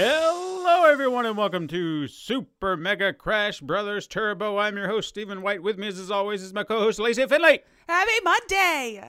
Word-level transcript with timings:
Hello, 0.00 0.84
everyone, 0.84 1.26
and 1.26 1.36
welcome 1.36 1.66
to 1.66 2.06
Super 2.06 2.76
Mega 2.76 3.12
Crash 3.12 3.58
Brothers 3.60 4.06
Turbo. 4.06 4.56
I'm 4.56 4.76
your 4.76 4.86
host, 4.86 5.08
Stephen 5.08 5.42
White. 5.42 5.60
With 5.60 5.76
me, 5.76 5.88
as 5.88 6.08
always, 6.08 6.40
is 6.40 6.54
my 6.54 6.62
co-host, 6.62 7.00
Lacey 7.00 7.26
Finley. 7.26 7.58
Happy 7.88 8.12
Monday! 8.22 9.02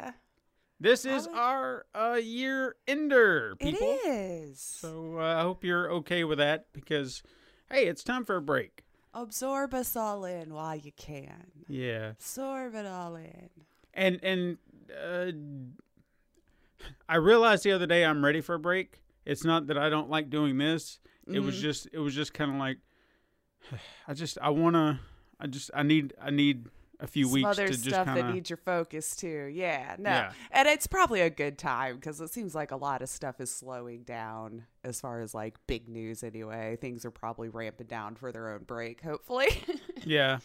This 0.79 1.05
is 1.05 1.27
our 1.27 1.85
uh, 1.93 2.17
year 2.19 2.75
ender, 2.87 3.55
people. 3.59 3.99
It 4.03 4.07
is. 4.07 4.59
So 4.59 5.19
uh, 5.19 5.35
I 5.37 5.41
hope 5.43 5.63
you're 5.63 5.91
okay 5.91 6.23
with 6.23 6.39
that 6.39 6.65
because, 6.73 7.21
hey, 7.69 7.85
it's 7.85 8.03
time 8.03 8.25
for 8.25 8.37
a 8.37 8.41
break. 8.41 8.83
Absorb 9.13 9.75
us 9.75 9.95
all 9.95 10.25
in 10.25 10.55
while 10.55 10.75
you 10.75 10.91
can. 10.97 11.51
Yeah, 11.67 12.13
Absorb 12.17 12.73
it 12.73 12.87
all 12.87 13.15
in. 13.15 13.49
and 13.93 14.19
and 14.23 14.57
uh, 14.99 15.31
I 17.07 17.17
realized 17.17 17.63
the 17.63 17.73
other 17.73 17.85
day 17.85 18.03
I'm 18.03 18.25
ready 18.25 18.41
for 18.41 18.55
a 18.55 18.59
break. 18.59 19.01
It's 19.25 19.43
not 19.43 19.67
that 19.67 19.77
I 19.77 19.89
don't 19.89 20.09
like 20.09 20.29
doing 20.29 20.57
this. 20.57 20.99
It 21.27 21.39
was 21.39 21.55
mm-hmm. 21.55 21.61
just 21.61 21.87
it 21.93 21.99
was 21.99 22.15
just 22.15 22.33
kind 22.33 22.51
of 22.51 22.57
like 22.57 22.77
I 24.07 24.13
just 24.13 24.37
I 24.41 24.49
want 24.49 24.75
to 24.75 24.99
I 25.39 25.47
just 25.47 25.71
I 25.73 25.83
need 25.83 26.13
I 26.21 26.31
need 26.31 26.67
a 26.99 27.07
few 27.07 27.25
Some 27.25 27.33
weeks 27.33 27.47
other 27.47 27.67
to 27.67 27.73
just 27.73 27.85
stuff 27.85 28.05
kind 28.05 28.17
that 28.17 28.33
needs 28.33 28.49
your 28.49 28.57
focus 28.57 29.15
too. 29.15 29.49
Yeah, 29.53 29.95
no. 29.97 30.09
Yeah. 30.09 30.31
And 30.51 30.67
it's 30.67 30.87
probably 30.87 31.21
a 31.21 31.29
good 31.29 31.57
time 31.57 31.95
because 31.95 32.19
it 32.19 32.31
seems 32.31 32.53
like 32.53 32.71
a 32.71 32.75
lot 32.75 33.01
of 33.01 33.09
stuff 33.09 33.39
is 33.39 33.49
slowing 33.53 34.03
down 34.03 34.65
as 34.83 34.99
far 34.99 35.21
as 35.21 35.33
like 35.33 35.55
big 35.65 35.87
news 35.87 36.23
anyway. 36.23 36.77
Things 36.79 37.05
are 37.05 37.11
probably 37.11 37.47
ramping 37.49 37.87
down 37.87 38.15
for 38.15 38.31
their 38.31 38.53
own 38.53 38.63
break, 38.63 39.01
hopefully. 39.01 39.47
yeah. 40.03 40.39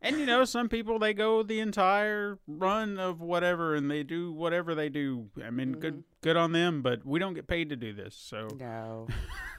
And 0.00 0.18
you 0.18 0.26
know, 0.26 0.44
some 0.44 0.68
people 0.68 0.98
they 1.00 1.12
go 1.12 1.42
the 1.42 1.58
entire 1.60 2.38
run 2.46 2.98
of 2.98 3.20
whatever 3.20 3.74
and 3.74 3.90
they 3.90 4.02
do 4.04 4.32
whatever 4.32 4.74
they 4.74 4.88
do. 4.88 5.26
I 5.44 5.50
mean, 5.50 5.70
Mm-hmm. 5.72 5.80
good 5.80 6.04
good 6.22 6.36
on 6.36 6.52
them, 6.52 6.82
but 6.82 7.04
we 7.04 7.18
don't 7.18 7.34
get 7.34 7.46
paid 7.48 7.68
to 7.70 7.76
do 7.76 7.92
this. 7.92 8.14
So 8.14 8.46
no. 8.58 9.08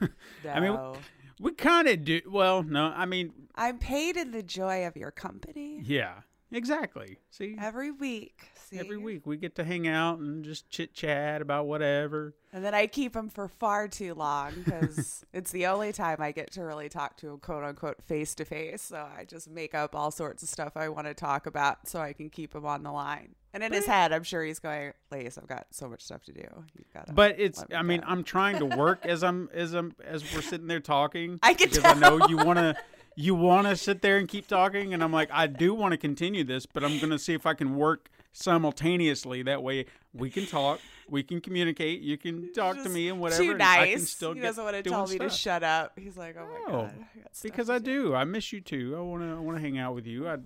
I 0.48 0.60
mean, 0.60 0.72
No. 0.74 0.96
we 1.38 1.52
kind 1.52 1.88
of 1.88 2.04
do 2.04 2.20
well, 2.26 2.62
no. 2.62 2.86
I 2.86 3.04
mean, 3.06 3.32
I'm 3.54 3.78
paid 3.78 4.16
in 4.16 4.30
the 4.30 4.42
joy 4.42 4.86
of 4.86 4.96
your 4.96 5.10
company 5.10 5.80
yeah. 5.84 6.20
Exactly. 6.52 7.18
See? 7.30 7.56
every 7.58 7.90
week. 7.90 8.50
See? 8.70 8.78
Every 8.78 8.98
week 8.98 9.26
we 9.26 9.36
get 9.36 9.56
to 9.56 9.64
hang 9.64 9.88
out 9.88 10.18
and 10.18 10.44
just 10.44 10.68
chit 10.68 10.94
chat 10.94 11.42
about 11.42 11.66
whatever. 11.66 12.34
And 12.52 12.64
then 12.64 12.74
I 12.74 12.86
keep 12.86 13.14
him 13.14 13.28
for 13.28 13.48
far 13.48 13.88
too 13.88 14.14
long 14.14 14.52
because 14.64 15.24
it's 15.32 15.50
the 15.50 15.66
only 15.66 15.92
time 15.92 16.16
I 16.20 16.32
get 16.32 16.52
to 16.52 16.62
really 16.62 16.88
talk 16.88 17.16
to 17.18 17.30
him, 17.30 17.38
quote 17.38 17.64
unquote, 17.64 18.02
face 18.02 18.34
to 18.36 18.44
face. 18.44 18.82
So 18.82 18.96
I 18.96 19.24
just 19.24 19.48
make 19.48 19.74
up 19.74 19.94
all 19.94 20.10
sorts 20.10 20.42
of 20.42 20.48
stuff 20.48 20.76
I 20.76 20.88
want 20.88 21.06
to 21.06 21.14
talk 21.14 21.46
about 21.46 21.88
so 21.88 22.00
I 22.00 22.12
can 22.12 22.30
keep 22.30 22.54
him 22.54 22.66
on 22.66 22.82
the 22.82 22.92
line. 22.92 23.34
And 23.52 23.64
in 23.64 23.72
his 23.72 23.86
head, 23.86 24.12
I'm 24.12 24.22
sure 24.22 24.44
he's 24.44 24.60
going, 24.60 24.92
Lace, 25.10 25.36
I've 25.36 25.48
got 25.48 25.66
so 25.70 25.88
much 25.88 26.02
stuff 26.02 26.22
to 26.24 26.32
do. 26.32 26.46
You've 26.76 26.92
got. 26.94 27.12
But 27.14 27.40
it's 27.40 27.60
me 27.68 27.74
I 27.74 27.82
mean, 27.82 28.00
go." 28.00 28.06
I'm 28.06 28.22
trying 28.22 28.58
to 28.58 28.64
work 28.64 29.04
as 29.04 29.24
I'm 29.24 29.48
as 29.52 29.74
I'm 29.74 29.92
as 30.04 30.22
we're 30.32 30.42
sitting 30.42 30.68
there 30.68 30.80
talking. 30.80 31.40
I 31.42 31.54
can 31.54 31.68
because 31.68 31.84
I 31.84 31.94
know 31.94 32.28
you 32.28 32.36
want 32.36 32.58
to 32.58 32.76
you 33.16 33.34
want 33.34 33.66
to 33.66 33.76
sit 33.76 34.02
there 34.02 34.16
and 34.16 34.28
keep 34.28 34.46
talking 34.46 34.94
and 34.94 35.02
I'm 35.02 35.12
like 35.12 35.28
I 35.32 35.46
do 35.46 35.74
want 35.74 35.92
to 35.92 35.98
continue 35.98 36.44
this, 36.44 36.66
but 36.66 36.84
I'm 36.84 36.98
going 36.98 37.10
to 37.10 37.18
see 37.18 37.34
if 37.34 37.46
I 37.46 37.54
can 37.54 37.76
work 37.76 38.08
simultaneously 38.32 39.42
that 39.42 39.62
way 39.62 39.86
we 40.14 40.30
can 40.30 40.46
talk, 40.46 40.80
we 41.08 41.22
can 41.22 41.40
communicate, 41.40 42.00
you 42.00 42.16
can 42.16 42.52
talk 42.52 42.76
to 42.82 42.88
me 42.88 43.08
and 43.08 43.20
whatever 43.20 43.42
Too 43.42 43.52
and 43.52 43.62
I 43.62 43.86
can 43.86 43.98
nice. 44.00 44.10
still 44.10 44.32
he 44.34 44.40
doesn't 44.40 44.62
want 44.62 44.76
to 44.76 44.82
tell 44.82 45.06
me 45.06 45.18
to 45.18 45.30
shut 45.30 45.62
up. 45.62 45.92
He's 45.98 46.16
like, 46.16 46.36
oh 46.38 46.46
my 46.46 46.72
No, 46.72 46.82
God. 46.82 46.94
I 47.16 47.28
because 47.42 47.70
I 47.70 47.78
do." 47.78 48.08
do. 48.08 48.14
I 48.14 48.24
miss 48.24 48.52
you 48.52 48.60
too. 48.60 48.94
I 48.96 49.00
want 49.00 49.22
to 49.22 49.30
I 49.36 49.40
want 49.40 49.56
to 49.56 49.60
hang 49.62 49.78
out 49.78 49.94
with 49.94 50.06
you. 50.06 50.28
I 50.28 50.38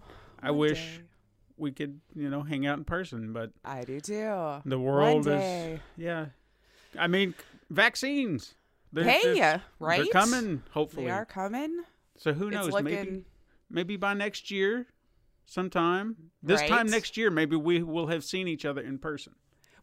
I 0.43 0.51
One 0.51 0.59
wish 0.61 0.79
day. 0.99 1.03
we 1.57 1.73
could, 1.73 2.01
you 2.15 2.29
know, 2.31 2.43
hang 2.43 2.67
out 2.67 2.79
in 2.79 2.85
person, 2.85 3.33
but 3.33 3.51
I 3.65 3.85
do 3.85 4.01
too. 4.01 4.61
the 4.65 4.79
world 4.79 5.27
is 5.29 5.81
yeah. 5.97 6.27
I 6.99 7.07
mean, 7.09 7.35
vaccines. 7.71 8.55
They're, 8.93 9.05
Hey, 9.05 9.35
they're, 9.41 9.55
uh, 9.55 9.59
right? 9.81 10.03
They're 10.05 10.13
coming, 10.13 10.63
hopefully. 10.71 11.07
They 11.07 11.11
are 11.11 11.25
coming. 11.25 11.83
So 12.17 12.33
who 12.33 12.51
knows? 12.51 12.73
looking. 12.73 12.85
Maybe 12.85 13.25
maybe 13.71 13.97
by 13.97 14.15
next 14.15 14.51
year, 14.51 14.87
sometime. 15.47 16.17
This 16.43 16.63
time 16.63 16.87
next 16.87 17.17
year, 17.17 17.31
maybe 17.31 17.57
we 17.57 17.83
will 17.83 18.07
have 18.07 18.25
seen 18.25 18.49
each 18.49 18.65
other 18.65 18.81
in 18.81 18.99
person. 18.99 19.35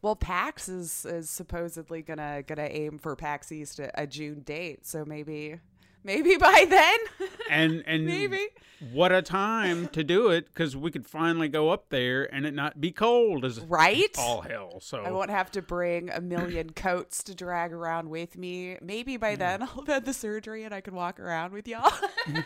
Well, 0.02 0.16
PAX 0.16 0.68
is 0.68 1.06
is 1.06 1.30
supposedly 1.30 2.02
gonna 2.02 2.44
gonna 2.44 2.68
aim 2.70 2.98
for 2.98 3.16
PAX 3.16 3.52
East 3.52 3.80
a, 3.80 4.02
a 4.02 4.08
June 4.08 4.42
date, 4.42 4.86
so 4.86 5.06
maybe 5.06 5.60
maybe 6.04 6.38
by 6.38 6.66
then, 6.70 7.30
And 7.50 7.84
and 7.86 8.06
maybe. 8.06 8.48
what 8.92 9.12
a 9.12 9.22
time 9.22 9.88
to 9.90 10.04
do 10.04 10.30
it 10.30 10.46
because 10.48 10.76
we 10.76 10.92
could 10.92 11.06
finally 11.06 11.48
go 11.50 11.70
up 11.70 11.90
there 11.90 12.34
and 12.34 12.46
it 12.46 12.54
not 12.54 12.80
be 12.82 12.92
cold 12.92 13.46
as 13.46 13.60
Right? 13.60 14.16
all 14.18 14.42
hell. 14.42 14.80
So 14.82 15.04
I 15.04 15.12
won't 15.12 15.30
have 15.30 15.52
to 15.52 15.62
bring 15.62 16.10
a 16.10 16.20
million 16.22 16.72
coats 16.76 17.24
to 17.24 17.36
drag 17.36 17.72
around 17.74 18.10
with 18.10 18.38
me. 18.38 18.78
Maybe 18.82 19.18
by 19.18 19.36
then 19.36 19.62
I'll 19.64 19.68
have 19.68 19.88
had 19.88 20.06
the 20.06 20.14
surgery 20.14 20.64
and 20.64 20.74
I 20.74 20.82
can 20.82 20.96
walk 20.96 21.20
around 21.20 21.54
with 21.54 21.68
y'all. 21.68 21.92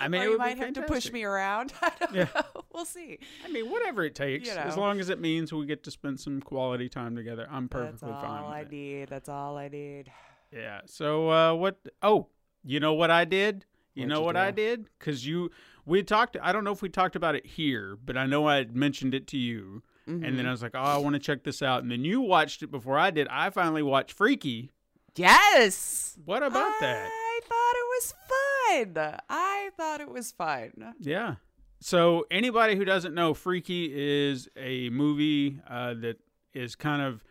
I 0.00 0.08
mean, 0.08 0.22
or 0.22 0.24
you 0.30 0.38
might 0.38 0.58
have 0.58 0.72
to 0.74 0.82
push 0.82 1.12
me 1.12 1.22
around. 1.22 1.72
I 1.80 1.92
don't 2.00 2.14
Yeah. 2.14 2.26
know. 2.34 2.64
We'll 2.72 2.84
see. 2.84 3.20
I 3.44 3.48
mean, 3.48 3.70
whatever 3.70 4.02
it 4.04 4.16
takes, 4.16 4.48
You 4.48 4.54
as 4.56 4.76
long 4.76 4.98
as 4.98 5.08
it 5.08 5.20
means 5.20 5.52
we 5.52 5.66
get 5.66 5.84
to 5.84 5.90
spend 5.92 6.18
some 6.18 6.40
quality 6.40 6.88
time 6.88 7.14
together, 7.14 7.46
I'm 7.48 7.68
That's 7.68 8.00
perfectly 8.00 8.10
all 8.10 8.20
fine 8.20 8.44
with 8.44 8.54
I 8.54 8.60
it. 8.62 8.70
need. 8.72 9.08
That's 9.08 9.28
all 9.28 9.56
I 9.56 9.68
need. 9.68 10.10
Yeah. 10.54 10.80
So 10.86 11.30
uh, 11.30 11.54
what? 11.54 11.78
Oh, 12.02 12.28
you 12.62 12.80
know 12.80 12.94
what 12.94 13.10
I 13.10 13.24
did? 13.24 13.64
You 13.94 14.02
What'd 14.02 14.08
know 14.14 14.20
you 14.20 14.26
what 14.26 14.36
I 14.36 14.50
did? 14.50 14.88
Because 14.98 15.26
you, 15.26 15.50
we 15.86 16.02
talked. 16.02 16.36
I 16.42 16.52
don't 16.52 16.64
know 16.64 16.72
if 16.72 16.82
we 16.82 16.88
talked 16.88 17.16
about 17.16 17.34
it 17.34 17.44
here, 17.46 17.96
but 18.04 18.16
I 18.16 18.26
know 18.26 18.46
I 18.46 18.56
had 18.56 18.74
mentioned 18.76 19.14
it 19.14 19.26
to 19.28 19.36
you, 19.38 19.82
and 20.06 20.22
Mm-hmm. 20.22 20.36
then 20.36 20.46
I 20.46 20.50
was 20.50 20.62
like, 20.62 20.72
oh, 20.74 20.80
I 20.80 20.96
want 20.98 21.14
to 21.14 21.18
check 21.20 21.44
this 21.44 21.62
out, 21.62 21.82
and 21.82 21.90
then 21.90 22.04
you 22.04 22.20
watched 22.20 22.62
it 22.62 22.70
before 22.70 22.98
I 22.98 23.10
did. 23.10 23.26
I 23.28 23.50
finally 23.50 23.82
watched 23.82 24.12
Freaky. 24.12 24.70
Yes. 25.16 26.18
What 26.24 26.42
about 26.42 26.72
that? 26.80 27.08
I 27.10 27.40
thought 27.42 27.74
it 27.76 27.88
was 27.88 28.14
fun. 28.28 29.18
I 29.30 29.70
thought 29.76 30.00
it 30.00 30.10
was 30.10 30.32
fun. 30.32 30.94
Yeah. 31.00 31.36
So 31.80 32.26
anybody 32.30 32.76
who 32.76 32.84
doesn't 32.84 33.14
know, 33.14 33.32
Freaky 33.34 33.90
is 33.94 34.48
a 34.56 34.90
movie 34.90 35.60
uh, 35.68 35.94
that 36.00 36.18
is 36.52 36.74
kind 36.74 37.00
of 37.02 37.22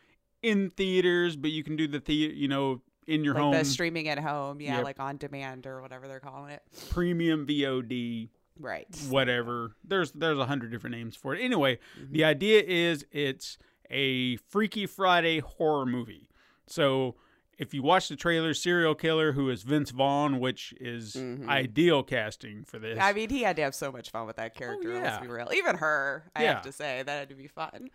in 0.41 0.69
theaters, 0.71 1.35
but 1.35 1.51
you 1.51 1.63
can 1.63 1.75
do 1.75 1.87
the 1.87 1.99
theater, 1.99 2.33
you 2.33 2.47
know, 2.47 2.81
in 3.07 3.23
your 3.23 3.33
like 3.33 3.43
home 3.43 3.53
the 3.53 3.65
streaming 3.65 4.07
at 4.07 4.19
home, 4.19 4.59
yeah, 4.61 4.77
Yep. 4.77 4.83
like 4.83 4.99
on 4.99 5.17
demand 5.17 5.65
or 5.67 5.81
whatever 5.81 6.07
they're 6.07 6.19
calling 6.19 6.51
it. 6.51 6.61
premium 6.89 7.45
VOD. 7.45 8.29
Right. 8.59 8.87
whatever. 9.09 9.71
There's 9.83 10.11
there's 10.11 10.37
a 10.37 10.45
hundred 10.45 10.71
different 10.71 10.95
names 10.95 11.15
for 11.15 11.33
it. 11.35 11.41
Anyway, 11.41 11.79
Mm-hmm. 11.99 12.13
the 12.13 12.23
idea 12.23 12.61
is 12.65 13.05
it's 13.11 13.57
a 13.89 14.37
Freaky 14.37 14.85
Friday 14.85 15.39
horror 15.39 15.85
movie. 15.87 16.29
So 16.67 17.15
if 17.57 17.73
you 17.73 17.81
watch 17.83 18.09
the 18.09 18.15
trailer, 18.15 18.53
serial 18.53 18.93
killer 18.95 19.31
who 19.33 19.49
is 19.49 19.63
Vince 19.63 19.89
Vaughn, 19.91 20.39
which 20.39 20.73
is 20.79 21.15
ideal 21.47 22.03
casting 22.03 22.63
for 22.63 22.77
this. 22.79 22.97
Mm-hmm. 22.97 23.07
I 23.07 23.13
mean, 23.13 23.29
he 23.29 23.41
had 23.43 23.55
to 23.57 23.61
have 23.63 23.73
so 23.75 23.91
much 23.91 24.09
fun 24.11 24.25
with 24.27 24.35
that 24.37 24.55
character. 24.55 24.91
yeah. 24.91 25.01
Let's 25.01 25.21
be 25.21 25.27
real. 25.31 25.49
Even 25.53 25.77
her, 25.77 26.23
I 26.35 26.43
Yeah. 26.43 26.53
have 26.55 26.63
to 26.63 26.71
say, 26.71 27.01
that 27.03 27.11
had 27.11 27.29
to 27.29 27.35
be 27.35 27.47
fun. 27.47 27.89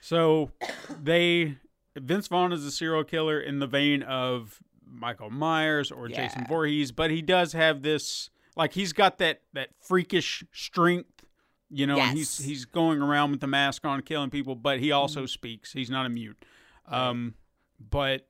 So 0.00 0.50
they 1.02 1.56
Vince 1.96 2.28
Vaughn 2.28 2.52
is 2.52 2.64
a 2.64 2.70
serial 2.70 3.04
killer 3.04 3.40
in 3.40 3.58
the 3.58 3.66
vein 3.66 4.02
of 4.02 4.60
Michael 4.86 5.30
Myers 5.30 5.90
or 5.90 6.08
Jason 6.08 6.42
Yeah. 6.42 6.48
Voorhees, 6.48 6.92
but 6.92 7.10
he 7.10 7.22
does 7.22 7.52
have 7.52 7.82
this 7.82 8.30
like 8.56 8.72
he's 8.74 8.92
got 8.92 9.18
that 9.18 9.42
that 9.52 9.70
freakish 9.80 10.44
strength, 10.52 11.24
you 11.70 11.86
know, 11.86 11.98
and 11.98 12.16
he's 12.16 12.38
he's 12.38 12.64
going 12.64 13.02
around 13.02 13.30
with 13.32 13.40
the 13.40 13.46
mask 13.46 13.84
on 13.84 14.00
killing 14.02 14.30
people, 14.30 14.54
but 14.54 14.78
he 14.80 14.92
also 14.92 15.20
Mm-hmm. 15.20 15.26
speaks. 15.26 15.72
He's 15.72 15.90
not 15.90 16.06
a 16.06 16.08
mute. 16.08 16.44
Um 16.86 17.34
but 17.78 18.28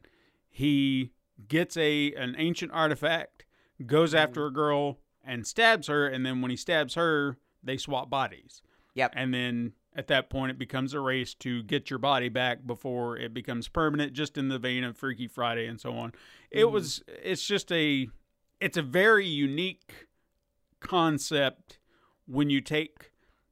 he 0.49 1.13
gets 1.49 1.77
a 1.77 2.13
an 2.15 2.35
ancient 2.39 2.73
artifact, 2.73 3.45
goes 3.85 4.11
Mm-hmm. 4.11 4.19
after 4.23 4.47
a 4.47 4.53
girl 4.53 4.99
and 5.25 5.47
stabs 5.47 5.89
her 5.89 6.07
and 6.07 6.25
then 6.25 6.41
when 6.41 6.51
he 6.51 6.57
stabs 6.57 6.95
her, 6.95 7.37
they 7.63 7.77
swap 7.77 8.09
bodies 8.11 8.63
Yep. 8.95 9.13
and 9.17 9.35
then 9.35 9.73
at 9.97 10.07
that 10.09 10.31
point 10.31 10.51
it 10.51 10.59
becomes 10.59 10.95
a 10.95 11.01
race 11.01 11.35
to 11.35 11.63
get 11.63 11.91
your 11.91 11.99
body 11.99 12.29
back 12.29 12.67
before 12.67 13.17
it 13.17 13.33
becomes 13.35 13.67
permanent, 13.67 14.13
just 14.13 14.37
in 14.37 14.49
the 14.49 14.59
vein 14.59 14.85
of 14.85 14.97
Freaky 14.97 15.27
Friday 15.27 15.67
and 15.67 15.81
so 15.81 15.93
on. 15.93 16.13
It 16.51 16.61
mm-hmm. 16.61 16.75
was, 16.75 17.03
it's 17.09 17.45
just 17.45 17.73
a, 17.73 18.09
it's 18.61 18.77
a 18.77 18.83
very 18.83 19.27
unique 19.27 20.09
concept 20.81 21.79
when 22.27 22.51
you 22.51 22.61
take 22.61 23.11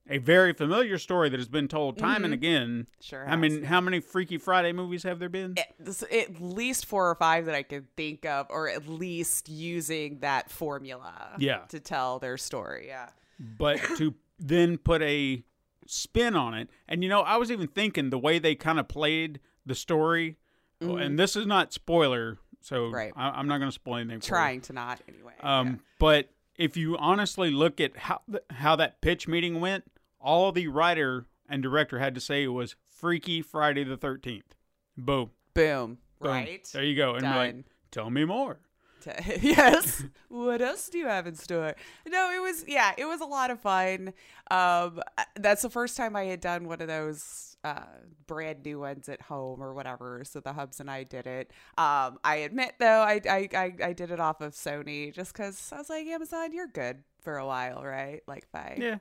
a 0.08 0.18
very 0.18 0.52
familiar 0.52 0.98
story 0.98 1.30
that 1.30 1.40
has 1.40 1.48
been 1.48 1.66
told 1.66 1.96
time 1.96 2.24
and 2.24 2.26
mm-hmm. 2.26 2.32
again. 2.34 2.86
Sure 3.00 3.26
I 3.26 3.36
mean, 3.36 3.64
how 3.64 3.80
many 3.80 4.00
Freaky 4.00 4.36
Friday 4.36 4.72
movies 4.72 5.02
have 5.04 5.18
there 5.18 5.30
been? 5.30 5.56
At, 5.58 6.12
at 6.12 6.42
least 6.42 6.84
four 6.84 7.08
or 7.08 7.14
five 7.14 7.46
that 7.46 7.54
I 7.54 7.62
can 7.62 7.88
think 7.96 8.26
of, 8.26 8.46
or 8.50 8.68
at 8.68 8.86
least 8.86 9.48
using 9.48 10.18
that 10.18 10.50
formula 10.50 11.36
Yeah. 11.38 11.60
to 11.70 11.80
tell 11.80 12.18
their 12.18 12.36
story. 12.36 12.88
Yeah. 12.88 13.08
but 13.38 13.78
to 13.96 14.14
then 14.38 14.76
put 14.78 15.00
a 15.02 15.42
spin 15.86 16.34
on 16.36 16.54
it. 16.54 16.68
And 16.88 17.02
you 17.02 17.08
know, 17.08 17.20
I 17.20 17.36
was 17.36 17.50
even 17.50 17.68
thinking 17.68 18.10
the 18.10 18.18
way 18.18 18.38
they 18.38 18.54
kind 18.54 18.78
of 18.78 18.88
played 18.88 19.40
the 19.66 19.74
story, 19.74 20.36
oh, 20.82 20.96
and 20.96 21.18
this 21.18 21.36
is 21.36 21.46
not 21.46 21.72
spoiler, 21.72 22.38
so 22.60 22.76
Mm-hmm. 22.84 22.94
Right. 22.94 23.12
I, 23.16 23.30
I'm 23.30 23.46
not 23.48 23.58
going 23.58 23.68
to 23.68 23.74
spoil 23.74 23.98
anything. 23.98 24.20
Trying 24.20 24.60
to 24.62 24.72
not 24.72 25.00
anyway. 25.08 25.34
Um, 25.40 25.66
yeah. 25.66 25.74
but 25.98 26.28
if 26.56 26.76
you 26.76 26.96
honestly 26.96 27.50
look 27.50 27.80
at 27.80 27.96
how 27.96 28.20
th- 28.30 28.44
how 28.50 28.76
that 28.76 29.00
pitch 29.00 29.28
meeting 29.28 29.60
went, 29.60 29.84
all 30.20 30.52
the 30.52 30.68
writer 30.68 31.26
and 31.48 31.62
director 31.62 31.98
had 31.98 32.14
to 32.14 32.20
say 32.20 32.46
was 32.46 32.76
"Freaky 32.88 33.42
Friday 33.42 33.84
the 33.84 33.98
13th." 33.98 34.42
Boom. 34.96 35.30
Boom. 35.52 35.98
Boom. 36.20 36.30
Right. 36.30 36.66
There 36.72 36.84
you 36.84 36.96
go. 36.96 37.14
And 37.16 37.24
like, 37.24 37.56
tell 37.90 38.08
me 38.10 38.24
more. 38.24 38.60
To- 39.04 39.38
yes. 39.42 40.04
what 40.28 40.60
else 40.60 40.88
do 40.88 40.98
you 40.98 41.06
have 41.06 41.26
in 41.26 41.34
store? 41.34 41.74
No, 42.06 42.30
it 42.34 42.40
was 42.42 42.64
yeah, 42.68 42.92
it 42.98 43.04
was 43.06 43.20
a 43.20 43.24
lot 43.26 43.50
of 43.50 43.60
fun. 43.60 44.12
Um, 44.50 45.00
that's 45.36 45.62
the 45.62 45.70
first 45.70 45.96
time 45.96 46.14
I 46.16 46.24
had 46.24 46.40
done 46.40 46.68
one 46.68 46.80
of 46.82 46.88
those 46.88 47.56
uh, 47.64 47.80
brand 48.26 48.62
new 48.64 48.80
ones 48.80 49.08
at 49.08 49.22
home 49.22 49.62
or 49.62 49.72
whatever. 49.72 50.22
So 50.24 50.40
the 50.40 50.52
hubs 50.52 50.80
and 50.80 50.90
I 50.90 51.04
did 51.04 51.26
it. 51.26 51.50
Um, 51.78 52.18
I 52.24 52.42
admit 52.44 52.74
though, 52.78 53.00
I 53.00 53.20
I 53.28 53.48
I, 53.54 53.72
I 53.84 53.92
did 53.94 54.10
it 54.10 54.20
off 54.20 54.40
of 54.40 54.52
Sony 54.52 55.12
just 55.14 55.32
because 55.32 55.70
I 55.72 55.78
was 55.78 55.88
like, 55.88 56.06
Amazon, 56.06 56.52
you're 56.52 56.66
good 56.66 57.04
for 57.22 57.38
a 57.38 57.46
while, 57.46 57.82
right? 57.82 58.20
Like, 58.26 58.50
bye 58.52 58.76
Yeah. 58.78 58.98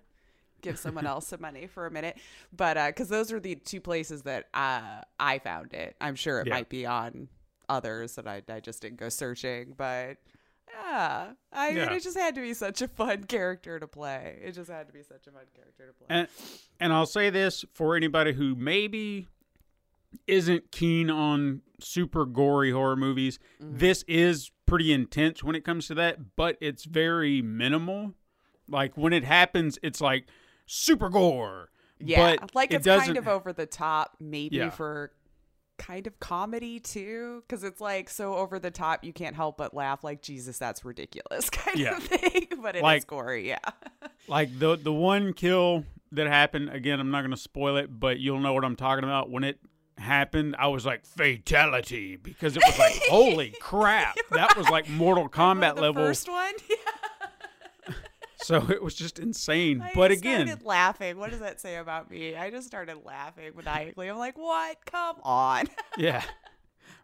give 0.62 0.80
someone 0.80 1.06
else 1.14 1.28
some 1.28 1.42
money 1.42 1.68
for 1.68 1.86
a 1.86 1.92
minute. 1.92 2.18
But 2.56 2.76
because 2.88 3.10
those 3.10 3.34
are 3.34 3.40
the 3.42 3.56
two 3.56 3.82
places 3.82 4.22
that 4.24 4.46
uh, 4.54 5.02
I 5.20 5.40
found 5.40 5.74
it. 5.74 5.96
I'm 6.00 6.16
sure 6.16 6.40
it 6.40 6.48
Yeah. 6.48 6.54
might 6.54 6.70
be 6.70 6.86
on 6.86 7.28
others 7.70 8.16
that 8.16 8.28
I, 8.28 8.42
I 8.50 8.60
just 8.60 8.82
didn't 8.82 8.98
go 8.98 9.10
searching. 9.10 9.74
But 9.78 10.18
yeah, 10.70 11.32
I 11.52 11.72
mean, 11.72 11.90
it 11.90 12.04
just 12.04 12.18
had 12.18 12.36
to 12.36 12.42
be 12.42 12.54
such 12.54 12.82
a 12.82 12.88
fun 12.88 13.24
character 13.28 13.80
to 13.80 13.88
play. 13.88 14.40
It 14.44 14.54
just 14.54 14.70
had 14.72 14.88
to 14.88 14.94
be 14.94 15.04
such 15.04 15.28
a 15.28 15.32
fun 15.32 15.44
character 15.56 15.88
to 15.88 15.94
play. 15.94 16.08
And 16.10 16.28
and 16.80 16.94
I'll 16.94 17.06
say 17.06 17.30
this 17.30 17.64
for 17.74 17.96
anybody 17.96 18.34
who 18.34 18.56
maybe 18.56 19.28
isn't 20.28 20.72
keen 20.72 21.10
on 21.10 21.62
super 21.80 22.26
gory 22.26 22.72
horror 22.72 22.96
movies, 22.96 23.40
Mm-hmm. 23.62 23.78
this 23.78 24.04
is 24.08 24.52
pretty 24.66 24.94
intense 24.94 25.44
when 25.44 25.56
it 25.56 25.64
comes 25.66 25.88
to 25.88 25.94
that, 25.96 26.36
but 26.36 26.58
it's 26.62 26.86
very 26.86 27.42
minimal. 27.42 28.14
Like 28.70 28.96
when 28.98 29.12
it 29.14 29.24
happens, 29.24 29.78
it's 29.84 30.00
like 30.02 30.28
super 30.66 31.10
gore. 31.10 31.70
yeah, 32.00 32.36
but 32.40 32.56
like 32.56 32.72
it 32.72 32.86
it's 32.86 32.88
kind 32.88 33.18
of 33.18 33.28
over 33.28 33.52
the 33.54 33.66
top, 33.66 34.16
maybe 34.20 34.58
Yeah. 34.58 34.70
for 34.70 35.12
kind 35.78 36.06
of 36.08 36.20
comedy 36.20 36.80
too 36.80 37.44
because 37.48 37.64
it's 37.64 37.82
like 37.82 38.10
so 38.10 38.36
over 38.36 38.60
the 38.60 38.70
top 38.72 39.04
you 39.04 39.12
can't 39.12 39.36
help 39.36 39.58
but 39.58 39.74
laugh 39.74 40.04
like 40.04 40.22
jesus 40.22 40.58
that's 40.58 40.86
ridiculous 40.86 41.50
kind 41.52 41.78
Yeah. 41.78 41.98
of 41.98 42.04
thing 42.04 42.48
but 42.62 42.76
it 42.76 42.80
is 42.80 42.84
Like- 42.84 43.08
gory 43.08 43.48
yeah. 43.48 43.58
like 44.28 44.58
the 44.60 44.76
the 44.78 44.94
one 44.94 45.34
kill 45.34 45.84
that 46.12 46.28
happened 46.28 46.70
again 46.70 47.00
i'm 47.00 47.10
not 47.12 47.22
going 47.22 47.32
to 47.32 47.38
spoil 47.38 47.78
it 47.78 47.88
but 48.00 48.20
you'll 48.20 48.40
know 48.40 48.54
what 48.54 48.64
i'm 48.64 48.76
talking 48.76 49.04
about. 49.04 49.30
When 49.32 49.44
it 49.44 49.60
happened 49.98 50.56
i 50.58 50.68
was 50.68 50.86
like 50.86 51.06
fatality 51.06 52.16
because 52.18 52.56
it 52.58 52.64
was 52.66 52.78
like 52.80 52.94
holy 53.10 53.54
crap. 53.62 54.16
That 54.32 54.56
was 54.58 54.70
like 54.70 54.90
mortal 54.90 55.30
kombat 55.30 55.76
the 55.76 55.82
level 55.82 56.04
first 56.06 56.30
one? 56.30 56.54
Yeah 56.70 56.76
so 58.44 58.66
it 58.70 58.82
was 58.84 58.94
just 58.96 59.20
insane 59.20 59.82
I 59.82 59.92
but 59.96 60.12
again 60.12 60.60
laughing. 60.64 61.18
What 61.18 61.32
does 61.32 61.40
that 61.40 61.60
say 61.62 61.78
about 61.78 62.12
me? 62.12 62.36
I 62.36 62.50
just 62.52 62.68
started 62.68 62.98
laughing 63.06 63.52
maniacally. 63.56 64.08
I'm 64.10 64.18
like, 64.18 64.38
what? 64.38 64.78
Come 64.86 65.18
on. 65.24 65.68
yeah 65.98 66.24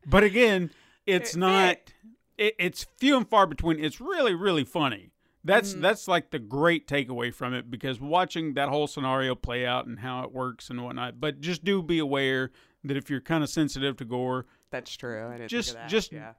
but 0.06 0.24
again 0.24 0.72
it's 1.06 1.36
not 1.36 1.72
it- 1.72 1.92
it, 2.38 2.56
it's 2.58 2.86
few 2.98 3.18
and 3.18 3.28
far 3.30 3.46
between 3.46 3.84
it's 3.84 4.00
really 4.00 4.34
really 4.34 4.64
funny 4.64 5.12
that's 5.44 5.72
Mm-hmm. 5.72 5.82
that's 5.82 6.08
like 6.08 6.32
the 6.32 6.40
great 6.40 6.88
takeaway 6.88 7.34
from 7.34 7.54
it 7.54 7.70
because 7.70 8.00
watching 8.00 8.54
that 8.54 8.70
whole 8.70 8.88
scenario 8.88 9.36
play 9.36 9.66
out 9.66 9.88
and 9.88 10.00
how 10.00 10.24
it 10.24 10.32
works 10.32 10.70
and 10.70 10.84
whatnot 10.84 11.20
but 11.20 11.42
just 11.42 11.64
do 11.66 11.82
be 11.84 12.00
aware 12.00 12.52
that 12.86 12.96
if 12.96 13.10
you're 13.10 13.20
kind 13.22 13.44
of 13.44 13.50
sensitive 13.50 13.98
to 13.98 14.06
gore 14.06 14.46
That's 14.72 14.96
true. 14.96 15.28
I 15.28 15.34
didn't 15.38 15.50
Just- 15.50 15.70
think 15.70 15.78
of 15.80 15.84
that. 15.84 15.90
just- 15.90 16.12
yeah. 16.14 16.34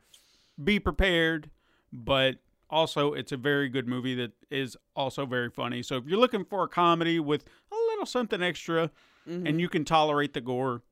be 0.62 0.79
prepared, 0.79 1.50
but 1.93 2.37
also 2.70 3.12
it's 3.12 3.32
a 3.32 3.37
very 3.37 3.69
good 3.69 3.87
movie 3.88 4.14
that 4.17 4.32
is 4.50 4.76
also 4.94 5.26
very 5.26 5.50
funny. 5.50 5.82
So 5.82 5.96
if 5.96 6.06
you're 6.06 6.19
looking 6.19 6.44
for 6.44 6.64
a 6.64 6.69
comedy 6.69 7.20
with 7.20 7.44
a 7.72 7.75
little 7.75 8.06
something 8.06 8.43
extra 8.43 8.90
and 9.26 9.61
you 9.61 9.69
can 9.69 9.84
tolerate 9.84 10.32
the 10.32 10.40
gore, 10.40 10.82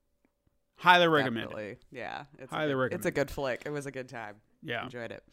highly 0.77 1.09
recommend 1.09 1.47
it. 1.47 1.49
Definitely. 1.49 1.77
Yeah. 1.91 2.25
It's 2.39 2.53
Highly 2.53 2.73
a 2.73 2.77
good, 2.77 2.93
It's 2.93 3.07
a 3.07 3.11
good 3.11 3.31
flick. 3.31 3.63
It 3.67 3.71
was 3.71 3.87
a 3.87 3.91
good 3.91 4.09
time. 4.09 4.37
Yeah. 4.63 4.85
Enjoyed 4.85 5.11
it. 5.11 5.25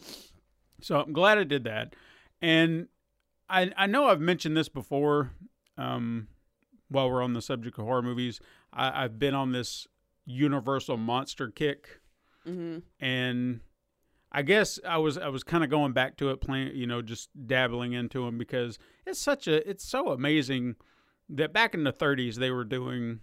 So 0.81 1.01
I'm 1.01 1.13
glad 1.13 1.37
I 1.37 1.43
did 1.43 1.65
that. 1.65 1.95
And 2.41 2.87
I 3.49 3.71
I 3.77 3.85
know 3.85 4.07
I've 4.07 4.21
mentioned 4.21 4.57
this 4.57 4.69
before. 4.69 5.31
Um, 5.77 6.29
while 6.89 7.09
we're 7.11 7.21
on 7.21 7.33
the 7.33 7.41
subject 7.41 7.77
of 7.77 7.85
horror 7.85 8.01
movies, 8.01 8.39
I, 8.73 9.03
I've 9.03 9.19
been 9.19 9.35
on 9.35 9.51
this 9.51 9.87
Universal 10.25 10.97
monster 10.97 11.49
kick. 11.49 11.99
Mm-hmm. 12.47 12.77
and 13.03 13.61
I 14.35 14.41
guess 14.41 14.79
I 14.85 14.97
was 14.97 15.17
I 15.17 15.29
was 15.29 15.43
kind 15.43 15.63
of 15.63 15.69
going 15.69 15.93
back 15.93 16.17
to 16.17 16.29
it, 16.29 16.41
playing 16.41 16.75
you 16.75 16.85
know, 16.85 17.01
just 17.01 17.29
dabbling 17.47 17.93
into 17.93 18.25
them 18.25 18.37
because 18.37 18.77
it's 19.05 19.19
such 19.19 19.47
a 19.47 19.67
it's 19.67 19.85
so 19.85 20.09
amazing 20.09 20.75
that 21.29 21.53
back 21.53 21.73
in 21.73 21.85
the 21.85 21.93
30s 21.93 22.35
they 22.35 22.51
were 22.51 22.65
doing 22.65 23.21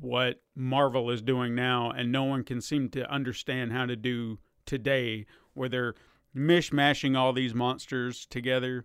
what 0.00 0.42
Marvel 0.56 1.08
is 1.10 1.22
doing 1.22 1.54
now, 1.54 1.90
and 1.92 2.10
no 2.10 2.24
one 2.24 2.42
can 2.42 2.60
seem 2.60 2.88
to 2.90 3.08
understand 3.08 3.70
how 3.72 3.86
to 3.86 3.94
do 3.94 4.40
today, 4.66 5.24
where 5.52 5.68
they're 5.68 5.94
mishmashing 6.36 7.16
all 7.16 7.32
these 7.32 7.54
monsters 7.54 8.26
together, 8.26 8.84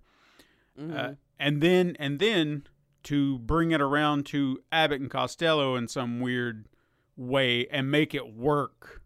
Mm-hmm. 0.79 0.95
uh, 0.97 1.09
and 1.39 1.61
then 1.61 1.95
and 1.99 2.19
then 2.19 2.63
to 3.03 3.39
bring 3.39 3.71
it 3.71 3.81
around 3.81 4.25
to 4.27 4.59
Abbott 4.71 5.01
and 5.01 5.09
Costello 5.09 5.75
in 5.75 5.87
some 5.87 6.19
weird 6.19 6.67
way 7.17 7.67
and 7.67 7.89
make 7.91 8.13
it 8.13 8.33
work. 8.33 8.98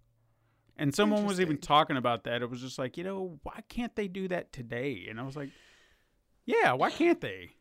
And 0.83 0.93
someone 0.93 1.25
was 1.25 1.39
even 1.39 1.59
talking 1.59 1.95
about 1.95 2.25
that. 2.25 2.41
It 2.41 2.49
was 2.49 2.59
just 2.59 2.77
like, 2.77 2.97
you 2.97 3.05
know, 3.05 3.39
why 3.43 3.61
can't 3.69 3.95
they 3.95 4.09
do 4.09 4.27
that 4.27 4.51
today? 4.51 5.07
And 5.09 5.17
I 5.17 5.23
was 5.23 5.37
like, 5.37 5.47
yeah, 6.45 6.73
why 6.73 6.91
can't 6.91 7.21
they? 7.21 7.51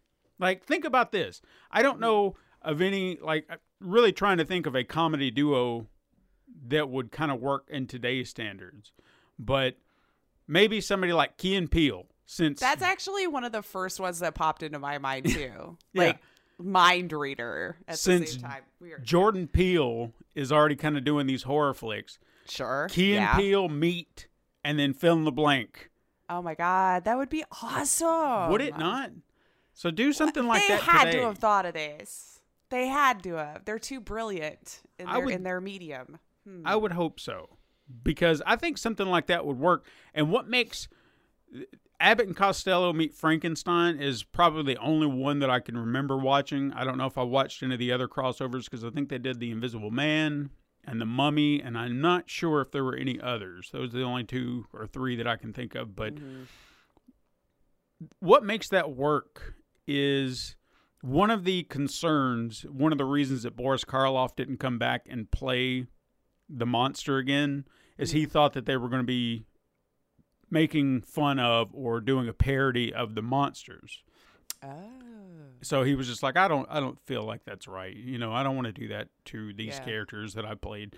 Like, 0.41 0.65
think 0.65 0.85
about 0.85 1.13
this. 1.13 1.41
I 1.71 1.83
don't 1.83 2.01
know 2.01 2.35
of 2.63 2.83
any, 2.83 3.19
like, 3.23 3.47
uh, 3.49 3.59
really 3.79 4.11
trying 4.11 4.39
to 4.39 4.45
think 4.45 4.67
of 4.67 4.75
a 4.75 4.83
comedy 4.83 5.31
duo 5.31 5.87
that 6.67 6.89
would 6.89 7.13
kind 7.13 7.31
of 7.31 7.41
work 7.41 7.69
in 7.71 7.87
today's 7.87 8.29
standards. 8.29 8.91
But 9.39 9.77
maybe 10.49 10.81
somebody 10.81 11.13
like 11.13 11.37
Key 11.37 11.55
and 11.55 11.71
Peele, 11.71 12.07
since 12.27 12.59
That's 12.59 12.83
actually 12.83 13.29
one 13.29 13.45
of 13.45 13.53
the 13.53 13.63
first 13.63 14.01
ones 14.01 14.19
that 14.19 14.35
popped 14.35 14.65
into 14.65 14.81
my 14.81 14.99
mind 14.99 15.27
too. 15.29 15.79
Yeah. 15.93 16.03
Like 16.03 16.19
mind 16.59 17.13
reader 17.13 17.77
at 17.87 17.99
Since 17.99 18.35
the 18.35 18.41
same 18.41 18.43
time. 18.43 18.63
Weird. 18.81 19.05
Jordan 19.05 19.47
Peele 19.47 20.11
is 20.35 20.51
already 20.51 20.75
kind 20.75 20.97
of 20.97 21.05
doing 21.05 21.29
these 21.29 21.45
horror 21.45 21.73
flicks. 21.73 22.19
Sure. 22.49 22.89
Key 22.91 23.17
and 23.17 23.23
yeah. 23.25 23.37
Peele 23.37 23.69
meet 23.69 24.29
and 24.65 24.79
then 24.79 24.93
fill 24.95 25.15
in 25.15 25.25
the 25.25 25.33
blank. 25.33 25.91
Oh 26.29 26.41
my 26.43 26.55
god, 26.55 27.05
that 27.05 27.17
would 27.19 27.29
be 27.29 27.45
awesome. 27.63 28.51
Would 28.51 28.61
it 28.63 28.77
not? 28.79 29.11
So 29.75 29.91
do 29.91 30.13
something 30.13 30.47
like 30.47 30.63
they 30.63 30.69
that 30.75 30.81
They 30.81 30.87
had 30.87 31.05
today. 31.07 31.19
to 31.19 31.25
have 31.27 31.39
thought 31.39 31.67
of 31.67 31.75
this. 31.75 32.41
They 32.71 32.87
had 32.89 33.23
to 33.25 33.35
have. 33.35 33.65
They're 33.65 33.79
too 33.79 34.01
brilliant 34.01 34.81
in 34.99 35.07
their 35.07 35.21
would- 35.21 35.35
in 35.35 35.43
their 35.43 35.61
medium. 35.61 36.19
Hmm. 36.47 36.63
I 36.65 36.75
would 36.77 36.93
hope 36.93 37.21
so, 37.21 37.59
because 38.03 38.43
I 38.47 38.57
think 38.57 38.79
something 38.79 39.07
like 39.07 39.27
that 39.27 39.45
would 39.47 39.59
work. 39.59 39.85
And 40.15 40.31
what 40.31 40.49
makes 40.49 40.89
Abbott 42.01 42.27
and 42.27 42.37
Costello 42.37 42.93
meet 42.93 43.15
Frankenstein 43.15 44.01
is 44.01 44.25
probably 44.25 44.75
the 44.75 44.81
only 44.81 45.07
one 45.07 45.39
that 45.39 45.51
I 45.51 45.61
can 45.61 45.77
remember 45.77 46.17
watching. 46.17 46.73
I 46.73 46.83
don't 46.85 46.99
know 46.99 47.07
if 47.07 47.17
I 47.17 47.23
watched 47.23 47.63
any 47.63 47.75
of 47.75 47.79
the 47.79 47.93
other 47.93 48.09
crossovers 48.09 48.65
because 48.65 48.85
I 48.85 48.91
think 48.91 49.09
they 49.09 49.19
did 49.19 49.39
The 49.39 49.51
Invisible 49.53 49.91
Man 49.93 50.51
and 50.85 51.01
The 51.01 51.07
Mummy, 51.07 51.61
and 51.61 51.79
I'm 51.79 52.01
not 52.01 52.29
sure 52.29 52.61
if 52.61 52.71
there 52.71 52.85
were 52.85 52.97
any 52.97 53.21
others. 53.21 53.71
Those 53.73 53.95
are 53.95 53.99
the 53.99 54.05
only 54.05 54.25
two 54.25 54.67
or 54.73 54.87
three 54.87 55.17
that 55.17 55.27
I 55.27 55.37
can 55.37 55.53
think 55.53 55.75
of. 55.75 55.95
But 55.95 56.17
mm-hmm. 56.17 56.43
what 58.19 58.45
makes 58.45 58.69
that 58.71 58.91
work 58.95 59.55
is 59.87 60.57
one 61.03 61.31
of 61.31 61.45
the 61.45 61.65
concerns, 61.65 62.63
one 62.63 62.93
of 62.93 62.99
the 62.99 63.05
reasons 63.05 63.43
that 63.43 63.57
Boris 63.57 63.85
Karloff 63.85 64.35
didn't 64.37 64.59
come 64.59 64.79
back 64.79 65.07
and 65.09 65.31
play 65.31 65.87
the 66.49 66.67
monster 66.67 67.19
again 67.19 67.65
is 67.99 68.11
he 68.11 68.23
mm-hmm. 68.23 68.31
thought 68.31 68.53
that 68.55 68.67
they 68.67 68.77
were 68.77 68.89
going 68.89 69.03
to 69.03 69.07
be 69.07 69.45
making 70.51 71.01
fun 71.01 71.39
of 71.39 71.71
or 71.73 72.01
doing 72.01 72.29
a 72.29 72.33
parody 72.33 72.93
of 72.93 73.15
the 73.15 73.23
monsters. 73.23 74.03
Oh. 74.63 74.69
So 75.63 75.83
he 75.83 75.95
was 75.95 76.09
just 76.09 76.23
like, 76.23 76.37
I 76.37 76.49
don't, 76.49 76.67
I 76.71 76.81
don't 76.81 76.99
feel 77.07 77.25
like 77.25 77.45
that's 77.45 77.69
right. 77.69 77.95
You 77.95 78.19
know, 78.19 78.33
I 78.33 78.43
don't 78.43 78.57
want 78.57 78.67
to 78.67 78.73
do 78.73 78.89
that 78.89 79.09
to 79.27 79.53
these 79.53 79.79
Yeah. 79.79 79.85
characters 79.85 80.35
that 80.35 80.45
I 80.45 80.55
played. 80.55 80.97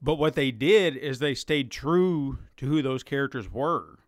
But 0.00 0.14
what 0.14 0.34
they 0.34 0.50
did 0.50 0.96
is 0.96 1.18
they 1.18 1.34
stayed 1.34 1.70
true 1.70 2.38
to 2.56 2.66
who 2.66 2.82
those 2.82 3.02
characters 3.02 3.50
were, 3.50 4.00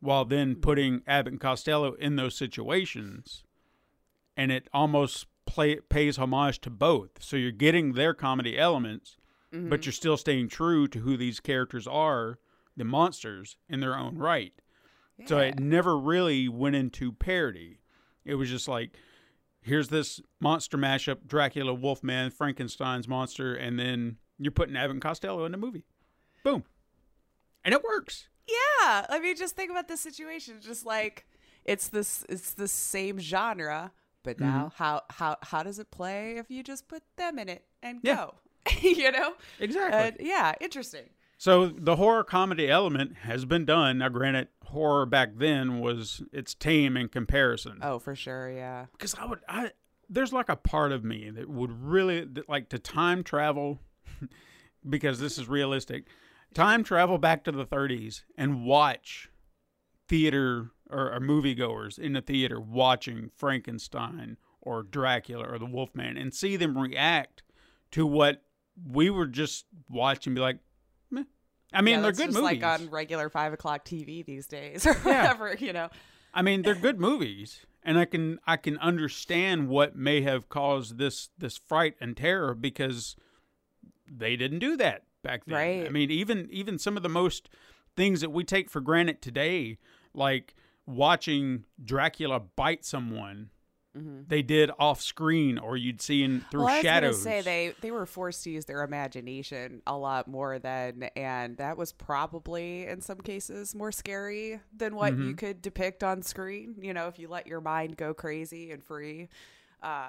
while 0.00 0.24
then 0.24 0.54
hmm. 0.54 0.60
putting 0.60 1.02
Abbott 1.06 1.32
and 1.32 1.40
Costello 1.40 1.94
in 1.94 2.16
those 2.16 2.36
situations, 2.36 3.44
and 4.36 4.52
it 4.52 4.68
almost 4.72 5.26
play, 5.46 5.76
pays 5.76 6.18
homage 6.18 6.60
to 6.60 6.70
both. 6.70 7.10
So 7.20 7.36
you're 7.36 7.52
getting 7.52 7.92
their 7.92 8.14
comedy 8.14 8.58
elements, 8.58 9.16
but 9.50 9.58
mm-hmm. 9.58 9.82
you're 9.82 9.92
still 9.92 10.16
staying 10.16 10.48
true 10.48 10.88
to 10.88 10.98
who 11.00 11.16
these 11.16 11.40
characters 11.40 11.86
are, 11.86 12.38
the 12.76 12.84
monsters 12.84 13.56
in 13.68 13.80
their 13.80 13.96
own 13.96 14.18
right. 14.18 14.52
So 15.26 15.38
it 15.38 15.60
never 15.60 15.96
really 15.96 16.48
went 16.48 16.74
into 16.74 17.12
parody. 17.12 17.78
It 18.24 18.34
was 18.36 18.48
just 18.50 18.68
like, 18.68 18.90
here's 19.60 19.88
this 19.88 20.20
monster 20.40 20.76
mashup: 20.78 21.26
Dracula, 21.26 21.74
Wolfman, 21.74 22.30
Frankenstein's 22.30 23.06
monster, 23.08 23.54
and 23.54 23.78
then 23.78 24.16
you're 24.38 24.52
putting 24.52 24.76
Abbott 24.76 24.92
and 24.92 25.02
Costello 25.02 25.44
in 25.44 25.52
the 25.52 25.58
movie. 25.58 25.84
Boom, 26.42 26.64
and 27.64 27.74
it 27.74 27.82
works. 27.82 28.28
Yeah, 28.46 29.06
I 29.08 29.18
mean, 29.22 29.36
just 29.36 29.56
think 29.56 29.70
about 29.70 29.88
the 29.88 29.96
situation. 29.96 30.56
Just 30.60 30.84
like 30.84 31.26
it's 31.64 31.88
this, 31.88 32.24
it's 32.28 32.52
the 32.52 32.68
same 32.68 33.18
genre, 33.18 33.92
but 34.22 34.36
Mm-hmm. 34.36 34.44
now 34.46 34.72
how 34.76 35.02
how 35.10 35.36
how 35.42 35.62
does 35.62 35.78
it 35.78 35.90
play 35.90 36.36
if 36.36 36.50
you 36.50 36.62
just 36.62 36.88
put 36.88 37.02
them 37.16 37.38
in 37.38 37.48
it 37.48 37.64
and 37.82 38.00
Yeah. 38.02 38.16
go? 38.16 38.34
you 38.82 39.10
know, 39.12 39.34
Exactly. 39.60 39.98
Uh, 39.98 40.10
yeah, 40.20 40.52
interesting. 40.60 41.08
So 41.36 41.66
the 41.66 41.96
horror 41.96 42.24
comedy 42.24 42.70
element 42.70 43.16
has 43.22 43.44
been 43.44 43.64
done. 43.64 43.98
Now, 43.98 44.08
granted, 44.08 44.48
horror 44.64 45.06
back 45.06 45.36
then 45.36 45.80
was 45.80 46.22
it's 46.32 46.54
tame 46.54 46.96
in 46.96 47.08
comparison. 47.08 47.78
Oh, 47.82 47.98
for 47.98 48.14
sure, 48.14 48.50
yeah. 48.50 48.86
because 48.92 49.14
I 49.14 49.26
would 49.26 49.40
I 49.48 49.72
there's 50.08 50.32
like 50.32 50.48
a 50.48 50.56
part 50.56 50.92
of 50.92 51.04
me 51.04 51.30
that 51.30 51.48
would 51.48 51.72
really 51.72 52.26
like 52.48 52.68
to 52.70 52.78
time 52.78 53.24
travel 53.24 53.80
because 54.88 55.18
this 55.18 55.38
is 55.38 55.48
realistic 55.48 56.06
time 56.54 56.84
travel 56.84 57.18
back 57.18 57.44
to 57.44 57.52
the 57.52 57.66
30s 57.66 58.22
and 58.38 58.64
watch 58.64 59.28
theater 60.08 60.70
or, 60.88 61.12
or 61.12 61.20
moviegoers 61.20 61.98
in 61.98 62.12
the 62.12 62.20
theater 62.20 62.60
watching 62.60 63.30
Frankenstein 63.36 64.36
or 64.60 64.82
Dracula 64.82 65.46
or 65.46 65.58
the 65.58 65.66
Wolfman 65.66 66.16
and 66.16 66.32
see 66.32 66.56
them 66.56 66.78
react 66.78 67.42
to 67.90 68.06
what 68.06 68.42
we 68.86 69.10
were 69.10 69.26
just 69.26 69.66
watching 69.88 70.34
be 70.34 70.40
like. 70.40 70.58
I 71.74 71.82
mean 71.82 71.96
yeah, 71.96 72.00
they're 72.02 72.12
good 72.12 72.26
just 72.26 72.40
movies 72.40 72.62
like 72.62 72.80
on 72.80 72.90
regular 72.90 73.28
five 73.28 73.52
o'clock 73.52 73.84
TV 73.84 74.24
these 74.24 74.46
days, 74.46 74.86
or 74.86 74.94
whatever. 74.94 75.54
You 75.54 75.72
know, 75.72 75.88
I 76.34 76.42
mean, 76.42 76.62
they're 76.62 76.74
good 76.74 76.98
movies, 76.98 77.64
and 77.82 77.98
I 77.98 78.04
can 78.04 78.40
I 78.46 78.56
can 78.56 78.76
understand 78.78 79.68
what 79.68 79.96
may 79.96 80.22
have 80.22 80.48
caused 80.48 80.98
this 80.98 81.28
this 81.38 81.56
fright 81.56 81.94
and 82.00 82.16
terror 82.16 82.54
because 82.54 83.16
they 84.10 84.36
didn't 84.36 84.58
do 84.58 84.76
that 84.76 85.04
back 85.22 85.44
then. 85.46 85.56
Right. 85.56 85.86
I 85.86 85.90
mean, 85.90 86.10
even 86.10 86.48
even 86.50 86.78
some 86.78 86.96
of 86.96 87.02
the 87.02 87.08
most 87.08 87.48
things 87.96 88.20
that 88.20 88.30
we 88.32 88.42
take 88.42 88.68
for 88.68 88.80
granted 88.80 89.22
today, 89.22 89.78
like 90.12 90.54
watching 90.86 91.64
Dracula 91.82 92.40
bite 92.40 92.84
someone, 92.84 93.50
they 93.94 94.42
did 94.42 94.70
off 94.78 95.00
screen, 95.00 95.56
or 95.58 95.76
you'd 95.76 96.02
see 96.02 96.22
in 96.24 96.40
through 96.50 96.60
Mm-hmm. 96.62 96.64
well, 96.72 96.82
shadows. 96.82 97.22
say 97.22 97.40
they 97.42 97.74
they 97.80 97.90
were 97.90 98.06
forced 98.06 98.42
to 98.44 98.50
use 98.50 98.64
their 98.64 98.82
imagination 98.82 99.82
a 99.86 99.96
lot 99.96 100.26
more 100.26 100.58
than, 100.58 101.04
and 101.16 101.56
that 101.58 101.76
was 101.76 101.92
probably 101.92 102.86
in 102.86 103.00
some 103.00 103.18
cases 103.20 103.74
more 103.74 103.92
scary 103.92 104.60
than 104.76 104.96
what 104.96 105.12
Mm-hmm. 105.12 105.28
you 105.28 105.34
could 105.36 105.62
depict 105.62 106.02
on 106.02 106.22
screen. 106.22 106.74
You 106.80 106.92
know, 106.92 107.06
if 107.08 107.18
you 107.18 107.28
let 107.28 107.46
your 107.46 107.60
mind 107.60 107.96
go 107.96 108.12
crazy 108.14 108.70
and 108.72 108.82
free. 108.82 109.28
Uh, 109.82 110.08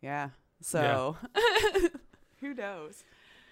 yeah. 0.00 0.30
So, 0.62 1.16
who 2.40 2.54
knows? 2.54 3.04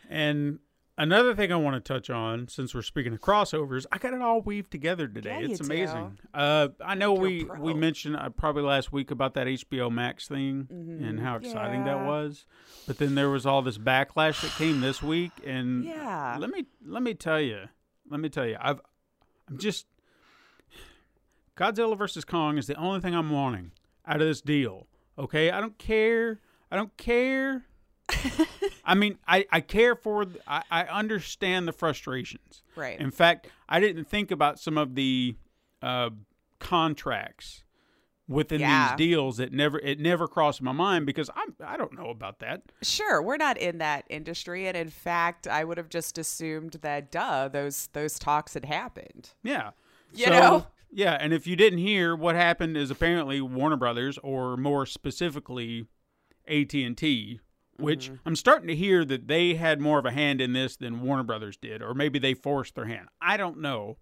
And 0.09 0.59
another 0.97 1.35
thing 1.35 1.53
I 1.53 1.57
want 1.57 1.83
to 1.83 1.93
touch 1.93 2.11
on, 2.11 2.49
since 2.49 2.75
we're 2.75 2.83
speaking 2.83 3.13
of 3.13 3.21
crossovers, 3.21 3.87
I 3.93 3.99
got 3.99 4.13
it 4.15 4.21
all 4.23 4.41
weaved 4.41 4.71
together 4.71 5.07
today. 5.09 5.39
Yeah, 5.41 5.49
it's 5.51 5.61
amazing. 5.61 6.19
Uh, 6.33 6.69
I 6.85 6.95
know 6.95 7.15
You're 7.15 7.23
we 7.23 7.45
pro. 7.45 7.61
we 7.61 7.75
mentioned 7.75 8.17
uh, 8.17 8.29
probably 8.31 8.63
last 8.63 8.93
week 8.93 9.11
about 9.11 9.35
that 9.35 9.47
HBO 9.47 9.91
Max 9.91 10.29
thing 10.29 10.67
and 10.71 11.21
how 11.21 11.37
exciting 11.37 11.85
that 11.85 11.97
Mm-hmm. 11.97 12.07
Was, 12.07 12.47
but 12.87 12.99
then 12.99 13.15
there 13.15 13.31
was 13.31 13.47
all 13.47 13.63
this 13.63 13.79
backlash 13.79 14.41
that 14.43 14.51
came 14.59 14.81
this 14.81 15.03
week, 15.03 15.33
and 15.45 15.85
Yeah. 15.85 16.37
let 16.39 16.51
me 16.51 16.65
let 16.85 17.03
me 17.03 17.15
tell 17.15 17.41
you, 17.41 17.65
let 18.11 18.21
me 18.21 18.29
tell 18.29 18.47
you, 18.47 18.57
I've 18.61 18.81
I'm 19.49 19.59
just 19.59 19.87
Godzilla 21.57 21.97
versus 21.97 22.25
Kong 22.25 22.59
is 22.59 22.67
the 22.67 22.75
only 22.77 23.01
thing 23.01 23.15
I'm 23.15 23.31
wanting 23.31 23.73
out 24.07 24.21
of 24.21 24.27
this 24.27 24.41
deal. 24.41 24.87
Okay, 25.19 25.51
I 25.51 25.61
don't 25.61 25.79
care. 25.79 26.41
I 26.71 26.77
don't 26.77 26.97
care. 26.97 27.67
I 28.85 28.95
mean, 28.95 29.19
I, 29.27 29.47
I 29.51 29.61
care 29.61 29.95
for, 29.95 30.27
I, 30.47 30.63
I 30.71 30.83
understand 30.85 31.67
the 31.67 31.73
frustrations. 31.73 32.63
Right. 32.77 32.99
In 33.01 33.11
fact, 33.11 33.49
I 33.69 33.81
didn't 33.81 34.05
think 34.05 34.31
about 34.31 34.59
some 34.59 34.77
of 34.77 34.95
the 34.95 35.37
uh, 35.83 36.11
contracts 36.59 37.65
within 38.29 38.61
Yeah. 38.61 38.89
these 38.97 38.97
deals. 39.09 39.41
It 39.41 39.53
never, 39.53 39.79
it 39.79 40.01
never 40.01 40.27
crossed 40.29 40.61
my 40.63 40.73
mind 40.73 41.07
because 41.07 41.31
I'm, 41.35 41.55
I 41.65 41.77
don't 41.77 41.93
know 41.95 42.11
about 42.11 42.41
that. 42.41 42.63
Sure, 42.83 43.23
we're 43.23 43.37
not 43.37 43.57
in 43.59 43.79
that 43.79 44.05
industry, 44.09 44.67
and 44.67 44.77
in 44.77 44.89
fact, 44.91 45.47
I 45.47 45.65
would 45.65 45.79
have 45.79 45.89
just 45.89 46.19
assumed 46.19 46.79
that, 46.83 47.11
duh, 47.11 47.49
those 47.49 47.89
those 47.93 48.19
talks 48.19 48.55
had 48.55 48.65
happened. 48.65 49.31
Yeah. 49.43 49.71
You 50.15 50.31
know? 50.31 50.67
Yeah, 50.91 51.17
and 51.21 51.33
if 51.33 51.47
you 51.47 51.57
didn't 51.57 51.81
hear, 51.81 52.15
what 52.15 52.37
happened 52.37 52.77
is 52.77 52.91
apparently 52.91 53.41
Warner 53.41 53.77
Brothers, 53.77 54.17
or 54.23 54.57
more 54.57 54.87
specifically, 54.87 55.87
AT 56.47 56.73
and 56.75 56.97
T, 56.97 57.41
which 57.79 58.07
Mm-hmm. 58.07 58.17
I'm 58.29 58.37
starting 58.37 58.69
to 58.69 58.77
hear 58.77 59.05
that 59.05 59.27
they 59.29 59.55
had 59.55 59.81
more 59.81 59.99
of 59.99 60.07
a 60.07 60.11
hand 60.13 60.41
in 60.41 60.53
this 60.53 60.77
than 60.77 61.01
Warner 61.01 61.23
Brothers 61.25 61.57
did, 61.57 61.83
or 61.83 61.95
maybe 61.95 62.19
they 62.19 62.35
forced 62.35 62.75
their 62.75 62.85
hand. 62.87 63.09
I 63.21 63.37
don't 63.37 63.59
know 63.61 63.99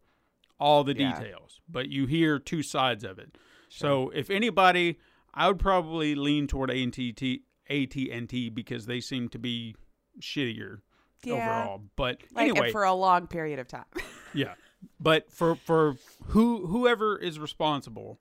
all 0.61 0.85
the 0.85 0.95
Yeah. 0.95 1.19
details, 1.19 1.61
but 1.69 1.89
you 1.89 2.07
hear 2.07 2.39
two 2.39 2.63
sides 2.63 3.03
of 3.05 3.19
it. 3.19 3.37
So 3.69 4.11
if 4.11 4.29
anybody, 4.31 4.99
I 5.35 5.49
would 5.49 5.59
probably 5.59 6.15
lean 6.15 6.47
toward 6.47 6.71
AT 6.71 6.77
and 6.85 6.93
T, 7.17 7.43
AT 7.71 7.97
and 8.11 8.29
T 8.29 8.51
because 8.51 8.87
they 8.87 9.01
seem 9.01 9.29
to 9.31 9.39
be 9.39 9.75
shittier 10.21 10.81
Yeah. 11.25 11.33
overall. 11.35 11.83
But 11.97 12.21
Like 12.33 12.51
anyway, 12.51 12.71
for 12.73 12.85
a 12.85 12.93
long 12.93 13.27
period 13.27 13.59
of 13.59 13.67
time. 13.69 13.87
yeah, 14.35 14.55
but 15.01 15.33
for 15.33 15.55
for 15.57 15.97
who 16.27 16.67
whoever 16.67 17.17
is 17.17 17.39
responsible, 17.39 18.21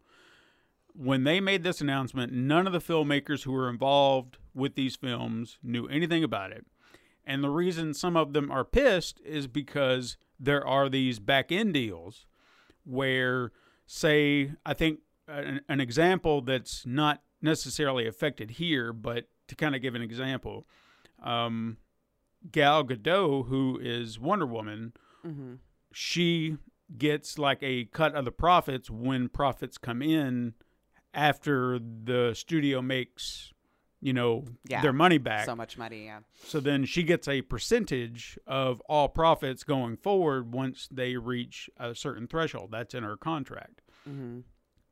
when 0.93 1.23
they 1.23 1.39
made 1.39 1.63
this 1.63 1.81
announcement, 1.81 2.31
none 2.31 2.67
of 2.67 2.73
the 2.73 2.79
filmmakers 2.79 3.43
who 3.43 3.51
were 3.51 3.69
involved 3.69 4.37
with 4.53 4.75
these 4.75 4.95
films 4.95 5.57
knew 5.63 5.87
anything 5.87 6.23
about 6.23 6.51
it. 6.51 6.65
And 7.25 7.43
the 7.43 7.49
reason 7.49 7.93
some 7.93 8.17
of 8.17 8.33
them 8.33 8.51
are 8.51 8.65
pissed 8.65 9.21
is 9.23 9.47
because 9.47 10.17
there 10.39 10.65
are 10.65 10.89
these 10.89 11.19
back 11.19 11.51
end 11.51 11.73
deals 11.73 12.25
where, 12.83 13.51
say, 13.85 14.51
I 14.65 14.73
think 14.73 14.99
an, 15.27 15.61
an 15.69 15.79
example 15.79 16.41
that's 16.41 16.85
not 16.85 17.21
necessarily 17.41 18.07
affected 18.07 18.51
here, 18.51 18.91
but 18.91 19.27
to 19.47 19.55
kind 19.55 19.75
of 19.75 19.81
give 19.81 19.95
an 19.95 20.01
example, 20.01 20.65
um, 21.23 21.77
Gal 22.51 22.83
Gadot, 22.83 23.47
who 23.47 23.79
is 23.81 24.19
Wonder 24.19 24.45
Woman, 24.47 24.93
she 25.93 26.57
gets 26.97 27.37
like 27.37 27.59
a 27.61 27.85
cut 27.85 28.15
of 28.15 28.25
the 28.25 28.31
profits 28.31 28.89
when 28.89 29.29
profits 29.29 29.77
come 29.77 30.01
in 30.01 30.55
after 31.13 31.79
the 31.79 32.33
studio 32.35 32.81
makes 32.81 33.53
you 33.99 34.13
know 34.13 34.45
Yeah. 34.67 34.81
their 34.81 34.93
money 34.93 35.17
back. 35.17 35.45
So 35.45 35.55
much 35.55 35.77
money, 35.77 36.05
yeah. 36.05 36.19
so 36.43 36.59
then 36.59 36.85
she 36.85 37.03
gets 37.03 37.27
a 37.27 37.41
percentage 37.43 38.39
of 38.47 38.81
all 38.81 39.09
profits 39.09 39.63
going 39.63 39.97
forward 39.97 40.53
once 40.53 40.87
they 40.91 41.17
reach 41.17 41.69
a 41.77 41.93
certain 41.93 42.27
threshold. 42.27 42.71
That's 42.71 42.93
in 42.93 43.03
her 43.03 43.17
contract. 43.17 43.81
Mm-hmm. 44.09 44.39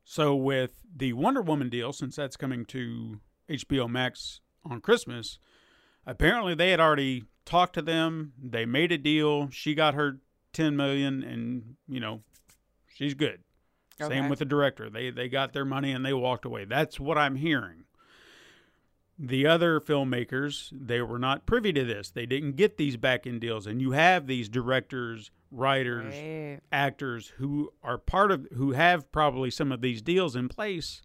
So 0.04 0.34
with 0.36 0.82
the 0.96 1.12
wonder 1.12 1.42
woman 1.42 1.68
deal 1.68 1.92
since 1.92 2.16
that's 2.16 2.36
coming 2.36 2.64
to 2.66 3.20
hbo 3.48 3.88
max 3.88 4.40
on 4.64 4.80
christmas 4.80 5.38
apparently 6.06 6.54
they 6.54 6.70
had 6.70 6.78
already 6.80 7.24
talked 7.44 7.74
to 7.74 7.82
them. 7.82 8.32
They 8.40 8.64
made 8.64 8.92
a 8.92 8.98
deal. 8.98 9.50
She 9.50 9.74
got 9.74 9.94
her 9.94 10.18
10 10.52 10.76
million 10.76 11.22
and 11.24 11.74
you 11.88 11.98
know 12.00 12.22
she's 12.94 13.14
good 13.14 13.40
Okay. 14.00 14.14
same 14.14 14.28
with 14.28 14.38
the 14.40 14.44
director. 14.44 14.88
They 14.90 15.10
they 15.10 15.28
got 15.28 15.52
their 15.52 15.64
money 15.64 15.92
and 15.92 16.04
they 16.04 16.12
walked 16.12 16.44
away. 16.44 16.64
That's 16.64 16.98
what 17.00 17.18
i'm 17.18 17.36
hearing. 17.36 17.84
The 19.18 19.46
other 19.46 19.80
filmmakers 19.80 20.68
they 20.72 21.02
were 21.02 21.18
not 21.18 21.44
privy 21.46 21.72
to 21.74 21.84
this. 21.84 22.10
They 22.10 22.24
didn't 22.26 22.52
get 22.56 22.76
these 22.78 22.96
back 22.96 23.26
end 23.26 23.40
deals. 23.42 23.66
And 23.66 23.80
you 23.80 23.90
have 23.92 24.26
these 24.26 24.48
directors 24.48 25.30
writers 25.52 26.14
Right. 26.14 26.60
actors 26.72 27.32
who 27.38 27.72
are 27.82 27.98
part 27.98 28.30
of 28.32 28.46
who 28.54 28.72
have 28.72 29.10
probably 29.12 29.50
some 29.50 29.72
of 29.72 29.80
these 29.82 30.00
deals 30.00 30.34
in 30.36 30.48
place. 30.48 31.02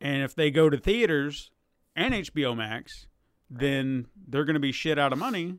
And 0.00 0.22
if 0.22 0.34
they 0.34 0.50
go 0.50 0.68
to 0.70 0.76
theaters 0.76 1.50
and 1.96 2.14
HBO 2.14 2.54
Max 2.56 3.06
then 3.48 4.06
they're 4.28 4.44
going 4.44 4.54
to 4.54 4.60
be 4.60 4.72
shit 4.72 4.98
out 4.98 5.12
of 5.12 5.18
money 5.20 5.54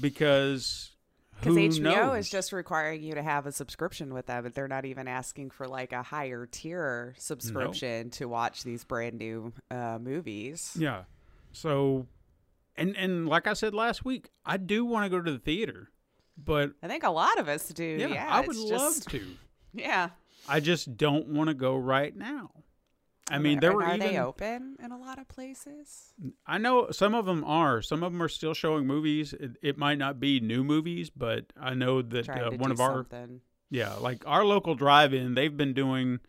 because 0.00 0.92
Because 1.40 1.56
HBO 1.56 1.82
knows? 1.82 2.26
is 2.26 2.30
just 2.30 2.52
requiring 2.52 3.02
you 3.02 3.14
to 3.14 3.22
have 3.22 3.46
a 3.46 3.52
subscription 3.52 4.12
with 4.12 4.26
them, 4.26 4.42
but 4.42 4.54
they're 4.54 4.68
not 4.68 4.84
even 4.84 5.06
asking 5.06 5.50
for 5.50 5.68
like 5.68 5.92
a 5.92 6.02
higher 6.02 6.46
tier 6.50 7.14
subscription 7.18 8.10
to 8.10 8.26
watch 8.26 8.64
these 8.64 8.84
brand 8.84 9.18
new 9.18 9.52
uh, 9.70 9.98
movies. 10.00 10.76
Yeah. 10.78 11.04
So, 11.52 12.06
and 12.76 12.96
and 12.96 13.28
like 13.28 13.46
I 13.46 13.52
said 13.52 13.74
last 13.74 14.04
week, 14.04 14.30
I 14.44 14.56
do 14.56 14.84
want 14.84 15.04
to 15.04 15.10
go 15.10 15.22
to 15.22 15.32
the 15.32 15.38
theater, 15.38 15.90
but 16.36 16.72
I 16.82 16.88
think 16.88 17.04
a 17.04 17.10
lot 17.10 17.38
of 17.38 17.48
us 17.48 17.68
do. 17.68 17.84
yeah, 17.84 18.08
Yeah, 18.08 18.26
I 18.28 18.40
would 18.40 18.56
it's 18.56 18.70
love 18.70 19.04
to. 19.12 19.22
Yeah. 19.74 20.10
I 20.48 20.60
just 20.60 20.96
don't 20.96 21.28
want 21.28 21.48
to 21.48 21.54
go 21.54 21.76
right 21.76 22.16
now. 22.16 22.50
I 23.30 23.38
mean, 23.38 23.60
there 23.60 23.72
were 23.72 23.82
are 23.84 23.94
even 23.94 23.98
they 24.14 24.18
open 24.18 24.76
in 24.82 24.90
a 24.92 24.98
lot 24.98 25.18
of 25.18 25.28
places? 25.28 26.12
I 26.46 26.58
know 26.58 26.90
some 26.90 27.14
of 27.14 27.26
them 27.26 27.44
are. 27.44 27.82
Some 27.82 28.02
of 28.02 28.12
them 28.12 28.22
are 28.22 28.28
still 28.28 28.54
showing 28.54 28.86
movies. 28.86 29.32
It, 29.32 29.52
it 29.62 29.78
might 29.78 29.98
not 29.98 30.18
be 30.20 30.40
new 30.40 30.64
movies, 30.64 31.10
but 31.10 31.46
I 31.60 31.74
know 31.74 32.02
that 32.02 32.28
uh, 32.28 32.50
one 32.52 32.70
of 32.70 32.80
our 32.80 32.94
something. 32.94 33.40
yeah, 33.70 33.94
like 33.94 34.22
our 34.26 34.44
local 34.44 34.74
drive-in, 34.74 35.34
they've 35.34 35.56
been 35.56 35.74
doing 35.74 36.20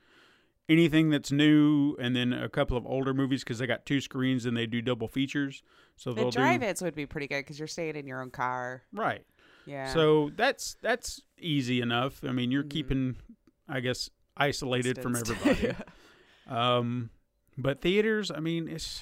anything 0.68 1.10
that's 1.10 1.32
new, 1.32 1.96
and 2.00 2.16
then 2.16 2.32
a 2.34 2.48
couple 2.50 2.78
of 2.78 2.86
older 2.86 3.14
movies 3.14 3.44
because 3.44 3.58
they 3.60 3.66
got 3.68 3.86
two 3.86 4.00
screens 4.02 4.46
and 4.46 4.56
they 4.56 4.68
do 4.68 4.82
double 4.82 5.08
features. 5.08 5.64
So 5.96 6.12
The 6.12 6.22
they'll 6.22 6.32
do 6.32 6.38
drive-ins 6.40 6.82
would 6.82 6.96
be 6.96 7.06
pretty 7.06 7.28
good 7.28 7.40
because 7.40 7.58
you're 7.58 7.68
staying 7.68 7.96
in 7.96 8.06
your 8.08 8.22
own 8.22 8.30
car. 8.32 8.84
right. 8.94 9.26
Yeah. 9.66 9.94
So 9.94 10.32
that's 10.36 10.78
that's 10.82 11.22
easy 11.38 11.80
enough. 11.82 12.24
I 12.24 12.32
mean, 12.32 12.50
you're 12.52 12.64
Mhm. 12.64 12.70
keeping, 12.70 13.16
I 13.68 13.82
guess, 13.82 14.10
isolated 14.36 14.98
from 15.00 15.16
everybody. 15.16 15.74
Um, 16.50 17.10
but 17.58 17.82
theaters, 17.82 18.32
I 18.32 18.40
mean, 18.40 18.68
it's 18.68 19.02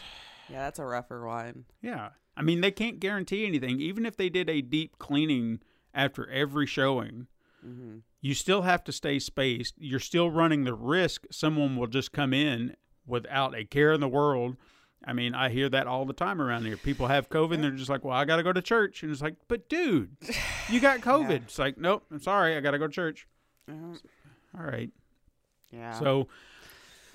yeah, 0.49 0.59
that's 0.65 0.79
a 0.79 0.85
rougher 0.85 1.25
one. 1.25 1.65
yeah. 1.81 2.09
I 2.35 2.43
mean, 2.43 2.61
they 2.61 2.69
can't 2.69 2.99
guarantee 2.99 3.47
anything. 3.47 3.81
Even 3.81 4.05
if 4.05 4.15
they 4.15 4.29
did 4.29 4.47
a 4.47 4.61
deep 4.61 4.99
cleaning 4.99 5.59
after 5.93 6.29
every 6.29 6.67
showing, 6.67 7.27
hmm 7.63 7.97
you 8.19 8.33
still 8.33 8.63
have 8.63 8.83
to 8.83 8.91
stay 8.91 9.19
spaced. 9.19 9.75
You're 9.77 9.99
still 9.99 10.29
running 10.31 10.63
the 10.63 10.73
risk 10.73 11.25
someone 11.31 11.77
will 11.77 11.87
just 11.87 12.11
come 12.11 12.33
in 12.33 12.75
without 13.05 13.55
a 13.55 13.63
care 13.63 13.93
in 13.93 14.01
the 14.01 14.07
world. 14.07 14.57
I 15.05 15.13
mean, 15.13 15.35
I 15.35 15.49
hear 15.49 15.69
that 15.69 15.85
all 15.87 16.03
the 16.03 16.13
time 16.13 16.41
around 16.41 16.65
here. 16.65 16.77
People 16.77 17.07
have 17.07 17.29
COVID 17.29 17.53
and 17.53 17.63
they're 17.63 17.71
just 17.71 17.89
like, 17.91 18.03
well, 18.03 18.15
I 18.17 18.25
got 18.25 18.37
to 18.37 18.43
go 18.43 18.51
to 18.51 18.61
church. 18.61 19.03
And 19.03 19.11
it's 19.11 19.21
like, 19.21 19.35
but 19.47 19.69
dude, 19.69 20.17
you 20.69 20.79
got 20.79 20.99
COVID. 21.01 21.43
It's 21.43 21.59
like, 21.59 21.77
nope, 21.77 22.03
I'm 22.11 22.19
sorry. 22.19 22.57
I 22.57 22.59
got 22.59 22.71
to 22.71 22.79
go 22.79 22.87
to 22.87 22.93
church. 22.93 23.27
All 23.69 24.65
right. 24.65 24.89
Yeah. 25.71 25.97
So 25.97 26.27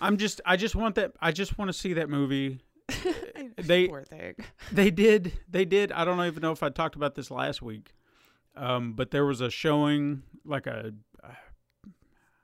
I'm 0.03 0.17
just, 0.19 0.41
I 0.45 0.57
just 0.57 0.75
want 0.75 0.97
that, 0.97 1.13
I 1.21 1.33
just 1.33 1.57
want 1.59 1.69
to 1.69 1.73
see 1.73 1.93
that 1.95 2.09
movie. 2.11 2.61
they- 3.57 3.89
poor 3.89 4.03
thing. 4.05 4.35
They 4.73 4.91
did, 4.91 5.33
they 5.49 5.65
did. 5.65 5.93
I 5.93 6.05
don't 6.05 6.21
even 6.25 6.41
know 6.43 6.53
if 6.53 6.63
I 6.63 6.69
talked 6.71 6.97
about 6.97 7.15
this 7.15 7.31
last 7.31 7.63
week. 7.63 7.95
Um, 8.57 8.93
but 8.95 9.11
there 9.11 9.25
was 9.25 9.41
a 9.41 9.51
showing, 9.51 10.23
like 10.45 10.67
a, 10.67 10.93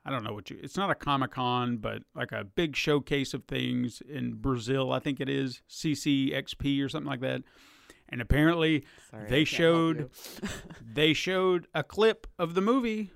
I 0.05 0.11
don't 0.11 0.23
know 0.23 0.33
what 0.33 0.49
you. 0.49 0.57
It's 0.63 0.77
not 0.77 0.89
a 0.89 0.95
Comic 0.95 1.31
Con, 1.31 1.77
but 1.77 2.03
like 2.15 2.31
a 2.31 2.43
big 2.43 2.75
showcase 2.75 3.33
of 3.33 3.43
things 3.45 4.01
in 4.07 4.33
Brazil. 4.33 4.91
I 4.91 4.99
think 4.99 5.19
it 5.19 5.29
is 5.29 5.61
CCXP 5.69 6.83
or 6.83 6.89
something 6.89 7.09
like 7.09 7.19
that. 7.21 7.43
And 8.07 8.21
apparently, 8.21 8.85
Sorry, 9.11 9.29
they 9.29 9.41
I 9.41 9.45
can't 9.45 9.49
help 9.49 9.49
showed 9.49 10.09
they 10.93 11.13
showed 11.13 11.67
a 11.75 11.83
clip 11.83 12.25
of 12.39 12.55
the 12.55 12.61
movie, 12.61 13.11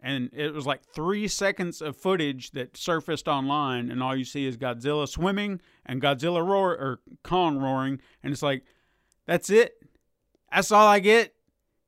and 0.00 0.30
it 0.32 0.54
was 0.54 0.66
like 0.66 0.82
three 0.94 1.26
seconds 1.28 1.80
of 1.82 1.96
footage 1.96 2.52
that 2.52 2.76
surfaced 2.76 3.26
online, 3.28 3.90
and 3.90 4.02
all 4.02 4.14
you 4.16 4.24
see 4.24 4.46
is 4.46 4.56
Godzilla 4.56 5.08
swimming 5.08 5.60
and 5.84 6.00
Godzilla 6.00 6.46
roar 6.46 6.70
or 6.72 7.00
Kong 7.24 7.58
roaring, 7.58 8.00
and 8.22 8.32
it's 8.32 8.42
like, 8.42 8.62
that's 9.26 9.50
it. 9.50 9.74
That's 10.52 10.70
all 10.72 10.86
I 10.86 11.00
get. 11.00 11.34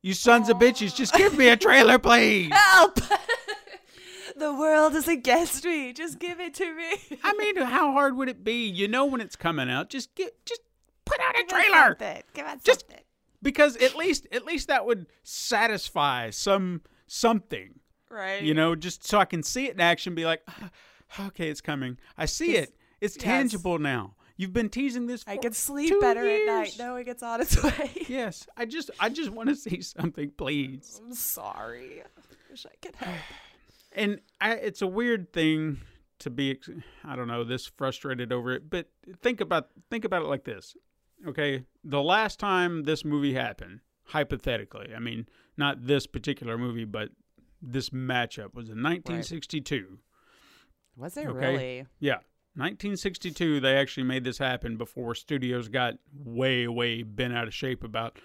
You 0.02 0.14
sons 0.14 0.49
of 0.49 0.57
bitches, 0.59 0.95
just 0.95 1.14
give 1.14 1.37
me 1.37 1.49
a 1.49 1.57
trailer, 1.57 1.99
please. 2.00 2.50
Help! 2.52 3.00
the 4.37 4.55
world 4.55 4.95
is 4.95 5.09
against 5.09 5.64
me. 5.64 5.93
Just 5.93 6.19
give 6.19 6.40
it 6.40 6.55
to 6.55 6.75
me. 6.75 7.19
I 7.23 7.33
mean, 7.35 7.57
how 7.57 7.93
hard 7.93 8.17
would 8.17 8.29
it 8.29 8.43
be? 8.43 8.67
You 8.67 8.88
know 8.88 9.05
when 9.07 9.21
it's 9.21 9.37
coming 9.37 9.69
out. 9.71 9.90
Just 9.90 10.14
get, 10.14 10.45
just 10.47 10.62
put 11.05 11.21
out 11.21 11.35
a 11.38 11.45
Give 11.45 11.52
us 11.52 11.64
trailer. 11.64 11.87
something. 11.99 12.23
Give 12.35 12.47
us 12.47 12.61
Just- 12.62 12.81
something. 12.88 13.05
because 13.43 13.76
at 13.76 13.95
least, 13.97 14.26
at 14.33 14.45
least 14.47 14.69
that 14.69 14.87
would 14.87 15.07
satisfy 15.23 16.31
some 16.31 16.81
something. 17.07 17.80
Right. 18.11 18.43
you 18.43 18.55
know, 18.55 18.75
just 18.75 19.07
so 19.07 19.19
I 19.19 19.25
can 19.25 19.43
see 19.43 19.66
it 19.66 19.75
in 19.75 19.81
action, 19.81 20.14
be 20.14 20.25
like, 20.25 20.42
"Ah, 20.49 20.70
okay, 21.29 21.49
it's 21.49 21.61
coming. 21.61 21.99
I 22.18 22.27
see 22.27 22.57
it. 22.57 22.75
It's 23.01 23.16
yes. 23.16 23.25
tangible 23.25 23.79
now. 23.79 24.14
You've 24.40 24.55
been 24.55 24.70
teasing 24.70 25.07
this. 25.07 25.23
I 25.27 25.37
can 25.37 25.53
sleep 25.53 25.92
better 26.01 26.25
years. 26.25 26.49
at 26.49 26.55
night 26.55 26.77
knowing 26.79 27.07
it's 27.09 27.23
on 27.23 27.42
its 27.42 27.62
way. 27.62 27.90
Yes, 28.09 28.46
I 28.57 28.64
just, 28.64 28.90
I 28.99 29.11
just 29.11 29.29
want 29.29 29.51
to 29.51 29.55
see 29.55 29.83
something, 29.83 30.31
please. 30.31 30.99
I'm 31.05 31.12
sorry. 31.12 32.01
I 32.01 32.07
Wish 32.51 32.64
I 32.66 32.75
could 32.81 32.96
help. 32.96 33.16
And 33.92 34.20
I, 34.40 34.53
it's 34.53 34.83
a 34.83 34.87
weird 34.87 35.33
thing 35.33 35.81
to 36.20 36.31
be, 36.31 36.61
I 37.05 37.16
don't 37.16 37.27
know, 37.27 37.42
this 37.42 37.66
frustrated 37.66 38.33
over 38.33 38.53
it. 38.53 38.70
But 38.70 38.88
think 39.20 39.40
about, 39.40 39.70
think 39.90 40.05
about 40.05 40.23
it 40.23 40.29
like 40.29 40.44
this. 40.44 40.77
Okay, 41.27 41.64
the 41.83 42.01
last 42.01 42.38
time 42.38 42.85
this 42.85 43.05
movie 43.05 43.35
happened, 43.35 43.81
hypothetically, 44.05 44.94
I 44.94 45.01
mean, 45.01 45.27
not 45.57 45.88
this 45.88 46.07
particular 46.07 46.57
movie, 46.57 46.85
but 46.85 47.11
this 47.62 47.90
matchup 47.90 48.55
was 48.55 48.68
in 48.68 48.83
1962. 48.83 49.99
Was 50.96 51.16
it 51.16 51.27
Okay. 51.27 51.38
really? 51.38 51.87
Yeah. 51.99 52.18
1962, 52.55 53.61
they 53.61 53.77
actually 53.77 54.03
made 54.03 54.25
this 54.25 54.38
happen 54.38 54.77
before 54.77 55.14
studios 55.14 55.68
got 55.68 55.94
way, 56.12 56.66
way 56.66 57.03
bent 57.03 57.33
out 57.33 57.46
of 57.46 57.55
shape 57.55 57.85
about 57.85 58.18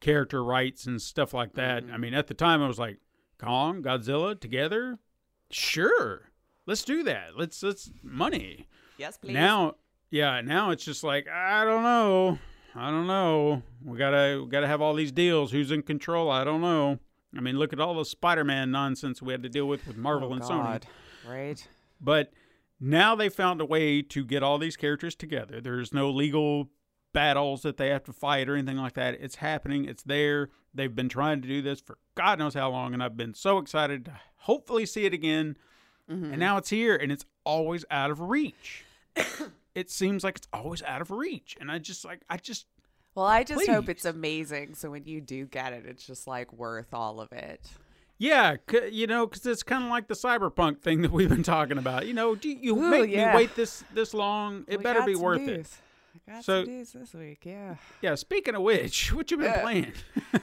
character 0.00 0.42
rights 0.42 0.86
and 0.86 1.00
stuff 1.00 1.32
like 1.32 1.54
that. 1.54 1.84
Mm-hmm. 1.84 1.94
I 1.94 1.96
mean, 1.98 2.14
at 2.14 2.26
the 2.26 2.34
time, 2.34 2.62
I 2.62 2.66
was 2.66 2.78
like, 2.78 2.98
Kong, 3.38 3.82
Godzilla 3.82 4.38
together? 4.38 4.98
Sure. 5.50 6.30
Let's 6.66 6.84
do 6.84 7.02
that. 7.04 7.36
Let's, 7.36 7.62
let's, 7.62 7.90
money. 8.02 8.66
Yes, 8.98 9.16
please. 9.16 9.32
Now, 9.32 9.76
yeah, 10.10 10.40
now 10.40 10.70
it's 10.70 10.84
just 10.84 11.04
like, 11.04 11.28
I 11.28 11.64
don't 11.64 11.82
know. 11.82 12.38
I 12.74 12.90
don't 12.90 13.06
know. 13.06 13.62
We 13.84 13.96
gotta, 13.98 14.42
we 14.44 14.50
gotta 14.50 14.66
have 14.66 14.82
all 14.82 14.94
these 14.94 15.12
deals. 15.12 15.52
Who's 15.52 15.70
in 15.70 15.82
control? 15.82 16.30
I 16.30 16.44
don't 16.44 16.60
know. 16.60 16.98
I 17.36 17.40
mean, 17.40 17.58
look 17.58 17.72
at 17.72 17.80
all 17.80 17.94
the 17.94 18.04
Spider 18.04 18.44
Man 18.44 18.70
nonsense 18.70 19.22
we 19.22 19.32
had 19.32 19.42
to 19.42 19.48
deal 19.48 19.66
with 19.66 19.86
with 19.86 19.96
Marvel 19.96 20.30
oh, 20.30 20.34
and 20.34 20.42
Sony. 20.42 20.64
God. 20.64 20.86
Right. 21.28 21.68
But 22.00 22.32
now 22.80 23.14
they 23.14 23.28
found 23.28 23.60
a 23.60 23.64
way 23.64 24.02
to 24.02 24.24
get 24.24 24.42
all 24.42 24.58
these 24.58 24.76
characters 24.76 25.14
together. 25.14 25.60
There's 25.60 25.92
no 25.92 26.10
legal 26.10 26.70
battles 27.12 27.62
that 27.62 27.76
they 27.76 27.88
have 27.88 28.04
to 28.04 28.12
fight 28.12 28.48
or 28.48 28.56
anything 28.56 28.76
like 28.76 28.94
that. 28.94 29.14
It's 29.20 29.36
happening. 29.36 29.84
It's 29.84 30.02
there. 30.02 30.50
They've 30.72 30.94
been 30.94 31.08
trying 31.08 31.42
to 31.42 31.48
do 31.48 31.62
this 31.62 31.80
for 31.80 31.98
God 32.14 32.38
knows 32.38 32.54
how 32.54 32.70
long, 32.70 32.94
and 32.94 33.02
I've 33.02 33.16
been 33.16 33.34
so 33.34 33.58
excited 33.58 34.04
to 34.06 34.12
hopefully 34.36 34.86
see 34.86 35.04
it 35.04 35.12
again. 35.12 35.56
Mm-hmm. 36.10 36.32
And 36.32 36.40
now 36.40 36.56
it's 36.56 36.70
here, 36.70 36.96
and 36.96 37.12
it's 37.12 37.24
always 37.44 37.84
out 37.90 38.10
of 38.10 38.20
reach. 38.20 38.84
it 39.74 39.90
seems 39.90 40.24
like 40.24 40.38
it's 40.38 40.48
always 40.52 40.82
out 40.82 41.00
of 41.00 41.10
reach, 41.10 41.56
and 41.60 41.70
I 41.70 41.78
just 41.78 42.04
like 42.04 42.22
I 42.28 42.36
just 42.36 42.66
Well, 43.14 43.26
I 43.26 43.42
just 43.44 43.66
hope 43.68 43.88
it's 43.88 44.04
amazing. 44.04 44.74
So 44.74 44.90
when 44.90 45.04
you 45.04 45.20
do 45.20 45.46
get 45.46 45.72
it, 45.72 45.84
it's 45.86 46.06
just 46.06 46.26
like 46.26 46.52
worth 46.52 46.92
all 46.94 47.20
of 47.20 47.32
it. 47.32 47.60
Yeah, 48.18 48.56
c- 48.70 48.88
you 48.92 49.06
know, 49.06 49.26
because 49.26 49.46
it's 49.46 49.62
kind 49.62 49.82
of 49.82 49.90
like 49.90 50.06
the 50.06 50.14
cyberpunk 50.14 50.80
thing 50.80 51.02
that 51.02 51.10
we've 51.10 51.28
been 51.28 51.42
talking 51.42 51.78
about. 51.78 52.06
You 52.06 52.12
know, 52.14 52.34
do 52.34 52.50
you 52.50 52.76
Ooh, 52.76 52.90
make 52.90 53.10
yeah. 53.10 53.30
me 53.30 53.36
wait 53.36 53.54
this 53.56 53.82
this 53.94 54.12
long? 54.14 54.64
It 54.68 54.76
We 54.78 54.82
better 54.84 55.02
be 55.02 55.14
worth 55.16 55.40
it. 55.48 55.66
I 56.28 56.32
got 56.32 56.44
So- 56.44 56.64
some 56.64 56.72
news 56.74 56.92
this 56.92 57.14
week. 57.14 57.40
Yeah. 57.44 57.76
Yeah. 58.02 58.14
Speaking 58.16 58.54
of 58.54 58.62
which, 58.62 59.12
what 59.14 59.30
you 59.30 59.36
been 59.38 59.46
Yeah. 59.46 59.62
playing? 59.62 59.92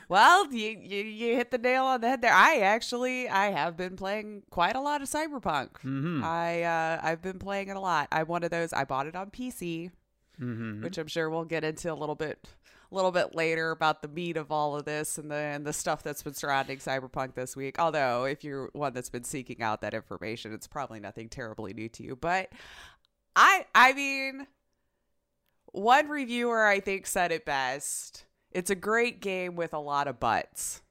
Well, 0.09 0.51
you, 0.53 0.69
you 0.81 1.03
you 1.03 1.35
hit 1.35 1.51
the 1.51 1.57
nail 1.57 1.83
on 1.83 1.99
the 1.99 2.07
head 2.07 2.21
there. 2.21 2.33
I 2.33 2.59
actually 2.59 3.27
I 3.27 3.47
have 3.51 3.75
been 3.75 3.97
playing 3.97 4.43
quite 4.49 4.75
a 4.77 4.79
lot 4.81 5.01
of 5.01 5.09
Cyberpunk. 5.09 5.71
mm-hmm. 5.83 6.21
I 6.23 6.63
uh, 6.63 6.99
I've 7.03 7.21
been 7.21 7.39
playing 7.39 7.67
it 7.67 7.75
a 7.75 7.79
lot. 7.81 8.07
I'm 8.11 8.25
one 8.27 8.43
of 8.43 8.49
those. 8.49 8.71
I 8.71 8.85
bought 8.85 9.05
it 9.07 9.15
on 9.17 9.29
PC, 9.31 9.91
Mm-hmm. 10.39 10.83
which 10.83 10.97
I'm 10.97 11.07
sure 11.07 11.29
we'll 11.29 11.45
get 11.45 11.63
into 11.63 11.91
a 11.91 11.95
little 11.95 12.15
bit 12.15 12.47
a 12.91 12.95
little 12.95 13.11
bit 13.11 13.35
later 13.35 13.71
about 13.71 14.01
the 14.01 14.07
meat 14.07 14.37
of 14.37 14.51
all 14.51 14.75
of 14.77 14.85
this 14.85 15.17
and 15.17 15.29
the 15.31 15.35
and 15.35 15.65
the 15.65 15.73
stuff 15.73 16.03
that's 16.03 16.23
been 16.23 16.33
surrounding 16.35 16.77
Cyberpunk 16.77 17.33
this 17.33 17.55
week. 17.55 17.79
Although 17.79 18.25
if 18.25 18.43
you're 18.43 18.69
one 18.73 18.93
that's 18.93 19.09
been 19.09 19.23
seeking 19.23 19.61
out 19.61 19.81
that 19.81 19.93
information, 19.93 20.53
it's 20.53 20.67
probably 20.67 20.99
nothing 20.99 21.27
terribly 21.27 21.73
new 21.73 21.89
to 21.89 22.03
you. 22.03 22.15
But 22.15 22.51
I 23.35 23.65
I 23.75 23.93
mean 23.93 24.47
one 25.71 26.07
reviewer 26.07 26.65
I 26.65 26.79
think 26.79 27.07
said 27.07 27.31
it 27.31 27.45
best. 27.45 28.25
It's 28.51 28.69
a 28.69 28.75
great 28.75 29.19
game 29.21 29.55
with 29.55 29.73
a 29.73 29.79
lot 29.79 30.07
of 30.07 30.19
butts. 30.19 30.81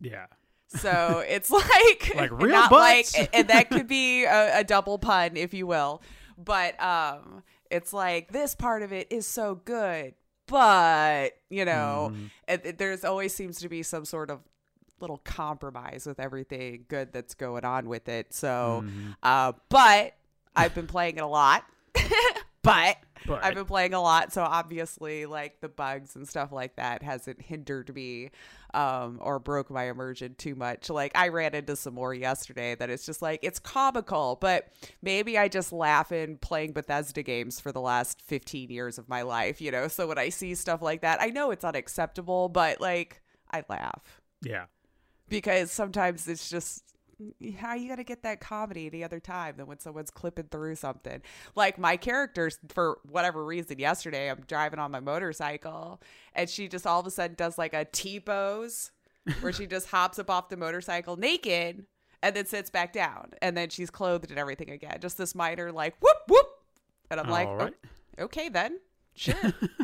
Yeah. 0.00 0.26
So 0.68 1.24
it's 1.26 1.50
like 1.52 2.12
Like 2.14 2.30
real 2.32 2.50
not 2.52 2.70
butts? 2.70 3.16
like 3.16 3.30
and 3.32 3.48
that 3.48 3.70
could 3.70 3.86
be 3.86 4.24
a, 4.24 4.60
a 4.60 4.64
double 4.64 4.98
pun 4.98 5.36
if 5.36 5.54
you 5.54 5.66
will. 5.66 6.02
But 6.36 6.80
um 6.82 7.42
it's 7.70 7.92
like 7.92 8.32
this 8.32 8.54
part 8.54 8.82
of 8.82 8.92
it 8.92 9.08
is 9.10 9.26
so 9.26 9.54
good, 9.56 10.14
but 10.46 11.30
you 11.50 11.64
know, 11.64 12.10
Mhm. 12.12 12.30
it, 12.48 12.66
it- 12.66 12.78
there's 12.78 13.04
always 13.04 13.34
seems 13.34 13.58
to 13.60 13.68
be 13.68 13.82
some 13.82 14.04
sort 14.04 14.30
of 14.30 14.40
little 15.00 15.18
compromise 15.18 16.06
with 16.06 16.18
everything 16.18 16.84
good 16.88 17.12
that's 17.12 17.34
going 17.34 17.64
on 17.64 17.88
with 17.88 18.08
it. 18.08 18.34
So 18.34 18.82
Mhm. 18.84 19.16
uh 19.22 19.52
but 19.68 20.14
I've 20.56 20.74
been 20.74 20.88
playing 20.88 21.18
it 21.18 21.22
a 21.22 21.26
lot. 21.26 21.64
but 22.62 22.96
But 23.26 23.44
I've 23.44 23.54
been 23.54 23.64
playing 23.64 23.94
a 23.94 24.00
lot, 24.00 24.32
so 24.32 24.42
obviously, 24.42 25.26
like 25.26 25.60
the 25.60 25.68
bugs 25.68 26.16
and 26.16 26.28
stuff 26.28 26.50
like 26.52 26.76
that 26.76 27.02
hasn't 27.02 27.42
hindered 27.42 27.94
me 27.94 28.30
um, 28.74 29.18
or 29.20 29.38
broke 29.38 29.70
my 29.70 29.84
immersion 29.84 30.34
too 30.36 30.54
much. 30.54 30.90
Like 30.90 31.12
I 31.14 31.28
ran 31.28 31.54
into 31.54 31.76
some 31.76 31.94
more 31.94 32.12
yesterday 32.12 32.74
that 32.74 32.90
it's 32.90 33.06
just 33.06 33.22
like 33.22 33.40
it's 33.42 33.58
comical, 33.58 34.36
but 34.40 34.68
maybe 35.02 35.38
I 35.38 35.48
just 35.48 35.72
laugh 35.72 36.12
in 36.12 36.36
playing 36.38 36.72
Bethesda 36.72 37.22
games 37.22 37.60
for 37.60 37.72
the 37.72 37.80
last 37.80 38.22
15 38.22 38.70
years 38.70 38.98
of 38.98 39.08
my 39.08 39.22
life, 39.22 39.60
you 39.60 39.70
know. 39.70 39.88
So 39.88 40.06
when 40.06 40.18
I 40.18 40.28
see 40.28 40.54
stuff 40.54 40.82
like 40.82 41.02
that, 41.02 41.20
I 41.20 41.28
know 41.28 41.50
it's 41.50 41.64
unacceptable, 41.64 42.48
but 42.48 42.80
like 42.80 43.22
I 43.50 43.64
laugh 43.68 44.20
yeah. 44.42 44.66
because 45.28 45.70
sometimes 45.70 46.28
it's 46.28 46.50
just 46.50 46.84
how 47.58 47.74
you 47.74 47.88
got 47.88 47.96
to 47.96 48.04
get 48.04 48.22
that 48.22 48.40
comedy 48.40 48.86
any 48.86 49.02
other 49.02 49.20
time 49.20 49.56
than 49.56 49.66
when 49.66 49.78
someone's 49.78 50.10
clipping 50.10 50.46
through 50.50 50.76
something. 50.76 51.20
Like 51.54 51.78
my 51.78 51.96
characters, 51.96 52.58
for 52.68 52.98
whatever 53.08 53.44
reason, 53.44 53.78
yesterday 53.78 54.30
I'm 54.30 54.42
driving 54.46 54.78
on 54.78 54.90
my 54.90 55.00
motorcycle 55.00 56.00
and 56.34 56.48
she 56.48 56.68
just 56.68 56.86
all 56.86 57.00
of 57.00 57.06
a 57.06 57.10
sudden 57.10 57.34
does 57.36 57.58
like 57.58 57.74
a 57.74 57.84
T 57.84 58.20
pose 58.20 58.92
where 59.40 59.52
she 59.52 59.66
just 59.66 59.88
hops 59.88 60.18
up 60.18 60.30
off 60.30 60.48
the 60.48 60.56
motorcycle 60.56 61.16
naked 61.16 61.84
and 62.22 62.34
then 62.34 62.46
sits 62.46 62.70
back 62.70 62.92
down 62.92 63.32
and 63.42 63.56
then 63.56 63.68
she's 63.68 63.90
clothed 63.90 64.30
and 64.30 64.38
everything 64.38 64.70
again. 64.70 64.98
Just 65.00 65.18
this 65.18 65.34
minor 65.34 65.72
like 65.72 65.94
whoop 66.00 66.16
whoop, 66.28 66.46
and 67.10 67.20
I'm 67.20 67.28
like, 67.28 67.48
All 67.48 67.56
right. 67.56 67.74
"Oh, 68.18 68.24
okay 68.24 68.48
then. 68.48 68.78
Sure, 69.14 69.34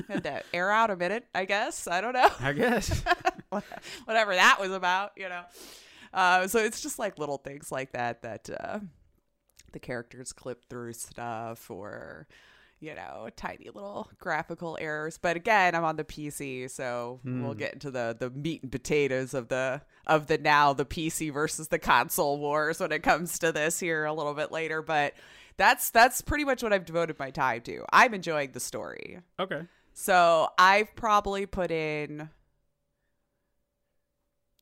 had 0.09 0.23
to 0.23 0.43
air 0.53 0.71
out 0.71 0.91
a 0.91 0.97
minute, 0.97 1.27
I 1.35 1.45
guess. 1.45 1.89
I 1.89 2.01
don't 2.01 2.13
know 2.13 2.31
I 2.39 2.53
guess. 2.53 3.03
whatever 4.05 4.35
that 4.37 4.59
was 4.61 4.71
about, 4.71 5.11
you 5.17 5.29
know. 5.29 5.43
Uh, 6.15 6.47
so 6.49 6.61
it's 6.61 6.81
just 6.81 6.99
like 6.99 7.19
little 7.19 7.39
things 7.39 7.71
like 7.73 7.93
that 7.93 8.23
that 8.23 8.49
uh, 8.49 8.79
the 9.73 9.79
characters 9.81 10.33
clip 10.33 10.65
through 10.71 10.93
stuff 10.93 11.71
or 11.71 12.27
you 12.81 12.95
know 12.95 13.29
tiny 13.37 13.67
little 13.67 14.09
graphical 14.19 14.79
errors. 14.81 15.19
But 15.19 15.37
again, 15.37 15.75
I'm 15.75 15.85
on 15.85 15.97
the 15.97 16.05
PC, 16.05 16.71
so 16.71 17.21
we'll 17.43 17.55
get 17.55 17.73
into 17.75 17.91
the 17.91 18.17
the 18.19 18.31
meat 18.31 18.63
and 18.63 18.71
potatoes 18.71 19.35
of 19.35 19.49
the 19.49 19.83
of 20.07 20.29
the 20.29 20.39
now 20.39 20.73
the 20.73 20.85
PC 20.85 21.33
versus 21.33 21.69
the 21.69 21.79
console 21.79 22.39
wars 22.39 22.79
when 22.81 22.93
it 22.93 23.03
comes 23.03 23.39
to 23.41 23.51
this 23.53 23.81
here 23.81 24.05
a 24.05 24.13
little 24.13 24.35
bit 24.35 24.53
later. 24.53 24.83
But 24.83 25.15
that's 25.57 25.91
that's 25.91 26.23
pretty 26.23 26.45
much 26.45 26.63
what 26.63 26.73
I've 26.73 26.85
devoted 26.85 27.19
my 27.19 27.31
time 27.31 27.63
to. 27.63 27.85
I'm 27.93 28.15
enjoying 28.15 28.53
the 28.53 28.61
story. 28.61 29.19
okay. 29.41 29.63
So 29.97 30.49
I've 30.59 30.95
probably 30.97 31.47
put 31.47 31.71
in. 31.71 32.29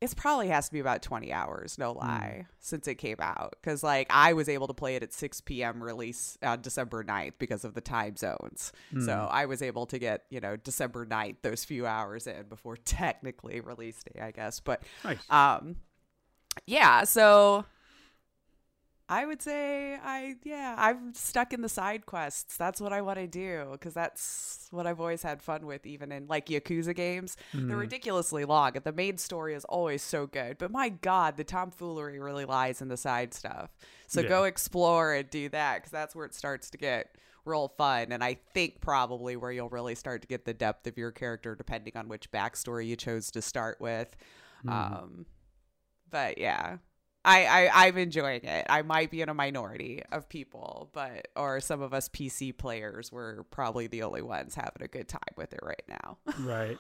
It's 0.03 0.15
probably 0.15 0.49
has 0.49 0.67
to 0.67 0.73
be 0.73 0.81
about 0.81 1.01
20 1.01 1.33
hours, 1.33 1.79
no 1.79 1.93
hmm. 1.93 2.01
lie, 2.01 2.47
since 2.59 2.89
it 2.89 2.97
came 2.97 3.19
out. 3.21 3.55
Because, 3.61 3.85
like, 3.85 4.09
I 4.11 4.33
was 4.33 4.49
able 4.49 4.67
to 4.67 4.75
play 4.75 4.97
it 4.97 5.03
at 5.05 5.13
6 5.13 5.41
p.m. 5.43 5.83
release 5.83 6.37
on 6.43 6.61
December 6.61 7.05
9th 7.05 7.35
because 7.39 7.65
of 7.65 7.75
the 7.75 7.81
time 7.81 8.17
zones. 8.17 8.73
So 8.91 9.17
hmm. 9.17 9.27
I 9.31 9.47
was 9.47 9.63
able 9.63 9.87
to 9.87 9.99
get, 10.01 10.25
you 10.29 10.41
know, 10.41 10.57
December 10.57 11.07
9th, 11.07 11.37
those 11.43 11.65
few 11.65 11.87
hours 11.87 12.27
in 12.27 12.49
before 12.49 12.77
technically 12.85 13.61
release 13.61 14.03
day, 14.03 14.21
I 14.21 14.33
guess. 14.33 14.59
But, 14.59 14.83
Nice. 15.05 15.19
um, 15.31 15.77
yeah, 16.67 17.05
so 17.05 17.65
I 19.13 19.27
would 19.27 19.43
say 19.43 19.99
I 20.03 20.37
yeah, 20.43 20.75
I'm 20.79 21.13
stuck 21.13 21.53
in 21.53 21.61
the 21.61 21.69
side 21.69 22.07
quests. 22.07 22.57
That's 22.57 22.81
what 22.81 22.95
I 22.95 23.03
want 23.03 23.19
to 23.19 23.27
do 23.27 23.69
because 23.73 23.93
that's 23.93 24.69
what 24.71 24.87
I've 24.87 25.01
always 25.01 25.23
had 25.23 25.43
fun 25.43 25.67
with 25.67 25.85
even 25.85 26.11
in 26.13 26.27
like 26.29 26.47
Yakuza 26.47 26.95
games. 26.97 27.37
They're 27.53 27.77
ridiculously 27.77 28.47
long 28.47 28.75
and 28.75 28.85
the 28.85 28.93
main 28.93 29.19
story 29.19 29.53
is 29.55 29.67
always 29.67 30.01
so 30.03 30.27
good. 30.27 30.57
But 30.57 30.71
my 30.71 30.89
god, 30.89 31.37
the 31.37 31.45
tomfoolery 31.45 32.19
really 32.21 32.47
lies 32.47 32.81
in 32.81 32.89
the 32.89 32.97
side 32.97 33.35
stuff. 33.35 33.71
So 34.07 34.23
Yeah. 34.23 34.29
go 34.29 34.45
explore 34.45 35.13
and 35.13 35.29
do 35.29 35.51
that 35.51 35.83
cuz 35.83 35.91
that's 35.91 36.15
where 36.15 36.25
it 36.25 36.35
starts 36.35 36.71
to 36.71 36.79
get 36.79 37.19
real 37.45 37.69
fun 37.69 38.13
and 38.13 38.25
I 38.25 38.35
think 38.55 38.81
probably 38.81 39.37
where 39.37 39.53
you'll 39.53 39.69
really 39.69 39.95
start 39.95 40.23
to 40.23 40.29
get 40.29 40.47
the 40.47 40.55
depth 40.55 40.87
of 40.87 40.97
your 40.97 41.11
character 41.13 41.55
depending 41.55 41.97
on 41.97 42.09
which 42.09 42.31
backstory 42.31 42.87
you 42.87 42.97
chose 42.97 43.31
to 43.33 43.43
start 43.43 43.79
with. 43.79 44.17
Um 44.67 45.27
but 46.09 46.39
yeah 46.39 46.79
I, 47.25 47.47
I 47.47 47.87
i'm 47.87 47.97
enjoying 47.99 48.45
it. 48.45 48.67
I 48.69 48.83
might 48.83 49.11
be 49.11 49.21
in 49.23 49.29
a 49.29 49.35
minority 49.35 50.03
of 50.11 50.29
people 50.29 50.91
but 50.93 51.29
or 51.37 51.61
some 51.61 51.81
of 51.83 51.95
us 51.95 52.09
pc 52.09 52.57
players 52.57 53.13
we're 53.13 53.45
probably 53.45 53.87
the 53.87 54.03
only 54.03 54.23
ones 54.23 54.55
having 54.55 54.83
a 54.83 54.89
good 54.89 55.09
time 55.09 55.21
with 55.37 55.53
it 55.53 55.61
right 55.63 55.83
now. 55.89 56.19
Right. 56.41 56.79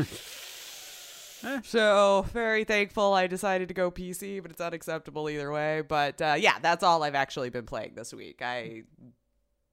so 1.64 2.24
very 2.32 2.64
thankful 2.64 3.12
i 3.12 3.26
decided 3.26 3.68
to 3.68 3.74
go 3.74 3.90
pc 3.90 4.40
but 4.40 4.50
it's 4.50 4.60
unacceptable 4.60 5.28
either 5.28 5.50
way. 5.50 5.82
But 5.86 6.20
uh, 6.20 6.36
yeah 6.38 6.58
that's 6.60 6.82
all 6.82 7.02
i've 7.02 7.14
actually 7.14 7.50
been 7.50 7.66
playing 7.66 7.94
this 7.94 8.12
week. 8.12 8.40
I 8.42 8.82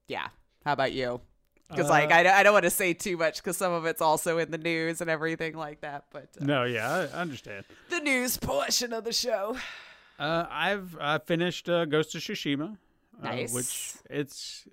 yeah. 0.08 0.28
How 0.64 0.74
about 0.74 0.92
you 0.92 1.20
because 1.68 1.88
like 1.88 2.10
Uh, 2.10 2.14
I, 2.14 2.40
I 2.40 2.42
don't 2.42 2.52
want 2.52 2.64
to 2.64 2.70
say 2.70 2.92
too 2.94 3.16
much 3.16 3.36
because 3.42 3.56
some 3.56 3.72
of 3.72 3.84
it's 3.86 4.02
also 4.02 4.38
in 4.38 4.50
the 4.50 4.58
news 4.58 5.00
and 5.00 5.08
everything 5.10 5.54
like 5.56 5.80
that 5.82 6.04
but 6.10 6.28
uh, 6.40 6.44
No, 6.44 6.64
yeah, 6.64 7.08
I 7.12 7.16
understand. 7.18 7.64
the 7.90 8.00
news 8.00 8.36
portion 8.36 8.92
of 8.92 9.04
the 9.04 9.12
show 9.12 9.56
Uh, 10.18 10.46
I've 10.50 10.96
I 11.00 11.18
finished 11.18 11.68
uh, 11.68 11.84
Ghost 11.86 12.14
of 12.14 12.20
Tsushima, 12.20 12.76
uh, 13.22 13.24
Nice. 13.24 13.52
which 13.54 13.94
it's. 14.10 14.68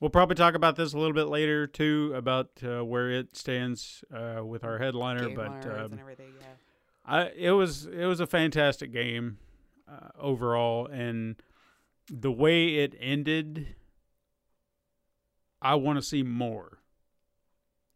We'll 0.00 0.10
probably 0.10 0.34
talk 0.34 0.54
about 0.56 0.74
this 0.74 0.94
a 0.94 0.98
little 0.98 1.12
bit 1.12 1.28
later 1.28 1.68
too 1.68 2.12
about 2.16 2.48
uh, 2.64 2.84
where 2.84 3.10
it 3.10 3.36
stands 3.36 4.02
uh, 4.12 4.44
with 4.44 4.64
our 4.64 4.78
headliner, 4.78 5.26
Game 5.28 5.36
but 5.36 5.64
um, 5.66 6.00
yeah 6.00 6.46
I 7.04 7.30
it 7.36 7.50
was 7.52 7.86
it 7.86 8.06
was 8.06 8.18
a 8.18 8.26
fantastic 8.26 8.92
game 8.92 9.38
uh, 9.88 10.08
overall, 10.18 10.86
and 10.88 11.36
the 12.10 12.32
way 12.32 12.76
it 12.78 12.96
ended, 12.98 13.76
I 15.62 15.76
want 15.76 15.98
to 15.98 16.02
see 16.02 16.22
more 16.22 16.78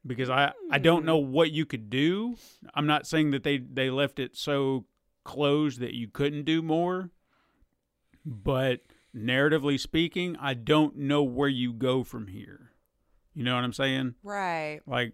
because 0.07 0.31
I 0.31 0.53
I 0.71 0.79
don't 0.79 1.05
know 1.05 1.19
what 1.19 1.51
you 1.51 1.67
could 1.67 1.91
do. 1.91 2.37
I'm 2.75 2.87
not 2.87 3.07
saying 3.07 3.33
that 3.33 3.43
they 3.43 3.59
they 3.59 3.91
left 3.91 4.19
it 4.19 4.37
so 4.37 4.85
closed 5.25 5.81
that 5.81 5.95
you 5.95 6.09
couldn't 6.09 6.45
do 6.45 6.63
more, 6.63 7.11
but 8.25 8.81
narratively 9.15 9.79
speaking, 9.81 10.37
I 10.41 10.55
don't 10.55 10.97
know 10.97 11.23
where 11.23 11.49
you 11.49 11.73
go 11.73 12.05
from 12.05 12.29
here. 12.29 12.71
You 13.35 13.45
know 13.45 13.55
what 13.55 13.65
I'm 13.65 13.73
saying? 13.73 14.15
Right. 14.23 14.81
Like. 14.87 15.13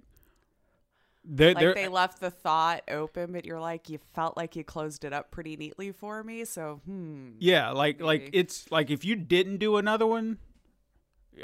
There, 1.24 1.54
Like 1.54 1.76
they 1.76 1.86
left 1.86 2.18
the 2.18 2.32
thought 2.32 2.82
open, 2.88 3.30
but 3.30 3.44
you're 3.44 3.60
like, 3.60 3.88
you 3.88 4.00
felt 4.12 4.36
like 4.36 4.56
you 4.56 4.64
closed 4.64 5.04
it 5.04 5.12
up 5.12 5.30
pretty 5.30 5.56
neatly 5.56 5.92
for 5.92 6.24
me. 6.24 6.44
So, 6.44 6.80
hmm. 6.84 7.34
Yeah, 7.38 7.70
like 7.70 8.00
like 8.00 8.30
it's 8.32 8.68
like 8.72 8.90
if 8.90 9.04
you 9.04 9.14
didn't 9.14 9.58
do 9.58 9.76
another 9.76 10.04
one, 10.04 10.38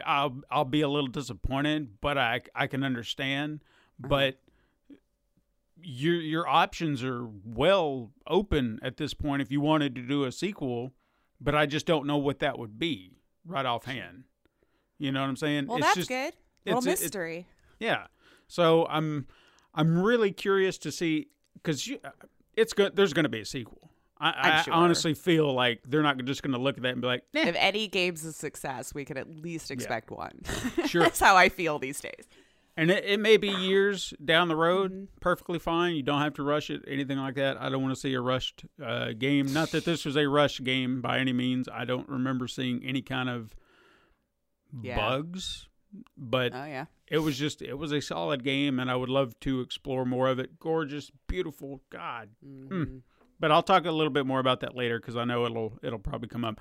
I'll 0.05 0.41
I'll 0.51 0.65
be 0.65 0.81
a 0.83 0.89
little 0.89 1.09
disappointed, 1.09 2.01
but 2.01 2.19
I 2.19 2.43
I 2.55 2.67
can 2.67 2.83
understand. 2.85 3.61
Uh-huh. 4.03 4.09
But 4.09 4.41
your 5.81 6.15
your 6.17 6.47
options 6.49 7.05
are 7.05 7.27
well 7.45 8.11
open 8.27 8.81
at 8.83 8.97
this 8.97 9.15
point 9.15 9.43
if 9.43 9.51
you 9.51 9.61
wanted 9.61 9.95
to 9.95 10.03
do 10.03 10.25
a 10.25 10.33
sequel, 10.33 10.93
but 11.41 11.55
I 11.55 11.67
just 11.67 11.87
don't 11.87 12.07
know 12.07 12.17
what 12.17 12.41
that 12.41 12.59
would 12.59 12.79
be 12.79 13.19
right 13.45 13.65
offhand. 13.67 14.25
You 14.99 15.13
know 15.13 15.21
what 15.21 15.29
I'm 15.29 15.37
saying? 15.37 15.67
Well, 15.69 15.79
It's 15.79 15.87
that's 15.87 15.97
just- 15.97 16.09
good. 16.09 16.35
Little 16.67 16.83
it's- 16.83 17.01
it- 17.01 17.05
mystery. 17.05 17.47
yeah. 17.79 18.07
So 18.49 18.87
I'm 18.87 19.27
I'm 19.75 20.03
really 20.03 20.33
curious 20.33 20.79
to 20.79 20.91
see 20.93 21.29
because 21.55 21.89
it's 22.57 22.73
good. 22.73 22.97
There's 22.97 23.13
going 23.13 23.25
to 23.25 23.29
be 23.29 23.41
a 23.41 23.45
sequel. 23.45 23.88
I, 24.21 24.59
I 24.59 24.63
sure. 24.63 24.75
honestly 24.75 25.15
feel 25.15 25.53
like 25.53 25.81
they're 25.87 26.03
not 26.03 26.23
just 26.25 26.43
going 26.43 26.53
to 26.53 26.59
look 26.59 26.77
at 26.77 26.83
that 26.83 26.93
and 26.93 27.01
be 27.01 27.07
like, 27.07 27.23
if 27.35 27.55
any 27.59 27.87
game's 27.89 28.25
a 28.25 28.33
success, 28.33 28.93
we 28.95 29.05
can 29.05 29.17
at 29.17 29.29
least 29.29 29.71
expect 29.71 30.11
one. 30.11 30.41
Sure. 30.87 31.03
that's 31.03 31.21
how 31.21 31.37
I 31.37 31.49
feel 31.49 31.79
these 31.79 32.01
days. 32.01 32.27
And 32.77 32.91
it, 32.93 33.05
it 33.05 33.19
may 33.21 33.37
be 33.37 33.49
years 33.49 34.15
down 34.25 34.49
the 34.49 34.57
road, 34.57 34.93
Mm-hmm. 34.93 35.05
perfectly 35.21 35.59
fine. 35.59 35.97
You 35.97 36.03
don't 36.03 36.21
have 36.21 36.35
to 36.35 36.43
rush 36.43 36.71
it, 36.71 36.83
anything 36.87 37.19
like 37.19 37.35
that. 37.35 37.61
I 37.61 37.69
don't 37.69 37.83
want 37.83 37.95
to 37.95 38.01
see 38.01 38.15
a 38.15 38.21
rushed 38.21 38.65
uh, 38.85 39.13
game. 39.19 39.53
Not 39.53 39.71
that 39.73 39.85
this 39.85 40.05
was 40.05 40.17
a 40.17 40.27
rush 40.29 40.61
game 40.61 41.01
by 41.01 41.19
any 41.19 41.33
means. 41.33 41.69
I 41.69 41.85
don't 41.85 42.09
remember 42.09 42.47
seeing 42.49 42.85
any 42.85 43.03
kind 43.03 43.29
of 43.29 43.55
Yeah. 44.83 44.97
bugs, 44.97 45.67
but 46.17 46.53
Oh 46.55 46.65
yeah. 46.67 46.85
it 47.09 47.19
was 47.19 47.39
just 47.39 47.63
it 47.63 47.75
was 47.75 47.93
a 47.93 48.01
solid 48.01 48.45
game, 48.45 48.79
and 48.79 48.91
I 48.91 48.97
would 48.97 49.09
love 49.09 49.39
to 49.41 49.61
explore 49.61 50.05
more 50.05 50.29
of 50.29 50.39
it. 50.39 50.59
Gorgeous, 50.61 51.11
beautiful, 51.27 51.81
God. 51.91 52.31
Mm-hmm. 52.47 52.83
Mm. 52.83 53.01
But 53.41 53.53
I'll 53.53 53.63
talk 53.63 53.87
a 53.87 53.91
little 53.93 54.13
bit 54.13 54.27
more 54.27 54.41
about 54.41 54.61
that 54.61 54.75
later 54.75 54.99
because 54.99 55.17
I 55.17 55.25
know 55.25 55.45
it'll 55.47 55.79
it'll 55.83 55.99
probably 55.99 56.29
come 56.29 56.45
up. 56.45 56.61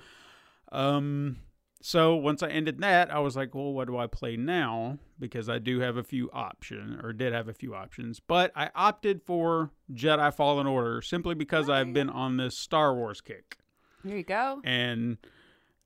Um, 0.70 1.38
so 1.80 2.16
once 2.16 2.42
I 2.42 2.48
ended 2.48 2.80
that, 2.80 3.12
I 3.12 3.20
was 3.20 3.36
like, 3.36 3.54
well, 3.54 3.72
what 3.72 3.86
do 3.86 3.96
I 3.96 4.06
play 4.06 4.36
now? 4.36 4.98
Because 5.18 5.48
I 5.48 5.58
do 5.58 5.80
have 5.80 5.96
a 5.96 6.02
few 6.02 6.28
options, 6.32 7.00
or 7.02 7.12
did 7.12 7.32
have 7.32 7.48
a 7.48 7.54
few 7.54 7.74
options, 7.74 8.20
but 8.20 8.52
I 8.56 8.70
opted 8.74 9.22
for 9.22 9.70
Jedi 9.92 10.32
Fallen 10.34 10.66
Order 10.66 11.02
simply 11.02 11.34
because 11.34 11.68
I've 11.70 11.92
been 11.92 12.10
on 12.10 12.36
this 12.36 12.56
Star 12.58 12.94
Wars 12.94 13.20
kick, 13.20 13.58
Here 14.04 14.16
you 14.16 14.24
go. 14.24 14.60
and 14.64 15.18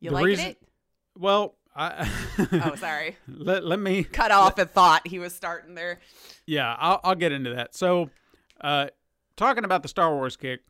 You 0.01 0.11
liking 0.11 0.27
reason- 0.27 0.47
it? 0.47 0.63
well, 1.17 1.57
I 1.77 2.07
Oh, 2.53 2.75
sorry. 2.79 3.17
let 3.29 3.65
let 3.65 3.79
me 3.79 4.05
Cut 4.05 4.31
off 4.31 4.59
and 4.59 4.71
thought 4.71 5.07
he 5.07 5.19
was 5.19 5.35
starting 5.35 5.75
there. 5.75 6.01
yeah, 6.47 6.75
I'll, 6.79 7.01
I'll 7.05 7.15
get 7.15 7.33
into 7.33 7.55
that. 7.55 7.75
So, 7.75 8.11
uh, 8.61 8.89
talking 9.37 9.65
about 9.65 9.83
the 9.83 9.89
Star 9.89 10.15
Wars 10.15 10.37
kick, 10.37 10.61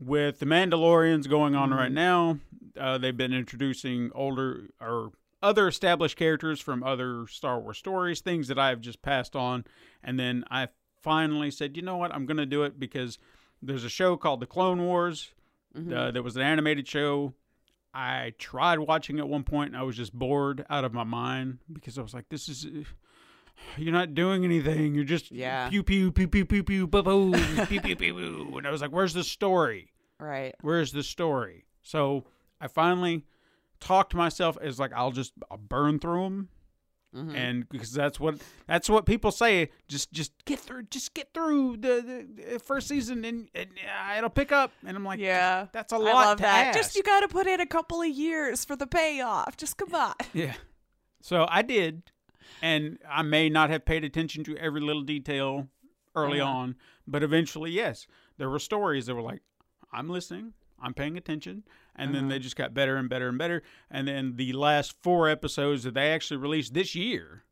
with 0.00 0.38
the 0.38 0.46
Mandalorians 0.46 1.28
going 1.28 1.54
on 1.54 1.70
right 1.72 1.92
now, 1.92 2.38
uh, 2.78 2.98
they've 2.98 3.16
been 3.16 3.32
introducing 3.32 4.10
older 4.14 4.68
or 4.80 5.12
other 5.42 5.68
established 5.68 6.16
characters 6.16 6.60
from 6.60 6.82
other 6.82 7.26
Star 7.28 7.60
Wars 7.60 7.78
stories, 7.78 8.20
things 8.20 8.48
that 8.48 8.58
I've 8.58 8.80
just 8.80 9.02
passed 9.02 9.36
on, 9.36 9.64
and 10.02 10.18
then 10.18 10.44
I 10.50 10.68
finally 11.02 11.50
said, 11.50 11.76
you 11.76 11.82
know 11.82 11.96
what, 11.98 12.14
I'm 12.14 12.24
going 12.26 12.38
to 12.38 12.46
do 12.46 12.62
it 12.64 12.80
because 12.80 13.18
there's 13.62 13.84
a 13.84 13.90
show 13.90 14.16
called 14.16 14.40
The 14.40 14.46
Clone 14.46 14.82
Wars. 14.82 15.32
Uh, 15.92 16.10
there 16.10 16.22
was 16.22 16.36
an 16.36 16.42
animated 16.42 16.88
show. 16.88 17.34
I 17.92 18.32
tried 18.38 18.78
watching 18.78 19.18
at 19.18 19.28
one 19.28 19.44
point 19.44 19.72
and 19.72 19.76
I 19.76 19.82
was 19.82 19.96
just 19.96 20.12
bored 20.12 20.64
out 20.70 20.84
of 20.84 20.92
my 20.92 21.04
mind 21.04 21.58
because 21.72 21.98
I 21.98 22.02
was 22.02 22.14
like, 22.14 22.28
this 22.28 22.48
is. 22.48 22.66
You're 23.76 23.92
not 23.92 24.14
doing 24.14 24.44
anything. 24.44 24.94
You're 24.94 25.04
just 25.04 25.30
Yeah. 25.30 25.68
pew 25.68 25.82
pew 25.82 26.12
pew 26.12 26.28
pew 26.28 26.44
pew 26.44 26.62
pew 26.64 26.86
boo 26.86 27.02
boo 27.02 27.32
pew 27.66 27.66
pew 27.66 27.80
pew 27.80 27.96
pew. 27.96 28.54
And 28.58 28.66
I 28.66 28.70
was 28.70 28.80
like, 28.82 28.90
"Where's 28.92 29.14
the 29.14 29.24
story? 29.24 29.92
Right. 30.20 30.54
Where's 30.60 30.92
the 30.92 31.02
story?" 31.02 31.64
So 31.82 32.24
I 32.60 32.68
finally 32.68 33.24
talked 33.80 34.10
to 34.12 34.16
myself 34.16 34.56
as 34.60 34.78
like, 34.78 34.92
"I'll 34.92 35.10
just 35.12 35.32
I'll 35.50 35.56
burn 35.58 35.98
through 35.98 36.22
them 36.24 36.48
Mm-hmm. 37.14 37.36
and 37.36 37.68
because 37.68 37.92
that's 37.92 38.18
what 38.18 38.42
that's 38.66 38.88
what 38.90 39.06
people 39.06 39.30
say. 39.30 39.70
Just 39.86 40.10
just 40.12 40.32
get 40.46 40.58
through, 40.58 40.82
just 40.90 41.14
get 41.14 41.32
through 41.32 41.76
the, 41.76 42.26
the 42.52 42.58
first 42.58 42.88
season, 42.88 43.24
and, 43.24 43.48
and 43.54 43.70
uh, 44.10 44.18
it'll 44.18 44.30
pick 44.30 44.50
up. 44.50 44.72
And 44.84 44.96
I'm 44.96 45.04
like, 45.04 45.20
Yeah. 45.20 45.66
that's 45.72 45.92
a 45.92 45.94
I 45.94 45.98
lot 46.00 46.12
love 46.14 46.36
to 46.38 46.42
that. 46.42 46.66
ask. 46.68 46.76
Just 46.78 46.96
you 46.96 47.04
got 47.04 47.20
to 47.20 47.28
put 47.28 47.46
in 47.46 47.60
a 47.60 47.66
couple 47.66 48.02
of 48.02 48.08
years 48.08 48.64
for 48.64 48.74
the 48.74 48.88
payoff. 48.88 49.56
Just 49.56 49.76
come 49.76 49.94
on. 49.94 50.14
yeah. 50.32 50.54
So 51.20 51.46
I 51.48 51.62
did, 51.62 52.02
and 52.62 52.98
I 53.08 53.22
may 53.22 53.48
not 53.48 53.70
have 53.70 53.84
paid 53.84 54.04
attention 54.04 54.44
to 54.44 54.56
every 54.56 54.80
little 54.80 55.02
detail 55.02 55.68
early 56.16 56.40
Uh-huh. 56.40 56.50
on, 56.50 56.76
but 57.06 57.22
eventually, 57.22 57.70
yes, 57.70 58.06
there 58.38 58.48
were 58.50 58.58
stories 58.58 59.06
that 59.06 59.14
were 59.14 59.22
like, 59.22 59.42
I'm 59.92 60.08
listening. 60.08 60.54
I'm 60.80 60.94
paying 60.94 61.16
attention. 61.16 61.64
And 61.96 62.14
then 62.14 62.24
Uh-huh. 62.24 62.30
they 62.30 62.38
just 62.40 62.56
got 62.56 62.74
better 62.74 62.96
and 62.96 63.08
better 63.08 63.28
and 63.28 63.38
better. 63.38 63.62
And 63.90 64.08
then 64.08 64.36
the 64.36 64.52
last 64.52 64.94
four 65.02 65.28
episodes 65.28 65.84
that 65.84 65.94
they 65.94 66.10
actually 66.12 66.36
released 66.38 66.74
this 66.74 66.94
year, 66.94 67.44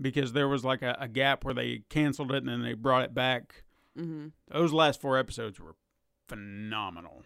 because 0.00 0.32
there 0.32 0.48
was 0.48 0.64
like 0.64 0.82
a, 0.82 0.96
a 1.00 1.08
gap 1.08 1.44
where 1.44 1.54
they 1.54 1.82
canceled 1.88 2.32
it 2.32 2.38
and 2.38 2.48
then 2.48 2.62
they 2.62 2.74
brought 2.74 3.04
it 3.04 3.14
back. 3.14 3.64
Mm-hmm. 3.98 4.28
Those 4.50 4.72
last 4.72 5.00
four 5.00 5.16
episodes 5.16 5.58
were 5.60 5.74
phenomenal. 6.28 7.22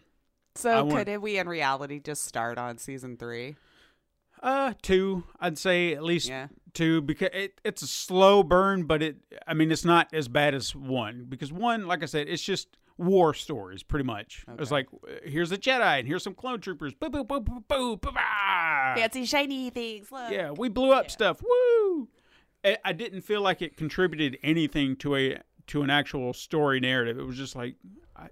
I 0.55 0.59
So 0.59 0.85
want- 0.85 1.05
could 1.07 1.17
we 1.17 1.37
in 1.37 1.47
reality 1.49 1.99
just 1.99 2.23
start 2.25 2.57
on 2.57 2.77
season 2.77 3.17
three? 3.17 3.55
Uh, 4.41 4.73
two, 4.81 5.23
I'd 5.39 5.57
say 5.57 5.93
at 5.93 6.03
least 6.03 6.27
Yeah. 6.29 6.47
Two 6.73 7.01
because 7.01 7.29
it, 7.33 7.59
it's 7.63 7.81
a 7.81 7.87
slow 7.87 8.43
burn, 8.43 8.83
but 8.83 9.01
it, 9.03 9.17
I 9.47 9.53
mean, 9.53 9.71
it's 9.71 9.85
not 9.85 10.13
as 10.13 10.27
bad 10.27 10.53
as 10.55 10.75
one 10.75 11.25
because 11.29 11.51
one, 11.51 11.87
like 11.87 12.03
I 12.03 12.05
said, 12.05 12.27
it's 12.29 12.41
just 12.43 12.67
war 12.97 13.33
stories 13.33 13.81
pretty 13.83 14.05
much. 14.05 14.45
It's 14.59 14.71
Okay. 14.71 14.75
like, 14.75 14.87
uh, 15.07 15.27
here's 15.29 15.51
a 15.51 15.57
Jedi 15.57 15.99
and 15.99 16.07
here's 16.07 16.23
some 16.23 16.33
clone 16.35 16.59
troopers. 16.61 16.93
Boo, 16.93 17.09
boo, 17.09 17.23
boo, 17.23 17.39
boo, 17.39 17.63
boo, 17.67 17.97
boo. 17.97 18.11
Fancy 18.13 19.25
shiny 19.25 19.69
things. 19.69 20.11
Look. 20.11 20.31
Yeah, 20.31 20.51
we 20.51 20.69
blew 20.69 20.91
up 20.91 21.09
stuff. 21.09 21.41
Woo! 21.41 22.07
I, 22.63 22.77
I 22.85 22.93
didn't 22.93 23.21
feel 23.21 23.41
like 23.41 23.61
it 23.61 23.75
contributed 23.77 24.37
anything 24.43 24.95
to 24.97 25.15
a 25.15 25.37
to 25.67 25.81
an 25.83 25.89
actual 25.89 26.33
story 26.33 26.79
narrative. 26.79 27.17
It 27.17 27.23
was 27.23 27.37
just 27.37 27.55
like, 27.55 27.75
I, 28.15 28.23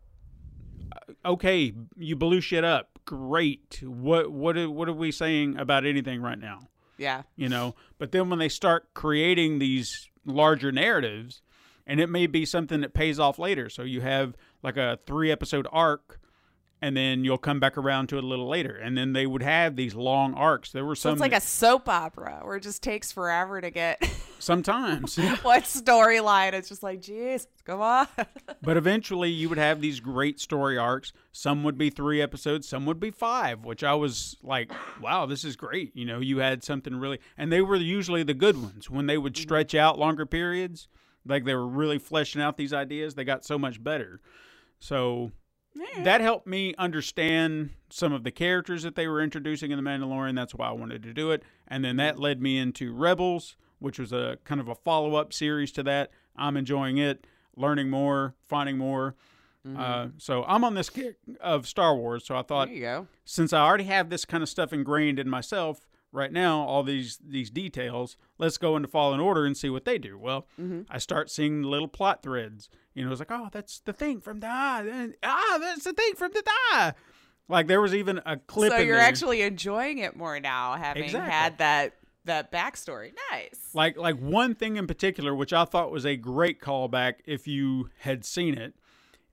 I- 0.94 1.30
okay, 1.30 1.74
you 1.98 2.16
blew 2.16 2.42
shit 2.42 2.64
up. 2.64 3.00
Great. 3.06 3.82
What 3.84 4.32
what 4.32 4.56
are, 4.58 4.70
what 4.70 4.88
are 4.88 4.94
we 4.94 5.12
saying 5.12 5.58
about 5.58 5.86
anything 5.86 6.22
right 6.22 6.38
now? 6.38 6.60
Yeah. 7.00 7.24
You 7.36 7.50
know. 7.50 7.76
But 7.98 8.12
then 8.12 8.30
when 8.30 8.38
they 8.38 8.50
start 8.50 8.94
creating 8.94 9.58
these 9.58 10.10
larger 10.26 10.72
narratives, 10.72 11.42
and 11.88 12.00
it 12.00 12.08
may 12.08 12.28
be 12.28 12.46
something 12.46 12.82
that 12.82 12.94
pays 12.94 13.20
off 13.20 13.40
later. 13.40 13.70
So 13.70 13.82
you 13.82 14.02
have 14.02 14.36
like 14.62 14.78
a 14.78 15.00
three 15.08 15.32
episode 15.32 15.68
arc. 15.72 16.20
And 16.82 16.96
then 16.96 17.26
you'll 17.26 17.38
come 17.38 17.60
back 17.60 17.78
around 17.78 18.08
to 18.08 18.18
it 18.18 18.24
a 18.24 18.28
little 18.28 18.48
later, 18.48 18.76
and 18.76 18.98
then 18.98 19.12
they 19.12 19.26
would 19.26 19.44
have 19.44 19.76
these 19.76 19.96
long 19.96 20.34
arcs. 20.34 20.72
There 20.72 20.86
were 20.86 20.96
So 20.96 21.10
some 21.10 21.14
it's 21.14 21.22
like 21.22 21.32
that- 21.32 21.44
a 21.44 21.46
soap 21.46 21.90
opera 21.90 22.40
where 22.44 22.56
it 22.56 22.64
just 22.64 22.82
takes 22.82 23.12
forever 23.12 23.60
to 23.60 23.70
get 23.70 24.02
sometimes. 24.40 25.18
what 25.42 25.64
storyline. 25.64 26.54
It's 26.54 26.70
just 26.70 26.82
like, 26.82 27.02
geez, 27.02 27.48
come 27.66 27.82
on. 27.82 28.08
but 28.62 28.78
eventually 28.78 29.30
you 29.30 29.50
would 29.50 29.58
have 29.58 29.82
these 29.82 30.00
great 30.00 30.40
story 30.40 30.78
arcs. 30.78 31.12
Some 31.32 31.64
would 31.64 31.78
be 31.78 31.90
three 31.90 32.22
episodes 32.22 32.68
some 32.68 32.86
would 32.86 33.00
be 33.00 33.12
five 33.12 33.64
which 33.64 33.84
i 33.84 33.94
was 33.94 34.36
like 34.44 34.72
wow 35.02 35.26
this 35.26 35.44
is 35.44 35.56
great. 35.56 35.96
You 35.96 36.06
know 36.06 36.20
you 36.20 36.40
had 36.40 36.64
something 36.64 36.96
really 36.96 37.20
and 37.38 37.52
they 37.52 37.62
were 37.62 37.76
usually 37.76 38.24
the 38.24 38.34
good 38.34 38.62
ones. 38.62 38.90
When 38.90 39.06
they 39.06 39.18
would 39.18 39.34
mm-hmm. 39.34 39.44
stretch 39.44 39.76
out 39.76 40.00
longer 40.00 40.26
periods 40.26 40.88
like 41.26 41.46
they 41.46 41.54
were 41.54 41.68
really 41.68 42.00
fleshing 42.00 42.42
out 42.42 42.58
these 42.58 42.74
ideas 42.74 43.16
they 43.16 43.24
got 43.24 43.46
so 43.46 43.58
much 43.60 43.84
better. 43.84 44.22
So 44.80 45.32
that 46.04 46.22
helped 46.22 46.48
me 46.48 46.74
understand 46.78 47.72
some 47.90 48.14
of 48.14 48.24
the 48.24 48.32
characters 48.32 48.84
that 48.84 48.96
they 48.96 49.08
were 49.08 49.22
introducing 49.22 49.72
in 49.72 49.84
the 49.84 49.90
Mandalorian. 49.90 50.36
That's 50.36 50.54
why 50.56 50.68
I 50.70 50.72
wanted 50.72 51.04
to 51.04 51.14
do 51.14 51.32
it. 51.32 51.44
And 51.68 51.84
then 51.84 51.98
that 51.98 52.20
led 52.20 52.42
me 52.42 52.58
into 52.58 52.94
Rebels, 52.94 53.56
which 53.80 54.00
was 54.00 54.12
a 54.12 54.38
kind 54.44 54.60
of 54.60 54.68
a 54.68 54.76
follow 54.76 55.16
up 55.16 55.34
series 55.34 55.72
to 55.74 55.84
that. 55.84 56.12
I'm 56.36 56.58
enjoying 56.58 56.98
it, 56.98 57.26
learning 57.56 57.90
more, 57.90 58.36
finding 58.48 58.78
more. 58.78 59.16
Uh, 59.78 60.08
so 60.18 60.44
I'm 60.48 60.64
on 60.64 60.74
this 60.74 60.90
kick 60.90 61.18
of 61.40 61.68
Star 61.68 61.96
Wars. 61.96 62.26
So 62.26 62.36
I 62.36 62.42
thought, 62.42 62.70
there 62.70 62.76
you 62.76 62.82
go. 62.82 63.08
since 63.26 63.54
I 63.54 63.60
already 63.60 63.84
have 63.84 64.10
this 64.10 64.26
kind 64.26 64.42
of 64.42 64.50
stuff 64.50 64.74
ingrained 64.74 65.20
in 65.20 65.30
myself 65.30 65.88
right 66.12 66.32
now, 66.32 66.60
all 66.62 66.84
these 66.84 67.20
these 67.26 67.50
details, 67.50 68.18
let's 68.38 68.58
go 68.58 68.76
into 68.76 68.88
Fallen 68.88 69.20
Order 69.20 69.46
and 69.46 69.56
see 69.56 69.70
what 69.70 69.86
they 69.86 69.98
do. 69.98 70.18
Well, 70.18 70.48
I 70.90 70.98
start 70.98 71.30
seeing 71.30 71.64
little 71.64 71.88
plot 71.88 72.24
threads. 72.24 72.70
You 72.94 73.06
know, 73.06 73.12
it's 73.12 73.20
like, 73.20 73.32
oh, 73.32 73.50
that's 73.52 73.80
the 73.80 73.94
thing 73.94 74.20
from 74.20 74.40
the 74.40 74.48
eye. 74.48 75.10
Ah, 75.24 75.58
that's 75.60 75.84
the 75.86 75.94
thing 75.94 76.14
from 76.16 76.32
the 76.34 76.44
eye. 76.48 76.94
Like 77.48 77.68
there 77.68 77.82
was 77.82 77.96
even 77.96 78.22
a 78.26 78.38
clip. 78.38 78.72
So 78.72 78.78
you're 78.80 78.98
there- 78.98 79.06
actually 79.06 79.42
enjoying 79.42 79.98
it 80.00 80.16
more 80.16 80.40
now, 80.40 80.74
having 80.76 81.06
Exactly. 81.06 81.32
had 81.32 81.58
that 81.60 81.94
that 82.26 82.52
backstory. 82.52 83.12
Nice. 83.32 83.70
like 83.74 83.98
like 83.98 84.18
one 84.20 84.54
thing 84.54 84.76
in 84.76 84.86
particular 84.88 85.34
which 85.34 85.54
i 85.54 85.64
thought 85.66 85.90
was 85.92 86.06
a 86.06 86.16
great 86.16 86.60
callback 86.62 87.14
if 87.26 87.48
you 87.48 87.90
had 88.00 88.24
seen 88.26 88.56
it 88.56 88.76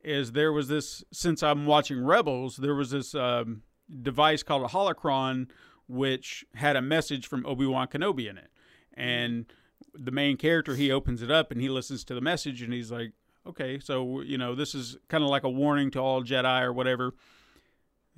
is 0.02 0.32
there 0.32 0.52
was 0.52 0.68
this 0.68 1.02
since 1.12 1.42
i'm 1.42 1.66
watching 1.66 2.02
rebels 2.02 2.56
there 2.56 2.74
was 2.74 2.90
this 2.92 3.14
um, 3.14 3.62
device 4.02 4.42
called 4.42 4.62
a 4.62 4.68
holocron 4.68 5.48
which 5.88 6.44
had 6.54 6.76
a 6.76 6.82
message 6.82 7.26
from 7.26 7.44
obi-wan 7.46 7.86
kenobi 7.88 8.28
in 8.28 8.36
it 8.38 8.50
and 8.94 9.46
the 9.94 10.10
main 10.10 10.36
character 10.36 10.74
he 10.74 10.90
opens 10.90 11.22
it 11.22 11.30
up 11.30 11.50
and 11.50 11.60
he 11.60 11.68
listens 11.68 12.04
to 12.04 12.14
the 12.14 12.20
message 12.20 12.62
and 12.62 12.72
he's 12.72 12.90
like 12.90 13.12
okay 13.46 13.78
so 13.78 14.20
you 14.22 14.36
know 14.38 14.54
this 14.54 14.74
is 14.74 14.96
kind 15.08 15.22
of 15.24 15.30
like 15.30 15.44
a 15.44 15.50
warning 15.50 15.90
to 15.90 15.98
all 16.00 16.22
jedi 16.22 16.62
or 16.62 16.72
whatever 16.72 17.14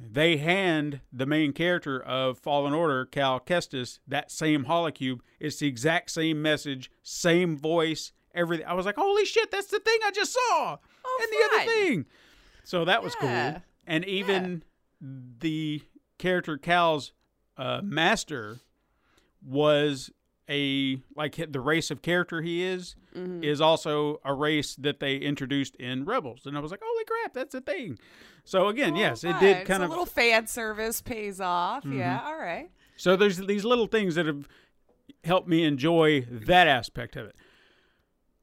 they 0.01 0.37
hand 0.37 1.01
the 1.13 1.27
main 1.27 1.53
character 1.53 2.01
of 2.01 2.39
Fallen 2.39 2.73
Order, 2.73 3.05
Cal 3.05 3.41
Kestis, 3.41 3.99
that 4.07 4.31
same 4.31 4.67
holocube. 4.67 5.19
It's 5.41 5.57
the 5.57 5.67
exact 5.67 6.13
same 6.13 6.41
message, 6.41 6.89
same 7.03 7.57
voice, 7.59 8.13
everything. 8.33 8.65
I 8.67 8.75
was 8.75 8.87
like, 8.87 8.95
holy 8.95 9.25
shit, 9.25 9.51
that's 9.51 9.67
the 9.67 9.81
thing 9.81 9.99
I 10.05 10.13
just 10.13 10.33
saw. 10.33 10.77
Oh, 11.05 11.21
and 11.21 11.33
the 11.33 11.45
other 11.57 11.73
thing. 11.73 12.07
So 12.63 12.85
that 12.85 13.03
was 13.03 13.17
Yeah. 13.21 13.51
cool. 13.53 13.63
And 13.89 14.05
even 14.05 14.63
the 15.01 15.83
character 16.17 16.57
Cal's 16.59 17.11
uh, 17.59 17.81
master 17.83 18.61
was 19.47 20.11
a 20.49 20.99
like 21.15 21.37
the 21.53 21.61
race 21.61 21.91
of 21.91 22.01
character 22.01 22.41
he 22.43 22.63
is 22.65 22.97
Mm-hmm. 23.17 23.43
is 23.43 23.61
also 23.61 24.21
a 24.25 24.33
race 24.33 24.77
that 24.77 25.01
they 25.01 25.17
introduced 25.17 25.75
in 25.77 26.05
Rebels, 26.05 26.43
and 26.47 26.57
I 26.57 26.61
was 26.61 26.71
like, 26.71 26.81
"Holy 26.85 27.05
crap, 27.05 27.33
that's 27.35 27.55
a 27.55 27.61
thing!" 27.61 27.99
So 28.45 28.69
again, 28.69 28.95
yes, 28.95 29.25
it 29.25 29.35
did 29.41 29.67
kind 29.67 29.81
so 29.81 29.85
of 29.85 29.89
a 29.89 29.89
little 29.89 30.07
fan 30.07 30.47
service 30.47 31.01
pays 31.01 31.41
off. 31.41 31.83
Mm-hmm. 31.85 31.99
Yeah. 31.99 32.21
All 32.25 32.39
right. 32.39 32.71
so 32.97 33.17
there's 33.17 33.39
these 33.39 33.65
little 33.65 33.87
things 33.87 34.15
that 34.15 34.27
have 34.27 34.47
helped 35.25 35.49
me 35.49 35.65
enjoy 35.65 36.27
that 36.31 36.69
aspect 36.69 37.17
of 37.17 37.27
it. 37.27 37.37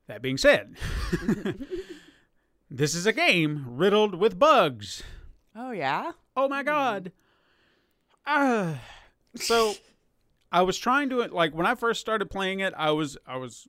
That 0.08 0.22
being 0.22 0.38
said, 0.38 0.76
this 2.70 2.96
is 2.96 3.06
a 3.06 3.14
game 3.14 3.66
riddled 3.68 4.16
with 4.16 4.38
bugs. 4.38 5.04
Oh 5.56 5.72
yeah. 5.72 6.12
Oh 6.36 6.50
my 6.50 6.64
god. 6.64 7.12
Ah. 8.26 8.82
So 9.36 9.74
I 10.52 10.62
was 10.62 10.78
trying 10.78 11.10
to 11.10 11.26
like 11.28 11.54
when 11.54 11.66
I 11.66 11.76
first 11.76 12.02
started 12.02 12.30
playing 12.30 12.60
it, 12.62 12.74
I 12.78 12.92
was 12.92 13.18
I 13.28 13.38
was 13.38 13.68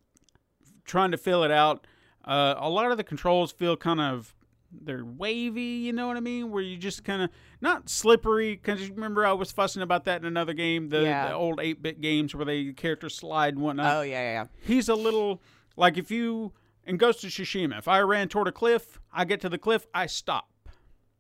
trying 0.85 1.11
to 1.12 1.16
fill 1.18 1.42
it 1.44 1.50
out. 1.50 1.87
Uh, 2.24 2.55
a 2.59 2.68
lot 2.68 2.90
of 2.90 2.96
the 2.96 3.05
controls 3.05 3.52
feel 3.52 3.76
kind 3.76 4.00
of 4.00 4.35
they're 4.72 5.05
wavy, 5.05 5.62
you 5.62 5.92
know 5.92 6.09
what 6.09 6.16
I 6.16 6.20
mean? 6.20 6.50
Where 6.50 6.62
you 6.62 6.76
just 6.76 7.05
kind 7.05 7.22
of 7.22 7.31
not 7.61 7.88
slippery. 7.88 8.52
Because 8.57 8.90
remember 8.90 9.24
I 9.24 9.33
was 9.33 9.52
fussing 9.52 9.81
about 9.83 10.05
that 10.05 10.20
in 10.20 10.26
another 10.26 10.52
game, 10.52 10.88
the, 10.88 11.02
Yeah. 11.02 11.29
the 11.29 11.35
old 11.35 11.61
eight 11.61 11.83
bit 11.83 12.00
games 12.00 12.35
where 12.35 12.44
they 12.44 12.72
characters 12.72 13.14
slide 13.14 13.55
and 13.55 13.62
whatnot 13.62 13.92
Oh 13.94 14.02
yeah, 14.02 14.20
yeah, 14.20 14.33
yeah. 14.33 14.46
he's 14.61 14.88
a 14.88 14.94
little 14.94 15.40
like 15.76 15.96
if 15.96 16.11
you 16.11 16.52
in 16.85 16.96
Ghost 16.96 17.24
of 17.24 17.31
Tsushima, 17.31 17.79
if 17.79 17.88
I 17.88 18.00
ran 18.00 18.29
toward 18.29 18.48
a 18.48 18.52
cliff, 18.52 18.98
I 19.12 19.24
get 19.24 19.40
to 19.42 19.48
the 19.48 19.59
cliff, 19.59 19.87
I 19.94 20.07
stop. 20.07 20.48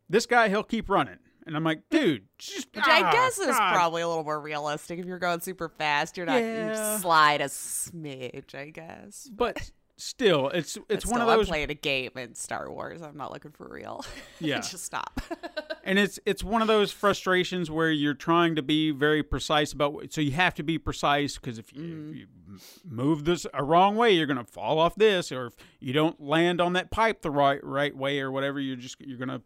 This 0.08 0.26
guy, 0.26 0.48
he'll 0.48 0.62
keep 0.62 0.88
running, 0.88 1.18
and 1.46 1.56
I'm 1.56 1.64
like, 1.64 1.88
dude, 1.90 2.24
just 2.38 2.68
Which 2.74 2.84
I 2.86 3.02
ah, 3.02 3.12
guess 3.12 3.38
is 3.38 3.46
God. 3.46 3.72
probably 3.72 4.02
a 4.02 4.08
little 4.08 4.24
more 4.24 4.40
realistic. 4.40 4.98
If 4.98 5.06
you're 5.06 5.18
going 5.18 5.40
super 5.40 5.68
fast, 5.68 6.16
you're 6.16 6.26
not 6.26 6.40
Yeah. 6.40 6.94
you 6.94 6.98
slide 7.00 7.40
a 7.40 7.46
smidge. 7.46 8.54
I 8.54 8.70
guess. 8.70 9.30
But 9.32 9.70
still, 9.96 10.48
it's 10.50 10.76
it's 10.88 11.06
one 11.06 11.20
of 11.20 11.26
those 11.26 11.46
I'm 11.46 11.52
playing 11.52 11.70
a 11.70 11.74
game 11.74 12.10
in 12.16 12.34
Star 12.34 12.70
Wars. 12.70 13.00
I'm 13.00 13.16
not 13.16 13.32
looking 13.32 13.52
for 13.52 13.68
real. 13.68 14.04
Yeah. 14.38 14.60
just 14.60 14.84
stop. 14.84 15.18
and 15.84 15.98
it's 15.98 16.18
it's 16.26 16.44
one 16.44 16.60
of 16.60 16.68
those 16.68 16.92
frustrations 16.92 17.70
where 17.70 17.90
you're 17.90 18.12
trying 18.12 18.56
to 18.56 18.62
be 18.62 18.90
very 18.90 19.22
precise 19.22 19.72
about 19.72 20.12
so 20.12 20.20
you 20.20 20.32
have 20.32 20.54
to 20.54 20.62
be 20.62 20.78
precise 20.78 21.38
because 21.38 21.58
if, 21.58 21.72
you 21.72 22.10
if 22.10 22.16
you 22.16 22.26
move 22.84 23.24
this 23.24 23.46
a 23.54 23.64
wrong 23.64 23.96
way 23.96 24.10
you're 24.10 24.26
going 24.26 24.36
to 24.36 24.44
fall 24.44 24.78
off 24.78 24.94
this 24.96 25.32
or 25.32 25.46
if 25.46 25.54
you 25.80 25.94
don't 25.94 26.20
land 26.20 26.60
on 26.60 26.74
that 26.74 26.90
pipe 26.90 27.22
the 27.22 27.30
right 27.30 27.64
right 27.64 27.96
way 27.96 28.20
or 28.20 28.30
whatever 28.30 28.60
you're 28.60 28.76
just 28.76 28.96
you're 29.00 29.16
going 29.16 29.28
to 29.28 29.40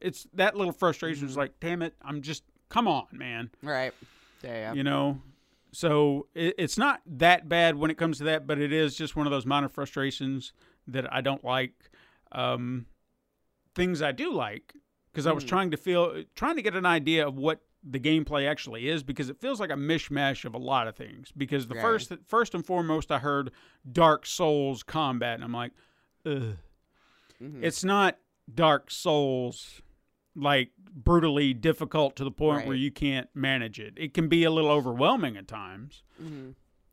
it's 0.00 0.26
that 0.34 0.56
little 0.56 0.72
frustration 0.72 1.24
is 1.24 1.32
mm-hmm. 1.32 1.40
like 1.40 1.60
damn 1.60 1.82
it 1.82 1.94
I'm 2.02 2.22
just 2.22 2.42
come 2.68 2.88
on 2.88 3.06
man 3.12 3.50
right. 3.62 3.92
Yeah. 4.42 4.50
yeah. 4.50 4.72
you 4.74 4.82
know 4.82 5.20
so 5.72 6.26
it, 6.34 6.54
it's 6.58 6.78
not 6.78 7.00
that 7.06 7.48
bad 7.48 7.76
when 7.76 7.90
it 7.90 7.98
comes 7.98 8.18
to 8.18 8.24
that 8.24 8.46
but 8.46 8.58
it 8.58 8.72
is 8.72 8.96
just 8.96 9.16
one 9.16 9.26
of 9.26 9.30
those 9.30 9.46
minor 9.46 9.68
frustrations 9.68 10.52
that 10.86 11.12
i 11.12 11.20
don't 11.20 11.44
like 11.44 11.90
um, 12.32 12.86
things 13.74 14.02
i 14.02 14.12
do 14.12 14.32
like 14.32 14.74
because 15.12 15.26
i 15.26 15.32
was 15.32 15.44
hmm. 15.44 15.48
trying 15.48 15.70
to 15.70 15.76
feel 15.76 16.22
trying 16.34 16.56
to 16.56 16.62
get 16.62 16.74
an 16.74 16.86
idea 16.86 17.26
of 17.26 17.36
what 17.36 17.60
the 17.88 18.00
gameplay 18.00 18.48
actually 18.48 18.88
is 18.88 19.02
because 19.04 19.28
it 19.28 19.40
feels 19.40 19.60
like 19.60 19.70
a 19.70 19.74
mishmash 19.74 20.44
of 20.44 20.54
a 20.54 20.58
lot 20.58 20.88
of 20.88 20.96
things 20.96 21.32
because 21.36 21.68
the 21.68 21.74
Right. 21.76 21.82
first 21.82 22.12
first 22.26 22.54
and 22.54 22.66
foremost 22.66 23.12
i 23.12 23.18
heard 23.18 23.52
dark 23.90 24.26
souls 24.26 24.82
combat 24.82 25.34
and 25.34 25.44
i'm 25.44 25.52
like 25.52 25.72
Ugh. 26.24 26.56
Mm-hmm. 27.40 27.62
it's 27.62 27.84
not 27.84 28.18
dark 28.52 28.90
souls 28.90 29.80
like 30.34 30.70
brutally 30.94 31.54
difficult 31.54 32.14
to 32.16 32.24
the 32.24 32.30
point 32.30 32.66
where 32.66 32.76
you 32.76 32.90
can't 32.90 33.28
manage 33.34 33.80
it. 33.80 33.94
It 33.96 34.12
can 34.14 34.28
be 34.28 34.44
a 34.44 34.50
little 34.50 34.70
overwhelming 34.70 35.36
at 35.36 35.48
times, 35.48 36.02
Mm-hmm. 36.22 36.50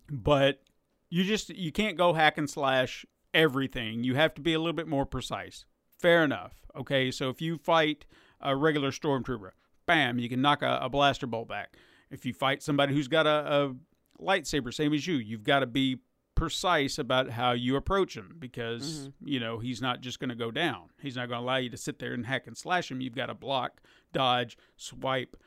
but 0.10 0.62
you 1.10 1.24
just 1.24 1.50
you 1.50 1.72
can't 1.72 1.98
go 1.98 2.14
hack 2.14 2.38
and 2.38 2.50
slash 2.50 3.06
everything. 3.34 4.04
You 4.04 4.16
have 4.16 4.34
to 4.36 4.42
be 4.42 4.54
a 4.54 4.60
little 4.60 4.74
bit 4.74 4.88
more 4.88 5.06
precise. 5.06 5.66
Fair 6.00 6.24
enough. 6.24 6.54
Okay, 6.76 7.12
so 7.12 7.30
if 7.30 7.42
you 7.42 7.58
fight 7.58 8.06
a 8.42 8.56
regular 8.56 8.92
stormtrooper, 8.92 9.52
bam, 9.86 10.20
you 10.20 10.28
can 10.30 10.42
knock 10.42 10.62
a, 10.62 10.80
a 10.82 10.90
blaster 10.90 11.28
bolt 11.28 11.48
back. 11.48 11.76
If 12.10 12.26
you 12.26 12.34
fight 12.34 12.64
somebody 12.64 12.94
who's 12.94 13.08
got 13.08 13.26
a, 13.28 13.30
a 13.64 13.76
lightsaber, 14.24 14.74
same 14.74 14.94
as 14.94 15.06
you, 15.08 15.16
you've 15.16 15.44
got 15.44 15.60
to 15.60 15.66
be 15.68 16.00
precise 16.36 16.98
about 16.98 17.30
how 17.32 17.52
you 17.52 17.76
approach 17.76 18.16
him 18.18 18.36
because 18.40 19.10
you 19.24 19.40
know 19.40 19.60
he's 19.60 19.82
not 19.82 20.02
just 20.02 20.20
going 20.20 20.30
to 20.30 20.36
go 20.36 20.52
down. 20.52 20.90
He's 21.02 21.16
not 21.16 21.28
going 21.30 21.40
to 21.40 21.44
allow 21.46 21.58
you 21.58 21.70
to 21.70 21.78
sit 21.78 22.00
there 22.00 22.14
and 22.14 22.26
hack 22.26 22.48
and 22.48 22.58
slash 22.58 22.90
him. 22.92 23.02
You've 23.02 23.16
got 23.16 23.28
to 23.28 23.34
block, 23.36 23.82
dodge, 24.12 24.58
swipe. 24.78 25.38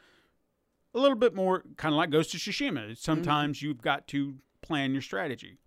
A 0.94 0.98
little 0.98 1.16
bit 1.16 1.34
more, 1.34 1.62
kind 1.76 1.92
of 1.94 1.96
like 1.98 2.10
Ghost 2.10 2.34
of 2.34 2.40
Tsushima. 2.40 2.96
Sometimes 2.96 3.60
you've 3.60 3.82
got 3.82 4.06
to 4.08 4.36
plan 4.62 4.92
your 4.92 5.02
strategy. 5.02 5.58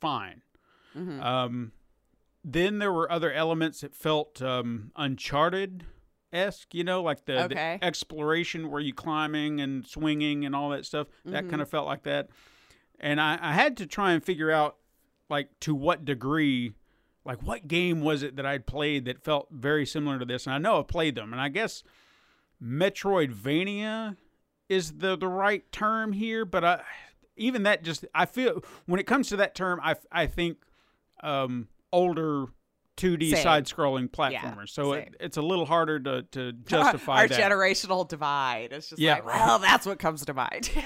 Fine. 0.00 0.42
Um, 1.20 1.72
then 2.44 2.78
there 2.78 2.92
were 2.92 3.10
other 3.10 3.32
elements 3.32 3.80
that 3.82 3.94
felt 3.94 4.40
um, 4.42 4.92
Uncharted 4.96 5.84
esque, 6.32 6.74
you 6.74 6.84
know, 6.84 7.02
like 7.02 7.24
the, 7.26 7.38
the 7.48 7.54
exploration 7.82 8.70
where 8.70 8.80
you 8.80 8.94
climbing 8.94 9.60
and 9.60 9.86
swinging 9.86 10.44
and 10.44 10.54
all 10.54 10.70
that 10.70 10.86
stuff. 10.86 11.08
That 11.24 11.32
Mm-hmm. 11.42 11.50
kind 11.50 11.62
of 11.62 11.68
felt 11.68 11.86
like 11.86 12.04
that. 12.04 12.28
And 13.00 13.20
I, 13.20 13.38
I 13.40 13.52
had 13.54 13.76
to 13.78 13.86
try 13.86 14.12
and 14.12 14.22
figure 14.22 14.50
out, 14.50 14.76
like, 15.30 15.48
to 15.60 15.74
what 15.74 16.04
degree, 16.04 16.74
like, 17.24 17.42
what 17.42 17.66
game 17.66 18.02
was 18.02 18.22
it 18.22 18.36
that 18.36 18.44
I'd 18.44 18.66
played 18.66 19.06
that 19.06 19.22
felt 19.24 19.48
very 19.50 19.86
similar 19.86 20.18
to 20.18 20.24
this? 20.24 20.46
And 20.46 20.54
I 20.54 20.58
know 20.58 20.78
I've 20.80 20.88
played 20.88 21.14
them, 21.14 21.32
and 21.32 21.40
I 21.40 21.48
guess 21.48 21.82
Metroidvania 22.62 24.16
is 24.68 24.98
the 24.98 25.16
the 25.16 25.28
right 25.28 25.70
term 25.72 26.12
here, 26.12 26.44
but 26.44 26.64
I, 26.64 26.82
even 27.36 27.62
that 27.64 27.82
just 27.82 28.04
I 28.14 28.26
feel 28.26 28.62
when 28.86 29.00
it 29.00 29.06
comes 29.06 29.28
to 29.30 29.36
that 29.36 29.54
term, 29.54 29.80
I 29.82 29.96
I 30.12 30.26
think 30.26 30.58
um, 31.22 31.68
older 31.92 32.46
2D 32.96 33.30
Same. 33.30 33.42
side 33.42 33.64
scrolling 33.66 34.08
Yeah, 34.30 34.40
platformers. 34.54 34.68
so 34.70 34.92
it, 34.92 35.16
it's 35.20 35.36
a 35.38 35.42
little 35.42 35.66
harder 35.66 35.98
to 36.00 36.22
to 36.32 36.52
justify 36.66 37.16
our 37.22 37.28
that. 37.28 37.40
generational 37.40 38.06
divide. 38.06 38.72
It's 38.72 38.90
just 38.90 39.00
Yeah. 39.00 39.14
like, 39.14 39.26
well, 39.26 39.58
that's 39.58 39.86
what 39.86 39.98
comes 39.98 40.24
to 40.26 40.34
mind. 40.34 40.70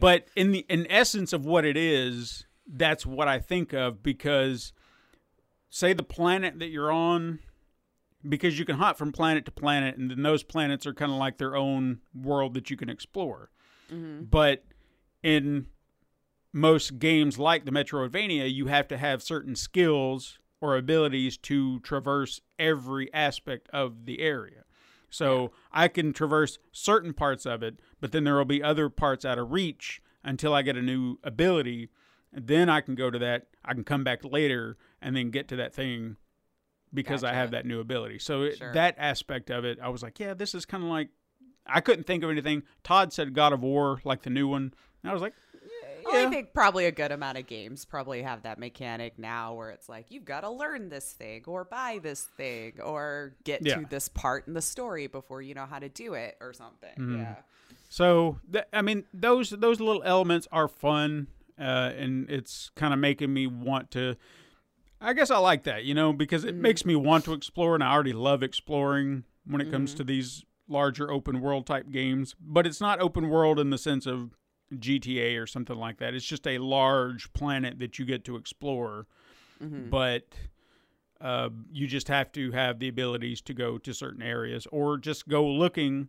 but 0.00 0.26
in 0.36 0.52
the 0.52 0.66
in 0.68 0.86
essence 0.90 1.32
of 1.32 1.44
what 1.44 1.64
it 1.64 1.76
is, 1.76 2.44
that's 2.66 3.06
what 3.06 3.28
I 3.28 3.38
think 3.38 3.72
of 3.72 4.02
because 4.02 4.72
say 5.70 5.92
the 5.92 6.02
planet 6.02 6.58
that 6.58 6.68
you're 6.68 6.92
on 6.92 7.40
because 8.28 8.58
you 8.58 8.64
can 8.64 8.76
hop 8.76 8.96
from 8.96 9.12
planet 9.12 9.44
to 9.44 9.50
planet 9.50 9.96
and 9.96 10.10
then 10.10 10.22
those 10.22 10.42
planets 10.42 10.86
are 10.86 10.94
kind 10.94 11.12
of 11.12 11.18
like 11.18 11.38
their 11.38 11.54
own 11.56 12.00
world 12.14 12.54
that 12.54 12.70
you 12.70 12.76
can 12.76 12.88
explore. 12.88 13.50
Mm-hmm. 13.92 14.24
But 14.24 14.64
in 15.22 15.66
most 16.52 16.98
games 16.98 17.38
like 17.38 17.64
the 17.64 17.70
Metroidvania, 17.70 18.52
you 18.52 18.66
have 18.66 18.88
to 18.88 18.96
have 18.96 19.22
certain 19.22 19.54
skills 19.54 20.38
or 20.60 20.76
abilities 20.76 21.36
to 21.36 21.80
traverse 21.80 22.40
every 22.58 23.12
aspect 23.12 23.68
of 23.72 24.06
the 24.06 24.20
area. 24.20 24.64
So 25.10 25.52
I 25.72 25.88
can 25.88 26.12
traverse 26.12 26.58
certain 26.72 27.12
parts 27.14 27.46
of 27.46 27.62
it, 27.62 27.78
but 28.00 28.12
then 28.12 28.24
there 28.24 28.36
will 28.36 28.44
be 28.44 28.62
other 28.62 28.88
parts 28.88 29.24
out 29.24 29.38
of 29.38 29.50
reach 29.52 30.02
until 30.24 30.52
I 30.52 30.62
get 30.62 30.76
a 30.76 30.82
new 30.82 31.18
ability. 31.22 31.88
And 32.32 32.46
then 32.46 32.68
I 32.68 32.80
can 32.80 32.94
go 32.94 33.10
to 33.10 33.18
that. 33.20 33.46
I 33.64 33.72
can 33.74 33.84
come 33.84 34.04
back 34.04 34.24
later 34.24 34.76
and 35.00 35.16
then 35.16 35.30
get 35.30 35.48
to 35.48 35.56
that 35.56 35.74
thing 35.74 36.16
because 36.92 37.22
I 37.24 37.32
have 37.32 37.50
that 37.52 37.66
new 37.66 37.80
ability. 37.80 38.18
So 38.18 38.42
it, 38.42 38.58
Sure. 38.58 38.72
that 38.72 38.94
aspect 38.98 39.50
of 39.50 39.64
it, 39.64 39.78
I 39.80 39.88
was 39.88 40.02
like, 40.02 40.18
yeah, 40.18 40.34
this 40.34 40.54
is 40.54 40.64
kind 40.64 40.82
of 40.82 40.90
like. 40.90 41.08
I 41.68 41.80
couldn't 41.80 42.06
think 42.06 42.22
of 42.22 42.30
anything. 42.30 42.62
Todd 42.84 43.12
said 43.12 43.34
God 43.34 43.52
of 43.52 43.60
War, 43.60 44.00
like 44.04 44.22
the 44.22 44.30
new 44.30 44.46
one. 44.46 44.72
And 45.02 45.10
I 45.10 45.12
was 45.12 45.20
like, 45.20 45.34
Well. 46.06 46.26
I 46.26 46.30
think 46.30 46.52
probably 46.54 46.86
a 46.86 46.92
good 46.92 47.12
amount 47.12 47.38
of 47.38 47.46
games 47.46 47.84
probably 47.84 48.22
have 48.22 48.42
that 48.42 48.58
mechanic 48.58 49.18
now 49.18 49.54
where 49.54 49.70
it's 49.70 49.88
like 49.88 50.06
you've 50.10 50.24
got 50.24 50.40
to 50.42 50.50
learn 50.50 50.88
this 50.88 51.12
thing 51.12 51.42
or 51.46 51.64
buy 51.64 51.98
this 52.02 52.22
thing 52.36 52.80
or 52.82 53.34
get 53.44 53.64
Yeah. 53.64 53.76
to 53.80 53.86
this 53.88 54.08
part 54.08 54.46
in 54.46 54.54
the 54.54 54.62
story 54.62 55.06
before 55.06 55.42
you 55.42 55.54
know 55.54 55.66
how 55.66 55.78
to 55.78 55.88
do 55.88 56.14
it 56.14 56.36
or 56.40 56.52
something. 56.52 56.90
Mm-hmm. 56.98 57.18
Yeah. 57.18 57.36
So 57.88 58.38
th- 58.52 58.64
I 58.72 58.82
mean, 58.82 59.04
those 59.14 59.50
those 59.50 59.80
little 59.80 60.02
elements 60.04 60.48
are 60.52 60.68
fun, 60.68 61.28
uh, 61.58 61.92
and 61.96 62.28
it's 62.30 62.70
kind 62.76 62.92
of 62.92 63.00
making 63.00 63.32
me 63.32 63.46
want 63.46 63.90
to. 63.92 64.16
I 65.00 65.12
guess 65.12 65.30
I 65.30 65.38
like 65.38 65.64
that, 65.64 65.84
you 65.84 65.94
know, 65.94 66.12
because 66.12 66.44
it 66.44 66.54
makes 66.54 66.84
me 66.86 66.96
want 66.96 67.24
to 67.26 67.32
explore, 67.34 67.74
and 67.74 67.84
I 67.84 67.92
already 67.92 68.12
love 68.14 68.42
exploring 68.42 69.24
when 69.44 69.60
it 69.60 69.70
comes 69.70 69.94
to 69.94 70.04
these 70.04 70.44
larger 70.68 71.10
open 71.12 71.40
world 71.40 71.66
type 71.66 71.90
games. 71.90 72.34
But 72.40 72.66
it's 72.66 72.80
not 72.80 73.00
open 73.00 73.28
world 73.28 73.60
in 73.60 73.70
the 73.70 73.78
sense 73.78 74.06
of 74.06 74.30
GTA 74.74 75.40
or 75.40 75.46
something 75.46 75.76
like 75.76 75.98
that. 75.98 76.14
It's 76.14 76.24
just 76.24 76.46
a 76.46 76.58
large 76.58 77.32
planet 77.32 77.78
that 77.78 77.98
you 77.98 78.04
get 78.04 78.24
to 78.24 78.36
explore, 78.36 79.06
but 79.90 80.24
uh, 81.20 81.48
you 81.72 81.86
just 81.86 82.08
have 82.08 82.30
to 82.32 82.52
have 82.52 82.78
the 82.78 82.88
abilities 82.88 83.40
to 83.42 83.54
go 83.54 83.78
to 83.78 83.94
certain 83.94 84.22
areas 84.22 84.66
or 84.70 84.98
just 84.98 85.28
go 85.28 85.46
looking 85.46 86.08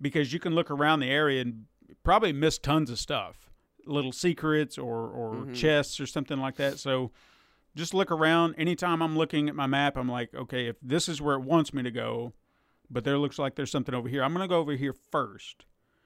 because 0.00 0.32
you 0.32 0.38
can 0.38 0.54
look 0.54 0.70
around 0.70 1.00
the 1.00 1.08
area 1.08 1.40
and 1.40 1.64
probably 2.02 2.32
miss 2.32 2.58
tons 2.58 2.90
of 2.90 2.98
stuff 2.98 3.48
little 3.86 4.12
secrets 4.12 4.78
or, 4.78 5.08
or 5.08 5.46
chests 5.54 5.98
or 5.98 6.06
something 6.06 6.38
like 6.38 6.56
that. 6.56 6.78
So 6.78 7.10
just 7.74 7.94
look 7.94 8.10
around. 8.10 8.54
Anytime 8.58 9.02
i'm 9.02 9.16
looking 9.16 9.48
at 9.48 9.54
my 9.54 9.66
map 9.66 9.96
i'm 9.96 10.08
like 10.08 10.34
okay 10.34 10.66
if 10.66 10.76
this 10.82 11.08
is 11.08 11.20
where 11.20 11.36
it 11.36 11.42
wants 11.42 11.72
me 11.72 11.82
to 11.82 11.90
go 11.90 12.32
but 12.90 13.04
there 13.04 13.18
looks 13.18 13.38
like 13.38 13.54
there's 13.54 13.70
something 13.70 13.94
over 13.94 14.08
here 14.08 14.22
i'm 14.22 14.32
going 14.34 14.44
to 14.44 14.48
go 14.48 14.58
over 14.58 14.72
here 14.72 14.92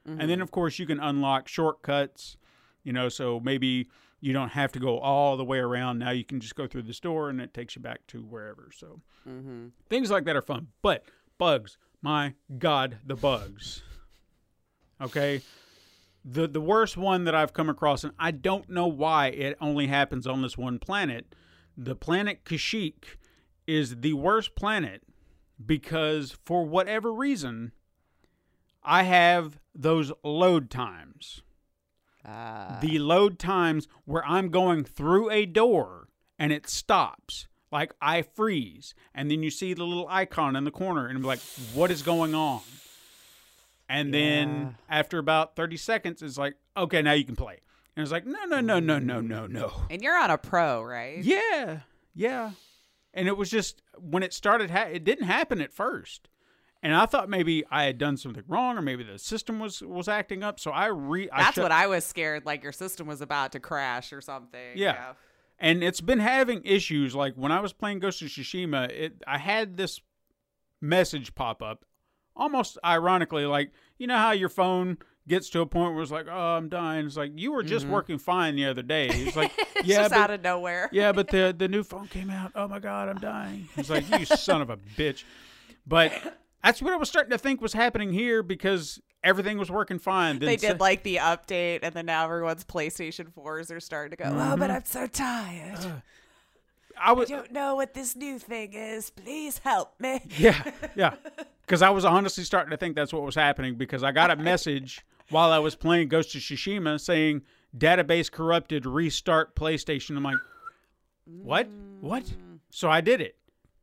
1st 0.07 0.17
and 0.19 0.29
then 0.29 0.41
of 0.41 0.51
course 0.51 0.79
you 0.79 0.85
can 0.85 0.99
unlock 0.99 1.47
shortcuts 1.47 2.37
you 2.83 2.93
know 2.93 3.09
so 3.09 3.39
maybe 3.39 3.87
you 4.19 4.33
don't 4.33 4.49
have 4.49 4.71
to 4.71 4.79
go 4.79 4.99
all 4.99 5.37
the 5.37 5.45
way 5.45 5.59
around. 5.59 5.99
Now 5.99 6.11
you 6.11 6.23
can 6.23 6.39
just 6.39 6.55
go 6.55 6.67
through 6.67 6.83
the 6.83 6.93
store 6.93 7.29
and 7.29 7.39
it 7.39 7.53
takes 7.53 7.75
you 7.75 7.81
back 7.81 8.05
to 8.07 8.23
wherever. 8.23 8.69
So 8.75 9.01
mm-hmm. 9.27 9.67
things 9.89 10.09
like 10.09 10.25
that 10.25 10.35
are 10.35 10.41
fun. 10.41 10.67
But 10.81 11.05
bugs 11.37 11.77
my 12.01 12.33
god 12.57 12.97
the 13.05 13.15
bugs. 13.15 13.83
Okay? 15.01 15.41
The 16.25 16.47
the 16.47 16.61
worst 16.61 16.97
one 16.97 17.23
that 17.23 17.35
i've 17.35 17.53
come 17.53 17.69
across 17.69 18.03
and 18.03 18.11
i 18.19 18.31
don't 18.31 18.69
know 18.69 18.87
why 18.87 19.27
it 19.27 19.55
only 19.61 19.87
happens 19.87 20.27
on 20.27 20.41
this 20.41 20.57
one 20.57 20.77
planet 20.77 21.33
the 21.77 21.95
planet 21.95 22.43
kashyyyk 22.43 23.15
is 23.65 24.01
the 24.01 24.11
worst 24.11 24.53
planet 24.53 25.03
because 25.63 26.37
for 26.43 26.65
whatever 26.65 27.13
reason 27.13 27.71
i 28.87 29.03
have 29.03 29.59
those 29.75 30.11
load 30.23 30.69
times 30.71 31.41
Uh, 32.25 32.79
the 32.81 32.99
load 32.99 33.37
times 33.39 33.87
where 34.05 34.25
I'm 34.25 34.49
going 34.49 34.83
through 34.83 35.29
a 35.29 35.45
door 35.45 36.09
and 36.39 36.51
it 36.51 36.67
stops. 36.69 37.47
Like 37.71 37.93
I 38.01 38.21
freeze, 38.21 38.93
and 39.15 39.29
then 39.31 39.43
you 39.43 39.49
see 39.49 39.73
the 39.73 39.83
little 39.85 40.07
icon 40.09 40.55
in 40.55 40.63
the 40.65 40.71
corner, 40.71 41.07
and 41.07 41.15
I'm 41.17 41.23
like, 41.23 41.39
"What 41.73 41.89
is 41.91 42.01
going 42.01 42.33
on?" 42.35 42.61
And 43.89 44.13
then 44.13 44.77
after 44.89 45.17
about 45.19 45.55
30 45.55 45.77
seconds, 45.77 46.21
it's 46.21 46.37
like, 46.37 46.55
"Okay, 46.75 47.01
now 47.01 47.13
you 47.13 47.23
can 47.25 47.35
play." 47.35 47.59
And 47.95 48.03
it's 48.03 48.11
like, 48.11 48.25
"No, 48.25 48.43
no, 48.45 48.59
no, 48.61 48.79
no, 48.79 48.99
no, 48.99 49.21
no, 49.21 49.47
no." 49.47 49.71
and 49.89 50.01
you're 50.01 50.17
on 50.17 50.29
a 50.31 50.37
pro, 50.37 50.81
right? 50.83 51.23
Yeah, 51.23 51.81
yeah. 52.13 52.51
And 53.13 53.27
it 53.27 53.37
was 53.37 53.49
just 53.49 53.81
when 53.97 54.23
it 54.23 54.33
started, 54.33 54.69
ha- 54.69 54.89
it 54.91 55.03
didn't 55.03 55.25
happen 55.27 55.61
at 55.61 55.73
first. 55.73 56.27
And 56.83 56.95
I 56.95 57.05
thought 57.07 57.27
maybe 57.29 57.63
I 57.71 57.85
had 57.85 57.97
done 57.97 58.17
something 58.17 58.43
wrong, 58.47 58.77
or 58.77 58.81
maybe 58.81 59.03
the 59.03 59.17
system 59.17 59.59
was 59.59 59.81
was 59.81 60.07
acting 60.07 60.43
up. 60.43 60.59
So 60.59 60.71
I 60.71 60.85
re. 60.87 61.29
I 61.31 61.43
That's 61.43 61.55
shut- 61.55 61.63
what 61.63 61.71
I 61.71 61.87
was 61.87 62.05
scared 62.05 62.45
like 62.45 62.63
your 62.63 62.71
system 62.71 63.07
was 63.07 63.21
about 63.21 63.51
to 63.53 63.59
crash 63.59 64.13
or 64.13 64.21
something. 64.21 64.59
Yeah. 64.75 65.13
and 65.59 65.83
it's 65.83 66.01
been 66.01 66.19
having 66.19 66.61
issues. 66.63 67.15
Like 67.15 67.33
when 67.35 67.51
I 67.51 67.59
was 67.59 67.73
playing 67.73 67.99
Ghost 67.99 68.21
of 68.21 68.27
Tsushima, 68.27 68.89
it 68.91 69.23
I 69.25 69.37
had 69.39 69.75
this 69.77 70.01
message 70.81 71.33
pop 71.35 71.61
up, 71.61 71.83
almost 72.35 72.77
ironically, 72.85 73.45
like 73.45 73.71
you 73.97 74.05
know 74.07 74.17
how 74.17 74.31
your 74.31 74.49
phone 74.49 74.97
gets 75.27 75.49
to 75.49 75.59
a 75.61 75.65
point 75.65 75.93
where 75.93 76.03
it's 76.03 76.11
like, 76.11 76.27
oh, 76.31 76.55
I'm 76.55 76.69
dying. 76.69 77.05
It's 77.05 77.17
like 77.17 77.31
you 77.35 77.51
were 77.51 77.63
just 77.63 77.85
working 77.85 78.17
fine 78.17 78.55
the 78.55 78.65
other 78.65 78.81
day. 78.81 79.07
It's 79.09 79.35
like, 79.35 79.51
Mm-hmm. 79.51 79.63
It's 79.79 79.87
yeah, 79.89 79.97
just 79.97 80.11
but, 80.11 80.19
out 80.19 80.31
of 80.31 80.41
nowhere. 80.41 80.89
yeah, 80.93 81.11
but 81.11 81.27
the 81.27 81.53
the 81.57 81.67
new 81.67 81.83
phone 81.83 82.07
came 82.07 82.29
out. 82.31 82.51
Oh 82.55 82.67
my 82.67 82.79
god, 82.79 83.09
I'm 83.09 83.19
dying. 83.19 83.67
It's 83.77 83.89
like 83.91 84.09
you 84.09 84.25
son 84.25 84.61
of 84.61 84.69
a 84.71 84.77
bitch. 84.77 85.23
But 85.85 86.11
that's 86.63 86.81
what 86.81 86.93
I 86.93 86.97
was 86.97 87.09
starting 87.09 87.31
to 87.31 87.37
think 87.37 87.61
was 87.61 87.73
happening 87.73 88.11
here 88.13 88.43
because 88.43 88.99
everything 89.23 89.57
was 89.57 89.69
working 89.71 89.99
fine. 89.99 90.39
Then 90.39 90.47
They 90.47 90.55
did 90.57 90.79
like 90.79 91.03
the 91.03 91.17
update, 91.17 91.79
and 91.83 91.93
then 91.93 92.05
now 92.07 92.25
everyone's 92.25 92.63
PlayStation 92.65 93.31
4s 93.33 93.71
are 93.75 93.79
starting 93.79 94.11
to 94.11 94.17
go, 94.17 94.25
oh, 94.29 94.33
Mm-hmm. 94.33 94.59
but 94.59 94.71
I'm 94.71 94.85
so 94.85 95.07
tired. 95.07 96.01
I 96.99 97.11
was 97.13 97.31
I 97.31 97.35
don't 97.35 97.51
know 97.51 97.75
what 97.75 97.93
this 97.93 98.15
new 98.15 98.39
thing 98.39 98.73
is. 98.73 99.11
Please 99.11 99.59
help 99.59 99.99
me. 99.99 100.21
Yeah, 100.37 100.61
yeah. 100.95 101.15
Because 101.61 101.81
I 101.81 101.89
was 101.89 102.05
honestly 102.05 102.45
starting 102.45 102.71
to 102.71 102.77
think 102.77 102.95
that's 102.95 103.11
what 103.11 103.23
was 103.23 103.35
happening 103.35 103.75
because 103.75 104.01
I 104.01 104.13
got 104.13 104.31
a 104.31 104.37
message 104.37 105.05
while 105.31 105.51
I 105.51 105.59
was 105.59 105.75
playing 105.75 106.07
Ghost 106.07 106.33
of 106.33 106.39
Tsushima 106.39 106.97
saying 106.97 107.41
database 107.77 108.31
corrupted, 108.31 108.85
restart 108.85 109.53
PlayStation. 109.53 110.15
I'm 110.15 110.23
like, 110.23 110.37
what? 111.25 111.67
What? 111.99 112.23
So 112.69 112.89
I 112.89 113.01
did 113.01 113.19
it, 113.19 113.35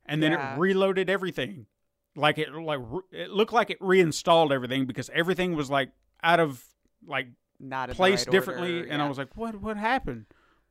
and 0.07 0.21
then 0.23 0.31
Yeah. 0.31 0.55
it 0.55 0.59
reloaded 0.59 1.11
everything. 1.11 1.67
Like 2.15 2.37
it, 2.37 2.53
like 2.53 2.79
it 3.11 3.29
looked 3.31 3.53
like 3.53 3.69
it 3.69 3.77
reinstalled 3.81 4.51
everything 4.53 4.85
because 4.85 5.09
everything 5.13 5.55
was 5.55 5.69
like 5.69 5.89
out 6.23 6.39
of 6.39 6.63
like 7.05 7.27
Not 7.59 7.89
placed 7.91 8.27
right 8.27 8.31
differently, 8.31 8.77
order, 8.79 8.89
and 8.89 9.01
I 9.01 9.07
was 9.09 9.17
like, 9.17 9.35
"What? 9.35 9.61
What 9.61 9.75
happened?" 9.77 10.25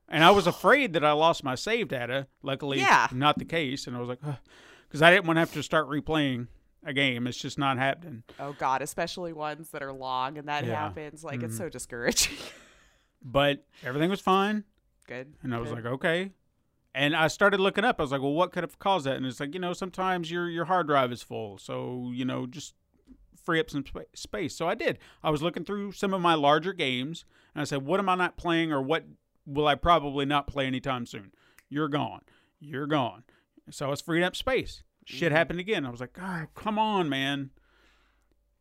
And 0.08 0.22
I 0.24 0.30
was 0.30 0.46
afraid 0.46 0.92
that 0.94 1.04
I 1.04 1.12
lost 1.12 1.44
my 1.44 1.54
save 1.54 1.88
data. 1.88 2.26
Luckily, 2.42 2.78
Yeah. 2.78 3.08
not 3.12 3.38
the 3.38 3.44
case. 3.44 3.86
And 3.86 3.96
I 3.96 4.00
was 4.00 4.08
like, 4.08 4.20
because 4.88 5.00
I 5.02 5.10
didn't 5.10 5.26
want 5.26 5.36
to 5.36 5.40
have 5.40 5.52
to 5.54 5.62
start 5.62 5.88
replaying 5.88 6.48
a 6.84 6.92
game. 6.92 7.26
It's 7.26 7.38
just 7.38 7.58
not 7.58 7.78
happening. 7.78 8.22
oh 8.40 8.54
god, 8.58 8.82
especially 8.82 9.32
ones 9.32 9.70
that 9.70 9.82
are 9.82 9.92
long 9.92 10.36
and 10.38 10.48
that 10.48 10.64
Yeah. 10.64 10.74
Mm-hmm. 10.74 10.82
happens. 11.00 11.24
Like 11.24 11.42
it's 11.42 11.56
so 11.56 11.68
discouraging. 11.68 12.36
But 13.26 13.64
everything 13.82 14.10
was 14.10 14.20
fine, 14.20 14.64
Good. 15.06 15.32
and 15.42 15.54
I 15.54 15.58
was 15.58 15.70
like, 15.72 15.86
okay. 15.86 16.32
And 16.96 17.16
I 17.16 17.26
started 17.26 17.58
looking 17.58 17.84
up. 17.84 17.96
I 17.98 18.02
was 18.04 18.12
like, 18.12 18.20
well, 18.22 18.32
what 18.34 18.52
could 18.52 18.62
have 18.62 18.78
caused 18.78 19.04
that? 19.06 19.16
And 19.16 19.26
it's 19.26 19.40
like, 19.40 19.52
you 19.52 19.58
know, 19.60 19.72
sometimes 19.72 20.30
your 20.30 20.48
your 20.48 20.66
hard 20.66 20.86
drive 20.86 21.10
is 21.12 21.22
full, 21.22 21.58
so 21.58 22.10
you 22.14 22.24
know, 22.24 22.46
just 22.46 22.74
free 23.44 23.58
up 23.60 23.68
some 23.68 23.84
spa- 23.84 24.00
space. 24.14 24.54
So 24.54 24.68
I 24.68 24.74
did. 24.74 24.98
I 25.22 25.30
was 25.30 25.42
looking 25.42 25.64
through 25.64 25.92
some 25.92 26.14
of 26.14 26.20
my 26.20 26.34
larger 26.34 26.72
games, 26.72 27.24
and 27.54 27.60
I 27.60 27.64
said, 27.64 27.82
what 27.84 27.98
am 28.00 28.08
I 28.08 28.14
not 28.14 28.36
playing, 28.36 28.72
or 28.72 28.80
what 28.80 29.04
will 29.44 29.66
I 29.66 29.74
probably 29.74 30.24
not 30.24 30.46
play 30.46 30.66
anytime 30.66 31.04
soon? 31.04 31.32
You're 31.68 31.88
gone. 31.88 32.20
You're 32.60 32.86
gone. 32.86 33.24
So 33.70 33.86
I 33.86 33.90
was 33.90 34.00
freeing 34.00 34.24
up 34.24 34.36
space. 34.36 34.82
Shit 35.04 35.28
Mm-hmm. 35.28 35.36
happened 35.36 35.60
again. 35.60 35.84
I 35.84 35.90
was 35.90 36.00
like, 36.00 36.16
oh, 36.22 36.44
come 36.54 36.78
on, 36.78 37.08
man. 37.08 37.50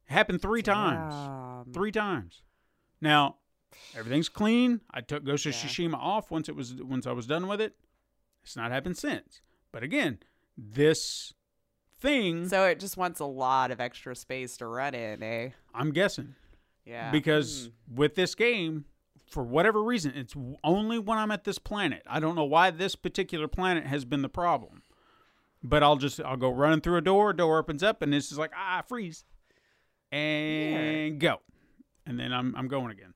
happened 0.06 0.42
three 0.42 0.62
times. 0.62 1.70
Three 1.74 1.92
times. 1.92 2.42
Now, 3.00 3.38
everything's 3.96 4.28
clean. 4.30 4.82
I 4.92 5.02
took 5.02 5.24
Ghost 5.24 5.46
of 5.46 5.54
Yeah. 5.54 5.60
Tsushima 5.60 5.96
off 5.96 6.32
once 6.32 6.50
it 6.50 6.56
was 6.56 6.74
once 6.76 7.06
I 7.08 7.12
was 7.12 7.28
done 7.28 7.48
with 7.48 7.62
it. 7.62 7.76
It's 8.44 8.56
not 8.56 8.72
happened 8.72 8.98
since. 8.98 9.42
But 9.72 9.84
again, 9.84 10.20
this 10.58 11.34
thing 12.00 12.48
So 12.50 12.66
it 12.66 12.80
just 12.80 12.98
wants 12.98 13.20
a 13.20 13.26
lot 13.26 13.72
of 13.72 13.80
extra 13.80 14.16
space 14.16 14.58
to 14.58 14.68
run 14.68 14.94
in, 14.94 15.24
eh? 15.24 15.50
I'm 15.74 15.92
guessing 15.92 16.36
Yeah. 16.86 17.12
because 17.12 17.70
with 17.92 18.16
this 18.16 18.36
game 18.36 18.86
for 19.26 19.42
whatever 19.44 19.82
reason 19.82 20.12
it's 20.16 20.36
only 20.64 21.00
when 21.00 21.18
I'm 21.18 21.32
at 21.32 21.44
this 21.46 21.58
planet. 21.58 22.04
I 22.08 22.20
don't 22.20 22.36
know 22.36 22.44
why 22.44 22.70
this 22.72 22.96
particular 22.96 23.48
planet 23.48 23.86
has 23.88 24.06
been 24.06 24.22
the 24.22 24.30
problem. 24.30 24.84
But 25.64 25.82
I'll 25.82 25.96
just 25.96 26.20
I'll 26.22 26.36
go 26.38 26.52
running 26.52 26.82
through 26.82 26.98
a 26.98 27.02
door, 27.02 27.32
door 27.32 27.58
opens 27.58 27.82
up 27.84 28.02
and 28.02 28.14
it's 28.14 28.28
just 28.28 28.40
like 28.40 28.52
ah 28.56 28.84
freeze. 28.86 29.24
And 30.12 31.20
go. 31.20 31.40
And 32.06 32.20
then 32.20 32.34
I'm 32.34 32.54
I'm 32.56 32.68
going 32.68 32.92
again. 32.92 33.14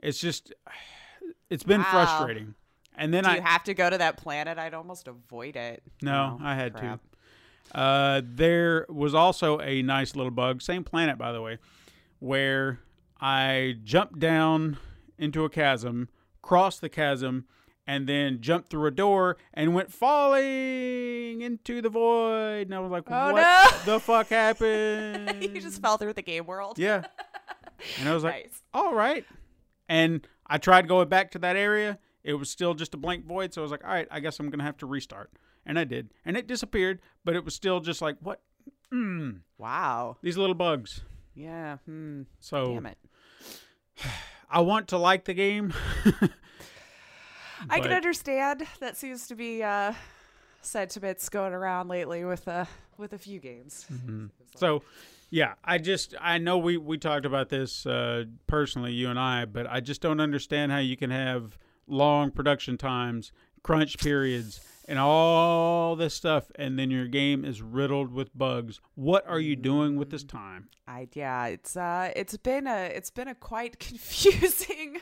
It's 0.00 0.20
just 0.20 0.52
it's 1.50 1.64
been 1.64 1.80
Wow. 1.80 1.90
frustrating. 1.90 2.54
And 2.96 3.12
then 3.12 3.24
Do 3.24 3.30
I 3.30 3.36
you 3.36 3.42
have 3.42 3.64
to 3.64 3.74
go 3.74 3.90
to 3.90 3.98
that 3.98 4.16
planet? 4.16 4.56
I'd 4.58 4.74
almost 4.74 5.08
avoid 5.08 5.56
it. 5.56 5.82
No, 6.02 6.38
Oh, 6.40 6.44
I 6.44 6.54
had 6.54 6.74
crap. 6.74 7.00
to. 7.72 7.78
Uh, 7.78 8.20
there 8.24 8.86
was 8.88 9.14
also 9.14 9.58
a 9.60 9.82
nice 9.82 10.14
little 10.14 10.30
bug, 10.30 10.62
same 10.62 10.84
planet 10.84 11.18
by 11.18 11.32
the 11.32 11.42
way, 11.42 11.58
where 12.20 12.78
I 13.20 13.76
jumped 13.82 14.18
down 14.20 14.76
into 15.18 15.44
a 15.44 15.48
chasm, 15.50 16.08
crossed 16.42 16.80
the 16.82 16.88
chasm, 16.88 17.46
and 17.86 18.06
then 18.08 18.40
jumped 18.40 18.70
through 18.70 18.86
a 18.86 18.90
door 18.90 19.36
and 19.52 19.74
went 19.74 19.92
falling 19.92 21.40
into 21.42 21.80
the 21.82 21.88
void. 21.88 22.62
And 22.62 22.74
I 22.74 22.78
was 22.80 22.90
like, 22.90 23.04
Oh, 23.08 23.32
"What 23.32 23.42
no." 23.86 23.92
the 23.94 24.00
fuck 24.00 24.28
happened?" 24.28 25.42
you 25.54 25.60
just 25.60 25.80
fell 25.82 25.96
through 25.96 26.12
the 26.14 26.22
game 26.22 26.46
world. 26.46 26.78
yeah. 26.78 27.04
And 28.00 28.08
I 28.08 28.14
was 28.14 28.24
like, 28.24 28.44
Nice. 28.44 28.62
all 28.72 28.94
right. 28.94 29.26
And 29.90 30.26
I 30.46 30.56
tried 30.56 30.88
going 30.88 31.08
back 31.08 31.32
to 31.32 31.38
that 31.40 31.54
area. 31.56 31.98
It 32.24 32.34
was 32.34 32.50
still 32.50 32.74
just 32.74 32.94
a 32.94 32.96
blank 32.96 33.26
void. 33.26 33.52
So 33.54 33.60
I 33.60 33.62
was 33.62 33.70
like, 33.70 33.84
all 33.84 33.90
right, 33.90 34.08
I 34.10 34.18
guess 34.20 34.40
I'm 34.40 34.48
going 34.50 34.58
to 34.58 34.64
have 34.64 34.78
to 34.78 34.86
restart. 34.86 35.30
And 35.66 35.78
I 35.78 35.84
did. 35.84 36.10
And 36.24 36.36
it 36.36 36.46
disappeared, 36.46 37.00
but 37.24 37.36
it 37.36 37.44
was 37.44 37.54
still 37.54 37.80
just 37.80 38.00
like, 38.02 38.16
what? 38.20 38.40
Mm, 38.92 39.40
Wow. 39.58 40.16
these 40.22 40.36
little 40.38 40.54
bugs. 40.54 41.02
Yeah. 41.34 41.78
Hmm. 41.84 42.22
So 42.40 42.74
Damn 42.74 42.86
it. 42.86 42.98
I 44.50 44.60
want 44.60 44.88
to 44.88 44.98
like 44.98 45.24
the 45.24 45.34
game. 45.34 45.72
I 47.70 47.80
can 47.80 47.92
understand. 47.92 48.66
That 48.80 48.96
seems 48.96 49.26
to 49.28 49.34
be 49.34 49.62
uh, 49.62 49.94
sentiments 50.60 51.28
going 51.28 51.52
around 51.52 51.88
lately 51.88 52.24
with 52.24 52.46
uh, 52.46 52.66
with 52.98 53.12
a 53.12 53.18
few 53.18 53.38
games. 53.40 53.86
Mm-hmm. 53.92 54.26
So, 54.56 54.82
yeah, 55.30 55.54
I 55.64 55.78
just 55.78 56.14
I 56.20 56.38
know 56.38 56.58
we 56.58 56.76
we 56.76 56.96
talked 56.96 57.26
about 57.26 57.48
this 57.48 57.84
uh, 57.86 58.24
personally, 58.46 58.92
you 58.92 59.08
and 59.10 59.18
I, 59.18 59.46
but 59.46 59.66
I 59.68 59.80
just 59.80 60.00
don't 60.00 60.20
understand 60.20 60.70
how 60.70 60.78
you 60.78 60.96
can 60.96 61.10
have 61.10 61.58
long 61.86 62.30
production 62.30 62.76
times, 62.78 63.32
crunch 63.62 63.98
periods, 63.98 64.60
and 64.86 64.98
all 64.98 65.96
this 65.96 66.12
stuff, 66.14 66.44
and 66.56 66.78
then 66.78 66.90
your 66.90 67.06
game 67.06 67.44
is 67.44 67.62
riddled 67.62 68.12
with 68.12 68.36
bugs. 68.36 68.80
What 68.94 69.26
are 69.26 69.40
you 69.40 69.56
doing 69.56 69.96
with 69.96 70.10
this 70.10 70.24
time? 70.24 70.68
I 70.86 71.08
yeah, 71.14 71.46
it's 71.46 71.76
uh, 71.76 72.12
it's 72.14 72.36
been 72.36 72.66
a 72.66 72.84
it's 72.94 73.10
been 73.10 73.28
a 73.28 73.34
quite 73.34 73.78
confusing, 73.88 74.98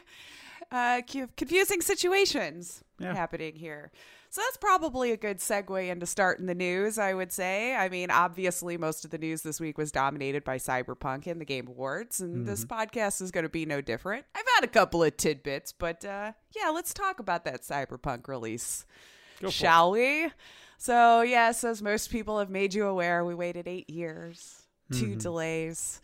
uh, 0.71 1.03
confusing 1.37 1.81
situations 1.81 2.85
Yeah. 3.01 3.15
happening 3.15 3.57
here. 3.57 3.91
So 4.33 4.41
that's 4.41 4.57
probably 4.57 5.13
a 5.13 5.19
good 5.19 5.41
segue 5.41 5.91
into 5.91 6.07
starting 6.07 6.47
the 6.47 6.55
news. 6.55 6.99
I 6.99 7.13
would 7.13 7.31
say. 7.31 7.77
I 7.77 7.91
mean, 7.91 8.11
obviously, 8.11 8.79
most 8.79 9.05
of 9.05 9.11
the 9.11 9.19
news 9.19 9.43
this 9.43 9.61
week 9.61 9.77
was 9.77 9.93
dominated 9.93 10.43
by 10.43 10.57
Cyberpunk 10.57 11.27
and 11.27 11.39
the 11.39 11.45
Game 11.45 11.69
Awards, 11.69 12.19
and 12.19 12.47
this 12.49 12.65
podcast 12.65 13.21
is 13.21 13.31
going 13.31 13.45
to 13.45 13.51
be 13.51 13.67
no 13.67 13.83
different. 13.83 14.25
I've 14.35 14.47
had 14.57 14.65
a 14.65 14.69
couple 14.69 15.03
of 15.05 15.19
tidbits, 15.19 15.73
but 15.73 16.03
uh, 16.07 16.33
yeah, 16.57 16.71
let's 16.71 16.95
talk 16.95 17.21
about 17.21 17.45
that 17.45 17.61
Cyberpunk 17.61 18.27
release 18.27 18.87
for 19.35 19.49
it. 19.49 19.53
shall 19.53 19.91
we? 19.91 20.31
So, 20.79 21.21
yes, 21.21 21.63
as 21.63 21.83
most 21.83 22.11
people 22.11 22.39
have 22.39 22.49
made 22.49 22.73
you 22.73 22.87
aware, 22.87 23.27
we 23.27 23.35
waited 23.35 23.69
eight 23.69 23.91
years, 23.91 24.63
2 24.95 25.17
delays. 25.17 26.01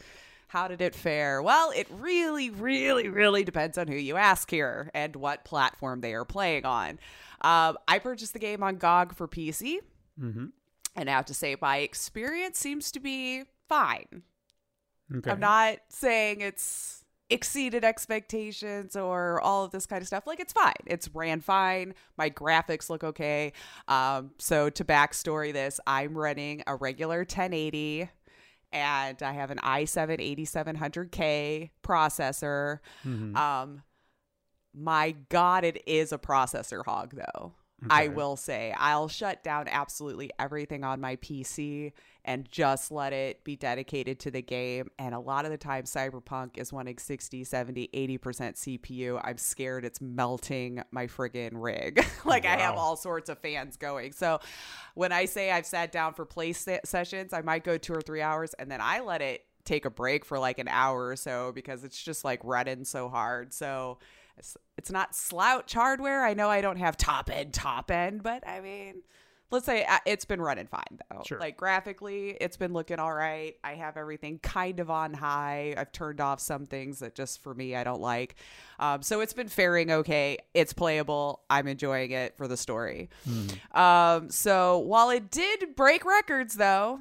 How 0.49 0.66
did 0.68 0.80
it 0.80 0.94
fare? 0.94 1.42
Well, 1.42 1.70
it 1.76 1.86
really, 1.90 2.51
really, 2.51 3.09
really 3.09 3.44
depends 3.44 3.78
on 3.78 3.86
who 3.86 3.96
you 3.96 4.16
ask 4.16 4.51
here 4.51 4.90
and 4.94 5.14
what 5.16 5.44
platform 5.44 6.01
they 6.01 6.14
are 6.14 6.24
playing 6.24 6.64
on. 6.64 6.99
Um, 7.42 7.78
I 7.86 7.99
purchased 8.03 8.32
the 8.32 8.38
game 8.38 8.62
on 8.62 8.76
GOG 8.76 9.14
for 9.14 9.28
PC, 9.28 9.78
and 10.96 11.09
I 11.09 11.12
have 11.12 11.26
to 11.26 11.34
say, 11.34 11.57
my 11.61 11.78
experience 11.78 12.59
seems 12.59 12.90
to 12.92 13.01
be 13.01 13.44
fine. 13.68 14.22
Okay. 15.14 15.30
I'm 15.30 15.40
not 15.40 15.78
saying 15.90 16.40
it's 16.40 17.05
exceeded 17.30 17.84
expectations 17.84 18.96
or 18.96 19.40
all 19.42 19.64
of 19.64 19.70
this 19.70 19.86
kind 19.86 20.01
of 20.01 20.07
stuff. 20.07 20.26
Like 20.26 20.40
it's 20.40 20.53
fine. 20.53 20.72
It's 20.86 21.14
ran 21.14 21.40
fine. 21.40 21.94
My 22.16 22.30
graphics 22.30 22.88
look 22.88 23.05
okay. 23.05 23.53
Um, 23.86 24.30
so 24.38 24.70
to 24.70 24.84
backstory 24.84 25.53
this, 25.53 25.78
I'm 25.86 26.16
running 26.16 26.62
a 26.66 26.74
regular 26.74 27.18
1080 27.18 28.09
and 28.73 29.23
I 29.23 29.33
have 29.33 29.51
an 29.51 29.59
i7 29.59 30.19
8700K 30.47 31.71
processor. 31.83 32.79
Um, 33.37 33.83
my 34.75 35.16
God, 35.29 35.64
it 35.64 35.83
is 35.87 36.12
a 36.12 36.19
processor 36.19 36.85
hog 36.85 37.14
though. 37.14 37.55
I 37.89 38.09
will 38.09 38.37
say 38.37 38.75
I'll 38.77 39.07
shut 39.09 39.45
down 39.45 39.69
absolutely 39.69 40.31
everything 40.39 40.83
on 40.83 41.01
my 41.01 41.14
PC 41.16 41.93
and 42.29 42.47
just 42.51 42.93
let 42.93 43.14
it 43.14 43.43
be 43.43 43.57
dedicated 43.57 44.20
to 44.20 44.31
the 44.31 44.43
game. 44.43 44.91
And 44.99 45.14
a 45.14 45.18
lot 45.18 45.47
of 45.47 45.51
the 45.51 45.57
time, 45.57 45.85
Cyberpunk 45.85 46.59
is 46.59 46.70
wanting 46.70 46.99
60, 46.99 47.43
70, 47.43 47.89
80% 47.89 48.20
CPU. 48.20 49.18
I'm 49.24 49.39
scared 49.39 49.87
it's 49.87 50.03
melting 50.03 50.83
my 50.91 51.07
friggin' 51.07 51.53
rig. 51.55 52.05
like, 52.26 52.45
I 52.45 52.59
have 52.59 52.76
all 52.76 52.97
sorts 52.97 53.31
of 53.31 53.39
fans 53.39 53.79
going. 53.79 54.12
So, 54.12 54.41
when 54.95 55.11
I 55.11 55.24
say 55.24 55.51
I've 55.51 55.64
sat 55.64 55.91
down 55.91 56.12
for 56.12 56.26
play 56.26 56.53
se- 56.53 56.81
sessions, 56.85 57.33
I 57.33 57.41
might 57.41 57.64
go 57.64 57.79
two 57.79 57.95
or 57.95 58.03
three 58.03 58.20
hours 58.20 58.53
and 58.59 58.70
then 58.70 58.83
I 58.83 59.01
let 59.01 59.22
it 59.22 59.47
take 59.64 59.87
a 59.87 59.91
break 59.91 60.26
for 60.26 60.39
like 60.39 60.59
an 60.59 60.68
hour 60.68 61.09
or 61.09 61.16
so 61.16 61.53
because 61.55 61.83
it's 61.83 62.01
just 62.01 62.26
like 62.26 62.41
running 62.45 62.85
so 62.85 63.09
hard. 63.09 63.55
So, 63.55 64.01
it's, 64.37 64.55
it's 64.76 64.91
not 64.91 65.14
slouch 65.14 65.72
hardware. 65.72 66.26
I 66.26 66.35
know 66.35 66.51
I 66.51 66.61
don't 66.61 66.76
have 66.76 66.99
top 66.99 67.31
end, 67.31 67.55
top 67.55 67.91
end, 67.91 68.22
but 68.22 68.47
I 68.47 68.61
mean, 68.61 68.97
let's 69.51 69.66
say 69.66 69.84
uh, 69.84 69.99
it's 70.07 70.24
been 70.24 70.40
running 70.40 70.66
fine 70.66 70.99
though. 71.11 71.22
Sure. 71.26 71.38
Like 71.38 71.57
graphically, 71.57 72.36
it's 72.40 72.57
been 72.57 72.72
looking 72.72 72.99
all 72.99 73.12
right. 73.12 73.57
I 73.64 73.74
have 73.74 73.96
everything 73.96 74.38
kind 74.40 74.80
of 74.80 74.90
on 74.90 75.14
high. 75.14 75.74
I've 75.76 75.92
turned 75.92 76.20
off 76.20 76.40
some 76.40 76.66
things 76.66 76.99
that 77.01 77.14
just 77.14 77.42
for 77.42 77.55
me 77.55 77.74
I 77.74 77.84
don't 77.84 78.01
like. 78.01 78.36
Um, 78.78 79.03
so 79.03 79.20
it's 79.20 79.32
been 79.32 79.49
faring 79.49 79.90
okay. 79.90 80.38
It's 80.55 80.72
playable. 80.72 81.42
I'm 81.51 81.66
enjoying 81.66 82.11
it 82.11 82.36
for 82.36 82.46
the 82.46 82.57
story. 82.57 83.11
Um, 83.72 84.30
so 84.30 84.78
while 84.78 85.11
it 85.11 85.30
did 85.30 85.74
break 85.76 86.05
records 86.05 86.55
though, 86.55 87.01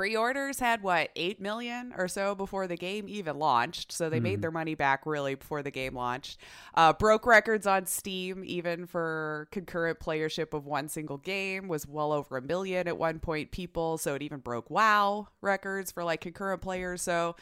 pre-orders 0.00 0.58
had 0.58 0.82
what 0.82 1.10
8 1.14 1.42
million 1.42 1.92
or 1.94 2.08
so 2.08 2.34
before 2.34 2.66
the 2.66 2.76
game 2.78 3.04
even 3.06 3.38
launched. 3.38 3.92
So 3.92 4.08
they 4.08 4.18
made 4.18 4.40
their 4.40 4.50
money 4.50 4.74
back 4.74 5.04
really 5.04 5.34
before 5.34 5.62
the 5.62 5.70
game 5.70 5.94
launched. 5.94 6.40
Uh, 6.74 6.94
broke 6.94 7.26
records 7.26 7.66
on 7.66 7.84
steam 7.84 8.42
even 8.46 8.86
for 8.86 9.46
concurrent 9.50 10.00
playership 10.00 10.54
of 10.54 10.64
one 10.64 10.88
single 10.88 11.18
game 11.18 11.68
was 11.68 11.86
well 11.86 12.12
over 12.12 12.38
a 12.38 12.40
million 12.40 12.88
at 12.88 12.96
one 12.96 13.18
point 13.18 13.50
people. 13.50 13.98
So 13.98 14.14
it 14.14 14.22
even 14.22 14.38
broke 14.40 14.70
wow 14.70 15.28
records 15.42 15.92
for 15.92 16.02
like 16.02 16.22
concurrent 16.22 16.62
players. 16.62 17.02
So 17.02 17.36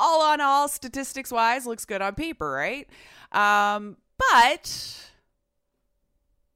all 0.00 0.20
on 0.22 0.40
all 0.40 0.66
statistics 0.66 1.30
wise 1.30 1.64
looks 1.64 1.84
good 1.84 2.02
on 2.02 2.16
paper 2.16 2.50
right? 2.50 2.88
Um, 3.30 3.98
but 4.18 5.07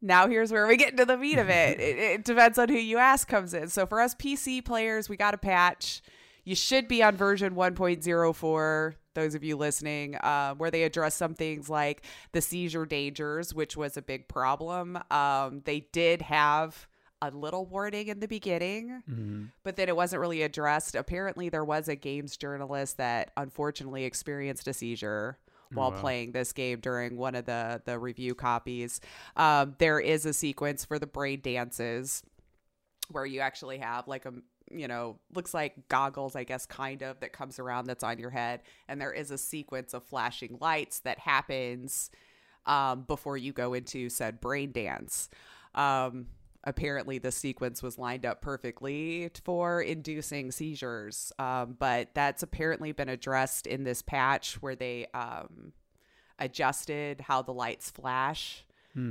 now 0.03 0.27
here's 0.27 0.53
where 0.53 0.67
we 0.67 0.77
get 0.77 0.91
into 0.91 1.05
the 1.05 1.17
meat 1.17 1.39
of 1.39 1.49
it. 1.49 1.81
it. 1.81 1.99
It 1.99 2.25
depends 2.25 2.59
on 2.59 2.69
who 2.69 2.77
you 2.77 2.99
ask 2.99 3.29
comes 3.29 3.55
in. 3.55 3.69
So 3.69 3.87
for 3.87 4.01
us 4.01 4.15
PC 4.15 4.65
players, 4.65 5.09
we 5.09 5.17
got 5.17 5.33
a 5.33 5.39
patch. 5.39 6.03
You 6.45 6.57
should 6.57 6.89
be 6.89 7.03
on 7.03 7.17
version 7.17 7.55
1.04. 7.55 8.95
Those 9.15 9.35
of 9.35 9.45
you 9.45 9.57
listening, 9.57 10.17
uh, 10.17 10.55
where 10.55 10.71
they 10.71 10.83
address 10.83 11.15
some 11.15 11.35
things 11.35 11.69
like 11.71 12.05
the 12.33 12.41
seizure 12.41 12.87
dangers, 12.87 13.55
which 13.55 13.77
was 13.77 13.97
a 13.97 14.03
big 14.03 14.27
problem. 14.27 14.99
Um, 15.11 15.61
they 15.65 15.81
did 15.93 16.23
have 16.23 16.89
a 17.21 17.31
little 17.31 17.67
warning 17.67 18.09
in 18.09 18.19
the 18.21 18.27
beginning, 18.27 19.03
but 19.63 19.77
then 19.77 19.89
it 19.89 19.95
wasn't 19.95 20.19
really 20.21 20.43
addressed. 20.43 20.95
Apparently, 20.97 21.49
there 21.51 21.65
was 21.65 21.89
a 21.89 21.95
games 21.95 22.37
journalist 22.37 22.97
that 22.97 23.31
unfortunately 23.37 24.05
experienced 24.05 24.67
a 24.67 24.73
seizure 24.73 25.39
while 25.75 25.91
wow. 25.91 26.01
playing 26.01 26.33
this 26.33 26.53
game 26.53 26.81
during 26.81 27.17
one 27.17 27.35
of 27.35 27.47
the 27.47 27.83
the 27.85 27.99
review 27.99 28.35
copies. 28.35 29.01
Um, 29.37 29.75
there 29.79 30.01
is 30.01 30.27
a 30.27 30.33
sequence 30.33 30.85
for 30.85 30.99
the 30.99 31.07
brain 31.07 31.41
dances 31.43 32.23
where 33.11 33.27
you 33.27 33.41
actually 33.41 33.79
have 33.79 34.09
like 34.09 34.25
a 34.27 34.33
you 34.71 34.89
know 34.89 35.19
looks 35.35 35.53
like 35.53 35.75
goggles 35.89 36.35
i 36.35 36.45
guess 36.45 36.67
kind 36.67 37.03
of 37.03 37.19
that 37.21 37.33
comes 37.33 37.59
around 37.59 37.87
that's 37.87 38.05
on 38.05 38.19
your 38.19 38.31
head 38.31 38.61
and 38.89 39.01
there 39.01 39.13
is 39.13 39.31
a 39.31 39.37
sequence 39.37 39.93
of 39.93 40.03
flashing 40.03 40.57
lights 40.61 41.01
that 41.01 41.19
happens 41.19 42.11
um, 42.65 43.03
before 43.03 43.37
you 43.37 43.53
go 43.53 43.75
into 43.75 44.09
said 44.09 44.41
brain 44.41 44.73
dance 44.73 45.29
um, 45.75 46.27
apparently 46.65 47.19
the 47.19 47.33
sequence 47.33 47.83
was 47.83 47.99
lined 47.99 48.25
up 48.25 48.41
perfectly 48.41 49.31
for 49.45 49.81
inducing 49.83 50.51
seizures 50.53 51.33
um, 51.39 51.77
but 51.79 52.09
that's 52.15 52.43
apparently 52.43 52.93
been 52.93 53.09
addressed 53.09 53.67
in 53.67 53.85
this 53.85 54.03
patch 54.03 54.55
where 54.63 54.77
they 54.77 55.07
um, 55.15 55.73
adjusted 56.43 57.21
how 57.23 57.43
the 57.43 57.53
lights 57.53 57.91
flash. 57.91 58.65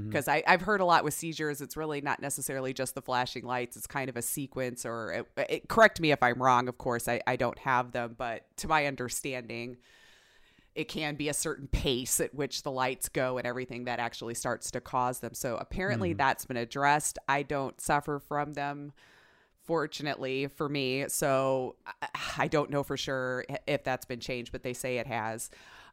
Because 0.07 0.27
I've 0.27 0.61
heard 0.61 0.79
a 0.79 0.85
lot 0.85 1.03
with 1.03 1.15
seizures 1.15 1.59
it's 1.59 1.75
really 1.75 2.01
not 2.01 2.21
necessarily 2.21 2.71
just 2.71 2.93
the 2.93 3.01
flashing 3.01 3.45
lights 3.45 3.75
it's 3.75 3.87
kind 3.87 4.11
of 4.11 4.15
a 4.15 4.21
sequence 4.21 4.85
or 4.85 5.11
it, 5.11 5.49
it, 5.49 5.67
correct 5.69 5.99
me 5.99 6.11
if 6.11 6.21
i'm 6.21 6.39
wrong 6.39 6.67
of 6.67 6.77
course 6.77 7.07
I, 7.07 7.19
I 7.25 7.35
don't 7.35 7.57
have 7.57 7.91
them 7.91 8.13
but 8.15 8.45
to 8.57 8.67
my 8.67 8.85
understanding 8.85 9.77
it 10.75 10.87
can 10.87 11.15
be 11.15 11.27
a 11.27 11.33
certain 11.33 11.67
pace 11.67 12.19
at 12.21 12.33
which 12.33 12.63
the 12.63 12.71
lights 12.71 13.09
go 13.09 13.37
and 13.37 13.45
everything 13.45 13.83
that 13.85 13.99
actually 13.99 14.33
starts 14.33 14.71
to 14.71 14.79
cause 14.81 15.19
them 15.19 15.33
so 15.33 15.57
apparently 15.57 16.13
that's 16.17 16.45
been 16.45 16.57
addressed 16.57 17.17
i 17.27 17.43
don't 17.43 17.79
suffer 17.81 18.19
from 18.19 18.53
them 18.53 18.93
fortunately 19.65 20.47
for 20.47 20.67
me 20.67 21.05
so 21.07 21.75
I- 21.85 22.07
i 22.39 22.47
don't 22.47 22.69
know 22.69 22.83
for 22.83 22.97
sure 22.97 23.45
if 23.67 23.83
that's 23.83 24.05
been 24.05 24.19
changed 24.19 24.51
but 24.51 24.63
they 24.63 24.73
say 24.73 24.97
it 24.97 25.07
has 25.07 25.49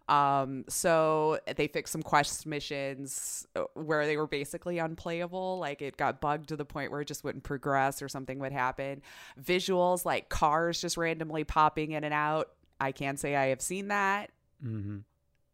um, 0.08 0.64
so 0.68 1.38
they 1.56 1.66
fixed 1.68 1.92
some 1.92 2.02
quest 2.02 2.46
missions 2.46 3.46
uh, 3.54 3.64
where 3.74 4.06
they 4.06 4.16
were 4.16 4.26
basically 4.26 4.78
unplayable. 4.78 5.58
Like 5.58 5.82
it 5.82 5.98
got 5.98 6.22
bugged 6.22 6.48
to 6.48 6.56
the 6.56 6.64
point 6.64 6.90
where 6.90 7.02
it 7.02 7.04
just 7.08 7.24
wouldn't 7.24 7.44
progress 7.44 8.00
or 8.00 8.08
something 8.08 8.38
would 8.38 8.52
happen. 8.52 9.02
Visuals 9.38 10.06
like 10.06 10.30
cars 10.30 10.80
just 10.80 10.96
randomly 10.96 11.44
popping 11.44 11.92
in 11.92 12.04
and 12.04 12.14
out. 12.14 12.48
I 12.80 12.92
can't 12.92 13.20
say 13.20 13.36
I 13.36 13.48
have 13.48 13.60
seen 13.60 13.88
that. 13.88 14.30
Mm-hmm. 14.64 14.98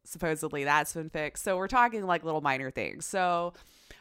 Supposedly 0.07 0.64
that's 0.64 0.92
been 0.92 1.09
fixed. 1.09 1.44
So 1.44 1.57
we're 1.57 1.66
talking 1.68 2.05
like 2.07 2.24
little 2.24 2.42
minor 2.42 2.70
things. 2.70 3.07
So, 3.07 3.55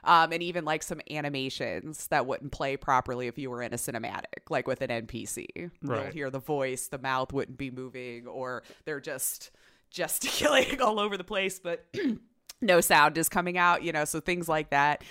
um, 0.04 0.34
and 0.34 0.44
even 0.44 0.66
like 0.66 0.84
some 0.84 1.00
animations 1.10 2.08
that 2.08 2.26
wouldn't 2.26 2.52
play 2.52 2.76
properly 2.76 3.28
if 3.28 3.38
you 3.38 3.50
were 3.50 3.62
in 3.62 3.74
a 3.74 3.78
cinematic, 3.78 4.50
like 4.50 4.68
with 4.68 4.82
an 4.82 4.90
NPC. 5.08 5.46
You'll 5.56 5.72
Right. 5.82 6.14
hear 6.14 6.30
the 6.30 6.40
voice, 6.40 6.88
the 6.88 6.98
mouth 6.98 7.32
wouldn't 7.32 7.58
be 7.58 7.72
moving, 7.72 8.28
or 8.28 8.64
they're 8.84 9.00
just 9.00 9.52
gesticulating 9.92 10.82
all 10.82 11.00
over 11.00 11.16
the 11.16 11.24
place, 11.24 11.58
but 11.60 11.86
no 12.62 12.82
sound 12.82 13.18
is 13.18 13.30
coming 13.30 13.58
out, 13.58 13.82
you 13.84 13.94
know, 13.94 14.04
so 14.04 14.20
things 14.20 14.50
like 14.50 14.72
that. 14.72 15.04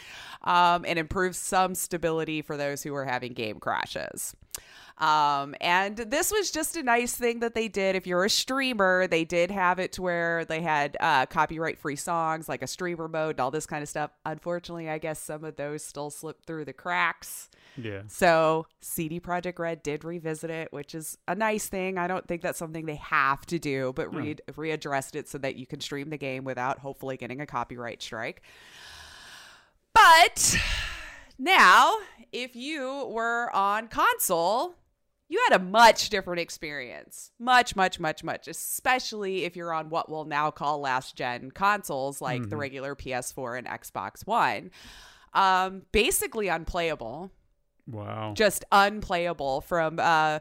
Um, 0.43 0.85
and 0.87 0.99
improves 0.99 1.39
some 1.39 1.75
stability 1.75 2.43
for 2.43 2.59
those 2.59 2.83
who 2.83 2.95
are 2.95 3.07
having 3.07 3.33
game 3.33 3.61
crashes. 3.61 4.37
Um, 4.99 5.55
and 5.61 5.97
this 5.97 6.31
was 6.31 6.51
just 6.51 6.77
a 6.77 6.83
nice 6.83 7.15
thing 7.15 7.41
that 7.41 7.55
they 7.55 7.69
did. 7.69 7.97
If 7.97 8.07
you're 8.07 8.25
a 8.25 8.31
streamer, 8.31 9.07
they 9.07 9.25
did 9.25 9.51
have 9.51 9.79
it 9.79 9.93
to 9.93 10.03
where 10.03 10.45
they 10.45 10.61
had 10.61 10.97
uh, 11.01 11.27
copyright 11.27 11.79
free 11.79 11.97
songs, 11.97 12.49
like 12.49 12.63
a 12.63 12.67
streamer 12.67 13.09
mode 13.09 13.33
and 13.33 13.41
all 13.41 13.51
this 13.51 13.67
kind 13.67 13.83
of 13.83 13.89
stuff. 13.89 14.11
Unfortunately, 14.25 14.89
I 14.89 14.99
guess 14.99 15.19
some 15.19 15.45
of 15.45 15.57
those 15.57 15.83
still 15.83 16.11
slipped 16.11 16.47
through 16.47 16.67
the 16.67 16.73
cracks. 16.73 17.49
Yeah. 17.77 18.03
So 18.09 18.67
CD 18.81 19.19
Projekt 19.19 19.59
Red 19.59 19.83
did 19.83 20.05
revisit 20.05 20.51
it, 20.51 20.73
which 20.73 20.95
is 20.95 21.17
a 21.27 21.35
nice 21.35 21.67
thing. 21.69 21.99
I 21.99 22.07
don't 22.07 22.27
think 22.29 22.43
that's 22.43 22.59
something 22.59 22.87
they 22.87 22.97
have 22.97 23.47
to 23.47 23.59
do, 23.59 23.93
but 23.97 24.15
re- 24.15 24.37
readdressed 24.53 25.17
it 25.17 25.29
so 25.29 25.39
that 25.39 25.57
you 25.57 25.67
can 25.67 25.81
stream 25.81 26.11
the 26.11 26.19
game 26.19 26.45
without 26.45 26.79
hopefully 26.79 27.17
getting 27.17 27.41
a 27.41 27.47
copyright 27.47 28.03
strike. 28.03 28.43
But 29.95 30.59
now, 31.39 31.97
if 32.31 32.55
you 32.55 33.07
were 33.11 33.51
on 33.55 33.89
console, 33.89 34.75
you 35.33 35.41
had 35.49 35.59
a 35.59 35.65
much 35.65 36.11
different 36.11 36.41
experience. 36.41 37.31
Much, 37.39 37.75
much, 37.75 37.99
much, 37.99 38.23
much. 38.23 38.49
Especially 38.49 39.45
if 39.45 39.57
you're 39.57 39.73
on 39.73 39.89
what 39.89 40.11
we'll 40.11 40.27
now 40.27 40.51
call 40.51 40.79
last 40.81 41.17
gen 41.17 41.51
consoles 41.51 42.21
like 42.21 42.51
the 42.51 42.57
regular 42.59 42.95
PS4 42.95 43.57
and 43.57 43.67
Xbox 43.67 44.27
One. 44.27 44.71
Um, 45.33 45.83
basically 45.93 46.49
unplayable 46.49 47.31
Wow. 47.87 48.35
just 48.37 48.65
unplayable 48.71 49.63
from 49.63 49.99
uh 49.99 50.39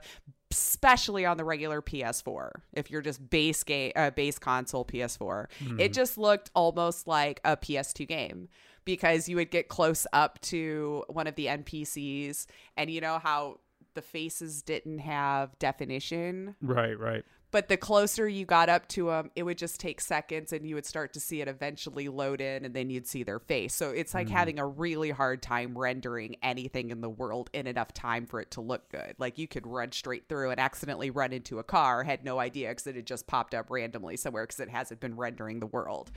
especially 0.51 1.25
on 1.25 1.37
the 1.37 1.45
regular 1.45 1.81
PS4 1.81 2.51
if 2.73 2.91
you're 2.91 3.01
just 3.01 3.29
base 3.29 3.63
game 3.63 3.93
uh, 3.95 4.09
base 4.11 4.37
console 4.37 4.83
PS4 4.85 5.45
it 5.79 5.93
just 5.93 6.17
looked 6.17 6.51
almost 6.53 7.07
like 7.07 7.39
a 7.45 7.55
PS2 7.55 8.05
game 8.07 8.49
because 8.85 9.29
you 9.29 9.37
would 9.37 9.49
get 9.49 9.69
close 9.69 10.05
up 10.11 10.39
to 10.41 11.03
one 11.07 11.25
of 11.25 11.35
the 11.35 11.45
NPCs 11.47 12.45
and 12.77 12.91
you 12.91 12.99
know 12.99 13.17
how 13.17 13.59
the 13.93 14.01
faces 14.01 14.61
didn't 14.61 14.99
have 14.99 15.57
definition 15.59 16.55
Right. 16.61 16.97
Right. 16.97 17.23
but 17.51 17.67
the 17.67 17.75
closer 17.75 18.27
you 18.29 18.45
got 18.45 18.69
up 18.69 18.87
to 18.89 19.07
them, 19.07 19.29
it 19.35 19.43
would 19.43 19.57
just 19.57 19.79
take 19.81 19.99
seconds 19.99 20.53
and 20.53 20.65
you 20.65 20.75
would 20.75 20.85
start 20.85 21.11
to 21.13 21.19
see 21.19 21.41
it 21.41 21.49
eventually 21.49 22.07
load 22.07 22.39
in 22.39 22.63
and 22.63 22.73
then 22.73 22.89
you'd 22.89 23.05
see 23.07 23.23
their 23.23 23.39
face. 23.39 23.73
So 23.73 23.89
it's 23.89 24.13
like 24.13 24.29
having 24.29 24.57
a 24.57 24.65
really 24.65 25.09
hard 25.09 25.41
time 25.41 25.77
rendering 25.77 26.37
anything 26.41 26.91
in 26.91 27.01
the 27.01 27.09
world 27.09 27.49
in 27.51 27.67
enough 27.67 27.93
time 27.93 28.25
for 28.25 28.39
it 28.39 28.51
to 28.51 28.61
look 28.61 28.89
good. 28.89 29.15
Like 29.17 29.37
you 29.37 29.49
could 29.49 29.67
run 29.67 29.91
straight 29.91 30.29
through 30.29 30.51
and 30.51 30.59
accidentally 30.61 31.09
run 31.09 31.33
into 31.33 31.59
a 31.59 31.63
car, 31.63 32.03
had 32.05 32.23
no 32.23 32.39
idea 32.39 32.69
because 32.69 32.87
it 32.87 32.95
had 32.95 33.05
just 33.05 33.27
popped 33.27 33.53
up 33.53 33.69
randomly 33.69 34.15
somewhere 34.15 34.43
because 34.43 34.61
it 34.61 34.69
hasn't 34.69 35.01
been 35.01 35.17
rendering 35.17 35.59
the 35.59 35.67
world. 35.67 36.09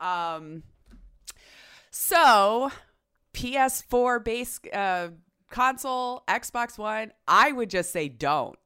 Um, 0.00 0.62
so 1.90 2.70
PS4 3.34 4.24
base 4.24 4.58
uh, 4.72 5.08
console, 5.52 6.24
Xbox 6.26 6.76
One, 6.78 7.12
I 7.28 7.52
would 7.52 7.70
just 7.70 7.92
say 7.92 8.08
don't 8.08 8.58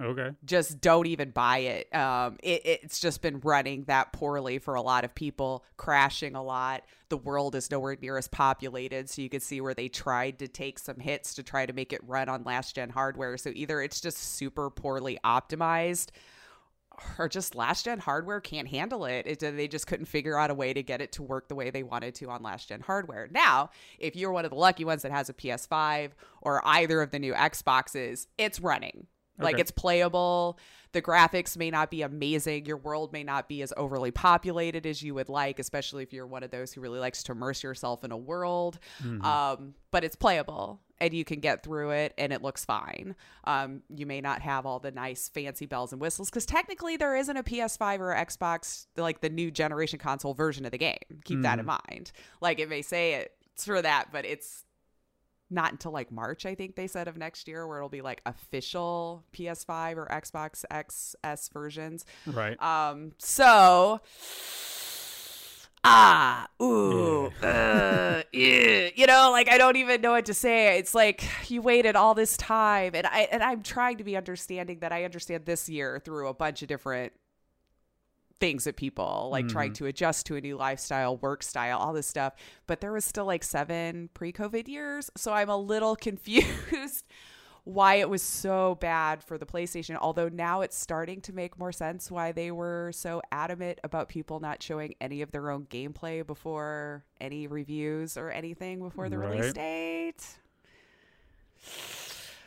Okay. 0.00 0.30
just 0.44 0.80
don't 0.80 1.06
even 1.06 1.30
buy 1.30 1.58
it. 1.58 1.94
Um, 1.94 2.38
it. 2.42 2.62
It's 2.64 2.98
just 2.98 3.22
been 3.22 3.38
running 3.40 3.84
that 3.84 4.12
poorly 4.12 4.58
for 4.58 4.74
a 4.74 4.82
lot 4.82 5.04
of 5.04 5.14
people, 5.14 5.64
crashing 5.76 6.34
a 6.34 6.42
lot. 6.42 6.82
The 7.08 7.18
world 7.18 7.54
is 7.54 7.70
nowhere 7.70 7.96
near 8.00 8.16
as 8.16 8.26
populated, 8.26 9.08
so 9.08 9.22
you 9.22 9.28
can 9.28 9.40
see 9.40 9.60
where 9.60 9.74
they 9.74 9.88
tried 9.88 10.40
to 10.40 10.48
take 10.48 10.78
some 10.78 10.98
hits 10.98 11.34
to 11.34 11.42
try 11.42 11.66
to 11.66 11.72
make 11.72 11.92
it 11.92 12.00
run 12.04 12.28
on 12.28 12.42
last 12.42 12.74
gen 12.74 12.90
hardware. 12.90 13.36
So 13.36 13.52
either 13.54 13.80
it's 13.80 14.00
just 14.00 14.18
super 14.18 14.70
poorly 14.70 15.18
optimized, 15.24 16.08
or 17.18 17.28
just 17.28 17.54
last 17.54 17.84
gen 17.84 17.98
hardware 17.98 18.40
can't 18.40 18.68
handle 18.68 19.04
it. 19.04 19.26
it. 19.26 19.40
They 19.40 19.68
just 19.68 19.86
couldn't 19.86 20.06
figure 20.06 20.38
out 20.38 20.50
a 20.50 20.54
way 20.54 20.72
to 20.72 20.82
get 20.82 21.00
it 21.00 21.12
to 21.12 21.22
work 21.22 21.48
the 21.48 21.54
way 21.54 21.70
they 21.70 21.82
wanted 21.82 22.14
to 22.16 22.30
on 22.30 22.42
last 22.42 22.68
gen 22.68 22.80
hardware. 22.80 23.28
Now, 23.30 23.70
if 23.98 24.16
you're 24.16 24.32
one 24.32 24.44
of 24.44 24.50
the 24.50 24.56
lucky 24.56 24.84
ones 24.84 25.02
that 25.02 25.12
has 25.12 25.28
a 25.28 25.34
PS5 25.34 26.10
or 26.40 26.60
either 26.66 27.02
of 27.02 27.10
the 27.10 27.18
new 27.18 27.34
Xboxes, 27.34 28.26
it's 28.38 28.60
running 28.60 29.06
Like 29.42 29.54
Okay. 29.54 29.60
it's 29.62 29.70
playable. 29.70 30.58
The 30.92 31.00
graphics 31.02 31.56
may 31.56 31.70
not 31.70 31.90
be 31.90 32.02
amazing. 32.02 32.66
Your 32.66 32.76
world 32.76 33.12
may 33.14 33.24
not 33.24 33.48
be 33.48 33.62
as 33.62 33.72
overly 33.78 34.10
populated 34.10 34.86
as 34.86 35.02
you 35.02 35.14
would 35.14 35.30
like, 35.30 35.58
especially 35.58 36.02
if 36.02 36.12
you're 36.12 36.26
one 36.26 36.42
of 36.42 36.50
those 36.50 36.72
who 36.74 36.82
really 36.82 36.98
likes 36.98 37.22
to 37.24 37.32
immerse 37.32 37.62
yourself 37.62 38.04
in 38.04 38.12
a 38.12 38.16
world. 38.16 38.78
Um, 39.22 39.74
but 39.90 40.04
it's 40.04 40.16
playable 40.16 40.80
and 40.98 41.14
you 41.14 41.24
can 41.24 41.40
get 41.40 41.62
through 41.62 41.90
it 41.92 42.12
and 42.18 42.30
it 42.32 42.42
looks 42.42 42.64
fine. 42.66 43.16
Um, 43.44 43.82
you 43.88 44.04
may 44.04 44.20
not 44.20 44.42
have 44.42 44.66
all 44.66 44.80
the 44.80 44.90
nice 44.90 45.28
fancy 45.30 45.64
bells 45.64 45.92
and 45.92 46.00
whistles 46.00 46.28
because 46.28 46.44
technically 46.46 46.98
there 46.98 47.16
isn't 47.16 47.36
a 47.38 47.42
PS5 47.42 47.98
or 48.00 48.14
Xbox, 48.14 48.86
like 48.96 49.22
the 49.22 49.30
new 49.30 49.50
generation 49.50 49.98
console 49.98 50.34
version 50.34 50.66
of 50.66 50.72
the 50.72 50.78
game. 50.78 50.98
Keep 51.24 51.40
that 51.42 51.58
in 51.58 51.64
mind. 51.66 52.12
Like 52.42 52.58
it 52.60 52.68
may 52.68 52.82
say 52.82 53.28
it's 53.54 53.64
for 53.64 53.80
that, 53.80 54.08
but 54.12 54.24
it's 54.26 54.64
not 55.52 55.72
until 55.72 55.92
like 55.92 56.10
March, 56.10 56.46
I 56.46 56.54
think 56.54 56.76
they 56.76 56.86
said 56.86 57.08
of 57.08 57.16
next 57.16 57.46
year, 57.46 57.66
where 57.66 57.78
it'll 57.78 57.88
be 57.88 58.02
like 58.02 58.20
official 58.26 59.24
PS5 59.32 59.96
or 59.96 60.06
Xbox 60.06 60.64
XS 60.70 61.52
versions. 61.52 62.04
Right. 62.26 62.60
Um, 62.62 63.12
so 63.18 64.00
ah, 65.84 66.48
ooh, 66.60 67.26
uh, 67.42 68.22
yeah. 68.32 68.88
you 68.94 69.06
know, 69.06 69.30
like 69.30 69.50
I 69.50 69.58
don't 69.58 69.76
even 69.76 70.00
know 70.00 70.12
what 70.12 70.26
to 70.26 70.34
say. 70.34 70.78
It's 70.78 70.94
like 70.94 71.24
you 71.50 71.62
waited 71.62 71.96
all 71.96 72.14
this 72.14 72.36
time, 72.36 72.92
and 72.94 73.06
I 73.06 73.28
and 73.30 73.42
I'm 73.42 73.62
trying 73.62 73.98
to 73.98 74.04
be 74.04 74.16
understanding 74.16 74.80
that 74.80 74.92
I 74.92 75.04
understand 75.04 75.44
this 75.46 75.68
year 75.68 76.00
through 76.04 76.28
a 76.28 76.34
bunch 76.34 76.62
of 76.62 76.68
different 76.68 77.12
things 78.40 78.66
at 78.66 78.76
people 78.76 79.28
like 79.30 79.46
trying 79.48 79.72
to 79.72 79.86
adjust 79.86 80.26
to 80.26 80.36
a 80.36 80.40
new 80.40 80.56
lifestyle 80.56 81.16
work 81.18 81.42
style 81.42 81.78
all 81.78 81.92
this 81.92 82.06
stuff 82.06 82.34
but 82.66 82.80
there 82.80 82.92
was 82.92 83.04
still 83.04 83.24
like 83.24 83.44
seven 83.44 84.08
pre-covid 84.14 84.68
years 84.68 85.10
so 85.16 85.32
i'm 85.32 85.48
a 85.48 85.56
little 85.56 85.96
confused 86.08 87.04
why 87.64 87.94
it 87.94 88.10
was 88.10 88.22
so 88.22 88.76
bad 88.80 89.22
for 89.22 89.38
the 89.38 89.46
PlayStation, 89.46 89.96
although 90.00 90.28
now 90.28 90.62
it's 90.62 90.76
starting 90.76 91.20
to 91.22 91.32
make 91.32 91.58
more 91.58 91.70
sense 91.70 92.10
why 92.10 92.32
they 92.32 92.50
were 92.50 92.90
so 92.92 93.22
adamant 93.30 93.78
about 93.84 94.08
people 94.08 94.40
not 94.40 94.60
showing 94.60 94.94
any 95.00 95.22
of 95.22 95.30
their 95.30 95.48
own 95.48 95.66
gameplay 95.66 96.26
before 96.26 97.04
any 97.20 97.46
reviews 97.46 98.16
or 98.16 98.30
anything 98.30 98.80
before 98.80 99.08
the 99.08 99.16
release 99.16 99.52
date. 99.52 100.26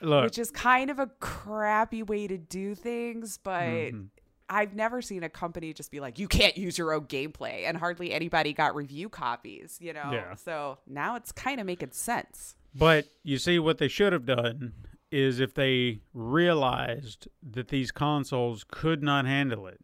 Look, 0.01 0.25
Which 0.25 0.37
is 0.37 0.51
kind 0.51 0.89
of 0.89 0.99
a 0.99 1.07
crappy 1.21 2.03
way 2.03 2.27
to 2.27 2.37
do 2.37 2.75
things, 2.75 3.39
but 3.41 3.61
Mm-hmm. 3.61 4.01
I've 4.49 4.75
never 4.75 5.01
seen 5.01 5.23
a 5.23 5.29
company 5.29 5.73
just 5.73 5.91
be 5.91 5.99
like, 5.99 6.19
you 6.19 6.27
can't 6.27 6.55
use 6.57 6.77
your 6.77 6.93
own 6.93 7.05
gameplay, 7.05 7.63
and 7.67 7.77
hardly 7.77 8.13
anybody 8.13 8.53
got 8.53 8.75
review 8.75 9.09
copies, 9.09 9.77
you 9.81 9.93
know? 9.93 10.09
Yeah. 10.11 10.35
So 10.35 10.77
now 10.87 11.15
it's 11.15 11.31
kind 11.31 11.59
of 11.59 11.65
making 11.65 11.91
sense. 11.91 12.55
But 12.73 13.07
you 13.23 13.37
see, 13.37 13.57
what 13.57 13.77
they 13.77 13.87
should 13.87 14.13
have 14.13 14.25
done 14.25 14.73
is 15.11 15.39
if 15.39 15.53
they 15.53 16.01
realized 16.13 17.27
that 17.51 17.69
these 17.69 17.91
consoles 17.91 18.65
could 18.69 19.01
not 19.01 19.25
handle 19.25 19.65
it, 19.65 19.79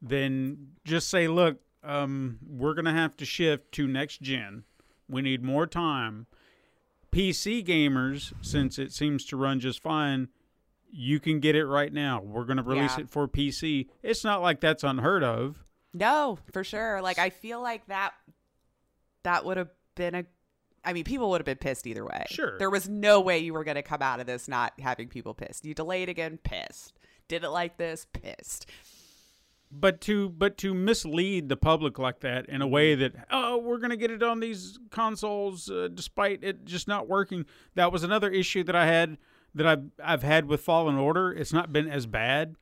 then 0.00 0.72
just 0.84 1.08
say, 1.08 1.26
look, 1.26 1.58
um, 1.82 2.38
we're 2.46 2.74
going 2.74 2.84
to 2.84 2.92
have 2.92 3.16
to 3.16 3.24
shift 3.24 3.72
to 3.72 3.86
next 3.86 4.20
gen. 4.20 4.64
We 5.08 5.22
need 5.22 5.42
more 5.42 5.66
time. 5.66 6.26
PC 7.12 7.64
gamers, 7.66 8.32
since 8.42 8.78
it 8.78 8.92
seems 8.92 9.24
to 9.26 9.36
run 9.36 9.60
just 9.60 9.80
fine, 9.80 10.28
you 10.98 11.20
can 11.20 11.40
get 11.40 11.54
it 11.54 11.66
right 11.66 11.92
now. 11.92 12.22
We're 12.22 12.44
going 12.44 12.56
to 12.56 12.62
release 12.62 12.96
Yeah. 12.96 13.04
it 13.04 13.10
for 13.10 13.28
PC. 13.28 13.88
It's 14.02 14.24
not 14.24 14.40
like 14.40 14.60
that's 14.60 14.82
unheard 14.82 15.22
of. 15.22 15.62
No, 15.92 16.38
for 16.52 16.64
sure. 16.64 17.02
Like 17.02 17.18
I 17.18 17.30
feel 17.30 17.60
like 17.60 17.86
that 17.88 18.12
that 19.24 19.44
would 19.44 19.56
have 19.56 19.68
been 19.94 20.14
a 20.14 20.24
I 20.84 20.92
mean, 20.92 21.02
people 21.04 21.30
would 21.30 21.40
have 21.40 21.46
been 21.46 21.56
pissed 21.58 21.86
either 21.86 22.04
way. 22.04 22.24
Sure. 22.30 22.56
There 22.58 22.70
was 22.70 22.88
no 22.88 23.20
way 23.20 23.38
you 23.40 23.52
were 23.52 23.64
going 23.64 23.74
to 23.74 23.82
come 23.82 24.02
out 24.02 24.20
of 24.20 24.26
this 24.26 24.46
not 24.46 24.72
having 24.78 25.08
people 25.08 25.34
pissed. 25.34 25.64
You 25.64 25.74
delayed 25.74 26.08
again, 26.08 26.38
pissed. 26.44 26.96
Did 27.28 27.42
it 27.42 27.48
like 27.50 27.76
this, 27.76 28.06
pissed. 28.12 28.70
but 29.72 30.00
to 30.02 30.28
but 30.28 30.56
to 30.58 30.72
mislead 30.74 31.48
the 31.48 31.56
public 31.56 31.98
like 31.98 32.20
that 32.20 32.48
in 32.48 32.62
a 32.62 32.68
way 32.68 32.94
that 32.94 33.12
oh 33.32 33.58
we're 33.58 33.78
going 33.78 33.90
to 33.90 33.96
get 33.96 34.12
it 34.12 34.22
on 34.22 34.38
these 34.40 34.78
consoles 34.90 35.68
uh, 35.68 35.88
despite 35.92 36.44
it 36.44 36.64
just 36.64 36.86
not 36.86 37.08
working 37.08 37.44
that 37.74 37.90
was 37.90 38.04
another 38.04 38.30
issue 38.30 38.62
that 38.62 38.76
i 38.76 38.86
had 38.86 39.18
that 39.56 39.66
i've 39.66 39.82
i've 40.02 40.22
had 40.22 40.46
with 40.46 40.60
fallen 40.60 40.94
order 40.96 41.32
it's 41.32 41.52
not 41.52 41.72
been 41.72 41.88
as 41.88 42.06
bad 42.06 42.54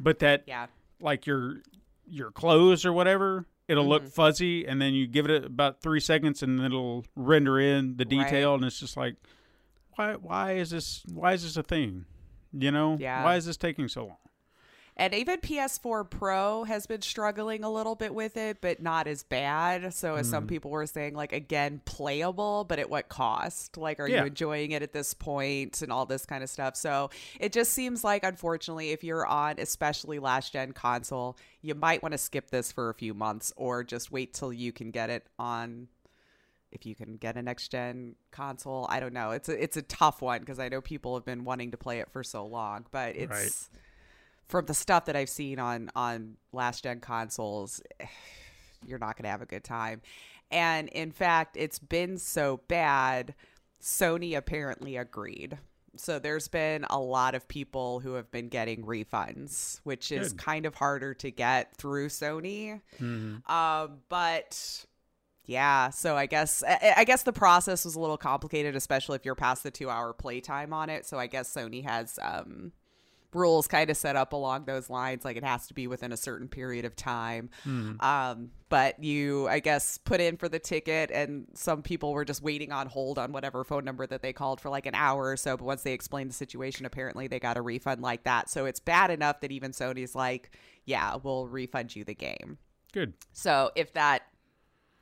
but 0.00 0.18
that 0.18 0.42
Yeah. 0.46 0.66
like 1.00 1.26
your 1.26 1.58
your 2.06 2.30
clothes 2.32 2.84
or 2.84 2.92
whatever 2.92 3.46
it'll 3.68 3.84
Mm-hmm. 3.84 3.90
look 3.90 4.08
fuzzy 4.08 4.66
and 4.66 4.80
then 4.82 4.94
you 4.94 5.06
give 5.06 5.28
it 5.30 5.44
about 5.44 5.80
three 5.82 6.00
seconds 6.00 6.42
and 6.42 6.58
then 6.58 6.66
it'll 6.66 7.04
render 7.14 7.60
in 7.60 7.96
the 7.96 8.04
detail 8.04 8.54
and 8.54 8.64
it's 8.64 8.80
just 8.80 8.96
like 8.96 9.14
why 9.96 10.14
why 10.14 10.52
is 10.52 10.70
this 10.70 11.02
why 11.12 11.34
is 11.34 11.42
this 11.44 11.56
a 11.56 11.62
thing 11.62 12.04
you 12.52 12.70
know 12.70 12.96
Yeah. 12.98 13.22
why 13.24 13.36
is 13.36 13.44
this 13.46 13.56
taking 13.58 13.88
so 13.88 14.06
long 14.06 14.16
And 14.98 15.14
even 15.14 15.38
PS4 15.38 16.10
Pro 16.10 16.64
has 16.64 16.88
been 16.88 17.02
struggling 17.02 17.62
a 17.62 17.70
little 17.70 17.94
bit 17.94 18.12
with 18.12 18.36
it, 18.36 18.60
but 18.60 18.82
not 18.82 19.06
as 19.06 19.22
bad. 19.22 19.94
So, 19.94 20.16
as 20.16 20.28
some 20.28 20.46
mm. 20.46 20.48
people 20.48 20.72
were 20.72 20.86
saying, 20.86 21.14
like, 21.14 21.32
again, 21.32 21.80
playable, 21.84 22.64
but 22.64 22.80
at 22.80 22.90
what 22.90 23.08
cost? 23.08 23.76
Like, 23.76 24.00
are 24.00 24.08
Yeah. 24.08 24.22
you 24.22 24.26
enjoying 24.26 24.72
it 24.72 24.82
at 24.82 24.92
this 24.92 25.14
point 25.14 25.82
and 25.82 25.92
all 25.92 26.04
this 26.04 26.26
kind 26.26 26.42
of 26.42 26.50
stuff? 26.50 26.74
So, 26.74 27.10
it 27.38 27.52
just 27.52 27.72
seems 27.72 28.02
like, 28.02 28.24
unfortunately, 28.24 28.90
if 28.90 29.04
you're 29.04 29.24
on 29.24 29.54
especially 29.58 30.18
last 30.18 30.52
gen 30.52 30.72
console, 30.72 31.36
you 31.62 31.76
might 31.76 32.02
want 32.02 32.12
to 32.12 32.18
skip 32.18 32.50
this 32.50 32.72
for 32.72 32.90
a 32.90 32.94
few 32.94 33.14
months 33.14 33.52
or 33.56 33.84
just 33.84 34.10
wait 34.10 34.34
till 34.34 34.52
you 34.52 34.72
can 34.72 34.90
get 34.90 35.10
it 35.10 35.26
on 35.38 35.86
if 36.72 36.84
you 36.84 36.94
can 36.94 37.16
get 37.16 37.36
a 37.36 37.42
next 37.42 37.68
gen 37.68 38.16
console. 38.30 38.86
I 38.90 39.00
don't 39.00 39.14
know. 39.14 39.30
It's 39.30 39.48
a, 39.48 39.62
it's 39.62 39.76
a 39.76 39.82
tough 39.82 40.20
one 40.20 40.40
because 40.40 40.58
I 40.58 40.68
know 40.68 40.80
people 40.80 41.14
have 41.14 41.24
been 41.24 41.44
wanting 41.44 41.70
to 41.70 41.76
play 41.76 42.00
it 42.00 42.10
for 42.10 42.22
so 42.22 42.44
long, 42.46 42.84
but 42.90 43.16
it's 43.16 43.30
Right. 43.30 43.68
From 44.48 44.66
the 44.66 44.74
stuff 44.74 45.04
that 45.06 45.16
I've 45.16 45.28
seen 45.28 45.58
on 45.58 45.90
on 45.94 46.36
last 46.52 46.84
gen 46.84 47.00
consoles, 47.00 47.80
you're 48.86 48.98
not 48.98 49.16
going 49.16 49.24
to 49.24 49.30
have 49.30 49.42
a 49.42 49.46
good 49.46 49.64
time. 49.64 50.00
And 50.50 50.88
in 50.88 51.10
fact, 51.10 51.56
it's 51.56 51.78
been 51.78 52.16
so 52.18 52.60
bad, 52.68 53.34
Sony 53.82 54.36
apparently 54.36 54.96
agreed. 54.96 55.58
So 55.96 56.18
there's 56.18 56.48
been 56.48 56.86
a 56.88 56.98
lot 56.98 57.34
of 57.34 57.48
people 57.48 58.00
who 58.00 58.14
have 58.14 58.30
been 58.30 58.48
getting 58.48 58.84
refunds, 58.84 59.80
which 59.82 60.12
is 60.12 60.32
Good. 60.32 60.38
kind 60.38 60.66
of 60.66 60.74
harder 60.74 61.12
to 61.14 61.30
get 61.30 61.76
through 61.76 62.08
Sony. 62.08 62.80
Um, 63.00 63.98
but 64.08 64.86
yeah, 65.44 65.90
so 65.90 66.16
I 66.16 66.26
guess 66.26 66.62
I, 66.62 66.94
I 66.98 67.04
guess 67.04 67.24
the 67.24 67.32
process 67.32 67.84
was 67.84 67.96
a 67.96 68.00
little 68.00 68.18
complicated, 68.18 68.76
especially 68.76 69.16
if 69.16 69.24
you're 69.24 69.34
past 69.34 69.64
the 69.64 69.70
two 69.70 69.90
hour 69.90 70.12
playtime 70.12 70.72
on 70.72 70.88
it. 70.88 71.04
So 71.04 71.18
I 71.18 71.26
guess 71.26 71.52
Sony 71.52 71.84
has 71.84 72.18
um, 72.22 72.72
rules 73.34 73.66
kind 73.66 73.90
of 73.90 73.96
set 73.96 74.16
up 74.16 74.32
along 74.32 74.64
those 74.64 74.88
lines, 74.88 75.24
like 75.24 75.36
it 75.36 75.44
has 75.44 75.66
to 75.68 75.74
be 75.74 75.86
within 75.86 76.12
a 76.12 76.16
certain 76.16 76.48
period 76.48 76.84
of 76.84 76.96
time. 76.96 77.50
Um, 78.00 78.50
but 78.68 79.02
you, 79.02 79.48
I 79.48 79.60
guess, 79.60 79.98
put 79.98 80.20
in 80.20 80.36
for 80.36 80.48
the 80.48 80.58
ticket, 80.58 81.10
and 81.10 81.46
some 81.54 81.82
people 81.82 82.12
were 82.12 82.24
just 82.24 82.42
waiting 82.42 82.72
on 82.72 82.86
hold 82.86 83.18
on 83.18 83.32
whatever 83.32 83.64
phone 83.64 83.84
number 83.84 84.06
that 84.06 84.22
they 84.22 84.32
called 84.32 84.60
for 84.60 84.70
like 84.70 84.86
an 84.86 84.94
hour 84.94 85.28
or 85.28 85.36
so. 85.36 85.56
But 85.56 85.64
once 85.64 85.82
they 85.82 85.92
explained 85.92 86.30
the 86.30 86.34
situation, 86.34 86.86
apparently 86.86 87.26
they 87.28 87.40
got 87.40 87.56
a 87.56 87.62
refund 87.62 88.02
like 88.02 88.24
that. 88.24 88.48
So 88.48 88.66
it's 88.66 88.80
bad 88.80 89.10
enough 89.10 89.40
that 89.40 89.52
even 89.52 89.72
Sony's 89.72 90.14
like, 90.14 90.50
"Yeah, 90.84 91.16
we'll 91.22 91.48
refund 91.48 91.94
you 91.96 92.04
the 92.04 92.14
game." 92.14 92.58
good 92.92 93.12
So 93.32 93.70
if 93.76 93.92
that 93.92 94.22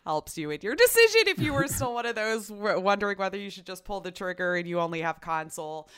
helps 0.07 0.39
you 0.39 0.51
in 0.51 0.61
your 0.63 0.75
decision, 0.75 1.23
if 1.27 1.39
you 1.41 1.53
were 1.53 1.67
still 1.67 1.93
one 1.93 2.07
of 2.07 2.15
those 2.15 2.51
wondering 2.51 3.19
whether 3.19 3.37
you 3.37 3.51
should 3.51 3.67
just 3.67 3.85
pull 3.85 4.01
the 4.01 4.11
trigger 4.11 4.55
and 4.55 4.67
you 4.67 4.81
only 4.81 5.01
have 5.03 5.21
console, 5.21 5.89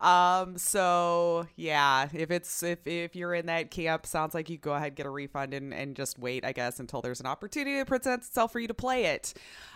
um, 0.00 0.56
so 0.56 1.46
yeah, 1.56 2.08
if 2.12 2.30
it's 2.30 2.62
if 2.62 2.86
if 2.86 3.14
you're 3.14 3.34
in 3.34 3.46
that 3.46 3.70
camp, 3.70 4.06
sounds 4.06 4.34
like 4.34 4.48
you 4.50 4.56
go 4.56 4.72
ahead 4.72 4.94
get 4.94 5.06
a 5.06 5.10
refund 5.10 5.54
and 5.54 5.72
and 5.74 5.94
just 5.94 6.18
wait, 6.18 6.44
I 6.44 6.52
guess, 6.52 6.80
until 6.80 7.02
there's 7.02 7.20
an 7.20 7.26
opportunity 7.26 7.78
to 7.78 7.84
present 7.84 8.22
itself 8.22 8.52
for 8.52 8.58
you 8.58 8.68
to 8.68 8.74
play 8.74 9.04
it. 9.04 9.34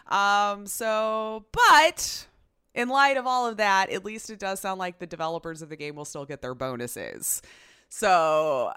Um, 0.09 0.67
so 0.67 1.45
but. 1.53 2.27
In 2.75 2.89
light 2.89 3.19
of 3.19 3.27
all 3.27 3.47
of 3.47 3.59
that, 3.59 3.91
at 3.91 4.03
least 4.03 4.31
it 4.31 4.39
does 4.39 4.59
sound 4.59 4.79
like 4.79 4.99
the 4.99 5.07
developers 5.07 5.61
of 5.61 5.69
the 5.69 5.77
game 5.77 5.95
will 5.95 6.07
still 6.07 6.25
get 6.25 6.41
their 6.41 6.55
bonuses. 6.55 7.43
So 7.91 8.73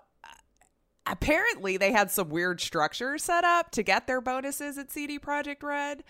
apparently 1.08 1.78
they 1.78 1.91
had 1.91 2.10
some 2.10 2.30
weird 2.30 2.60
structure 2.60 3.18
set 3.18 3.43
up 3.43 3.72
to 3.72 3.84
get 3.84 4.08
their 4.08 4.22
bonuses 4.22 4.78
at 4.78 4.91
CD 4.91 5.20
Projekt 5.20 5.64
Red. 5.64 6.03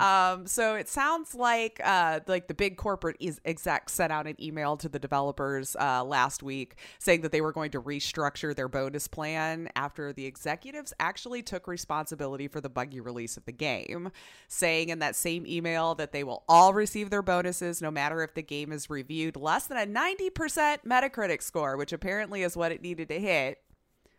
Um, 0.00 0.46
so 0.46 0.74
it 0.74 0.88
sounds 0.88 1.34
like 1.34 1.80
uh, 1.84 2.20
like 2.26 2.48
the 2.48 2.54
big 2.54 2.76
corporate 2.76 3.16
is 3.20 3.40
exec 3.44 3.88
sent 3.88 4.12
out 4.12 4.26
an 4.26 4.36
email 4.42 4.76
to 4.76 4.88
the 4.88 4.98
developers 4.98 5.74
uh, 5.80 6.04
last 6.04 6.42
week 6.42 6.76
saying 6.98 7.22
that 7.22 7.32
they 7.32 7.40
were 7.40 7.52
going 7.52 7.70
to 7.70 7.80
restructure 7.80 8.54
their 8.54 8.68
bonus 8.68 9.08
plan 9.08 9.68
after 9.74 10.12
the 10.12 10.26
executives 10.26 10.92
actually 11.00 11.42
took 11.42 11.66
responsibility 11.66 12.48
for 12.48 12.60
the 12.60 12.68
buggy 12.68 13.00
release 13.00 13.36
of 13.36 13.44
the 13.46 13.52
game, 13.52 14.10
saying 14.48 14.90
in 14.90 14.98
that 14.98 15.16
same 15.16 15.46
email 15.46 15.94
that 15.94 16.12
they 16.12 16.24
will 16.24 16.44
all 16.48 16.74
receive 16.74 17.10
their 17.10 17.22
bonuses 17.22 17.80
no 17.80 17.90
matter 17.90 18.22
if 18.22 18.34
the 18.34 18.42
game 18.42 18.72
is 18.72 18.90
reviewed 18.90 19.36
less 19.36 19.66
than 19.66 19.78
a 19.78 19.86
90% 19.86 20.78
Metacritic 20.86 21.42
score, 21.42 21.76
which 21.76 21.92
apparently 21.92 22.42
is 22.42 22.56
what 22.56 22.72
it 22.72 22.82
needed 22.82 23.08
to 23.08 23.18
hit 23.18 23.58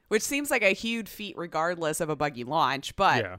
which 0.07 0.23
seems 0.23 0.51
like 0.51 0.63
a 0.63 0.73
huge 0.73 1.09
feat 1.09 1.37
regardless 1.37 1.99
of 1.99 2.09
a 2.09 2.15
buggy 2.15 2.43
launch. 2.43 2.95
But 2.95 3.23
yeah 3.23 3.37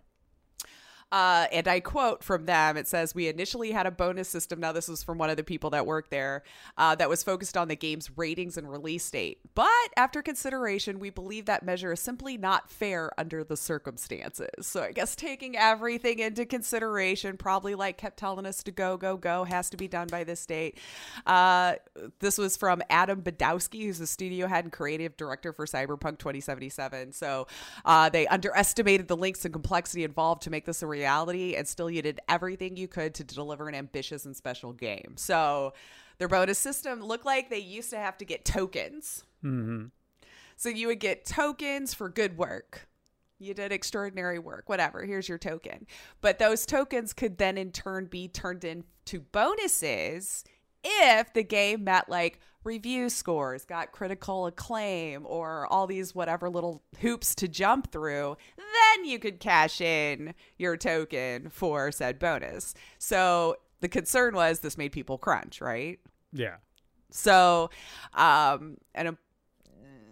Uh, 1.14 1.46
and 1.52 1.68
I 1.68 1.78
quote 1.78 2.24
from 2.24 2.44
them 2.44 2.76
it 2.76 2.88
says, 2.88 3.14
We 3.14 3.28
initially 3.28 3.70
had 3.70 3.86
a 3.86 3.92
bonus 3.92 4.28
system. 4.28 4.58
Now, 4.58 4.72
this 4.72 4.88
was 4.88 5.04
from 5.04 5.16
one 5.16 5.30
of 5.30 5.36
the 5.36 5.44
people 5.44 5.70
that 5.70 5.86
worked 5.86 6.10
there 6.10 6.42
uh, 6.76 6.96
that 6.96 7.08
was 7.08 7.22
focused 7.22 7.56
on 7.56 7.68
the 7.68 7.76
game's 7.76 8.10
ratings 8.18 8.56
and 8.56 8.68
release 8.68 9.08
date. 9.08 9.38
But 9.54 9.68
after 9.96 10.22
consideration, 10.22 10.98
we 10.98 11.10
believe 11.10 11.46
that 11.46 11.62
measure 11.62 11.92
is 11.92 12.00
simply 12.00 12.36
not 12.36 12.68
fair 12.68 13.12
under 13.16 13.44
the 13.44 13.56
circumstances. 13.56 14.66
So 14.66 14.82
I 14.82 14.90
guess 14.90 15.14
taking 15.14 15.56
everything 15.56 16.18
into 16.18 16.44
consideration, 16.46 17.36
probably 17.36 17.76
like 17.76 17.96
kept 17.96 18.16
telling 18.16 18.44
us 18.44 18.64
to 18.64 18.72
go, 18.72 18.96
go, 18.96 19.16
go, 19.16 19.44
has 19.44 19.70
to 19.70 19.76
be 19.76 19.86
done 19.86 20.08
by 20.10 20.24
this 20.24 20.44
date. 20.44 20.78
Uh, 21.26 21.74
this 22.18 22.38
was 22.38 22.56
from 22.56 22.82
Adam 22.90 23.22
Badowski, 23.22 23.84
who's 23.84 24.00
the 24.00 24.08
studio 24.08 24.48
head 24.48 24.64
and 24.64 24.72
creative 24.72 25.16
director 25.16 25.52
for 25.52 25.64
Cyberpunk 25.64 26.18
2077. 26.18 27.12
So 27.12 27.46
uh, 27.84 28.08
they 28.08 28.26
underestimated 28.26 29.06
the 29.06 29.16
links 29.16 29.44
and 29.44 29.54
complexity 29.54 30.02
involved 30.02 30.42
to 30.42 30.50
make 30.50 30.64
this 30.64 30.82
a 30.82 30.88
reality, 30.88 31.03
and 31.04 31.66
still 31.66 31.90
you 31.90 32.02
did 32.02 32.20
everything 32.28 32.76
you 32.76 32.88
could 32.88 33.14
to 33.14 33.24
deliver 33.24 33.68
an 33.68 33.74
ambitious 33.74 34.24
and 34.24 34.36
special 34.36 34.72
game. 34.72 35.14
So 35.16 35.74
their 36.18 36.28
bonus 36.28 36.58
system 36.58 37.02
looked 37.02 37.26
like 37.26 37.50
they 37.50 37.58
used 37.58 37.90
to 37.90 37.98
have 37.98 38.18
to 38.18 38.24
get 38.24 38.44
tokens. 38.44 39.24
Mm-hmm. 39.44 39.86
So 40.56 40.68
you 40.68 40.86
would 40.86 41.00
get 41.00 41.24
tokens 41.24 41.94
for 41.94 42.08
good 42.08 42.36
work. 42.36 42.88
You 43.38 43.52
did 43.54 43.72
extraordinary 43.72 44.38
work, 44.38 44.68
whatever. 44.68 45.04
Here's 45.04 45.28
your 45.28 45.38
token. 45.38 45.86
But 46.20 46.38
those 46.38 46.64
tokens 46.64 47.12
could 47.12 47.38
then 47.38 47.58
in 47.58 47.72
turn 47.72 48.06
be 48.06 48.28
turned 48.28 48.64
into 48.64 49.20
bonuses 49.32 50.44
if 50.84 51.32
the 51.32 51.42
game 51.42 51.84
met 51.84 52.08
like 52.08 52.40
review 52.64 53.08
scores, 53.08 53.64
got 53.64 53.92
critical 53.92 54.46
acclaim, 54.46 55.24
or 55.26 55.66
all 55.66 55.86
these 55.86 56.14
whatever 56.14 56.48
little 56.48 56.82
hoops 57.00 57.34
to 57.36 57.48
jump 57.48 57.92
through, 57.92 58.36
then 58.56 59.04
you 59.04 59.18
could 59.18 59.40
cash 59.40 59.80
in 59.80 60.34
your 60.58 60.76
token 60.76 61.50
for 61.50 61.92
said 61.92 62.18
bonus. 62.18 62.74
So 62.98 63.56
the 63.80 63.88
concern 63.88 64.34
was 64.34 64.60
this 64.60 64.78
made 64.78 64.92
people 64.92 65.18
crunch, 65.18 65.60
right? 65.60 66.00
Yeah. 66.32 66.56
So, 67.10 67.70
um, 68.14 68.78
and 68.94 69.08
a, 69.08 69.18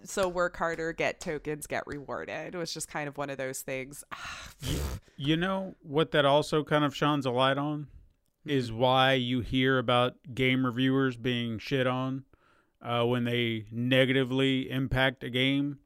so 0.04 0.28
work 0.28 0.56
harder, 0.56 0.92
get 0.92 1.20
tokens, 1.20 1.66
get 1.66 1.86
rewarded. 1.86 2.54
It 2.54 2.58
was 2.58 2.72
just 2.72 2.88
kind 2.88 3.08
of 3.08 3.16
one 3.16 3.30
of 3.30 3.38
those 3.38 3.60
things. 3.60 4.04
You 5.18 5.36
know 5.36 5.76
what 5.82 6.10
that 6.12 6.24
also 6.24 6.64
kind 6.64 6.84
of 6.84 6.96
shines 6.96 7.26
a 7.26 7.30
light 7.30 7.56
on 7.56 7.86
is 8.44 8.72
why 8.72 9.14
you 9.14 9.40
hear 9.40 9.78
about 9.78 10.14
game 10.34 10.66
reviewers 10.66 11.16
being 11.16 11.58
shit 11.58 11.86
on 11.86 12.24
uh, 12.80 13.04
when 13.04 13.24
they 13.24 13.66
negatively 13.70 14.70
impact 14.70 15.22
a 15.22 15.30
game 15.30 15.78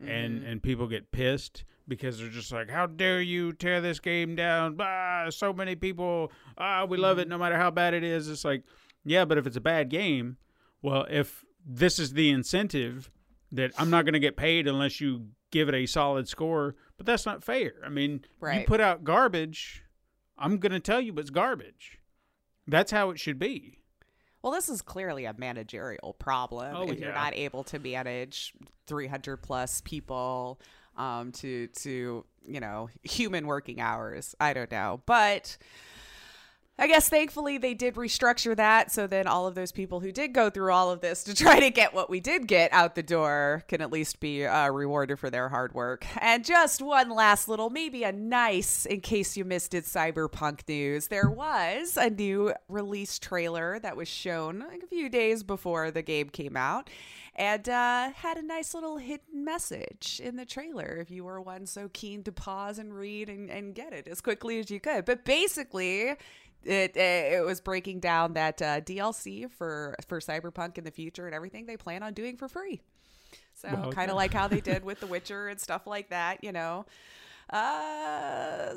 and 0.00 0.42
and 0.44 0.62
people 0.62 0.86
get 0.86 1.12
pissed 1.12 1.64
because 1.86 2.18
they're 2.18 2.28
just 2.30 2.50
like 2.52 2.70
how 2.70 2.86
dare 2.86 3.20
you 3.20 3.52
tear 3.52 3.80
this 3.80 4.00
game 4.00 4.34
down? 4.34 4.74
Bah, 4.74 5.28
so 5.30 5.52
many 5.52 5.74
people. 5.76 6.32
Ah 6.56 6.86
we 6.86 6.96
love 6.96 7.18
it 7.18 7.28
no 7.28 7.36
matter 7.36 7.56
how 7.56 7.70
bad 7.70 7.92
it 7.92 8.02
is. 8.02 8.28
It's 8.28 8.44
like 8.44 8.64
yeah 9.04 9.24
but 9.24 9.36
if 9.38 9.46
it's 9.46 9.56
a 9.56 9.60
bad 9.60 9.90
game 9.90 10.38
well 10.82 11.06
if 11.10 11.44
this 11.66 11.98
is 11.98 12.14
the 12.14 12.30
incentive 12.30 13.10
that 13.52 13.72
I'm 13.78 13.90
not 13.90 14.04
going 14.04 14.14
to 14.14 14.20
get 14.20 14.36
paid 14.36 14.66
unless 14.66 15.00
you 15.00 15.26
give 15.50 15.68
it 15.68 15.74
a 15.74 15.84
solid 15.84 16.28
score 16.28 16.76
but 16.96 17.04
that's 17.04 17.26
not 17.26 17.44
fair. 17.44 17.74
I 17.84 17.90
mean 17.90 18.24
you 18.60 18.66
put 18.66 18.80
out 18.80 19.04
garbage 19.04 19.82
I'm 20.38 20.56
going 20.56 20.72
to 20.72 20.80
tell 20.80 21.00
you 21.02 21.12
it's 21.18 21.28
garbage 21.30 21.98
that's 22.70 22.90
how 22.90 23.10
it 23.10 23.18
should 23.18 23.38
be 23.38 23.78
Well, 24.42 24.52
this 24.52 24.68
is 24.68 24.80
clearly 24.80 25.26
a 25.26 25.34
managerial 25.36 26.14
problem. 26.18 26.74
Oh, 26.74 26.90
if 26.90 26.98
you're 26.98 27.12
not 27.12 27.34
able 27.34 27.64
to 27.64 27.78
manage 27.78 28.54
300 28.86 29.36
plus 29.38 29.80
people 29.82 30.60
um, 30.96 31.32
to 31.32 31.66
to 31.68 32.24
you 32.46 32.60
know 32.60 32.88
human 33.02 33.46
working 33.46 33.80
hours, 33.80 34.34
I 34.40 34.52
don't 34.54 34.70
know, 34.70 35.02
but. 35.06 35.56
I 36.80 36.86
guess 36.86 37.10
thankfully 37.10 37.58
they 37.58 37.74
did 37.74 37.96
restructure 37.96 38.56
that 38.56 38.90
so 38.90 39.06
then 39.06 39.26
all 39.26 39.46
of 39.46 39.54
those 39.54 39.70
people 39.70 40.00
who 40.00 40.10
did 40.10 40.32
go 40.32 40.48
through 40.48 40.72
all 40.72 40.90
of 40.90 41.02
this 41.02 41.22
to 41.24 41.34
try 41.44 41.60
to 41.60 41.68
get 41.68 41.92
what 41.92 42.08
we 42.08 42.20
did 42.20 42.46
get 42.46 42.72
out 42.72 42.94
the 42.94 43.02
door 43.02 43.64
can 43.68 43.82
at 43.82 43.92
least 43.92 44.18
be 44.18 44.46
uh, 44.46 44.70
rewarded 44.70 45.18
for 45.18 45.28
their 45.28 45.50
hard 45.50 45.74
work. 45.74 46.06
And 46.18 46.42
just 46.42 46.80
one 46.80 47.10
last 47.10 47.48
little, 47.48 47.68
maybe 47.68 48.02
a 48.02 48.12
nice, 48.12 48.86
in 48.86 49.02
case 49.02 49.36
you 49.36 49.44
missed 49.44 49.74
it, 49.74 49.84
cyberpunk 49.84 50.66
news. 50.66 51.08
There 51.08 51.28
was 51.28 51.98
a 51.98 52.08
new 52.08 52.54
release 52.66 53.18
trailer 53.18 53.78
that 53.80 53.94
was 53.94 54.08
shown 54.08 54.60
like 54.60 54.82
a 54.82 54.86
few 54.86 55.10
days 55.10 55.42
before 55.42 55.90
the 55.90 56.00
game 56.02 56.30
came 56.30 56.56
out 56.56 56.88
and 57.36 57.68
uh, 57.68 58.10
had 58.10 58.38
a 58.38 58.42
nice 58.42 58.74
little 58.74 58.96
hidden 58.96 59.44
message 59.44 60.20
in 60.24 60.36
the 60.36 60.44
trailer 60.46 60.96
if 61.00 61.10
you 61.10 61.24
were 61.24 61.40
one 61.40 61.66
so 61.66 61.90
keen 61.92 62.22
to 62.24 62.32
pause 62.32 62.78
and 62.78 62.94
read 62.94 63.28
and, 63.28 63.50
and 63.50 63.74
get 63.74 63.92
it 63.92 64.08
as 64.08 64.20
quickly 64.20 64.58
as 64.58 64.70
you 64.70 64.80
could. 64.80 65.04
But 65.04 65.24
basically, 65.24 66.16
it 66.64 66.96
it 66.96 67.44
was 67.44 67.60
breaking 67.60 68.00
down 68.00 68.34
that 68.34 68.60
uh, 68.62 68.80
DLC 68.80 69.50
for 69.50 69.96
for 70.06 70.20
Cyberpunk 70.20 70.78
in 70.78 70.84
the 70.84 70.90
future 70.90 71.26
and 71.26 71.34
everything 71.34 71.66
they 71.66 71.76
plan 71.76 72.02
on 72.02 72.12
doing 72.14 72.36
for 72.36 72.48
free. 72.48 72.80
So 73.54 73.68
Well, 73.70 73.86
okay. 73.86 73.94
kind 73.94 74.10
of 74.10 74.16
like 74.16 74.32
how 74.32 74.48
they 74.48 74.60
did 74.60 74.84
with 74.84 75.00
The 75.00 75.06
Witcher 75.06 75.48
and 75.48 75.60
stuff 75.60 75.86
like 75.86 76.10
that, 76.10 76.42
you 76.42 76.52
know. 76.52 76.86
Uh, 77.50 78.74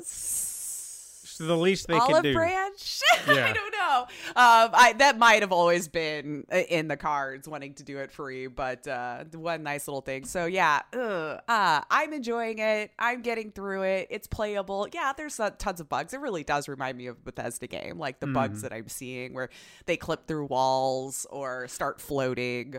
it's 1.40 1.48
the 1.48 1.56
least 1.56 1.88
they 1.88 1.94
olive 1.94 2.16
could 2.16 2.22
do 2.22 2.34
branch. 2.34 3.00
Yeah. 3.26 3.46
I 3.46 3.52
don't 3.54 3.72
know. 3.72 4.00
Um, 4.02 4.70
I 4.74 4.94
that 4.98 5.18
might 5.18 5.40
have 5.40 5.50
always 5.50 5.88
been 5.88 6.44
uh, 6.52 6.56
in 6.56 6.88
the 6.88 6.96
cards, 6.96 7.48
wanting 7.48 7.72
to 7.74 7.82
do 7.82 7.98
it 7.98 8.12
free, 8.12 8.48
but 8.48 8.86
uh, 8.86 9.24
one 9.32 9.62
nice 9.62 9.88
little 9.88 10.02
thing. 10.02 10.26
So 10.26 10.44
yeah, 10.44 10.82
ugh, 10.92 11.40
uh, 11.48 11.80
I'm 11.90 12.12
enjoying 12.12 12.58
it. 12.58 12.90
I'm 12.98 13.22
getting 13.22 13.50
through 13.50 13.82
it. 13.84 14.08
It's 14.10 14.26
playable. 14.26 14.88
Yeah, 14.92 15.14
there's 15.16 15.40
uh, 15.40 15.50
tons 15.56 15.80
of 15.80 15.88
bugs. 15.88 16.12
It 16.12 16.20
really 16.20 16.44
does 16.44 16.68
remind 16.68 16.98
me 16.98 17.06
of 17.06 17.16
a 17.16 17.32
Bethesda 17.32 17.66
game, 17.66 17.98
like 17.98 18.20
the 18.20 18.26
bugs 18.26 18.60
that 18.60 18.74
I'm 18.74 18.88
seeing 18.88 19.32
where 19.32 19.48
they 19.86 19.96
clip 19.96 20.26
through 20.26 20.46
walls 20.46 21.26
or 21.30 21.66
start 21.68 22.00
floating. 22.00 22.74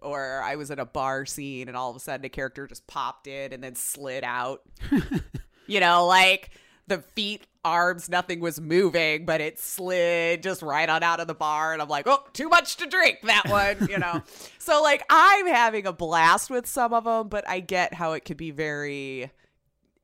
Or 0.00 0.40
I 0.42 0.56
was 0.56 0.70
in 0.70 0.78
a 0.78 0.86
bar 0.86 1.26
scene 1.26 1.68
and 1.68 1.76
all 1.76 1.90
of 1.90 1.96
a 1.96 2.00
sudden 2.00 2.24
a 2.24 2.30
character 2.30 2.66
just 2.66 2.86
popped 2.86 3.26
in 3.26 3.52
and 3.52 3.62
then 3.62 3.74
slid 3.74 4.24
out 4.24 4.62
you 5.66 5.78
know, 5.78 6.06
like 6.06 6.50
the 6.88 6.98
feet, 7.14 7.46
arms, 7.64 8.08
nothing 8.08 8.40
was 8.40 8.60
moving, 8.60 9.24
but 9.24 9.40
it 9.40 9.58
slid 9.58 10.42
just 10.42 10.62
right 10.62 10.88
on 10.88 11.02
out 11.02 11.20
of 11.20 11.26
the 11.26 11.34
bar. 11.34 11.72
And 11.72 11.82
I'm 11.82 11.88
like, 11.88 12.06
oh, 12.06 12.24
too 12.32 12.48
much 12.48 12.76
to 12.76 12.86
drink, 12.86 13.18
that 13.22 13.48
one, 13.48 13.88
you 13.88 13.98
know. 13.98 14.22
so, 14.58 14.82
like, 14.82 15.04
I'm 15.10 15.46
having 15.46 15.86
a 15.86 15.92
blast 15.92 16.50
with 16.50 16.66
some 16.66 16.92
of 16.92 17.04
them, 17.04 17.28
but 17.28 17.48
I 17.48 17.60
get 17.60 17.94
how 17.94 18.12
it 18.12 18.24
could 18.24 18.36
be 18.36 18.50
very 18.50 19.30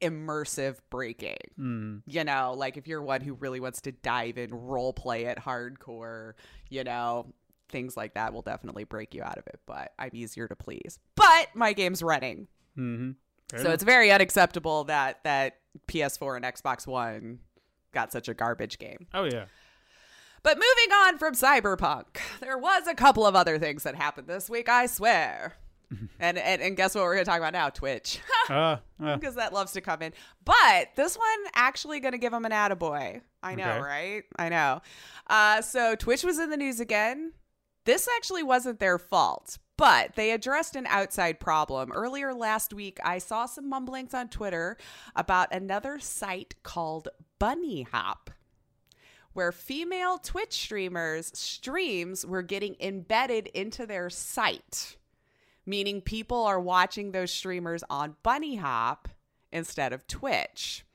immersive 0.01 0.77
breaking. 0.91 1.37
Mm. 1.59 2.03
You 2.07 2.25
know, 2.25 2.55
like 2.57 2.77
if 2.77 2.87
you're 2.87 3.03
one 3.03 3.21
who 3.21 3.35
really 3.35 3.61
wants 3.61 3.81
to 3.83 3.93
dive 3.93 4.39
in, 4.39 4.51
role 4.53 4.93
play 4.93 5.25
it 5.25 5.39
hardcore, 5.39 6.35
you 6.69 6.85
know, 6.85 7.33
things 7.69 7.97
like 7.97 8.15
that 8.15 8.33
will 8.33 8.43
definitely 8.43 8.85
break 8.85 9.15
you 9.15 9.23
out 9.23 9.39
of 9.39 9.47
it. 9.47 9.61
But 9.67 9.93
I'm 9.99 10.11
easier 10.13 10.49
to 10.49 10.57
please. 10.57 10.99
But 11.15 11.49
my 11.55 11.73
game's 11.73 12.03
running. 12.03 12.49
Mm-hmm. 12.77 13.13
So 13.53 13.57
enough. 13.59 13.75
it's 13.75 13.85
very 13.85 14.11
unacceptable 14.11 14.85
that 14.85 15.23
that 15.25 15.59
PS4 15.89 16.37
and 16.37 16.45
Xbox 16.45 16.87
One 16.87 17.41
got 17.97 18.13
such 18.13 18.29
a 18.29 18.35
garbage 18.35 18.79
game. 18.79 19.07
oh 19.15 19.25
yeah 19.25 19.47
But 20.43 20.57
moving 20.59 20.93
on 21.05 21.19
from 21.19 21.35
Cyberpunk, 21.35 22.19
there 22.41 22.59
was 22.59 22.87
a 22.87 22.95
couple 22.95 23.27
of 23.27 23.35
other 23.35 23.59
things 23.59 23.83
that 23.83 23.95
happened 23.97 24.29
this 24.29 24.49
week, 24.49 24.69
I 24.69 24.87
swear. 24.87 25.55
and, 26.21 26.37
and 26.37 26.61
and 26.63 26.77
guess 26.77 26.95
what 26.95 27.03
we're 27.05 27.15
going 27.15 27.25
to 27.25 27.31
talk 27.31 27.39
about 27.39 27.53
now? 27.53 27.71
Twitch. 27.71 28.19
uh, 28.51 28.77
uh, 29.03 29.17
because 29.17 29.37
that 29.37 29.53
loves 29.53 29.73
to 29.73 29.81
come 29.81 30.03
in. 30.03 30.13
But 30.45 30.89
this 30.97 31.17
one 31.17 31.39
actually 31.55 32.01
going 32.01 32.13
to 32.13 32.19
give 32.19 32.33
him 32.33 32.45
an 32.45 32.51
attaboy. 32.53 33.21
I 33.43 33.55
know, 33.55 33.71
Okay. 33.71 33.81
right? 33.81 34.23
I 34.37 34.49
know. 34.49 34.81
Uh, 35.29 35.63
so 35.63 35.95
Twitch 35.95 36.25
was 36.25 36.39
in 36.41 36.51
the 36.51 36.57
news 36.57 36.81
again. 36.81 37.33
This 37.85 38.09
actually 38.17 38.43
wasn't 38.43 38.81
their 38.81 38.99
fault, 38.99 39.59
but 39.77 40.17
they 40.17 40.33
addressed 40.33 40.75
an 40.75 40.87
outside 40.89 41.39
problem. 41.39 41.93
Earlier 41.93 42.35
last 42.35 42.73
week, 42.75 42.99
I 43.05 43.19
saw 43.19 43.47
some 43.47 43.69
mumblings 43.69 44.13
on 44.13 44.29
Twitter 44.29 44.77
about 45.15 45.55
another 45.55 46.01
site 46.01 46.57
called 46.65 47.07
Bunny 47.39 47.83
Hop 47.83 48.31
where 49.37 49.53
female 49.53 50.17
Twitch 50.17 50.55
streamers 50.55 51.31
streams 51.39 52.25
were 52.25 52.41
getting 52.41 52.75
embedded 52.81 53.49
into 53.49 53.85
their 53.85 54.09
site, 54.09 54.97
meaning 55.67 56.01
people 56.01 56.43
are 56.45 56.59
watching 56.59 57.13
those 57.13 57.31
streamers 57.31 57.85
on 57.91 58.17
Bunny 58.23 58.57
Hop 58.57 59.09
instead 59.53 59.93
of 59.93 60.07
Twitch. 60.07 60.87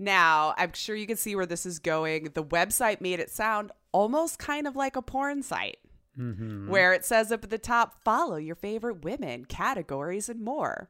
Now, 0.00 0.52
I'm 0.58 0.72
sure 0.72 0.96
you 0.96 1.06
can 1.06 1.16
see 1.16 1.36
where 1.36 1.46
this 1.46 1.64
is 1.64 1.78
going. 1.78 2.30
The 2.34 2.42
website 2.42 3.00
made 3.00 3.20
it 3.20 3.30
sound 3.30 3.70
almost 3.92 4.40
kind 4.40 4.66
of 4.66 4.74
like 4.74 4.96
a 4.96 5.02
porn 5.02 5.44
site. 5.44 5.78
Mm-hmm. 6.18 6.68
Where 6.68 6.92
it 6.92 7.04
says 7.04 7.30
up 7.30 7.44
at 7.44 7.50
the 7.50 7.58
top, 7.58 8.02
follow 8.02 8.36
your 8.36 8.56
favorite 8.56 9.04
women, 9.04 9.44
categories, 9.44 10.28
and 10.28 10.42
more. 10.42 10.88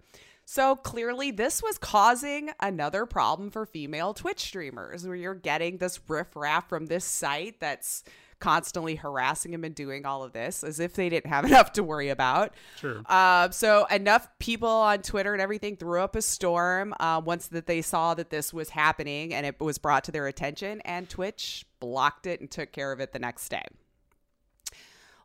So 0.49 0.77
clearly, 0.77 1.33
this 1.33 1.61
was 1.61 1.77
causing 1.77 2.51
another 2.61 3.05
problem 3.05 3.51
for 3.51 3.67
female 3.67 4.15
Twitch 4.15 4.39
streamers 4.39 5.05
where 5.05 5.17
you're 5.17 5.35
getting 5.35 5.79
this 5.79 5.99
riffraff 6.09 6.69
from 6.69 6.87
this 6.87 7.05
site 7.05 7.59
that's 7.59 8.05
constantly 8.39 8.95
harassing 8.95 9.53
him 9.53 9.65
and 9.65 9.75
doing 9.75 10.07
all 10.07 10.23
of 10.23 10.33
this 10.33 10.63
as 10.63 10.79
if 10.79 10.95
they 10.95 11.09
didn't 11.09 11.29
have 11.29 11.45
enough 11.47 11.73
to 11.73 11.83
worry 11.83 12.11
about. 12.11 12.55
Sure. 12.77 13.03
Uh, 13.07 13.51
so 13.51 13.87
enough 13.87 14.29
people 14.39 14.69
on 14.69 15.03
Twitter 15.03 15.33
and 15.33 15.43
everything 15.43 15.77
threw 15.77 16.01
up 16.01 16.15
a 16.15 16.23
storm 16.23 16.95
uh, 17.01 17.21
once 17.25 17.49
that 17.49 17.67
they 17.67 17.83
saw 17.83 18.15
that 18.15 18.31
this 18.31 18.53
was 18.53 18.71
happening 18.71 19.35
and 19.35 19.47
it 19.47 19.59
was 19.59 19.79
brought 19.79 20.05
to 20.05 20.13
their 20.13 20.29
attention, 20.29 20.81
and 20.83 21.09
Twitch 21.09 21.67
blocked 21.81 22.25
it 22.25 22.41
and 22.41 22.49
took 22.49 22.71
care 22.71 22.93
of 22.93 23.01
it 23.01 23.13
the 23.13 23.19
next 23.19 23.49
day. 23.49 23.65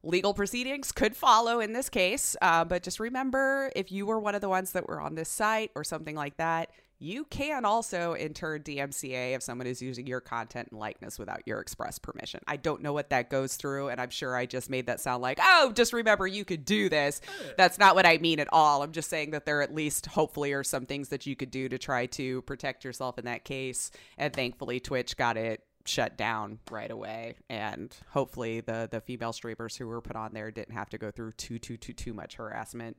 Legal 0.04 0.34
proceedings 0.34 0.92
could 0.92 1.16
follow 1.16 1.60
in 1.60 1.74
this 1.74 1.90
case, 1.90 2.36
uh, 2.42 2.66
but 2.66 2.82
just 2.82 3.00
remember 3.00 3.72
if 3.76 3.92
you 3.92 4.06
were 4.06 4.20
one 4.20 4.34
of 4.34 4.42
the 4.42 4.50
ones 4.50 4.72
that 4.72 4.88
were 4.88 5.00
on 5.00 5.16
this 5.16 5.30
site 5.30 5.72
or 5.76 5.84
something 5.84 6.16
like 6.16 6.38
that, 6.38 6.72
you 7.02 7.26
can 7.26 7.66
also 7.66 8.14
inter 8.14 8.60
DMCA 8.60 9.36
if 9.36 9.42
someone 9.42 9.66
is 9.66 9.82
using 9.82 10.06
your 10.06 10.22
content 10.22 10.70
and 10.70 10.80
likeness 10.80 11.18
without 11.18 11.42
your 11.48 11.60
express 11.60 11.98
permission. 11.98 12.42
I 12.48 12.58
don't 12.58 12.84
know 12.84 12.94
what 12.94 13.10
that 13.10 13.32
goes 13.32 13.56
through, 13.56 13.90
and 13.90 14.00
I'm 14.00 14.12
sure 14.12 14.36
I 14.36 14.46
just 14.46 14.70
made 14.70 14.86
that 14.86 15.00
sound 15.00 15.24
like, 15.24 15.40
oh, 15.42 15.72
just 15.76 15.94
remember 15.94 16.28
you 16.28 16.46
could 16.46 16.64
do 16.64 16.90
this. 16.90 17.20
That's 17.58 17.80
not 17.80 17.96
what 17.96 18.06
I 18.06 18.20
mean 18.20 18.40
at 18.40 18.50
all. 18.52 18.84
I'm 18.84 18.92
just 18.92 19.10
saying 19.10 19.32
that 19.32 19.48
there 19.48 19.64
at 19.64 19.74
least 19.74 20.06
hopefully 20.06 20.54
are 20.54 20.64
some 20.64 20.86
things 20.86 21.10
that 21.10 21.26
you 21.26 21.36
could 21.36 21.50
do 21.50 21.68
to 21.70 21.80
try 21.80 22.06
to 22.06 22.44
protect 22.44 22.86
yourself 22.86 23.18
in 23.18 23.26
that 23.26 23.46
case. 23.46 23.90
And 24.20 24.32
thankfully, 24.32 24.80
Twitch 24.80 25.18
got 25.18 25.38
it 25.38 25.64
shut 25.86 26.18
down 26.18 26.60
right 26.70 26.92
away 26.92 27.36
and 27.50 27.96
hopefully 28.10 28.62
the 28.62 28.88
the 28.92 29.02
female 29.02 29.34
streamers 29.34 29.76
who 29.76 29.88
were 29.88 30.02
put 30.02 30.16
on 30.16 30.34
there 30.34 30.52
didn't 30.52 30.74
have 30.74 30.90
to 30.90 30.98
go 30.98 31.12
through 31.12 31.32
too 31.34 31.60
too 31.60 31.78
too 31.78 31.94
too 31.94 32.14
much 32.14 32.36
harassment. 32.36 32.98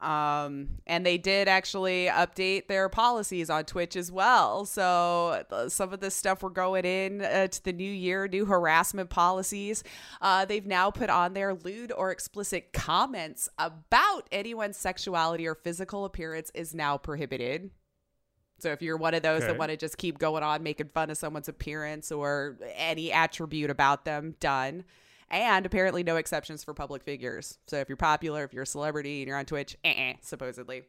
Um 0.00 0.68
and 0.86 1.06
they 1.06 1.16
did 1.16 1.48
actually 1.48 2.06
update 2.06 2.68
their 2.68 2.88
policies 2.90 3.48
on 3.48 3.64
twitch 3.64 3.96
as 3.96 4.12
well. 4.12 4.66
So 4.66 5.42
uh, 5.50 5.68
some 5.70 5.92
of 5.92 6.00
this 6.00 6.14
stuff 6.14 6.42
we're 6.42 6.50
going 6.50 6.84
in 6.84 7.22
uh, 7.22 7.46
to 7.48 7.64
the 7.64 7.72
new 7.72 7.90
year 7.90 8.28
new 8.28 8.44
harassment 8.44 9.08
policies 9.10 9.82
uh, 10.20 10.44
they've 10.44 10.66
now 10.66 10.90
put 10.90 11.08
on 11.08 11.32
their 11.32 11.54
lewd 11.54 11.92
or 11.92 12.10
explicit 12.10 12.72
comments 12.74 13.48
about 13.58 14.28
anyone's 14.30 14.76
sexuality 14.76 15.46
or 15.46 15.54
physical 15.54 16.04
appearance 16.04 16.50
is 16.54 16.74
now 16.74 16.98
prohibited 16.98 17.70
so 18.58 18.72
if 18.72 18.80
you're 18.82 18.96
one 18.96 19.14
of 19.14 19.22
those 19.22 19.42
that 19.42 19.58
want 19.58 19.70
to 19.70 19.76
just 19.76 19.98
keep 19.98 20.18
going 20.18 20.42
on 20.42 20.62
making 20.62 20.88
fun 20.88 21.10
of 21.10 21.16
someone's 21.18 21.48
appearance 21.48 22.10
or 22.10 22.56
any 22.76 23.12
attribute 23.12 23.70
about 23.70 24.04
them, 24.04 24.34
done. 24.40 24.84
And 25.30 25.66
apparently 25.66 26.02
no 26.04 26.16
exceptions 26.16 26.62
for 26.62 26.72
public 26.72 27.02
figures. 27.02 27.58
So 27.66 27.78
if 27.78 27.88
you're 27.88 27.96
popular, 27.96 28.44
if 28.44 28.52
you're 28.54 28.62
a 28.62 28.66
celebrity 28.66 29.20
and 29.22 29.28
you're 29.28 29.36
on 29.36 29.44
Twitch, 29.44 29.76
eh, 29.84 30.14
supposedly. 30.22 30.84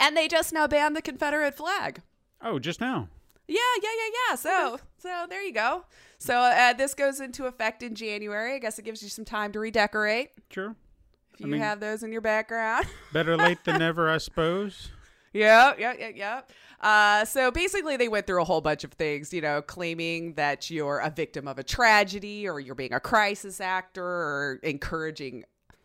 And 0.00 0.16
they 0.16 0.28
just 0.28 0.52
now 0.52 0.66
banned 0.66 0.96
the 0.96 1.02
Confederate 1.02 1.54
flag. 1.54 2.00
oh, 2.40 2.58
just 2.58 2.80
now. 2.80 3.08
Yeah, 3.46 3.58
yeah, 3.82 3.88
yeah, 3.90 4.10
yeah. 4.30 4.34
So, 4.36 4.78
so 4.96 5.26
there 5.28 5.42
you 5.42 5.52
go. 5.52 5.84
So 6.18 6.34
uh, 6.38 6.72
this 6.72 6.94
goes 6.94 7.20
into 7.20 7.44
effect 7.44 7.82
in 7.82 7.94
January. 7.94 8.54
I 8.54 8.58
guess 8.58 8.78
it 8.78 8.86
gives 8.86 9.02
you 9.02 9.10
some 9.10 9.26
time 9.26 9.52
to 9.52 9.58
redecorate 9.60 10.30
Sure. 10.50 10.74
if 11.34 11.40
you 11.40 11.46
mean- 11.48 11.60
have 11.60 11.78
those 11.80 12.02
in 12.02 12.10
your 12.12 12.22
background. 12.22 12.86
Better 13.12 13.36
late 13.36 13.62
than 13.64 13.78
never, 13.80 14.08
I 14.08 14.16
suppose. 14.18 14.88
Yeah, 15.34 15.72
yeah, 15.78 15.94
yeah, 15.98 16.10
yeah. 16.14 16.40
Uh, 16.80 17.24
so 17.24 17.50
basically, 17.50 17.96
they 17.96 18.08
went 18.08 18.26
through 18.26 18.40
a 18.40 18.44
whole 18.44 18.60
bunch 18.60 18.84
of 18.84 18.92
things, 18.92 19.32
you 19.32 19.40
know, 19.40 19.60
claiming 19.60 20.34
that 20.34 20.70
you're 20.70 20.98
a 21.00 21.10
victim 21.10 21.48
of 21.48 21.58
a 21.58 21.64
tragedy 21.64 22.48
or 22.48 22.60
you're 22.60 22.74
being 22.76 22.92
a 22.92 23.00
crisis 23.00 23.60
actor 23.60 24.04
or 24.04 24.60
encouraging 24.62 25.44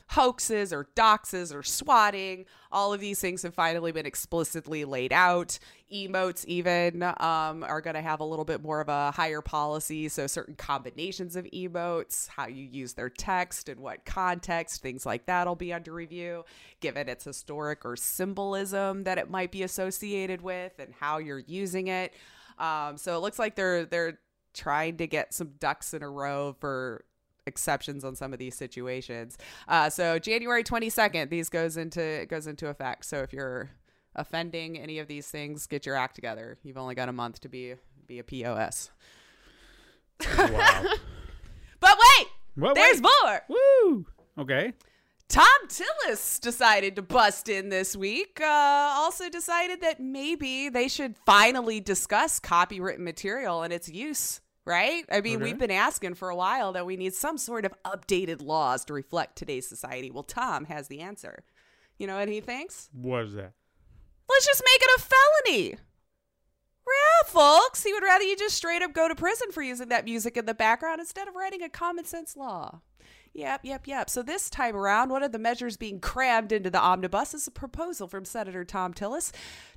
hoaxes 0.10 0.74
or 0.74 0.88
doxes 0.96 1.54
or 1.54 1.62
swatting. 1.62 2.46
All 2.72 2.94
of 2.94 3.00
these 3.00 3.22
things 3.22 3.44
have 3.44 3.54
finally 3.54 3.92
been 3.92 4.08
explicitly 4.08 4.84
laid 4.84 5.14
out. 5.14 5.60
Emotes, 5.94 6.46
even, 6.46 7.04
um, 7.04 7.64
are 7.64 7.82
going 7.82 7.94
to 7.94 8.02
have 8.02 8.20
a 8.20 8.24
little 8.24 8.46
bit 8.46 8.62
more 8.62 8.82
of 8.82 8.90
a 8.90 9.12
higher 9.12 9.42
policy. 9.42 10.10
So, 10.10 10.26
certain 10.26 10.56
combinations 10.56 11.36
of 11.36 11.46
emotes, 11.46 12.28
how 12.28 12.48
you 12.48 12.64
use 12.66 12.94
their 12.94 13.10
text, 13.10 13.70
and 13.70 13.80
what 13.80 14.04
context, 14.04 14.82
things 14.82 15.06
like 15.06 15.28
that 15.28 15.48
will 15.48 15.56
be 15.56 15.74
under 15.74 15.94
review, 15.94 16.44
given 16.80 17.08
its 17.08 17.24
historic 17.24 17.86
or 17.86 17.96
symbolism 17.96 19.04
that 19.04 19.20
it 19.20 19.30
might 19.30 19.52
be 19.52 19.62
associated 19.62 20.42
with 20.42 20.74
and 20.80 20.94
how 21.00 21.20
you're 21.20 21.44
using 21.46 21.88
it. 21.88 22.14
Um, 22.58 22.98
so, 22.98 23.16
it 23.16 23.20
looks 23.20 23.38
like 23.38 23.56
they're 23.56 23.86
they're 23.86 24.20
trying 24.54 24.98
to 24.98 25.08
get 25.08 25.34
some 25.34 25.54
ducks 25.60 25.94
in 25.94 26.02
a 26.02 26.10
row 26.10 26.56
for 26.60 27.06
exceptions 27.50 28.06
on 28.06 28.16
some 28.16 28.32
of 28.32 28.40
these 28.40 28.56
situations. 28.56 29.38
Uh, 29.68 29.90
so 29.90 30.18
January 30.20 30.64
22nd, 30.64 31.30
these 31.30 31.50
goes 31.50 31.76
into 31.76 32.26
goes 32.30 32.48
into 32.48 32.68
effect. 32.68 33.04
So 33.04 33.18
if 33.18 33.34
you're 33.34 33.72
offending 34.16 34.80
any 34.80 35.00
of 35.00 35.08
these 35.08 35.28
things, 35.28 35.68
get 35.68 35.86
your 35.86 35.96
act 35.98 36.16
together. 36.16 36.58
You've 36.64 36.78
only 36.78 36.96
got 36.96 37.10
a 37.10 37.14
month 37.14 37.42
to 37.42 37.50
be 37.50 37.76
be 38.08 38.20
a 38.20 38.24
POS. 38.24 38.92
Wow. 40.38 40.84
But 41.82 41.98
wait, 41.98 42.28
What, 42.56 42.76
there's 42.76 43.02
wait. 43.02 43.10
more. 43.24 43.42
Woo! 43.48 44.06
Okay. 44.38 44.74
Thom 45.30 45.46
Tillis 45.70 46.42
decided 46.42 46.98
to 46.98 47.02
bust 47.02 47.48
in 47.48 47.70
this 47.70 47.96
week. 47.96 48.42
Uh, 48.42 48.46
also 48.98 49.30
decided 49.30 49.80
that 49.80 50.02
maybe 50.02 50.68
they 50.68 50.90
should 50.90 51.16
finally 51.26 51.80
discuss 51.80 52.38
copywritten 52.40 53.00
material 53.00 53.62
and 53.64 53.72
its 53.72 53.88
use. 53.88 54.42
Right? 54.70 55.04
I 55.12 55.22
mean, 55.22 55.38
Okay. 55.38 55.46
we've 55.46 55.58
been 55.58 55.72
asking 55.72 56.14
for 56.14 56.30
a 56.30 56.36
while 56.36 56.74
that 56.74 56.86
we 56.86 56.96
need 56.96 57.16
some 57.16 57.40
sort 57.40 57.66
of 57.66 57.74
updated 57.84 58.42
laws 58.44 58.86
to 58.86 58.94
reflect 58.94 59.36
today's 59.36 59.68
society. 59.68 60.12
Well, 60.12 60.22
Thom 60.24 60.66
has 60.66 60.88
the 60.88 61.00
answer. 61.02 61.44
You 61.98 62.06
know 62.06 62.18
what 62.20 62.30
he 62.30 62.40
thinks? 62.40 62.88
What 62.94 63.24
is 63.24 63.34
that? 63.34 63.54
Let's 64.30 64.46
just 64.46 64.62
make 64.64 64.82
it 64.82 64.90
a 64.96 65.02
felony. 65.02 65.70
Yeah, 66.88 67.28
folks. 67.28 67.84
He 67.84 67.94
would 67.94 68.04
rather 68.04 68.24
you 68.24 68.36
just 68.38 68.56
straight 68.56 68.82
up 68.84 68.94
go 68.94 69.08
to 69.08 69.16
prison 69.16 69.52
for 69.52 69.62
using 69.64 69.90
that 69.90 70.06
music 70.06 70.38
in 70.38 70.46
the 70.46 70.54
background 70.54 71.00
instead 71.00 71.28
of 71.28 71.36
writing 71.36 71.62
a 71.64 71.70
common 71.70 72.06
sense 72.06 72.38
law. 72.38 72.82
Yep, 73.34 73.62
yep, 73.64 73.88
yep. 73.88 74.10
So 74.10 74.24
this 74.24 74.50
time 74.50 74.76
around, 74.76 75.10
one 75.12 75.22
of 75.22 75.32
the 75.32 75.40
measures 75.40 75.78
being 75.78 76.00
crammed 76.00 76.52
into 76.52 76.70
the 76.70 76.80
omnibus 76.80 77.34
is 77.34 77.48
a 77.48 77.52
proposal 77.52 78.08
from 78.08 78.26
Senator 78.26 78.66
Thom 78.66 78.94
Tillis 78.94 79.32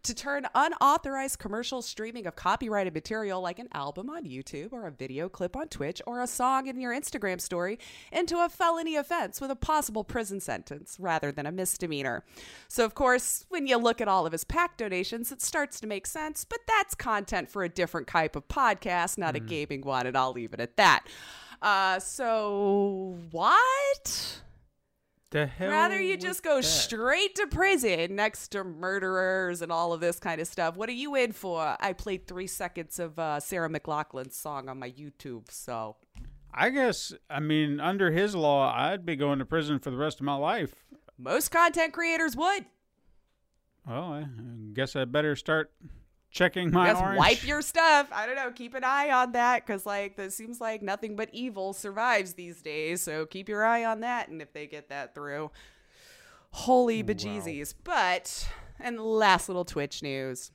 to 0.05 0.15
turn 0.15 0.47
unauthorized 0.55 1.39
commercial 1.39 1.83
streaming 1.83 2.27
of 2.27 2.35
copyrighted 2.35 2.95
material 2.95 3.41
like 3.41 3.59
an 3.59 3.69
album 3.73 4.09
on 4.09 4.25
YouTube 4.25 4.73
or 4.73 4.87
a 4.87 4.91
video 4.91 5.29
clip 5.29 5.55
on 5.55 5.69
Twitch 5.69 6.01
or 6.07 6.21
a 6.21 6.27
song 6.27 6.67
in 6.67 6.81
your 6.81 6.93
Instagram 6.93 7.41
story 7.41 7.79
into 8.11 8.43
a 8.43 8.49
felony 8.49 8.97
offense 8.97 9.41
with 9.41 9.51
a 9.51 9.57
possible 9.57 10.03
prison 10.03 10.41
sentence 10.41 10.97
rather 10.99 11.31
than 11.31 11.47
a 11.47 11.53
misdemeanor. 11.53 12.25
So, 12.69 12.85
of 12.85 12.95
course, 12.95 13.45
when 13.51 13.67
you 13.67 13.77
look 13.77 14.01
at 14.01 14.09
all 14.09 14.25
of 14.25 14.33
his 14.33 14.45
PAC 14.45 14.79
donations, 14.79 15.31
it 15.31 15.43
starts 15.43 15.79
to 15.81 15.87
make 15.87 16.07
sense, 16.07 16.45
but 16.45 16.61
that's 16.67 16.95
content 16.95 17.51
for 17.51 17.65
a 17.65 17.69
different 17.69 18.07
type 18.07 18.35
of 18.35 18.49
podcast, 18.49 19.19
not 19.19 19.37
a 19.37 19.41
mm. 19.41 19.47
gaming 19.47 19.83
one, 19.83 20.07
and 20.07 20.17
I'll 20.17 20.33
leave 20.33 20.55
it 20.55 20.61
at 20.61 20.77
that. 20.79 21.07
Uh, 21.63 22.01
so 22.01 23.17
what? 23.31 24.43
The 25.31 25.47
hell? 25.47 25.71
Rather 25.71 26.01
you 26.01 26.17
just 26.17 26.43
go 26.43 26.57
that? 26.57 26.65
straight 26.65 27.37
to 27.37 27.47
prison 27.47 28.17
next 28.17 28.49
to 28.49 28.65
murderers 28.65 29.63
and 29.63 29.71
all 29.71 29.93
of 29.93 30.01
this 30.01 30.19
kind 30.19 30.41
of 30.41 30.49
stuff. 30.49 30.77
What 30.77 30.89
are 30.89 30.93
you 30.93 31.15
in 31.15 31.33
for? 31.33 31.77
I 31.81 31.93
played 31.95 32.27
three 32.27 32.49
seconds 32.49 32.99
of 32.99 33.19
uh, 33.19 33.41
Sarah 33.41 33.71
McLachlan's 33.71 34.37
song 34.37 34.69
on 34.69 34.79
my 34.79 34.91
YouTube, 34.91 35.51
so 35.51 35.97
I 36.53 36.69
guess. 36.69 37.15
I 37.31 37.41
mean, 37.41 37.81
under 37.81 38.11
his 38.11 38.35
law, 38.35 38.75
I'd 38.75 39.07
be 39.07 39.17
going 39.17 39.39
to 39.39 39.47
prison 39.47 39.79
for 39.79 39.91
the 39.91 39.97
rest 39.97 40.21
of 40.21 40.27
my 40.27 40.35
life. 40.35 40.75
most 41.17 41.51
content 41.51 41.93
creators 41.95 42.37
would. 42.37 42.67
Well, 43.87 44.13
I 44.13 44.27
guess 44.75 44.97
I 44.97 45.05
better 45.07 45.35
start 45.35 45.73
checking 46.33 46.71
my 46.73 46.89
Just 46.89 47.03
orange. 47.03 47.19
wipe 47.19 47.47
your 47.47 47.63
stuff. 47.63 48.09
I 48.11 48.27
don't 48.27 48.35
know. 48.35 48.51
Keep 48.51 48.75
an 48.75 48.83
eye 48.85 49.11
on 49.11 49.33
that 49.33 49.65
because, 49.65 49.87
like, 49.87 50.19
it 50.19 50.33
seems 50.33 50.61
like 50.61 50.83
nothing 50.83 51.15
but 51.15 51.29
evil 51.33 51.73
survives 51.73 52.33
these 52.33 52.63
days. 52.63 53.03
So 53.03 53.27
keep 53.27 53.49
your 53.49 53.65
eye 53.65 53.85
on 53.85 54.01
that. 54.01 54.29
And 54.29 54.43
if 54.43 54.53
they 54.53 54.67
get 54.67 54.89
that 54.89 55.15
through, 55.15 55.51
holy 56.51 57.05
bejesus. 57.05 57.75
But, 57.85 58.49
and 58.81 58.99
last 58.99 59.49
little 59.49 59.67
Twitch 59.67 60.03
news. 60.03 60.51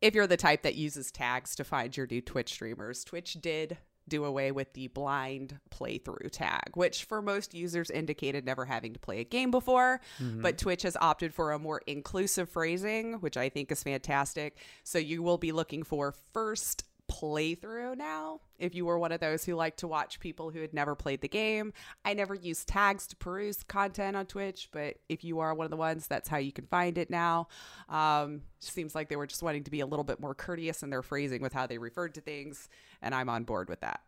If 0.00 0.14
you're 0.14 0.26
the 0.26 0.36
type 0.36 0.62
that 0.62 0.74
uses 0.74 1.10
tags 1.10 1.54
to 1.56 1.64
find 1.64 1.96
your 1.96 2.06
new 2.06 2.20
Twitch 2.20 2.52
streamers, 2.52 3.04
Twitch 3.04 3.34
did 3.34 3.78
do 4.08 4.24
away 4.24 4.52
with 4.52 4.72
the 4.74 4.88
blind 4.88 5.58
playthrough 5.70 6.30
tag, 6.30 6.70
which 6.74 7.04
for 7.04 7.22
most 7.22 7.54
users 7.54 7.90
indicated 7.90 8.44
never 8.44 8.64
having 8.64 8.92
to 8.92 8.98
play 8.98 9.20
a 9.20 9.24
game 9.24 9.50
before. 9.50 10.00
Mm-hmm. 10.20 10.42
But 10.42 10.58
Twitch 10.58 10.82
has 10.82 10.96
opted 11.00 11.34
for 11.34 11.52
a 11.52 11.58
more 11.58 11.82
inclusive 11.86 12.48
phrasing, 12.48 13.14
which 13.14 13.36
I 13.36 13.48
think 13.48 13.72
is 13.72 13.82
fantastic. 13.82 14.56
So 14.82 14.98
you 14.98 15.22
will 15.22 15.38
be 15.38 15.52
looking 15.52 15.82
for 15.82 16.14
first 16.32 16.84
playthrough 17.20 17.96
now. 17.96 18.40
If 18.58 18.74
you 18.74 18.86
were 18.86 18.98
one 18.98 19.12
of 19.12 19.20
those 19.20 19.44
who 19.44 19.54
like 19.54 19.76
to 19.78 19.88
watch 19.88 20.20
people 20.20 20.50
who 20.50 20.60
had 20.60 20.72
never 20.72 20.94
played 20.94 21.20
the 21.20 21.28
game, 21.28 21.72
I 22.04 22.14
never 22.14 22.34
use 22.34 22.64
tags 22.64 23.06
to 23.08 23.16
peruse 23.16 23.62
content 23.62 24.16
on 24.16 24.26
Twitch, 24.26 24.68
but 24.72 24.96
if 25.08 25.22
you 25.24 25.40
are 25.40 25.54
one 25.54 25.64
of 25.64 25.70
the 25.70 25.76
ones, 25.76 26.06
that's 26.06 26.28
how 26.28 26.38
you 26.38 26.52
can 26.52 26.66
find 26.66 26.98
it 26.98 27.10
now. 27.10 27.48
Um, 27.88 28.42
seems 28.60 28.94
like 28.94 29.08
they 29.08 29.16
were 29.16 29.26
just 29.26 29.42
wanting 29.42 29.64
to 29.64 29.70
be 29.70 29.80
a 29.80 29.86
little 29.86 30.04
bit 30.04 30.20
more 30.20 30.34
courteous 30.34 30.82
in 30.82 30.90
their 30.90 31.02
phrasing 31.02 31.42
with 31.42 31.52
how 31.52 31.66
they 31.66 31.78
referred 31.78 32.14
to 32.14 32.20
things, 32.20 32.68
and 33.02 33.14
I'm 33.14 33.28
on 33.28 33.44
board 33.44 33.68
with 33.68 33.80
that. 33.80 34.00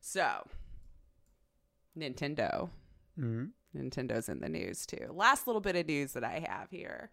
So, 0.00 0.46
Nintendo. 1.98 2.70
Mhm. 3.18 3.50
Nintendo's 3.76 4.28
in 4.28 4.40
the 4.40 4.48
news 4.48 4.86
too. 4.86 5.08
Last 5.12 5.46
little 5.46 5.60
bit 5.60 5.76
of 5.76 5.86
news 5.86 6.12
that 6.12 6.24
I 6.24 6.44
have 6.48 6.70
here. 6.70 7.10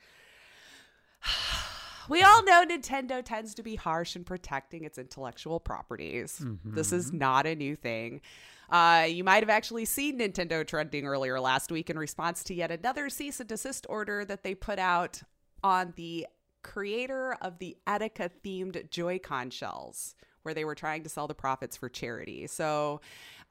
we 2.09 2.21
all 2.23 2.43
know 2.43 2.65
Nintendo 2.65 3.23
tends 3.23 3.53
to 3.55 3.63
be 3.63 3.75
harsh 3.75 4.15
in 4.15 4.23
protecting 4.23 4.83
its 4.83 4.97
intellectual 4.97 5.59
properties. 5.59 6.43
This 6.63 6.91
is 6.91 7.11
not 7.13 7.45
a 7.45 7.55
new 7.55 7.75
thing. 7.75 8.21
Uh, 8.69 9.05
you 9.09 9.23
might 9.23 9.43
have 9.43 9.49
actually 9.49 9.85
seen 9.85 10.19
Nintendo 10.19 10.65
trending 10.65 11.05
earlier 11.05 11.39
last 11.39 11.71
week 11.71 11.89
in 11.89 11.99
response 11.99 12.43
to 12.45 12.53
yet 12.53 12.71
another 12.71 13.09
cease 13.09 13.39
and 13.39 13.49
desist 13.49 13.85
order 13.89 14.23
that 14.23 14.43
they 14.43 14.55
put 14.55 14.79
out 14.79 15.21
on 15.63 15.93
the 15.97 16.25
creator 16.63 17.35
of 17.41 17.59
the 17.59 17.75
Etika 17.85 18.29
themed 18.43 18.89
Joy-Con 18.89 19.49
shells, 19.49 20.15
where 20.43 20.53
they 20.53 20.63
were 20.63 20.75
trying 20.75 21.03
to 21.03 21.09
sell 21.09 21.27
the 21.27 21.35
profits 21.35 21.75
for 21.75 21.89
charity. 21.89 22.47
So, 22.47 23.01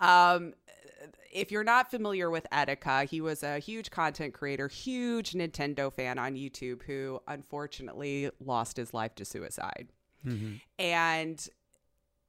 um, 0.01 0.55
if 1.31 1.51
you're 1.51 1.65
not 1.65 1.91
familiar 1.91 2.31
with 2.31 2.47
Etika, 2.53 3.09
he 3.09 3.21
was 3.21 3.43
a 3.43 3.59
huge 3.59 3.91
content 3.91 4.35
creator, 4.35 4.69
huge 4.69 5.33
Nintendo 5.33 5.93
fan 5.93 6.19
on 6.19 6.35
YouTube 6.35 6.83
who 6.83 7.21
unfortunately 7.29 8.31
lost 8.45 8.77
his 8.77 8.93
life 8.93 9.15
to 9.17 9.25
suicide. 9.25 9.89
Mm-hmm. 10.27 10.55
And 10.79 11.49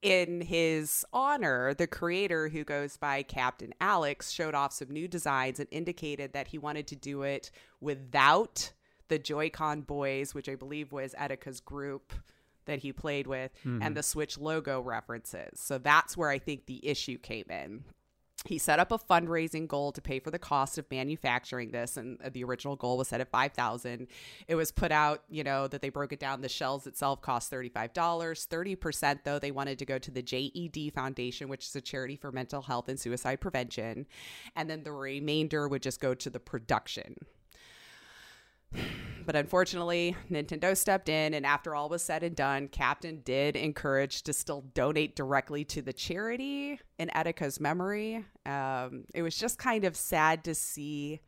in 0.02 0.42
his 0.42 1.06
honor, 1.14 1.74
the 1.74 1.88
creator 1.88 2.50
who 2.50 2.64
goes 2.64 2.98
by 2.98 3.24
Captain 3.24 3.74
Alex 3.80 4.32
showed 4.32 4.56
off 4.56 4.74
some 4.74 4.90
new 4.90 5.08
designs 5.08 5.60
and 5.60 5.68
indicated 5.72 6.34
that 6.34 6.48
he 6.48 6.58
wanted 6.58 6.88
to 6.88 6.96
do 6.96 7.24
it 7.24 7.52
without 7.80 8.72
the 9.10 9.20
Joy-Con 9.20 9.82
boys, 9.82 10.34
which 10.34 10.50
I 10.50 10.56
believe 10.56 10.92
was 10.92 11.14
Etika's 11.20 11.60
group 11.60 12.14
that 12.66 12.80
he 12.80 12.94
played 12.94 13.28
with, 13.28 13.52
and 13.64 13.82
mm-hmm. 13.82 13.94
the 13.94 14.04
Switch 14.04 14.38
logo 14.38 14.80
references. 14.82 15.60
So 15.60 15.78
that's 15.78 16.16
where 16.16 16.30
I 16.30 16.40
think 16.40 16.66
the 16.66 16.88
issue 16.88 17.18
came 17.18 17.46
in. 17.50 17.84
He 18.46 18.58
set 18.58 18.80
up 18.80 18.92
a 18.92 18.98
fundraising 18.98 19.68
goal 19.68 19.92
to 19.92 20.02
pay 20.02 20.20
for 20.20 20.32
the 20.32 20.40
cost 20.40 20.80
of 20.80 20.90
manufacturing 20.90 21.72
this, 21.72 21.96
and 21.96 22.18
the 22.34 22.44
original 22.44 22.76
goal 22.76 22.98
was 22.98 23.10
set 23.10 23.22
at 23.22 23.30
five 23.30 23.54
thousand. 23.54 24.08
It 24.48 24.56
was 24.56 24.72
put 24.72 24.92
out, 24.92 25.24
you 25.30 25.44
know, 25.44 25.68
that 25.68 25.82
they 25.82 25.90
broke 25.90 26.12
it 26.12 26.20
down. 26.20 26.42
The 26.42 26.50
shells 26.50 26.88
itself 26.88 27.22
cost 27.22 27.52
thirty 27.52 27.70
five 27.70 27.94
dollars. 27.94 28.46
Thirty 28.46 28.76
percent, 28.76 29.24
though, 29.26 29.38
they 29.38 29.52
wanted 29.52 29.78
to 29.80 29.86
go 29.86 30.00
to 30.00 30.12
the 30.12 30.24
JED 30.24 30.92
Foundation, 30.94 31.50
which 31.50 31.68
is 31.68 31.76
a 31.76 31.82
charity 31.82 32.16
for 32.16 32.32
mental 32.32 32.64
health 32.64 32.90
and 32.90 33.00
suicide 33.00 33.42
prevention, 33.42 34.08
and 34.56 34.70
then 34.70 34.84
the 34.84 34.92
remainder 34.92 35.68
would 35.68 35.84
just 35.84 36.02
go 36.02 36.16
to 36.16 36.30
the 36.30 36.40
production. 36.40 37.16
But 39.26 39.36
unfortunately, 39.36 40.16
Nintendo 40.30 40.76
stepped 40.76 41.08
in, 41.08 41.34
and 41.34 41.46
after 41.46 41.76
all 41.76 41.90
was 41.90 42.02
said 42.02 42.24
and 42.24 42.36
done, 42.36 42.68
Captain 42.68 43.22
did 43.24 43.56
encourage 43.56 44.24
to 44.24 44.34
still 44.34 44.62
donate 44.74 45.16
directly 45.16 45.64
to 45.66 45.82
the 45.82 45.94
charity 45.94 46.80
in 46.98 47.10
Etika's 47.10 47.60
memory. 47.60 48.26
Um, 48.46 49.06
it 49.14 49.22
was 49.22 49.38
just 49.38 49.58
kind 49.58 49.86
of 49.86 49.96
sad 49.96 50.44
to 50.46 50.56
see 50.56 51.20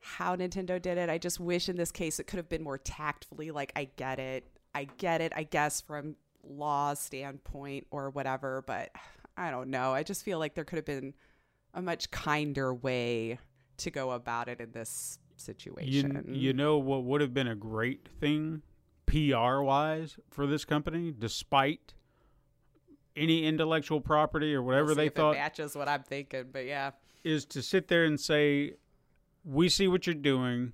how 0.00 0.34
Nintendo 0.36 0.80
did 0.80 0.96
it. 0.96 1.10
I 1.10 1.18
just 1.18 1.40
wish 1.40 1.68
in 1.68 1.76
this 1.76 1.92
case 1.92 2.18
it 2.18 2.24
could 2.24 2.38
have 2.38 2.48
been 2.48 2.62
more 2.62 2.78
tactfully. 2.78 3.50
Like, 3.50 3.72
I 3.76 3.90
get 3.96 4.18
it. 4.18 4.46
I 4.74 4.84
get 4.84 5.20
it, 5.20 5.32
I 5.36 5.42
guess, 5.42 5.80
from 5.80 6.16
law 6.42 6.94
standpoint 6.94 7.86
or 7.90 8.10
whatever, 8.10 8.62
but 8.66 8.90
I 9.36 9.50
don't 9.50 9.70
know. 9.70 9.92
I 9.92 10.02
just 10.02 10.24
feel 10.24 10.38
like 10.38 10.54
there 10.54 10.64
could 10.64 10.76
have 10.76 10.84
been 10.84 11.14
a 11.74 11.82
much 11.82 12.10
kinder 12.10 12.72
way 12.72 13.38
to 13.78 13.90
go 13.90 14.12
about 14.12 14.48
it 14.48 14.60
in 14.60 14.72
this 14.72 15.18
situation. 15.40 16.24
you 16.28 16.52
know 16.52 16.78
what 16.78 17.04
would 17.04 17.20
have 17.20 17.32
been 17.34 17.48
a 17.48 17.54
great 17.54 18.08
thing, 18.20 18.62
PR 19.06 19.60
wise, 19.60 20.18
for 20.30 20.46
this 20.46 20.64
company, 20.64 21.12
despite 21.16 21.94
any 23.16 23.44
intellectual 23.44 24.00
property 24.00 24.54
or 24.54 24.62
whatever 24.62 24.94
they 24.94 25.08
thought, 25.08 25.34
matches 25.34 25.74
what 25.74 25.88
I'm 25.88 26.02
thinking, 26.04 26.44
but 26.52 26.66
yeah. 26.66 26.92
is 27.24 27.44
to 27.46 27.62
sit 27.62 27.88
there 27.88 28.04
and 28.04 28.18
say, 28.20 28.74
"We 29.44 29.68
see 29.68 29.88
what 29.88 30.06
you're 30.06 30.14
doing. 30.14 30.72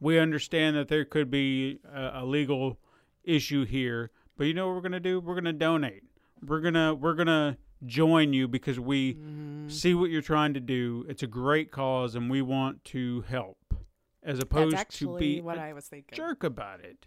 We 0.00 0.18
understand 0.18 0.76
that 0.76 0.88
there 0.88 1.04
could 1.04 1.30
be 1.30 1.78
a, 1.92 2.22
a 2.22 2.24
legal 2.24 2.78
issue 3.24 3.64
here, 3.64 4.10
but 4.36 4.44
you 4.44 4.54
know 4.54 4.66
what 4.68 4.76
we're 4.76 4.80
gonna 4.82 5.00
do? 5.00 5.20
We're 5.20 5.34
gonna 5.34 5.52
donate. 5.52 6.02
We're 6.44 6.60
gonna 6.60 6.94
we're 6.94 7.14
gonna 7.14 7.58
join 7.84 8.32
you 8.32 8.48
because 8.48 8.78
we 8.80 9.14
Mm-hmm. 9.14 9.68
see 9.68 9.94
what 9.94 10.10
you're 10.10 10.22
trying 10.22 10.54
to 10.54 10.60
do. 10.60 11.04
It's 11.08 11.22
a 11.22 11.26
great 11.28 11.70
cause, 11.70 12.14
and 12.14 12.30
we 12.30 12.40
want 12.42 12.84
to 12.86 13.20
help." 13.28 13.58
As 14.24 14.38
opposed 14.38 14.76
to 14.98 15.18
be 15.18 15.40
what 15.40 15.58
I 15.58 15.72
was 15.72 15.86
thinking. 15.86 16.16
jerk 16.16 16.44
about 16.44 16.80
it. 16.80 17.06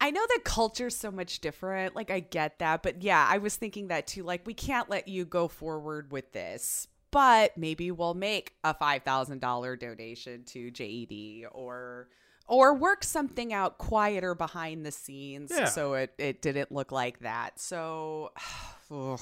I 0.00 0.10
know 0.10 0.24
the 0.28 0.40
culture's 0.44 0.96
so 0.96 1.10
much 1.10 1.40
different. 1.40 1.96
Like, 1.96 2.10
I 2.10 2.20
get 2.20 2.60
that. 2.60 2.82
But 2.82 3.02
yeah, 3.02 3.26
I 3.28 3.38
was 3.38 3.56
thinking 3.56 3.88
that 3.88 4.06
too. 4.06 4.22
Like, 4.22 4.46
we 4.46 4.54
can't 4.54 4.88
let 4.88 5.08
you 5.08 5.24
go 5.24 5.48
forward 5.48 6.12
with 6.12 6.32
this, 6.32 6.86
but 7.10 7.56
maybe 7.56 7.90
we'll 7.90 8.14
make 8.14 8.54
a 8.62 8.74
$5,000 8.74 9.78
donation 9.78 10.44
to 10.44 10.70
JED 10.70 11.48
or. 11.52 12.08
Or 12.46 12.74
work 12.74 13.04
something 13.04 13.52
out 13.52 13.76
quieter 13.78 14.34
behind 14.34 14.86
the 14.86 14.90
scenes 14.92 15.52
Yeah. 15.54 15.66
so 15.66 15.94
it, 15.94 16.14
it 16.16 16.40
didn't 16.40 16.72
look 16.72 16.92
like 16.92 17.18
that. 17.20 17.60
So, 17.60 18.32
ugh. 18.90 19.20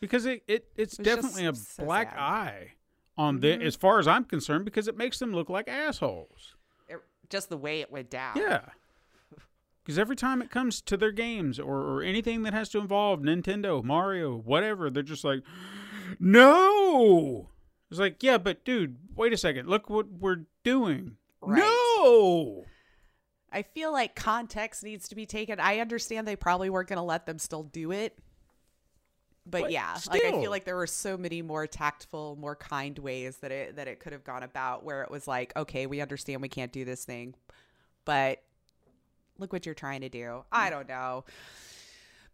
because 0.00 0.26
it, 0.26 0.42
it 0.46 0.66
it's 0.76 0.98
It's 0.98 1.08
definitely 1.08 1.46
a 1.46 1.54
so 1.54 1.84
black 1.84 2.10
sad. 2.10 2.18
Eye 2.18 2.72
on 3.20 3.40
the 3.40 3.48
mm-hmm. 3.48 3.66
as 3.66 3.76
far 3.76 3.98
as 3.98 4.08
I'm 4.08 4.24
concerned 4.24 4.64
because 4.64 4.88
it 4.88 4.96
makes 4.96 5.18
them 5.18 5.34
look 5.34 5.50
like 5.50 5.68
assholes. 5.68 6.54
It- 6.88 7.02
just 7.28 7.50
the 7.50 7.56
way 7.58 7.80
it 7.80 7.92
went 7.92 8.10
down. 8.10 8.36
Yeah. 8.36 8.62
Because 9.82 9.98
every 9.98 10.14
time 10.14 10.42
it 10.42 10.50
comes 10.50 10.82
to 10.82 10.96
their 10.96 11.10
games 11.10 11.58
or, 11.58 11.78
or 11.78 12.02
anything 12.02 12.42
that 12.42 12.52
has 12.52 12.68
to 12.68 12.78
involve 12.78 13.20
Nintendo, 13.20 13.82
Mario, 13.82 14.36
whatever, 14.36 14.90
they're 14.90 15.02
just 15.02 15.24
like, 15.24 15.42
no. 16.20 17.48
It's 17.90 17.98
like, 17.98 18.22
yeah, 18.22 18.36
but 18.36 18.62
dude, 18.62 18.98
wait 19.16 19.32
a 19.32 19.38
second. 19.38 19.68
Look 19.68 19.88
what 19.88 20.06
we're 20.12 20.44
doing. 20.64 21.16
Right. 21.40 21.60
No. 21.60 22.66
I 23.50 23.62
feel 23.62 23.90
like 23.90 24.14
context 24.14 24.84
needs 24.84 25.08
to 25.08 25.16
be 25.16 25.24
taken. 25.26 25.58
I 25.58 25.78
understand 25.78 26.28
they 26.28 26.36
probably 26.36 26.70
weren't 26.70 26.90
going 26.90 26.98
to 26.98 27.02
let 27.02 27.24
them 27.24 27.38
still 27.38 27.64
do 27.64 27.90
it. 27.90 28.16
But, 29.50 29.62
But 29.62 29.70
yeah, 29.72 29.96
like 30.10 30.24
I 30.24 30.30
feel 30.30 30.50
like 30.50 30.64
there 30.64 30.76
were 30.76 30.86
so 30.86 31.16
many 31.16 31.42
more 31.42 31.66
tactful, 31.66 32.36
more 32.40 32.54
kind 32.54 32.98
ways 32.98 33.38
that 33.38 33.50
it 33.50 33.76
that 33.76 33.88
it 33.88 34.00
could 34.00 34.12
have 34.12 34.24
gone 34.24 34.42
about 34.42 34.84
where 34.84 35.02
it 35.02 35.10
was 35.10 35.26
like, 35.26 35.52
okay, 35.56 35.86
we 35.86 36.00
understand 36.00 36.40
we 36.40 36.48
can't 36.48 36.72
do 36.72 36.84
this 36.84 37.04
thing, 37.04 37.34
but 38.04 38.42
look 39.38 39.52
what 39.52 39.66
you're 39.66 39.74
trying 39.74 40.02
to 40.02 40.08
do. 40.08 40.44
I 40.52 40.70
don't 40.70 40.88
know. 40.88 41.24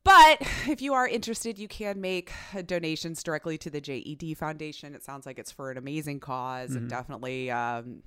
But 0.05 0.39
if 0.69 0.81
you 0.81 0.95
are 0.95 1.09
interested, 1.09 1.59
you 1.59 1.67
can 1.67 2.01
make 2.01 2.33
donations 2.67 3.23
directly 3.23 3.59
to 3.59 3.71
the 3.71 3.81
JED 3.81 4.37
Foundation. 4.39 4.95
It 4.95 5.03
sounds 5.03 5.27
like 5.27 5.39
it's 5.39 5.51
for 5.51 5.71
an 5.71 5.79
amazing 5.79 6.19
because 6.19 6.75
and 6.77 6.89
definitely 6.89 7.51
um, 7.51 8.03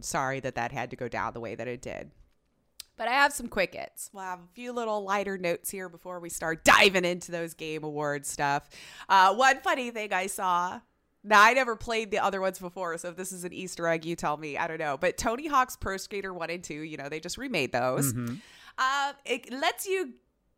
sorry 0.00 0.40
that 0.40 0.56
that 0.56 0.72
had 0.72 0.90
to 0.90 0.96
go 0.96 1.08
down 1.08 1.32
the 1.32 1.40
way 1.40 1.54
that 1.54 1.68
it 1.68 1.82
did. 1.82 2.10
But 2.96 3.08
I 3.08 3.12
have 3.12 3.32
some 3.32 3.48
quick 3.48 3.74
hits. 3.74 4.10
We'll 4.12 4.24
have 4.24 4.38
a 4.38 4.54
few 4.54 4.72
little 4.72 5.02
lighter 5.02 5.36
notes 5.36 5.70
here 5.70 5.88
before 5.88 6.20
we 6.20 6.28
start 6.28 6.64
diving 6.64 7.04
into 7.04 7.32
those 7.32 7.54
game 7.54 7.82
award 7.82 8.24
stuff. 8.24 8.68
Uh, 9.08 9.34
one 9.34 9.60
funny 9.60 9.90
thing 9.90 10.12
I 10.12 10.26
saw. 10.28 10.80
Now 11.24 11.42
I 11.42 11.54
never 11.54 11.74
played 11.74 12.10
the 12.10 12.18
other 12.18 12.40
ones 12.40 12.58
before, 12.58 12.96
so 12.98 13.08
if 13.08 13.16
this 13.16 13.32
is 13.32 13.44
an 13.44 13.52
Easter 13.52 13.88
egg, 13.88 14.04
you 14.04 14.14
tell 14.14 14.36
me. 14.36 14.58
I 14.58 14.68
don't 14.68 14.78
know. 14.78 14.96
But 14.96 15.16
Tony 15.16 15.46
Hawk's 15.46 15.74
Pro 15.74 15.96
Skater 15.96 16.32
One 16.34 16.50
and 16.50 16.62
Two, 16.62 16.74
you 16.74 16.96
know, 16.96 17.08
they 17.08 17.18
just 17.18 17.38
remade 17.38 17.72
those. 17.72 18.12
Uh, 18.76 19.12
it 19.24 19.52
lets 19.52 19.86
you 19.86 20.12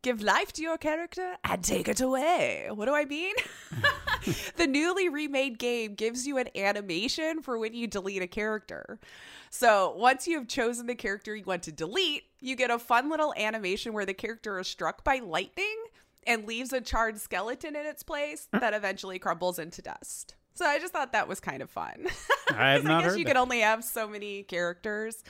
give 0.06 0.22
life 0.22 0.52
to 0.52 0.62
your 0.62 0.78
character 0.78 1.34
and 1.42 1.64
take 1.64 1.88
it 1.88 2.00
away. 2.00 2.68
What 2.72 2.86
do 2.86 2.94
I 2.94 3.04
mean? 3.06 3.34
the 4.56 4.68
newly 4.68 5.08
remade 5.08 5.58
game 5.58 5.96
gives 5.96 6.28
you 6.28 6.38
an 6.38 6.48
animation 6.54 7.42
for 7.42 7.58
when 7.58 7.74
you 7.74 7.88
delete 7.88 8.22
a 8.22 8.28
character. 8.28 9.00
So 9.50 9.96
once 9.96 10.28
you 10.28 10.38
have 10.38 10.46
chosen 10.46 10.86
the 10.86 10.94
character 10.94 11.34
you 11.34 11.42
want 11.44 11.64
to 11.64 11.72
delete, 11.72 12.22
you 12.40 12.54
get 12.54 12.70
a 12.70 12.78
fun 12.78 13.10
little 13.10 13.34
animation 13.36 13.94
where 13.94 14.06
the 14.06 14.14
character 14.14 14.60
is 14.60 14.68
struck 14.68 15.02
by 15.02 15.18
lightning 15.18 15.76
and 16.24 16.46
leaves 16.46 16.72
a 16.72 16.80
charred 16.80 17.18
skeleton 17.18 17.74
in 17.74 17.84
its 17.84 18.04
place 18.04 18.46
that 18.52 18.74
eventually 18.74 19.18
crumbles 19.18 19.58
into 19.58 19.82
dust. 19.82 20.36
So 20.54 20.64
I 20.66 20.78
just 20.78 20.92
thought 20.92 21.12
that 21.14 21.26
was 21.26 21.40
kind 21.40 21.62
of 21.62 21.68
fun. 21.68 22.06
I 22.54 22.74
have 22.74 22.84
not 22.84 23.00
I 23.00 23.02
guess 23.02 23.10
heard 23.10 23.18
you 23.18 23.24
that. 23.24 23.30
can 23.30 23.36
only 23.38 23.60
have 23.60 23.82
so 23.82 24.06
many 24.06 24.44
characters 24.44 25.24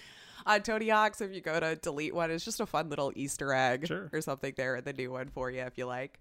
on 0.52 0.62
Tony 0.62 0.88
Hawk. 0.88 1.14
So 1.14 1.24
if 1.24 1.34
you 1.34 1.40
go 1.40 1.58
to 1.60 1.76
delete 1.76 2.14
one, 2.14 2.30
it's 2.30 2.44
just 2.44 2.60
a 2.60 2.66
fun 2.66 2.88
little 2.88 3.12
Easter 3.16 3.52
egg 3.52 3.86
Sure. 3.86 4.08
or 4.12 4.20
something 4.20 4.54
there 4.56 4.76
in 4.76 4.84
the 4.84 4.92
new 4.92 5.10
one 5.12 5.28
for 5.28 5.50
you 5.50 5.60
if 5.60 5.76
you 5.76 5.86
like. 5.86 6.18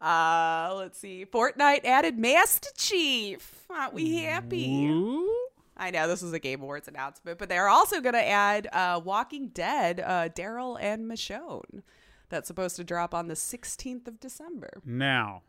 Uh, 0.00 0.74
let's 0.76 0.98
see. 0.98 1.24
Fortnite 1.26 1.84
added 1.84 2.18
Master 2.18 2.70
Chief. 2.76 3.64
Aren't 3.70 3.94
we 3.94 4.16
happy? 4.16 4.86
Ooh. 4.86 5.28
I 5.76 5.90
know 5.90 6.08
this 6.08 6.22
is 6.22 6.32
a 6.32 6.38
Game 6.40 6.60
Awards 6.60 6.88
announcement, 6.88 7.38
but 7.38 7.48
they're 7.48 7.68
also 7.68 8.00
going 8.00 8.14
to 8.14 8.26
add 8.26 8.68
uh, 8.72 9.00
Walking 9.04 9.48
Dead, 9.48 10.00
uh, 10.00 10.28
Daryl 10.28 10.76
and 10.80 11.08
Michonne. 11.08 11.82
That's 12.30 12.48
supposed 12.48 12.76
to 12.76 12.84
drop 12.84 13.14
on 13.14 13.28
the 13.28 13.34
16th 13.34 14.06
of 14.08 14.20
December. 14.20 14.70
Now, 14.84 15.42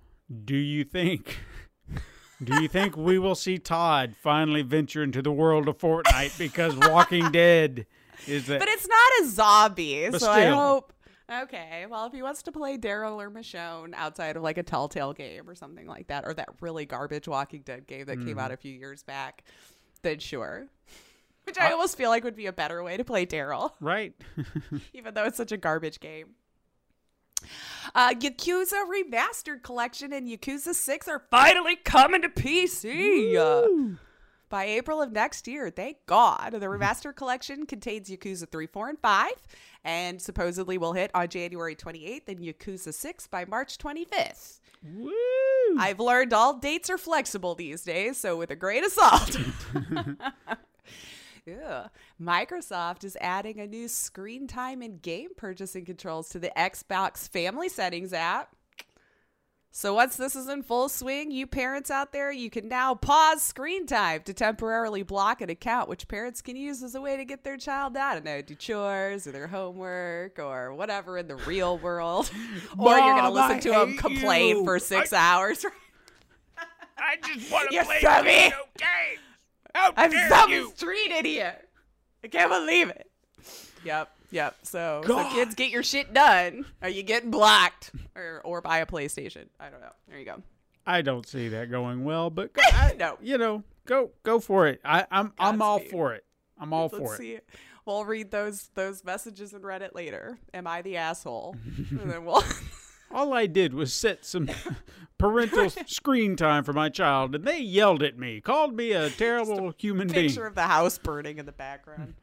do 0.45 0.55
you 0.55 0.83
think 0.83 1.39
do 2.43 2.61
you 2.61 2.67
think 2.69 2.95
we 2.95 3.19
will 3.19 3.35
see 3.35 3.57
Todd 3.57 4.15
finally 4.15 4.61
venture 4.61 5.03
into 5.03 5.21
the 5.21 5.31
world 5.31 5.67
of 5.67 5.77
Fortnite 5.77 6.37
because 6.37 6.77
Walking 6.77 7.31
Dead 7.31 7.85
is 8.27 8.47
that 8.47 8.59
But 8.59 8.67
it's 8.69 8.87
not 8.87 9.11
a 9.23 9.27
zombie, 9.29 10.09
so 10.17 10.29
I 10.29 10.45
hope. 10.45 10.93
Okay, 11.31 11.85
well, 11.89 12.07
if 12.07 12.13
he 12.13 12.23
wants 12.23 12.41
to 12.43 12.51
play 12.51 12.77
Daryl 12.77 13.17
or 13.17 13.29
Michonne 13.29 13.93
outside 13.93 14.35
of 14.35 14.41
like 14.41 14.57
a 14.57 14.63
Telltale 14.63 15.13
game 15.13 15.47
or 15.47 15.53
something 15.53 15.85
like 15.85 16.07
that, 16.07 16.25
or 16.25 16.33
that 16.33 16.49
really 16.59 16.85
garbage 16.87 17.27
Walking 17.27 17.61
Dead 17.61 17.85
game 17.85 18.05
that 18.05 18.17
came 18.17 18.29
Mm-hmm. 18.29 18.39
out 18.39 18.51
a 18.51 18.57
few 18.57 18.73
years 18.73 19.03
back, 19.03 19.43
then 20.01 20.17
sure. 20.19 20.67
which 21.43 21.57
I 21.59 21.71
almost 21.71 21.97
feel 21.97 22.09
like 22.09 22.23
would 22.23 22.35
be 22.35 22.47
a 22.47 22.53
better 22.53 22.81
way 22.83 22.97
to 22.97 23.03
play 23.03 23.25
Daryl, 23.27 23.71
Right. 23.79 24.13
even 24.93 25.13
though 25.13 25.25
it's 25.25 25.37
such 25.37 25.51
a 25.51 25.57
garbage 25.57 25.99
game. 25.99 26.29
Uh, 27.95 28.13
Yakuza 28.13 28.83
Remastered 28.85 29.63
Collection 29.63 30.11
and 30.11 30.27
Yakuza 30.27 30.73
6 30.73 31.07
are 31.07 31.23
finally 31.31 31.75
coming 31.77 32.21
to 32.21 32.29
PC. 32.29 33.35
Uh, 33.35 33.95
by 34.49 34.65
April 34.65 35.01
of 35.01 35.11
next 35.11 35.47
year. 35.47 35.69
Thank 35.69 35.97
God. 36.05 36.51
The 36.51 36.59
mm-hmm. 36.59 36.81
remaster 36.81 37.15
collection 37.15 37.65
contains 37.65 38.09
Yakuza 38.09 38.49
3, 38.49 38.67
4, 38.67 38.89
and 38.89 38.99
5, 38.99 39.31
and 39.83 40.21
supposedly 40.21 40.77
will 40.77 40.93
hit 40.93 41.11
on 41.13 41.27
January 41.27 41.75
28th 41.75 42.27
and 42.27 42.39
Yakuza 42.39 42.93
6 42.93 43.27
by 43.27 43.45
March 43.45 43.77
25th. 43.77 44.59
Woo! 44.83 45.11
I've 45.77 45.99
learned 45.99 46.33
all 46.33 46.57
dates 46.57 46.89
are 46.89 46.97
flexible 46.97 47.55
these 47.55 47.83
days, 47.83 48.17
so 48.17 48.37
with 48.37 48.49
a 48.49 48.55
grain 48.55 48.83
of 48.83 48.91
salt. 48.91 49.37
Yeah. 51.45 51.87
Microsoft 52.21 53.03
is 53.03 53.17
adding 53.19 53.59
a 53.59 53.67
new 53.67 53.87
screen 53.87 54.47
time 54.47 54.81
and 54.81 55.01
game 55.01 55.29
purchasing 55.35 55.85
controls 55.85 56.29
to 56.29 56.39
the 56.39 56.51
Xbox 56.55 57.27
Family 57.27 57.69
Settings 57.69 58.13
app. 58.13 58.55
So 59.71 59.93
once 59.93 60.15
this 60.15 60.35
is 60.35 60.49
in 60.49 60.63
full 60.63 60.89
swing, 60.89 61.29
you 61.29 61.45
parents 61.45 61.91
out 61.91 62.11
there, 62.11 62.31
you 62.31 62.49
can 62.49 62.67
now 62.67 62.95
pause 62.95 63.43
screen 63.43 63.85
time 63.85 64.23
to 64.23 64.33
temporarily 64.33 65.03
block 65.03 65.41
an 65.41 65.49
account, 65.51 65.87
which 65.87 66.07
parents 66.07 66.41
can 66.41 66.55
use 66.55 66.81
as 66.81 66.95
a 66.95 67.01
way 67.01 67.15
to 67.17 67.23
get 67.23 67.43
their 67.43 67.55
child, 67.55 67.95
out 67.95 68.17
and 68.17 68.25
know, 68.25 68.41
do 68.41 68.55
chores 68.55 69.27
or 69.27 69.31
their 69.31 69.47
homework 69.47 70.39
or 70.39 70.73
whatever 70.73 71.19
in 71.19 71.27
the 71.27 71.35
real 71.35 71.77
world. 71.77 72.31
or 72.79 72.97
you're 72.97 73.13
going 73.13 73.23
to 73.25 73.29
listen 73.29 73.57
I 73.57 73.59
to 73.59 73.69
them 73.69 73.97
complain 73.97 74.57
you. 74.57 74.63
for 74.65 74.79
six 74.79 75.13
hours. 75.13 75.63
I 76.97 77.15
just 77.25 77.51
want 77.51 77.71
You 77.71 77.83
saw 78.01 78.21
me? 78.23 78.51
game. 78.77 79.19
How 79.75 79.93
I'm 79.95 80.09
dare 80.09 80.49
you? 80.49 80.71
street 80.75 81.11
idiot. 81.11 81.69
I 82.23 82.27
can't 82.27 82.51
believe 82.51 82.89
it. 82.89 83.07
Yep, 83.85 84.09
yep. 84.31 84.55
So, 84.63 85.01
so 85.05 85.23
kids, 85.29 85.55
get 85.55 85.69
your 85.71 85.83
shit 85.83 86.13
done. 86.13 86.65
Are 86.81 86.89
you 86.89 87.03
getting 87.03 87.31
blocked 87.31 87.91
or 88.15 88.41
or 88.43 88.61
buy 88.61 88.79
a 88.79 88.85
PlayStation? 88.85 89.45
I 89.59 89.69
don't 89.69 89.81
know. 89.81 89.91
There 90.07 90.19
you 90.19 90.25
go. 90.25 90.41
I 90.85 91.01
don't 91.01 91.27
see 91.27 91.49
that 91.49 91.69
going 91.69 92.03
well, 92.03 92.29
but 92.29 92.53
go, 92.53 92.61
I, 92.65 92.95
No. 92.97 93.17
you 93.21 93.37
know, 93.37 93.63
go 93.85 94.11
go 94.23 94.39
for 94.39 94.67
it. 94.67 94.81
I, 94.83 95.05
I'm 95.11 95.33
I'm 95.39 95.61
all 95.61 95.79
for 95.79 96.13
it. 96.13 96.23
I'm 96.59 96.73
all 96.73 96.89
Let's 96.91 96.97
for 96.97 97.13
it. 97.15 97.17
see. 97.17 97.31
it. 97.33 97.47
We'll 97.85 98.05
read 98.05 98.31
those 98.31 98.69
those 98.75 99.03
messages 99.03 99.53
in 99.53 99.61
Reddit 99.61 99.95
later. 99.95 100.37
Am 100.53 100.67
I 100.67 100.81
the 100.81 100.97
asshole? 100.97 101.55
and 101.89 102.11
then 102.11 102.25
we'll. 102.25 102.43
All 103.11 103.33
I 103.33 103.47
did 103.47 103.73
was 103.73 103.91
set 103.91 104.23
some 104.23 104.47
parental 105.17 105.71
screen 105.87 106.35
time 106.35 106.63
for 106.63 106.73
my 106.73 106.89
child, 106.89 107.33
and 107.33 107.43
they 107.43 107.57
yelled 107.59 108.03
at 108.03 108.19
me, 108.19 108.39
called 108.39 108.75
me 108.75 108.91
a 108.91 109.09
terrible 109.09 109.73
human 109.79 110.07
being. 110.07 110.27
picture 110.27 110.45
of 110.45 110.53
the 110.53 110.61
house 110.67 110.99
burning 110.99 111.39
in 111.39 111.47
the 111.47 111.51
background. 111.51 112.13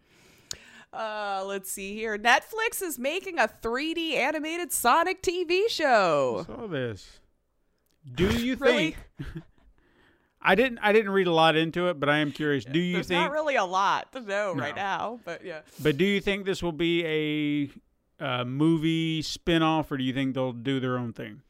Uh, 0.93 1.45
let's 1.47 1.71
see 1.71 1.95
here. 1.95 2.17
Netflix 2.19 2.83
is 2.83 2.99
making 2.99 3.39
a 3.39 3.49
3D 3.63 4.15
animated 4.15 4.73
Sonic 4.73 5.23
TV 5.23 5.69
show. 5.69 6.47
I 6.49 6.55
saw 6.55 6.67
this. 6.67 7.21
Do 8.15 8.29
you 8.39 8.57
think? 8.57 8.97
I 10.41 10.55
didn't. 10.55 10.79
I 10.81 10.93
didn't 10.93 11.11
read 11.11 11.27
a 11.27 11.33
lot 11.33 11.57
into 11.57 11.89
it, 11.89 11.99
but 11.99 12.09
I 12.09 12.19
am 12.19 12.31
curious. 12.31 12.65
Do 12.65 12.79
you 12.79 12.95
There's 12.95 13.09
think? 13.09 13.21
not 13.21 13.33
really 13.33 13.57
a 13.57 13.65
lot 13.65 14.13
to 14.13 14.21
know 14.21 14.55
right 14.55 14.77
now, 14.77 15.19
but 15.25 15.45
yeah. 15.45 15.61
but 15.83 15.97
do 15.97 16.05
you 16.05 16.21
think 16.21 16.47
this 16.47 16.63
will 16.63 16.73
be 16.73 17.05
a 18.21 18.25
uh, 18.25 18.45
movie 18.45 19.23
spin-off, 19.23 19.91
or 19.91 19.97
do 19.97 20.05
you 20.05 20.13
think 20.13 20.35
they'll 20.35 20.53
do 20.53 20.79
their 20.79 20.99
own 20.99 21.13
thing? 21.13 21.43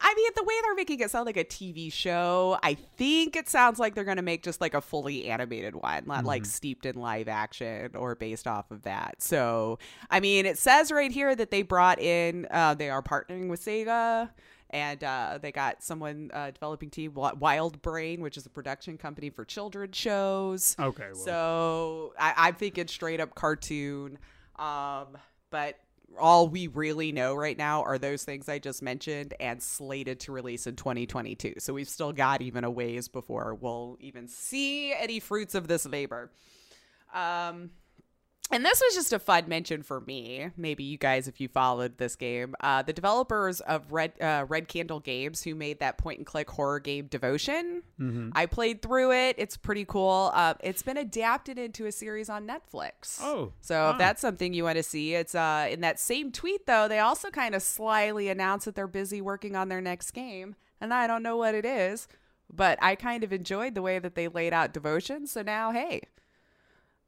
I 0.00 0.14
mean, 0.14 0.30
the 0.36 0.44
way 0.44 0.54
they're 0.62 0.74
making 0.74 1.00
it 1.00 1.10
sound 1.10 1.26
like 1.26 1.36
a 1.36 1.44
TV 1.44 1.92
show, 1.92 2.58
I 2.62 2.74
think 2.74 3.36
it 3.36 3.48
sounds 3.48 3.78
like 3.78 3.94
they're 3.94 4.04
going 4.04 4.16
to 4.16 4.22
make 4.22 4.42
just 4.42 4.60
like 4.60 4.74
a 4.74 4.80
fully 4.80 5.26
animated 5.28 5.74
one, 5.74 6.04
not 6.06 6.24
like 6.24 6.44
steeped 6.46 6.86
in 6.86 6.96
live 6.96 7.28
action 7.28 7.96
or 7.96 8.14
based 8.14 8.46
off 8.46 8.70
of 8.70 8.82
that. 8.82 9.16
So, 9.22 9.78
I 10.10 10.20
mean, 10.20 10.46
it 10.46 10.58
says 10.58 10.92
right 10.92 11.10
here 11.10 11.34
that 11.34 11.50
they 11.50 11.62
brought 11.62 12.00
in, 12.00 12.46
uh, 12.50 12.74
they 12.74 12.90
are 12.90 13.02
partnering 13.02 13.48
with 13.48 13.64
Sega. 13.64 14.30
And 14.72 15.02
uh, 15.02 15.40
they 15.42 15.50
got 15.50 15.82
someone 15.82 16.30
uh, 16.32 16.52
developing 16.52 16.90
team 16.90 17.10
WildBrain, 17.10 18.20
which 18.20 18.36
is 18.36 18.46
a 18.46 18.50
production 18.50 18.98
company 18.98 19.28
for 19.28 19.44
children's 19.44 19.96
shows. 19.96 20.76
Okay. 20.78 21.08
Well, 21.12 21.14
So 21.16 22.14
I, 22.16 22.34
I'm 22.36 22.54
thinking 22.54 22.86
straight 22.86 23.18
up 23.18 23.34
cartoon. 23.34 24.16
Um, 24.60 25.18
but 25.50 25.76
all 26.18 26.48
we 26.48 26.66
really 26.66 27.12
know 27.12 27.34
right 27.34 27.56
now 27.56 27.82
are 27.82 27.98
those 27.98 28.24
things 28.24 28.48
I 28.48 28.58
just 28.58 28.82
mentioned 28.82 29.34
and 29.40 29.62
slated 29.62 30.20
to 30.20 30.32
release 30.32 30.66
in 30.66 30.76
2022. 30.76 31.54
So 31.58 31.72
we've 31.72 31.88
still 31.88 32.12
got 32.12 32.42
even 32.42 32.64
a 32.64 32.70
ways 32.70 33.08
before 33.08 33.54
we'll 33.54 33.96
even 34.00 34.28
see 34.28 34.92
any 34.92 35.20
fruits 35.20 35.54
of 35.54 35.68
this 35.68 35.86
labor. 35.86 36.30
Um, 37.14 37.70
and 38.50 38.64
this 38.64 38.82
was 38.84 38.94
just 38.94 39.12
a 39.12 39.18
fun 39.18 39.48
mention 39.48 39.82
for 39.82 40.00
me. 40.00 40.50
Maybe 40.56 40.82
you 40.82 40.98
guys, 40.98 41.28
if 41.28 41.40
you 41.40 41.48
followed 41.48 41.98
this 41.98 42.16
game, 42.16 42.54
uh, 42.60 42.82
the 42.82 42.92
developers 42.92 43.60
of 43.60 43.92
Red 43.92 44.12
uh, 44.20 44.44
Red 44.48 44.66
Candle 44.66 45.00
Games, 45.00 45.42
who 45.42 45.54
made 45.54 45.80
that 45.80 45.98
point 45.98 46.18
and 46.18 46.26
click 46.26 46.50
horror 46.50 46.80
game 46.80 47.06
Devotion, 47.06 47.82
I 48.34 48.46
played 48.46 48.82
through 48.82 49.12
it. 49.12 49.36
It's 49.38 49.56
pretty 49.56 49.84
cool. 49.84 50.32
Uh, 50.34 50.54
it's 50.60 50.82
been 50.82 50.96
adapted 50.96 51.58
into 51.58 51.86
a 51.86 51.92
series 51.92 52.28
on 52.28 52.46
Netflix. 52.46 53.18
Oh, 53.20 53.52
so 53.60 53.76
ah. 53.76 53.92
if 53.92 53.98
that's 53.98 54.20
something 54.20 54.52
you 54.52 54.64
want 54.64 54.76
to 54.76 54.82
see, 54.82 55.14
it's 55.14 55.34
uh, 55.34 55.68
in 55.70 55.80
that 55.82 56.00
same 56.00 56.32
tweet 56.32 56.66
though. 56.66 56.88
They 56.88 56.98
also 56.98 57.30
kind 57.30 57.54
of 57.54 57.62
slyly 57.62 58.28
announced 58.28 58.64
that 58.64 58.74
they're 58.74 58.88
busy 58.88 59.20
working 59.20 59.54
on 59.54 59.68
their 59.68 59.80
next 59.80 60.10
game, 60.10 60.56
and 60.80 60.92
I 60.92 61.06
don't 61.06 61.22
know 61.22 61.36
what 61.36 61.54
it 61.54 61.64
is, 61.64 62.08
but 62.52 62.78
I 62.82 62.96
kind 62.96 63.22
of 63.22 63.32
enjoyed 63.32 63.74
the 63.74 63.82
way 63.82 63.98
that 64.00 64.16
they 64.16 64.26
laid 64.28 64.52
out 64.52 64.72
Devotion. 64.72 65.26
So 65.26 65.42
now, 65.42 65.70
hey. 65.70 66.02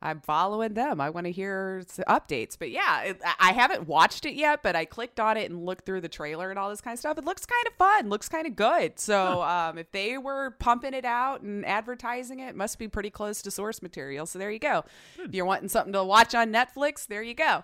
I'm 0.02 0.20
following 0.20 0.74
them. 0.74 1.00
I 1.00 1.10
want 1.10 1.26
to 1.26 1.32
hear 1.32 1.82
updates. 2.08 2.58
But 2.58 2.70
yeah, 2.70 3.02
it, 3.02 3.20
I- 3.38 3.52
haven't 3.52 3.86
watched 3.86 4.26
it 4.26 4.34
yet, 4.34 4.62
but 4.62 4.74
I 4.74 4.84
clicked 4.84 5.20
on 5.20 5.36
it 5.36 5.48
and 5.50 5.64
looked 5.64 5.86
through 5.86 6.00
the 6.00 6.08
trailer 6.08 6.50
and 6.50 6.58
all 6.58 6.68
this 6.70 6.80
kind 6.80 6.92
of 6.94 6.98
stuff. 6.98 7.16
It 7.18 7.24
looks 7.24 7.46
kind 7.46 7.66
of 7.68 7.74
fun, 7.74 8.08
looks 8.08 8.28
kind 8.28 8.46
of 8.46 8.56
good. 8.56 8.98
So 8.98 9.42
um, 9.42 9.78
if 9.78 9.90
they 9.92 10.18
were 10.18 10.50
pumping 10.58 10.92
it 10.94 11.04
out 11.04 11.42
and 11.42 11.64
advertising 11.64 12.40
it, 12.40 12.48
it 12.48 12.56
must 12.56 12.78
be 12.78 12.88
pretty 12.88 13.10
close 13.10 13.40
to 13.42 13.50
source 13.50 13.80
material. 13.80 14.26
So 14.26 14.38
there 14.38 14.50
you 14.50 14.58
go. 14.58 14.84
If 15.18 15.34
you're 15.34 15.44
wanting 15.44 15.68
something 15.68 15.92
to 15.92 16.02
watch 16.02 16.34
on 16.34 16.52
Netflix, 16.52 17.06
there 17.06 17.22
you 17.22 17.34
go. 17.34 17.62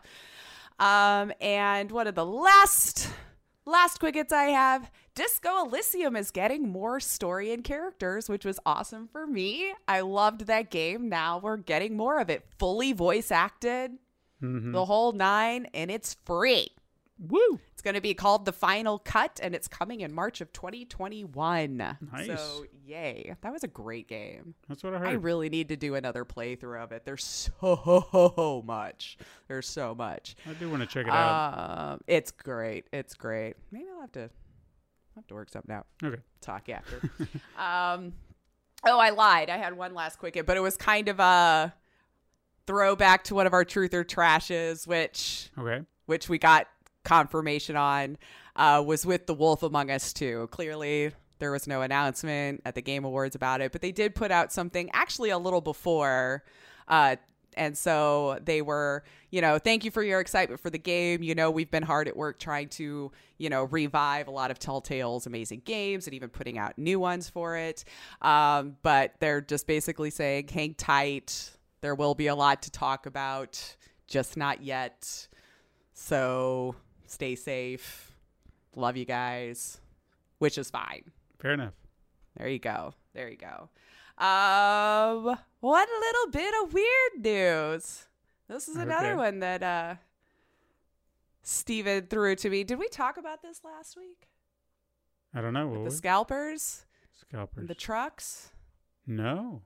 Um, 0.78 1.32
and 1.40 1.90
what 1.90 2.06
are 2.06 2.12
the 2.12 2.24
last 2.24 3.08
last 3.68 3.98
quick 3.98 4.14
hits 4.14 4.32
I 4.32 4.44
have? 4.44 4.90
Disco 5.14 5.64
Elysium 5.64 6.16
is 6.16 6.30
getting 6.30 6.68
more 6.68 7.00
story 7.00 7.52
and 7.52 7.62
characters, 7.62 8.28
which 8.28 8.44
was 8.44 8.58
awesome 8.64 9.08
for 9.12 9.26
me. 9.26 9.72
I 9.86 10.00
loved 10.00 10.46
that 10.46 10.70
game. 10.70 11.08
Now 11.08 11.38
we're 11.38 11.56
getting 11.56 11.96
more 11.96 12.20
of 12.20 12.30
it. 12.30 12.44
Fully 12.58 12.92
voice 12.92 13.30
acted, 13.30 13.92
mm-hmm. 14.42 14.72
the 14.72 14.84
whole 14.84 15.12
nine, 15.12 15.66
and 15.74 15.90
it's 15.90 16.16
free. 16.24 16.68
Woo! 17.18 17.60
It's 17.72 17.82
going 17.82 17.94
to 17.94 18.00
be 18.00 18.14
called 18.14 18.44
The 18.44 18.52
Final 18.52 18.98
Cut, 18.98 19.40
and 19.42 19.54
it's 19.54 19.68
coming 19.68 20.00
in 20.00 20.12
March 20.12 20.40
of 20.40 20.52
2021. 20.52 21.76
Nice. 21.76 22.26
So, 22.26 22.64
yay. 22.84 23.34
That 23.42 23.52
was 23.52 23.62
a 23.64 23.68
great 23.68 24.08
game. 24.08 24.54
That's 24.68 24.82
what 24.82 24.94
I 24.94 24.98
heard. 24.98 25.08
I 25.08 25.12
really 25.12 25.48
need 25.48 25.68
to 25.68 25.76
do 25.76 25.94
another 25.94 26.24
playthrough 26.24 26.82
of 26.82 26.92
it. 26.92 27.04
There's 27.04 27.24
so 27.24 28.62
much. 28.66 29.18
There's 29.48 29.68
so 29.68 29.94
much. 29.94 30.36
I 30.48 30.52
do 30.54 30.68
want 30.70 30.82
to 30.82 30.86
check 30.88 31.06
it 31.06 31.12
out. 31.12 31.90
Um, 31.92 32.00
it's 32.06 32.30
great. 32.30 32.86
It's 32.92 33.14
great. 33.14 33.54
Maybe 33.70 33.86
I'll 33.94 34.00
have 34.02 34.12
to 34.12 34.20
I'll 34.22 35.22
have 35.22 35.26
to 35.28 35.34
work 35.34 35.48
something 35.50 35.74
out. 35.74 35.86
okay. 36.02 36.20
Talk 36.40 36.68
after. 36.68 36.96
um, 37.58 38.12
oh, 38.86 38.98
I 38.98 39.10
lied. 39.10 39.50
I 39.50 39.56
had 39.56 39.76
one 39.76 39.94
last 39.94 40.18
quick 40.18 40.34
hit, 40.34 40.46
but 40.46 40.56
it 40.56 40.60
was 40.60 40.76
kind 40.76 41.08
of 41.08 41.18
a 41.20 41.74
throwback 42.66 43.24
to 43.24 43.34
one 43.34 43.46
of 43.46 43.52
our 43.52 43.64
truth 43.64 43.94
or 43.94 44.04
trashes, 44.04 44.86
which 44.86 45.50
Okay. 45.58 45.84
which 46.06 46.28
we 46.28 46.38
got 46.38 46.68
confirmation 47.08 47.74
on, 47.74 48.18
uh, 48.54 48.82
was 48.84 49.06
with 49.06 49.26
The 49.26 49.32
Wolf 49.32 49.62
Among 49.62 49.90
Us 49.90 50.12
2. 50.12 50.48
Clearly, 50.50 51.12
there 51.38 51.50
was 51.50 51.66
no 51.66 51.80
announcement 51.80 52.60
at 52.66 52.74
the 52.74 52.82
Game 52.82 53.04
Awards 53.04 53.34
about 53.34 53.62
it, 53.62 53.72
but 53.72 53.80
they 53.80 53.92
did 53.92 54.14
put 54.14 54.30
out 54.30 54.52
something 54.52 54.90
actually 54.92 55.30
a 55.30 55.38
little 55.38 55.62
before. 55.62 56.44
Uh, 56.86 57.16
and 57.56 57.76
so 57.76 58.38
they 58.44 58.60
were, 58.60 59.04
you 59.30 59.40
know, 59.40 59.58
thank 59.58 59.84
you 59.84 59.90
for 59.90 60.02
your 60.02 60.20
excitement 60.20 60.60
for 60.60 60.68
the 60.68 60.78
game. 60.78 61.22
You 61.22 61.34
know, 61.34 61.50
we've 61.50 61.70
been 61.70 61.82
hard 61.82 62.08
at 62.08 62.16
work 62.16 62.38
trying 62.38 62.68
to, 62.70 63.10
you 63.38 63.48
know, 63.48 63.64
revive 63.64 64.28
a 64.28 64.30
lot 64.30 64.50
of 64.50 64.58
Telltale's 64.58 65.26
amazing 65.26 65.62
games 65.64 66.06
and 66.06 66.14
even 66.14 66.28
putting 66.28 66.58
out 66.58 66.76
new 66.76 67.00
ones 67.00 67.30
for 67.30 67.56
it. 67.56 67.84
Um, 68.20 68.76
but 68.82 69.14
they're 69.18 69.40
just 69.40 69.66
basically 69.66 70.10
saying, 70.10 70.48
hang 70.48 70.74
tight. 70.74 71.52
There 71.80 71.94
will 71.94 72.14
be 72.14 72.26
a 72.26 72.34
lot 72.34 72.62
to 72.62 72.70
talk 72.70 73.06
about, 73.06 73.76
just 74.06 74.36
not 74.36 74.62
yet. 74.62 75.26
So 75.94 76.76
stay 77.10 77.34
safe. 77.34 78.12
Love 78.76 78.96
you 78.96 79.04
guys, 79.04 79.80
which 80.38 80.58
is 80.58 80.70
fine. 80.70 81.04
Fair 81.38 81.52
enough. 81.52 81.74
There 82.36 82.48
you 82.48 82.58
go. 82.58 82.94
There 83.14 83.28
you 83.28 83.36
go. 83.36 83.68
Um, 84.24 85.36
one 85.60 85.86
little 86.00 86.30
bit 86.32 86.54
of 86.62 86.72
weird 86.72 87.24
news. 87.24 88.06
This 88.48 88.68
is 88.68 88.76
another 88.76 89.08
Okay. 89.08 89.14
one 89.16 89.38
that 89.40 89.62
uh 89.62 89.94
Steven 91.42 92.06
threw 92.06 92.34
to 92.36 92.50
me. 92.50 92.64
Did 92.64 92.78
we 92.78 92.88
talk 92.88 93.16
about 93.16 93.42
this 93.42 93.62
last 93.64 93.96
week? 93.96 94.28
I 95.34 95.40
don't 95.40 95.52
know. 95.54 95.72
The 95.72 95.80
we? 95.80 95.90
scalpers, 95.90 96.84
Scalpers. 97.20 97.68
the 97.68 97.74
trucks. 97.74 98.50
no, 99.06 99.62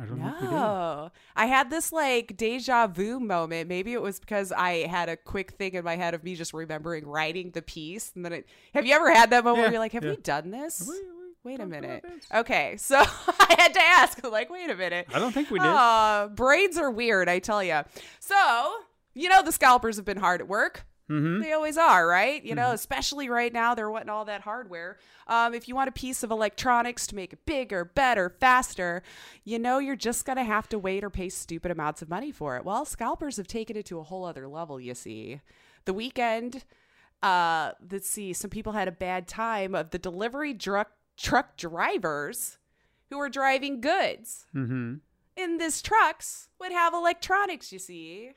I 0.00 0.04
don't. 0.06 0.18
No. 0.20 1.10
I 1.36 1.46
had 1.46 1.70
this 1.70 1.92
like 1.92 2.36
deja 2.36 2.86
vu 2.86 3.20
moment. 3.20 3.68
Maybe 3.68 3.92
it 3.92 4.00
was 4.00 4.18
because 4.20 4.52
I 4.52 4.86
had 4.86 5.08
a 5.08 5.16
quick 5.16 5.52
thing 5.52 5.74
in 5.74 5.84
my 5.84 5.96
head 5.96 6.14
of 6.14 6.24
me 6.24 6.34
just 6.36 6.54
remembering 6.54 7.06
writing 7.06 7.50
the 7.50 7.62
piece. 7.62 8.12
And 8.14 8.24
then 8.24 8.32
it, 8.32 8.46
have 8.74 8.86
you 8.86 8.94
ever 8.94 9.12
had 9.12 9.30
that 9.30 9.44
moment 9.44 9.58
Yeah, 9.58 9.62
where 9.64 9.72
you're 9.72 9.80
like, 9.80 9.92
have 9.92 10.04
yeah. 10.04 10.10
we 10.12 10.16
done 10.16 10.50
this? 10.50 10.84
We- 10.88 10.94
we 11.42 11.52
Wait 11.52 11.60
a 11.60 11.66
minute. 11.66 12.04
Okay. 12.34 12.76
So 12.76 12.96
I 12.98 13.54
had 13.58 13.72
to 13.72 13.80
ask, 13.80 14.22
like, 14.24 14.50
wait 14.50 14.68
a 14.68 14.74
minute. 14.74 15.06
I 15.14 15.18
don't 15.18 15.32
think 15.32 15.50
we 15.50 15.58
did. 15.58 15.66
Uh, 15.68 16.28
braids 16.34 16.76
are 16.76 16.90
weird, 16.90 17.30
I 17.30 17.38
tell 17.38 17.64
you. 17.64 17.80
So, 18.18 18.74
you 19.14 19.30
know, 19.30 19.42
the 19.42 19.50
scalpers 19.50 19.96
have 19.96 20.04
been 20.04 20.18
hard 20.18 20.42
at 20.42 20.48
work. 20.48 20.84
Mm-hmm. 21.10 21.40
They 21.40 21.52
always 21.52 21.76
are, 21.76 22.06
right? 22.06 22.42
You 22.44 22.54
know, 22.54 22.70
especially 22.70 23.28
right 23.28 23.52
now, 23.52 23.74
they're 23.74 23.90
wanting 23.90 24.08
all 24.08 24.24
that 24.26 24.42
hardware. 24.42 24.98
Um, 25.26 25.52
if 25.52 25.68
you 25.68 25.74
want 25.74 25.88
a 25.88 25.92
piece 25.92 26.22
of 26.22 26.30
electronics 26.30 27.06
to 27.08 27.16
make 27.16 27.32
it 27.32 27.44
bigger, 27.44 27.84
better, 27.84 28.30
faster, 28.30 29.02
you 29.44 29.58
know, 29.58 29.78
you're 29.78 29.96
just 29.96 30.24
going 30.24 30.38
to 30.38 30.44
have 30.44 30.68
to 30.70 30.78
wait 30.78 31.04
or 31.04 31.10
pay 31.10 31.28
stupid 31.28 31.70
amounts 31.70 32.00
of 32.00 32.08
money 32.08 32.32
for 32.32 32.56
it. 32.56 32.64
Well, 32.64 32.84
scalpers 32.84 33.36
have 33.36 33.46
taken 33.48 33.76
it 33.76 33.84
to 33.86 33.98
a 33.98 34.04
whole 34.04 34.24
other 34.24 34.48
level, 34.48 34.80
you 34.80 34.94
see. 34.94 35.40
The 35.84 35.92
weekend, 35.92 36.64
uh, 37.22 37.72
let's 37.90 38.08
see, 38.08 38.32
some 38.32 38.50
people 38.50 38.72
had 38.72 38.88
a 38.88 38.92
bad 38.92 39.26
time 39.28 39.74
of 39.74 39.90
the 39.90 39.98
delivery 39.98 40.54
truck, 40.54 40.92
truck 41.16 41.56
drivers 41.56 42.58
who 43.10 43.18
were 43.18 43.28
driving 43.28 43.80
goods 43.80 44.46
Mm-hmm. 44.54 44.94
in 45.36 45.58
these 45.58 45.82
trucks 45.82 46.48
would 46.60 46.72
have 46.72 46.94
electronics, 46.94 47.72
you 47.72 47.78
see. 47.78 48.32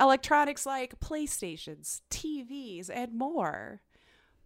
Electronics 0.00 0.66
like 0.66 0.98
PlayStations, 1.00 2.00
TVs, 2.10 2.90
and 2.92 3.14
more. 3.14 3.80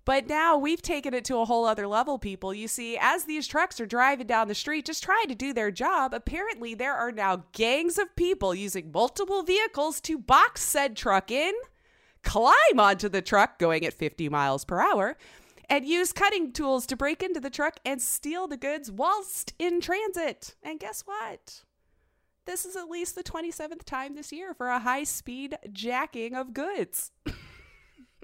But 0.05 0.27
now 0.27 0.57
we've 0.57 0.81
taken 0.81 1.13
it 1.13 1.27
to 1.27 1.37
a 1.37 1.45
whole 1.45 1.67
other 1.67 1.87
level, 1.87 2.19
people. 2.19 2.55
You 2.55 2.67
see, 2.67 2.97
as 2.99 3.25
these 3.25 3.47
trucks 3.47 3.79
are 3.79 3.85
driving 3.85 4.27
down 4.27 4.49
the 4.49 4.55
street 4.55 4.87
just 4.87 5.03
trying 5.03 5.29
to 5.29 5.35
do 5.35 5.53
their 5.53 5.71
job, 5.71 6.15
apparently 6.15 6.75
there 6.75 6.95
are 6.95 7.13
now 7.13 7.45
gangs 7.53 7.99
of 7.99 8.17
people 8.17 8.55
using 8.55 8.91
multiple 8.91 9.43
vehicles 9.43 10.01
to 10.03 10.19
box 10.19 10.63
said 10.63 10.97
truck 10.97 11.31
in, 11.31 11.53
climb 12.23 12.79
onto 12.79 13.11
the 13.11 13.21
truck 13.21 13.59
going 13.59 13.85
at 13.85 13.93
50 13.93 14.31
miles 14.31 14.65
per 14.65 14.81
hour, 14.81 15.19
and 15.69 15.85
use 15.85 16.15
cutting 16.15 16.53
tools 16.53 16.87
to 16.87 16.97
break 16.97 17.23
into 17.23 17.39
the 17.41 17.51
truck 17.51 17.79
and 17.85 18.01
steal 18.01 18.49
the 18.49 18.57
goods 18.57 18.91
whilst 18.91 19.53
in 19.59 19.79
transit. 19.79 20.55
And 20.63 20.81
guess 20.81 21.03
what? 21.03 21.65
This 22.49 22.65
is 22.65 22.77
at 22.77 22.89
least 22.89 23.15
the 23.15 23.23
27th 23.23 23.85
time 23.85 24.15
this 24.15 24.33
year 24.33 24.55
for 24.55 24.69
a 24.69 24.79
high 24.79 25.05
speed 25.05 25.59
jacking 25.71 26.35
of 26.35 26.55
goods. 26.55 27.13
kind 27.27 27.37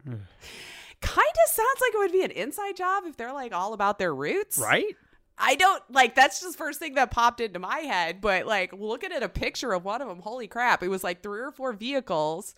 of 0.09 1.51
sounds 1.51 1.81
like 1.83 1.93
it 1.93 1.99
would 1.99 2.11
be 2.11 2.25
an 2.25 2.31
inside 2.31 2.75
job 2.75 3.05
if 3.07 3.19
they're 3.19 3.35
like 3.35 3.53
all 3.53 3.75
about 3.75 3.99
their 3.99 4.15
roots. 4.15 4.57
Right? 4.57 4.97
I 5.37 5.57
don't 5.57 5.83
like 5.91 6.15
that's 6.15 6.41
just 6.41 6.53
the 6.53 6.57
first 6.57 6.79
thing 6.79 6.95
that 6.95 7.11
popped 7.11 7.43
into 7.43 7.59
my 7.59 7.81
head, 7.81 8.23
but 8.23 8.47
like 8.47 8.73
looking 8.73 9.13
at 9.13 9.23
a 9.23 9.29
picture 9.29 9.75
of 9.75 9.85
one 9.85 10.01
of 10.01 10.09
them, 10.09 10.21
holy 10.21 10.49
crap, 10.49 10.83
it 10.83 10.89
was 10.89 11.05
like 11.05 11.23
three 11.23 11.41
or 11.41 11.51
four 11.51 11.75
vehicles 11.75 12.55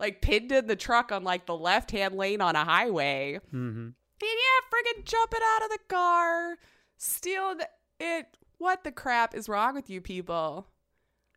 like 0.00 0.22
pinned 0.22 0.50
in 0.50 0.66
the 0.66 0.76
truck 0.76 1.12
on 1.12 1.24
like 1.24 1.44
the 1.44 1.54
left 1.54 1.90
hand 1.90 2.14
lane 2.14 2.40
on 2.40 2.56
a 2.56 2.64
highway. 2.64 3.38
Mm-hmm. 3.48 3.88
And 3.88 3.94
yeah, 4.22 4.70
friggin' 4.72 5.04
jumping 5.04 5.40
out 5.56 5.64
of 5.64 5.68
the 5.72 5.78
car, 5.90 6.56
stealing 6.96 7.60
it. 8.00 8.38
What 8.56 8.82
the 8.82 8.92
crap 8.92 9.34
is 9.34 9.48
wrong 9.48 9.74
with 9.74 9.90
you 9.90 10.00
people? 10.00 10.68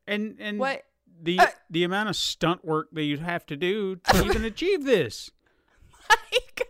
And 0.08 0.36
and 0.40 0.60
What? 0.60 0.84
the 1.22 1.40
Uh, 1.40 1.48
the 1.70 1.84
amount 1.84 2.10
of 2.10 2.16
stunt 2.16 2.64
work 2.66 2.90
that 2.94 3.04
you'd 3.04 3.20
have 3.22 3.46
to 3.48 3.56
do 3.56 3.96
to 3.96 4.26
even 4.26 4.44
achieve 4.46 4.84
this. 4.86 5.32
like 6.10 6.68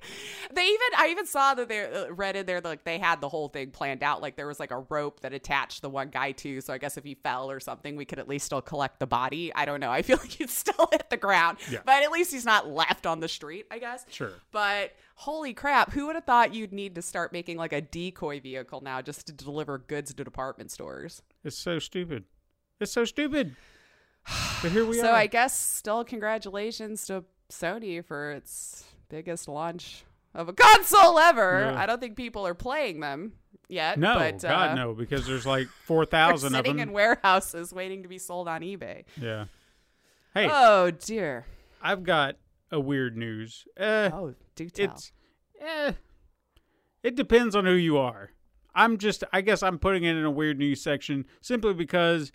they 0.53 0.63
even 0.65 0.87
I 0.97 1.09
even 1.09 1.25
saw 1.25 1.53
that 1.55 1.67
they 1.67 1.83
uh, 1.83 2.13
read 2.13 2.37
in 2.37 2.45
there 2.45 2.61
like 2.61 2.85
they 2.85 2.97
had 2.99 3.19
the 3.19 3.27
whole 3.27 3.49
thing 3.49 3.71
planned 3.71 4.01
out 4.03 4.21
like 4.21 4.37
there 4.37 4.47
was 4.47 4.59
like 4.59 4.71
a 4.71 4.79
rope 4.89 5.19
that 5.21 5.33
attached 5.33 5.81
the 5.81 5.89
one 5.89 6.07
guy 6.09 6.31
to 6.33 6.61
so 6.61 6.71
I 6.73 6.77
guess 6.77 6.95
if 6.97 7.03
he 7.03 7.15
fell 7.15 7.51
or 7.51 7.59
something 7.59 7.97
we 7.97 8.05
could 8.05 8.19
at 8.19 8.29
least 8.29 8.45
still 8.45 8.61
collect 8.61 8.99
the 8.99 9.07
body 9.07 9.51
I 9.53 9.65
don't 9.65 9.81
know 9.81 9.91
I 9.91 10.03
feel 10.03 10.17
like 10.21 10.29
he'd 10.31 10.49
still 10.49 10.87
hit 10.91 11.09
the 11.09 11.17
ground 11.17 11.57
Yeah. 11.69 11.79
but 11.85 12.03
at 12.03 12.11
least 12.11 12.31
he's 12.31 12.45
not 12.45 12.69
left 12.69 13.05
on 13.05 13.19
the 13.19 13.27
street 13.27 13.65
I 13.69 13.79
guess 13.79 14.05
Sure. 14.09 14.31
but 14.53 14.93
holy 15.15 15.53
crap 15.53 15.91
who 15.91 16.05
would 16.07 16.15
have 16.15 16.25
thought 16.25 16.53
you'd 16.53 16.71
need 16.71 16.95
to 16.95 17.01
start 17.01 17.33
making 17.33 17.57
like 17.57 17.73
a 17.73 17.81
decoy 17.81 18.39
vehicle 18.39 18.79
now 18.81 19.01
just 19.01 19.27
to 19.27 19.33
deliver 19.33 19.77
goods 19.79 20.13
to 20.13 20.23
department 20.23 20.71
stores 20.71 21.21
It's 21.43 21.57
so 21.57 21.79
stupid. 21.79 22.23
It's 22.79 22.91
so 22.91 23.05
stupid. 23.05 23.55
But 24.61 24.71
here 24.71 24.85
we 24.85 24.95
so 24.97 25.01
are. 25.03 25.05
So 25.05 25.13
I 25.13 25.27
guess 25.27 25.57
still 25.59 26.03
congratulations 26.03 27.05
to 27.07 27.23
Sony 27.49 28.03
for 28.03 28.31
its 28.31 28.83
biggest 29.09 29.47
launch 29.47 30.03
of 30.33 30.49
a 30.49 30.53
console 30.53 31.17
ever. 31.19 31.73
I 31.77 31.85
don't 31.85 31.99
think 32.01 32.15
people 32.17 32.45
are 32.45 32.53
playing 32.55 32.99
them 32.99 33.33
yet. 33.69 33.97
no, 33.99 34.15
but, 34.15 34.41
God 34.41 34.69
uh, 34.71 34.75
no, 34.75 34.93
because 34.93 35.25
there's 35.25 35.45
like 35.45 35.67
four 35.85 36.05
thousand 36.05 36.53
of 36.55 36.59
sitting 36.59 36.77
them. 36.77 36.89
in 36.89 36.93
warehouses 36.93 37.71
waiting 37.73 38.03
to 38.03 38.09
be 38.09 38.17
sold 38.17 38.47
on 38.47 38.61
eBay. 38.61 39.03
yeah. 39.19 39.45
Hey, 40.33 40.49
Oh 40.51 40.91
dear. 40.91 41.45
I've 41.81 42.03
got 42.03 42.35
a 42.71 42.79
weird 42.79 43.15
news. 43.15 43.65
Uh, 43.79 44.09
Oh, 44.11 44.33
do 44.55 44.69
tell. 44.69 44.85
it's 44.85 45.11
eh, 45.61 45.93
it 47.03 47.15
depends 47.15 47.55
on 47.55 47.65
who 47.65 47.73
you 47.73 47.97
are. 47.97 48.31
I'm 48.73 48.97
just 48.97 49.23
I 49.31 49.39
guess 49.39 49.63
I'm 49.63 49.79
putting 49.79 50.03
it 50.03 50.15
in 50.17 50.25
a 50.25 50.31
weird 50.31 50.57
news 50.59 50.81
section 50.81 51.25
simply 51.39 51.73
because 51.73 52.33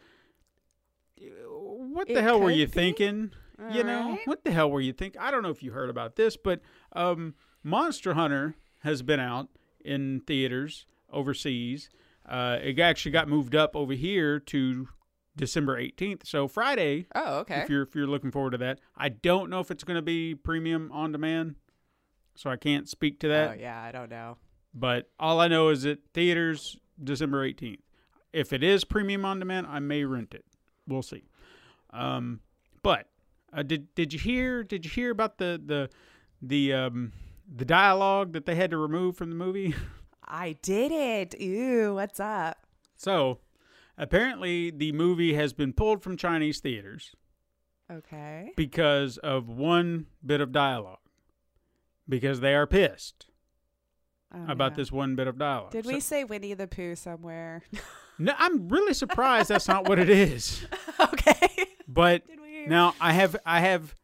what 1.93 2.09
the 2.09 2.19
It 2.19 2.23
hell 2.23 2.41
were 2.41 2.51
you 2.51 2.67
be. 2.67 2.73
thinking? 2.73 3.33
you 3.73 3.85
know, 3.85 4.03
Alright. 4.05 4.27
what 4.27 4.43
the 4.45 4.53
hell 4.53 4.71
were 4.71 4.81
you 4.81 4.93
thinking? 4.95 5.21
I 5.21 5.31
don't 5.31 5.43
know 5.43 5.51
if 5.51 5.63
you 5.63 5.73
heard 5.73 5.91
about 5.91 6.17
this, 6.17 6.37
but 6.37 6.61
um, 6.93 7.35
Monster 7.63 8.15
Hunter 8.15 8.55
has 8.81 9.03
been 9.03 9.21
out 9.21 9.49
in 9.85 10.21
theaters 10.27 10.87
overseas. 11.13 11.91
Uh, 12.27 12.59
it 12.63 12.79
actually 12.79 13.13
got 13.13 13.29
moved 13.29 13.55
up 13.55 13.77
over 13.77 13.93
here 13.93 14.41
to 14.41 14.89
December 15.37 15.79
18th. 15.81 16.27
So 16.27 16.49
Friday, 16.49 17.07
oh, 17.15 17.41
okay. 17.41 17.57
if 17.61 17.69
you're 17.71 17.83
if 17.83 17.95
you're 17.95 18.07
looking 18.07 18.31
forward 18.31 18.51
to 18.53 18.59
that. 18.59 18.81
I 18.97 19.11
don't 19.11 19.51
know 19.51 19.61
if 19.61 19.71
it's 19.71 19.85
going 19.85 19.97
to 19.97 20.03
be 20.03 20.35
premium 20.35 20.91
on 20.93 21.13
demand, 21.13 21.57
so 22.35 22.49
I 22.51 22.57
can't 22.57 22.89
speak 22.89 23.21
to 23.21 23.29
that. 23.29 23.51
oh 23.51 23.55
yeah, 23.61 23.83
I 23.83 23.93
don't 23.93 24.11
know. 24.11 24.39
But 24.73 25.11
all 25.19 25.41
I 25.41 25.49
know 25.49 25.69
is 25.69 25.83
that 25.83 25.99
theaters 26.15 26.79
December 27.03 27.47
18th. 27.47 27.81
If 28.33 28.53
it 28.53 28.63
is 28.63 28.85
premium 28.85 29.25
on 29.25 29.39
demand, 29.39 29.67
I 29.69 29.81
may 29.81 30.05
rent 30.05 30.33
it. 30.35 30.45
We'll 30.87 31.03
see. 31.03 31.25
Um, 31.93 32.41
but 32.83 33.07
uh, 33.53 33.63
did 33.63 33.95
did 33.95 34.13
you 34.13 34.19
hear 34.19 34.63
did 34.63 34.85
you 34.85 34.91
hear 34.91 35.11
about 35.11 35.39
the 35.39 35.61
the 35.65 35.91
the 36.43 36.73
um 36.73 37.13
the 37.53 37.65
dialogue 37.65 38.33
that 38.33 38.47
they 38.47 38.55
had 38.55 38.71
to 38.71 38.77
remove 38.77 39.17
from 39.17 39.29
the 39.31 39.37
movie? 39.37 39.75
I 40.25 40.57
did 40.63 40.93
it. 40.93 41.41
Ew, 41.41 41.95
what's 41.95 42.21
up? 42.21 42.59
so 42.97 43.39
apparently 43.99 44.71
the 44.71 44.93
movie 44.93 45.35
has 45.35 45.53
been 45.53 45.73
pulled 45.73 46.03
from 46.03 46.17
Chinese 46.17 46.61
theaters 46.61 47.15
Okay. 47.91 48.53
because 48.57 49.17
of 49.19 49.49
one 49.49 50.07
bit 50.25 50.41
of 50.41 50.53
dialogue. 50.53 50.99
Because 52.09 52.41
they 52.41 52.55
are 52.55 52.67
pissed 52.67 53.27
Oh, 54.33 54.45
about 54.49 54.73
no. 54.73 54.77
this 54.77 54.93
one 54.93 55.17
bit 55.17 55.27
of 55.27 55.39
dialogue. 55.39 55.73
Did 55.73 55.87
So- 55.87 55.93
we 55.93 55.99
say 56.01 56.23
Winnie 56.25 56.55
the 56.55 56.69
Pooh 56.69 56.95
somewhere? 56.95 57.63
No, 58.23 58.35
I'm 58.37 58.69
really 58.69 58.93
surprised 58.93 59.49
that's 59.49 59.67
not 59.67 59.89
what 59.89 59.99
it 59.99 60.11
is. 60.11 60.67
okay. 61.01 61.49
But 61.93 62.23
now 62.69 62.95
I 63.01 63.13
have 63.13 63.37
I 63.45 63.61
have 63.61 63.95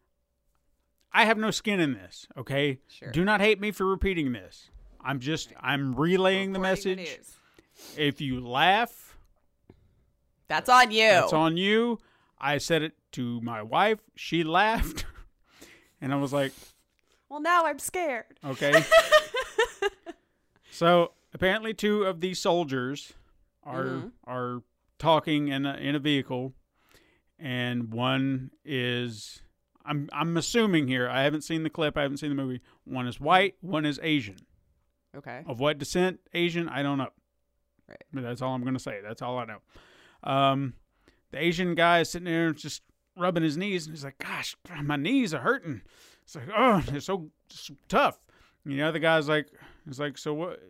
I 1.13 1.25
have 1.25 1.39
no 1.39 1.51
skin 1.53 1.79
in 1.81 1.95
this, 1.95 2.27
okay? 2.37 2.81
Sure. 2.89 3.11
Do 3.13 3.25
not 3.25 3.41
hate 3.41 3.61
me 3.61 3.71
for 3.71 3.87
repeating 3.87 4.33
this. 4.33 4.71
I'm 5.01 5.21
just 5.21 5.53
I'm 5.61 5.95
relaying 5.95 6.53
the 6.53 6.59
message. 6.59 6.99
news. 6.99 7.37
if 7.97 8.21
you 8.21 8.41
laugh, 8.47 9.17
That's 10.49 10.69
on 10.69 10.91
you. 10.91 11.09
That's 11.09 11.33
on 11.33 11.57
you. 11.57 11.99
I 12.41 12.59
said 12.59 12.83
it 12.83 12.95
to 13.13 13.41
my 13.41 13.63
wife. 13.63 14.01
She 14.17 14.43
laughed. 14.45 15.05
And 15.99 16.13
I 16.13 16.17
was 16.17 16.31
like, 16.31 16.53
well, 17.31 17.41
now 17.41 17.65
I'm 17.65 17.79
scared. 17.79 18.27
okay. 18.45 18.85
so 20.71 21.13
apparently 21.33 21.75
two 21.75 22.05
of 22.05 22.21
these 22.21 22.39
soldiers 22.39 23.15
are 23.65 23.85
Mhm. 23.85 24.13
are 24.27 24.63
talking 24.99 25.49
in 25.49 25.65
a, 25.67 25.75
in 25.77 25.95
a 25.95 25.99
vehicle 25.99 26.53
and 27.39 27.93
one 27.93 28.51
is 28.65 29.43
I'm 29.85 30.09
I'm 30.13 30.37
assuming 30.37 30.89
here. 30.89 31.09
I 31.09 31.23
haven't 31.23 31.43
seen 31.43 31.63
the 31.63 31.71
clip. 31.71 31.97
I 31.97 32.03
haven't 32.03 32.19
seen 32.19 32.31
the 32.31 32.35
movie. 32.35 32.61
One 32.85 33.07
is 33.07 33.21
white, 33.21 33.55
one 33.61 33.87
is 33.87 34.01
Asian. 34.03 34.37
Okay. 35.17 35.43
Of 35.47 35.61
what 35.61 35.79
descent? 35.79 36.21
Asian? 36.35 36.69
I 36.69 36.83
don't 36.83 36.99
know. 36.99 37.09
Right. 37.89 38.03
But 38.13 38.23
that's 38.23 38.43
all 38.43 38.55
I'm 38.55 38.63
going 38.63 38.75
to 38.75 38.81
say. 38.81 39.01
That's 39.03 39.23
all 39.23 39.39
I 39.39 39.45
know. 39.47 39.59
Um, 40.25 40.75
the 41.31 41.39
Asian 41.39 41.75
guy 41.75 42.01
is 42.01 42.11
sitting 42.11 42.27
there 42.27 42.53
just 42.53 42.83
rubbing 43.17 43.43
his 43.43 43.57
knees, 43.57 43.87
and 43.87 43.95
he's 43.95 44.05
like, 44.05 44.19
"Gosh, 44.19 44.57
my 44.83 44.97
knees 44.97 45.33
are 45.33 45.41
hurting." 45.41 45.83
It's 46.25 46.35
like, 46.35 46.49
"Oh, 46.55 46.83
they're 46.87 47.01
so, 47.01 47.31
so 47.49 47.75
tough." 47.89 48.19
And 48.65 48.75
the 48.75 48.83
other 48.83 48.99
guy's 48.99 49.29
like, 49.29 49.49
"He's 49.87 50.01
like, 50.01 50.19
so 50.19 50.35
what?" 50.35 50.61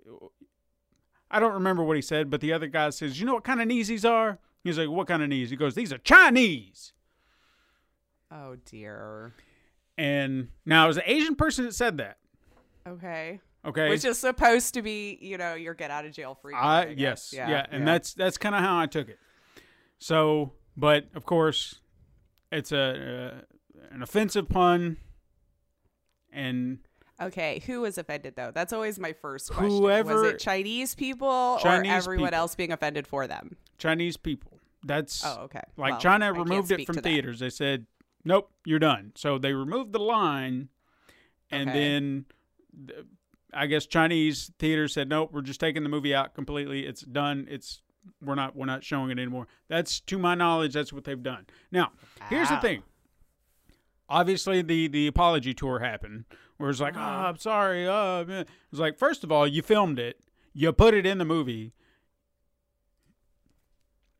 I 1.30 1.40
don't 1.40 1.54
remember 1.54 1.82
what 1.82 1.96
he 1.96 2.02
said, 2.02 2.30
but 2.30 2.40
the 2.40 2.52
other 2.52 2.66
guy 2.66 2.90
says, 2.90 3.18
"You 3.18 3.26
know 3.26 3.34
what 3.34 3.44
kind 3.44 3.60
of 3.60 3.66
knees 3.66 3.88
these 3.88 4.04
are?" 4.04 4.38
He's 4.66 4.78
like, 4.78 4.88
"What 4.88 5.06
kind 5.08 5.22
of 5.22 5.28
knees?" 5.28 5.50
He 5.50 5.56
goes, 5.56 5.74
"These 5.74 5.92
are 5.92 5.98
Chinese." 5.98 6.92
Oh 8.30 8.56
dear. 8.64 9.32
And 9.98 10.48
now 10.66 10.84
it 10.84 10.88
was 10.88 10.96
an 10.98 11.04
Asian 11.06 11.36
person 11.36 11.64
that 11.64 11.74
said 11.74 11.98
that. 11.98 12.18
Okay. 12.86 13.40
Okay, 13.64 13.88
Which 13.88 14.04
is 14.04 14.16
supposed 14.18 14.74
to 14.74 14.82
be, 14.82 15.18
you 15.20 15.36
know, 15.38 15.54
your 15.54 15.74
get 15.74 15.90
out 15.90 16.04
of 16.04 16.12
jail 16.12 16.36
free. 16.40 16.54
I 16.54 16.82
I 16.82 16.86
yes, 16.96 17.32
yeah, 17.34 17.48
Yeah. 17.48 17.66
and 17.70 17.86
that's 17.88 18.14
that's 18.14 18.38
kind 18.38 18.54
of 18.54 18.60
how 18.60 18.78
I 18.78 18.86
took 18.86 19.08
it. 19.08 19.18
So, 19.98 20.52
but 20.76 21.06
of 21.14 21.24
course, 21.24 21.80
it's 22.52 22.70
a 22.70 22.78
uh, 22.78 23.84
an 23.90 24.02
offensive 24.02 24.48
pun, 24.48 24.98
and 26.32 26.78
Okay, 27.20 27.62
who 27.66 27.80
was 27.80 27.98
offended 27.98 28.34
though? 28.36 28.52
That's 28.54 28.72
always 28.72 29.00
my 29.00 29.14
first 29.14 29.50
question. 29.50 29.70
Whoever- 29.70 30.22
was 30.22 30.32
it 30.34 30.38
Chinese 30.38 30.94
people 30.94 31.58
Chinese 31.60 31.90
or 31.90 31.94
everyone 31.96 32.26
people. 32.28 32.38
else 32.38 32.54
being 32.54 32.70
offended 32.70 33.06
for 33.08 33.26
them? 33.26 33.56
Chinese 33.78 34.16
people. 34.16 34.55
That's 34.86 35.24
Oh, 35.24 35.42
okay. 35.44 35.62
like 35.76 35.92
Well, 35.92 36.00
China 36.00 36.32
removed 36.32 36.70
it 36.70 36.86
from 36.86 36.94
to 36.96 37.00
that. 37.00 37.08
theaters. 37.08 37.40
They 37.40 37.50
said, 37.50 37.86
"Nope, 38.24 38.50
you're 38.64 38.78
done." 38.78 39.12
So 39.16 39.36
they 39.38 39.52
removed 39.52 39.92
the 39.92 39.98
line, 39.98 40.68
and 41.50 41.68
Okay. 41.70 41.78
then 41.78 42.26
the- 42.72 43.06
I 43.52 43.66
guess 43.66 43.86
Chinese 43.86 44.50
theaters 44.58 44.92
said, 44.92 45.08
"Nope, 45.08 45.32
we're 45.32 45.40
just 45.42 45.60
taking 45.60 45.82
the 45.82 45.88
movie 45.88 46.14
out 46.14 46.34
completely. 46.34 46.86
It's 46.86 47.00
done. 47.02 47.46
It's 47.50 47.82
we're 48.22 48.34
not 48.36 48.54
we're 48.54 48.66
not 48.66 48.84
showing 48.84 49.10
it 49.10 49.18
anymore." 49.18 49.48
That's 49.68 50.00
to 50.02 50.18
my 50.18 50.34
knowledge, 50.34 50.74
that's 50.74 50.92
what 50.92 51.04
they've 51.04 51.22
done. 51.22 51.46
Now, 51.72 51.92
here's 52.28 52.48
the 52.48 52.58
thing. 52.58 52.82
Obviously, 54.08 54.62
the 54.62 54.86
the 54.88 55.06
apology 55.08 55.52
tour 55.52 55.80
happened, 55.80 56.26
where 56.58 56.70
it's 56.70 56.80
like, 56.80 56.96
"Oh. 56.96 57.00
I'm 57.00 57.38
sorry." 57.38 57.88
Uh, 57.88 58.24
meh." 58.24 58.40
it 58.40 58.48
was 58.70 58.78
like, 58.78 58.96
first 58.98 59.24
of 59.24 59.32
all, 59.32 59.46
you 59.48 59.62
filmed 59.62 59.98
it, 59.98 60.20
you 60.52 60.72
put 60.72 60.94
it 60.94 61.04
in 61.06 61.18
the 61.18 61.24
movie. 61.24 61.72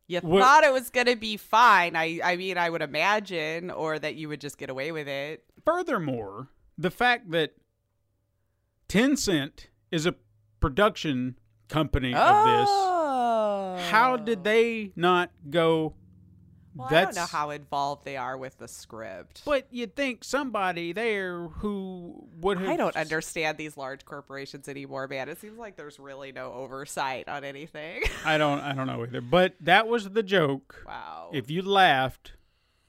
You 0.09 0.21
What- 0.21 0.41
thought 0.43 0.63
it 0.65 0.73
was 0.73 0.89
gonna 0.91 1.17
be 1.17 1.37
fine. 1.37 1.97
I, 1.97 2.21
I 2.23 2.37
mean, 2.37 2.57
I 2.59 2.71
would 2.71 2.83
imagine, 2.83 3.71
or 3.71 3.99
that 3.99 4.15
you 4.15 4.29
would 4.29 4.41
just 4.41 4.57
get 4.59 4.71
away 4.71 4.93
with 4.93 5.09
it. 5.09 5.43
furthermore, 5.65 6.49
the 6.79 6.91
fact 6.93 7.31
that 7.33 7.55
Tencent 8.89 9.67
is 9.91 10.07
a 10.07 10.15
production 10.61 11.39
company 11.69 12.15
of 12.15 12.21
Oh, 12.23 13.77
this, 13.77 13.91
how 13.91 14.17
did 14.17 14.39
oh. 14.39 14.43
they 14.43 14.93
not 14.95 15.31
go? 15.51 15.95
Well, 16.77 16.89
that's 16.91 17.17
I 17.17 17.21
don't 17.21 17.33
know 17.33 17.39
how 17.39 17.51
involved 17.51 18.05
they 18.05 18.17
are 18.17 18.37
with 18.37 18.59
the 18.59 18.69
script. 18.69 19.43
But 19.45 19.67
you'd 19.71 19.97
think 19.97 20.25
somebody 20.25 20.93
there 20.93 21.49
who 21.49 22.29
would 22.41 22.59
have. 22.59 22.69
I 22.69 22.77
don't 22.77 22.97
understand 22.97 23.57
these 23.57 23.77
large 23.77 24.05
corporations 24.05 24.69
anymore, 24.69 25.09
man. 25.09 25.29
It 25.29 25.41
seems 25.41 25.59
like 25.59 25.77
there's 25.77 25.99
really 25.99 26.33
no 26.33 26.53
oversight 26.53 27.29
on 27.29 27.45
anything. 27.45 28.03
I 28.25 28.37
don't. 28.39 28.61
I 28.61 28.75
don't 28.75 28.87
know 28.87 29.03
either. 29.05 29.21
But 29.21 29.55
that 29.61 29.89
was 29.89 30.11
the 30.11 30.23
joke. 30.23 30.85
wow. 30.87 31.31
If 31.33 31.51
you 31.51 31.63
laughed, 31.63 32.33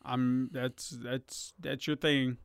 I'm. 0.04 0.50
That's 0.52 0.90
that's 0.90 1.54
that's 1.60 1.88
your 1.88 1.96
thing. 1.96 2.38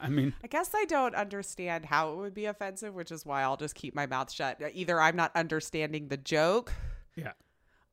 I 0.00 0.08
mean, 0.08 0.32
I 0.42 0.46
guess 0.46 0.70
I 0.74 0.86
don't 0.86 1.14
understand 1.14 1.84
how 1.84 2.12
it 2.12 2.16
would 2.16 2.34
be 2.34 2.46
offensive, 2.46 2.94
which 2.94 3.12
is 3.12 3.26
why 3.26 3.42
I'll 3.42 3.58
just 3.58 3.74
keep 3.74 3.94
my 3.94 4.06
mouth 4.06 4.32
shut. 4.32 4.58
Either 4.72 5.00
I'm 5.00 5.16
not 5.16 5.32
understanding 5.34 6.08
the 6.08 6.16
joke, 6.16 6.72
yeah. 7.14 7.32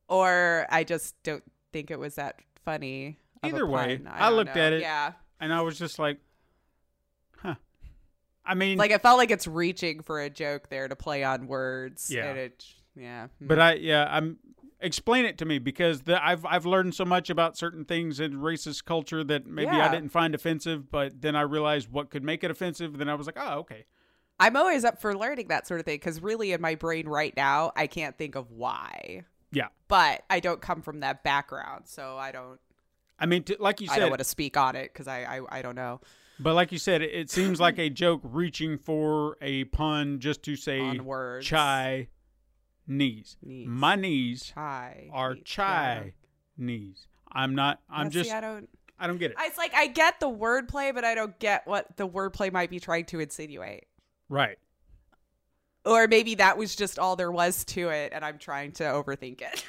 or 0.08 0.66
I 0.70 0.84
just 0.84 1.14
don't 1.22 1.44
think 1.72 1.90
it 1.90 1.98
was 1.98 2.16
that 2.16 2.36
funny. 2.64 3.18
Either 3.42 3.66
way, 3.66 3.98
pun. 3.98 4.12
I 4.12 4.30
looked 4.30 4.54
know. 4.54 4.62
at 4.62 4.72
it. 4.74 4.82
Yeah, 4.82 5.12
And 5.40 5.52
I 5.52 5.62
was 5.62 5.78
just 5.78 5.98
like, 5.98 6.18
huh. 7.38 7.54
I 8.44 8.54
mean, 8.54 8.78
like 8.78 8.90
it 8.90 9.02
felt 9.02 9.18
like 9.18 9.30
it's 9.30 9.46
reaching 9.46 10.02
for 10.02 10.20
a 10.20 10.28
joke 10.28 10.68
there 10.68 10.88
to 10.88 10.96
play 10.96 11.24
on 11.24 11.46
words. 11.46 12.10
Yeah. 12.10 12.26
and 12.26 12.38
it, 12.38 12.64
yeah. 12.96 13.28
hmm. 13.38 13.46
But 13.46 13.58
I 13.58 13.74
yeah, 13.74 14.06
I'm 14.10 14.38
explain 14.80 15.24
it 15.24 15.38
to 15.38 15.44
me 15.44 15.58
because 15.58 16.02
the, 16.02 16.24
I've 16.24 16.44
I've 16.44 16.66
learned 16.66 16.94
so 16.94 17.04
much 17.04 17.30
about 17.30 17.56
certain 17.56 17.84
things 17.84 18.20
in 18.20 18.34
racist 18.34 18.84
culture 18.84 19.22
that 19.24 19.46
maybe 19.46 19.70
I 19.70 19.88
didn't 19.88 20.10
find 20.10 20.34
offensive, 20.34 20.90
but 20.90 21.20
then 21.20 21.36
I 21.36 21.42
realized 21.42 21.90
what 21.90 22.10
could 22.10 22.24
make 22.24 22.44
it 22.44 22.50
offensive. 22.50 22.98
Then 22.98 23.08
I 23.08 23.14
was 23.14 23.26
like, 23.26 23.38
oh, 23.38 23.60
okay, 23.60 23.84
I'm 24.38 24.56
always 24.56 24.84
up 24.84 25.00
for 25.00 25.16
learning 25.16 25.48
that 25.48 25.66
sort 25.66 25.80
of 25.80 25.86
thing 25.86 25.96
because 25.96 26.22
really 26.22 26.52
in 26.52 26.60
my 26.60 26.74
brain 26.74 27.06
right 27.06 27.36
now, 27.36 27.72
I 27.76 27.86
can't 27.86 28.16
think 28.16 28.34
of 28.34 28.50
why. 28.50 29.24
Yeah. 29.52 29.68
But 29.88 30.22
I 30.30 30.40
don't 30.40 30.60
come 30.60 30.82
from 30.82 31.00
that 31.00 31.22
background, 31.24 31.84
so 31.86 32.16
I 32.16 32.32
don't. 32.32 32.60
I 33.18 33.26
mean, 33.26 33.42
t- 33.42 33.56
like 33.58 33.80
you 33.80 33.88
I 33.90 33.96
don't 33.96 34.04
said, 34.06 34.10
want 34.10 34.20
to 34.20 34.24
speak 34.24 34.56
on 34.56 34.76
it 34.76 34.92
because 34.92 35.08
I, 35.08 35.38
I 35.38 35.58
I 35.58 35.62
don't 35.62 35.74
know 35.74 36.00
but 36.40 36.54
like 36.54 36.72
you 36.72 36.78
said, 36.78 37.02
it, 37.02 37.12
it 37.12 37.30
seems 37.30 37.60
like 37.60 37.78
a 37.78 37.90
joke 37.90 38.22
reaching 38.24 38.78
for 38.78 39.36
a 39.42 39.64
pun 39.64 40.20
just 40.20 40.42
to 40.44 40.56
say 40.56 40.80
on 40.80 41.04
words. 41.04 41.46
chai 41.46 42.08
knees. 42.86 43.36
Knees. 43.42 43.66
My 43.68 43.94
knees 43.94 44.44
chai 44.54 45.10
are 45.12 45.34
knees, 45.34 45.42
chai 45.44 46.14
knees. 46.56 47.06
I'm 47.30 47.54
not. 47.54 47.80
I'm 47.90 48.06
Yeah, 48.06 48.10
see, 48.10 48.18
just. 48.20 48.32
I 48.32 48.40
don't. 48.40 48.68
I 48.98 49.06
don't 49.06 49.18
get 49.18 49.30
it. 49.32 49.36
It's 49.40 49.58
like 49.58 49.74
I 49.74 49.86
get 49.86 50.20
the 50.20 50.30
wordplay, 50.30 50.94
but 50.94 51.04
I 51.04 51.14
don't 51.14 51.38
get 51.38 51.66
what 51.66 51.96
the 51.96 52.08
wordplay 52.08 52.52
might 52.52 52.70
be 52.70 52.80
trying 52.80 53.04
to 53.06 53.20
insinuate. 53.20 53.84
right. 54.28 54.58
Or 55.84 56.06
maybe 56.08 56.34
that 56.36 56.58
was 56.58 56.76
just 56.76 56.98
all 56.98 57.16
there 57.16 57.30
was 57.32 57.64
to 57.66 57.88
it, 57.88 58.12
and 58.14 58.24
I'm 58.24 58.38
trying 58.38 58.72
to 58.72 58.84
overthink 58.84 59.40
it. 59.40 59.64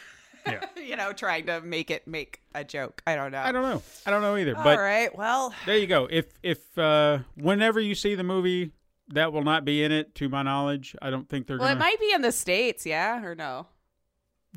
Yeah. 0.46 0.66
you 0.78 0.96
know, 0.98 1.14
trying 1.14 1.46
to 1.46 1.62
make 1.62 1.90
it 1.92 2.08
make 2.08 2.42
a 2.54 2.64
joke. 2.64 3.02
I 3.08 3.16
don't 3.16 3.32
know. 3.32 3.42
I 3.42 3.52
don't 3.52 3.62
know. 3.62 3.82
I 4.06 4.12
don't 4.12 4.22
know 4.22 4.36
either. 4.36 4.58
All 4.58 4.64
but 4.64 4.80
right. 4.80 5.16
Well, 5.16 5.54
there 5.66 5.78
you 5.78 5.88
go. 5.88 6.08
If 6.12 6.26
if 6.44 6.78
uh, 6.78 7.20
whenever 7.36 7.80
you 7.80 7.96
see 7.96 8.16
the 8.16 8.24
movie, 8.24 8.72
that 9.10 9.32
will 9.32 9.44
not 9.44 9.64
be 9.66 9.84
in 9.84 9.92
it. 9.92 10.16
To 10.16 10.28
my 10.30 10.42
knowledge, 10.42 10.96
I 11.02 11.10
don't 11.12 11.30
think 11.30 11.48
they're 11.48 11.58
well, 11.58 11.68
gonna. 11.68 11.80
it 11.80 11.84
might 11.84 12.00
be 12.00 12.12
in 12.12 12.22
the 12.22 12.32
states, 12.32 12.86
yeah, 12.86 13.24
or 13.24 13.36
no? 13.36 13.68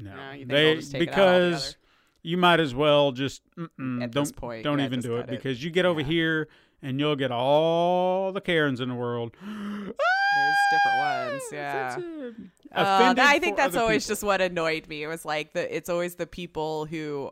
no, 0.02 0.14
No, 0.14 0.44
they 0.44 0.74
just 0.76 0.92
take 0.92 1.02
it 1.02 1.08
out 1.10 1.14
because 1.14 1.76
you 2.22 2.36
might 2.38 2.58
as 2.58 2.74
well 2.74 3.12
just 3.12 3.42
don't 3.78 4.34
point, 4.36 4.64
don't 4.64 4.80
even 4.80 5.00
do 5.00 5.16
it 5.16 5.20
it. 5.20 5.28
because 5.28 5.62
you 5.62 5.70
get 5.70 5.84
over 5.84 6.00
Yeah. 6.00 6.06
here 6.06 6.48
and 6.84 7.00
you'll 7.00 7.16
get 7.16 7.32
all 7.32 8.30
the 8.30 8.40
Karens 8.40 8.80
in 8.80 8.90
the 8.90 8.94
world. 8.94 9.32
There's 9.42 10.56
different 10.70 10.98
ones, 10.98 11.42
yeah. 11.52 11.96
Uh, 11.96 12.82
Offended 12.82 13.24
I 13.24 13.38
think 13.38 13.56
that's 13.56 13.76
always 13.76 14.04
people. 14.04 14.12
just 14.12 14.24
what 14.24 14.40
annoyed 14.40 14.86
me. 14.88 15.02
It 15.02 15.06
was 15.06 15.24
like 15.24 15.52
the 15.52 15.74
it's 15.74 15.88
always 15.88 16.16
the 16.16 16.26
people 16.26 16.84
who 16.84 17.30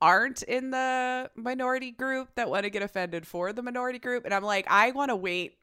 aren't 0.00 0.42
in 0.42 0.70
the 0.70 1.30
minority 1.34 1.90
group 1.90 2.28
that 2.36 2.48
want 2.48 2.62
to 2.64 2.70
get 2.70 2.82
offended 2.82 3.26
for 3.26 3.52
the 3.52 3.62
minority 3.62 3.98
group, 3.98 4.24
and 4.24 4.32
I'm 4.32 4.44
like, 4.44 4.66
I 4.68 4.92
want 4.92 5.10
to 5.10 5.16
wait. 5.16 5.56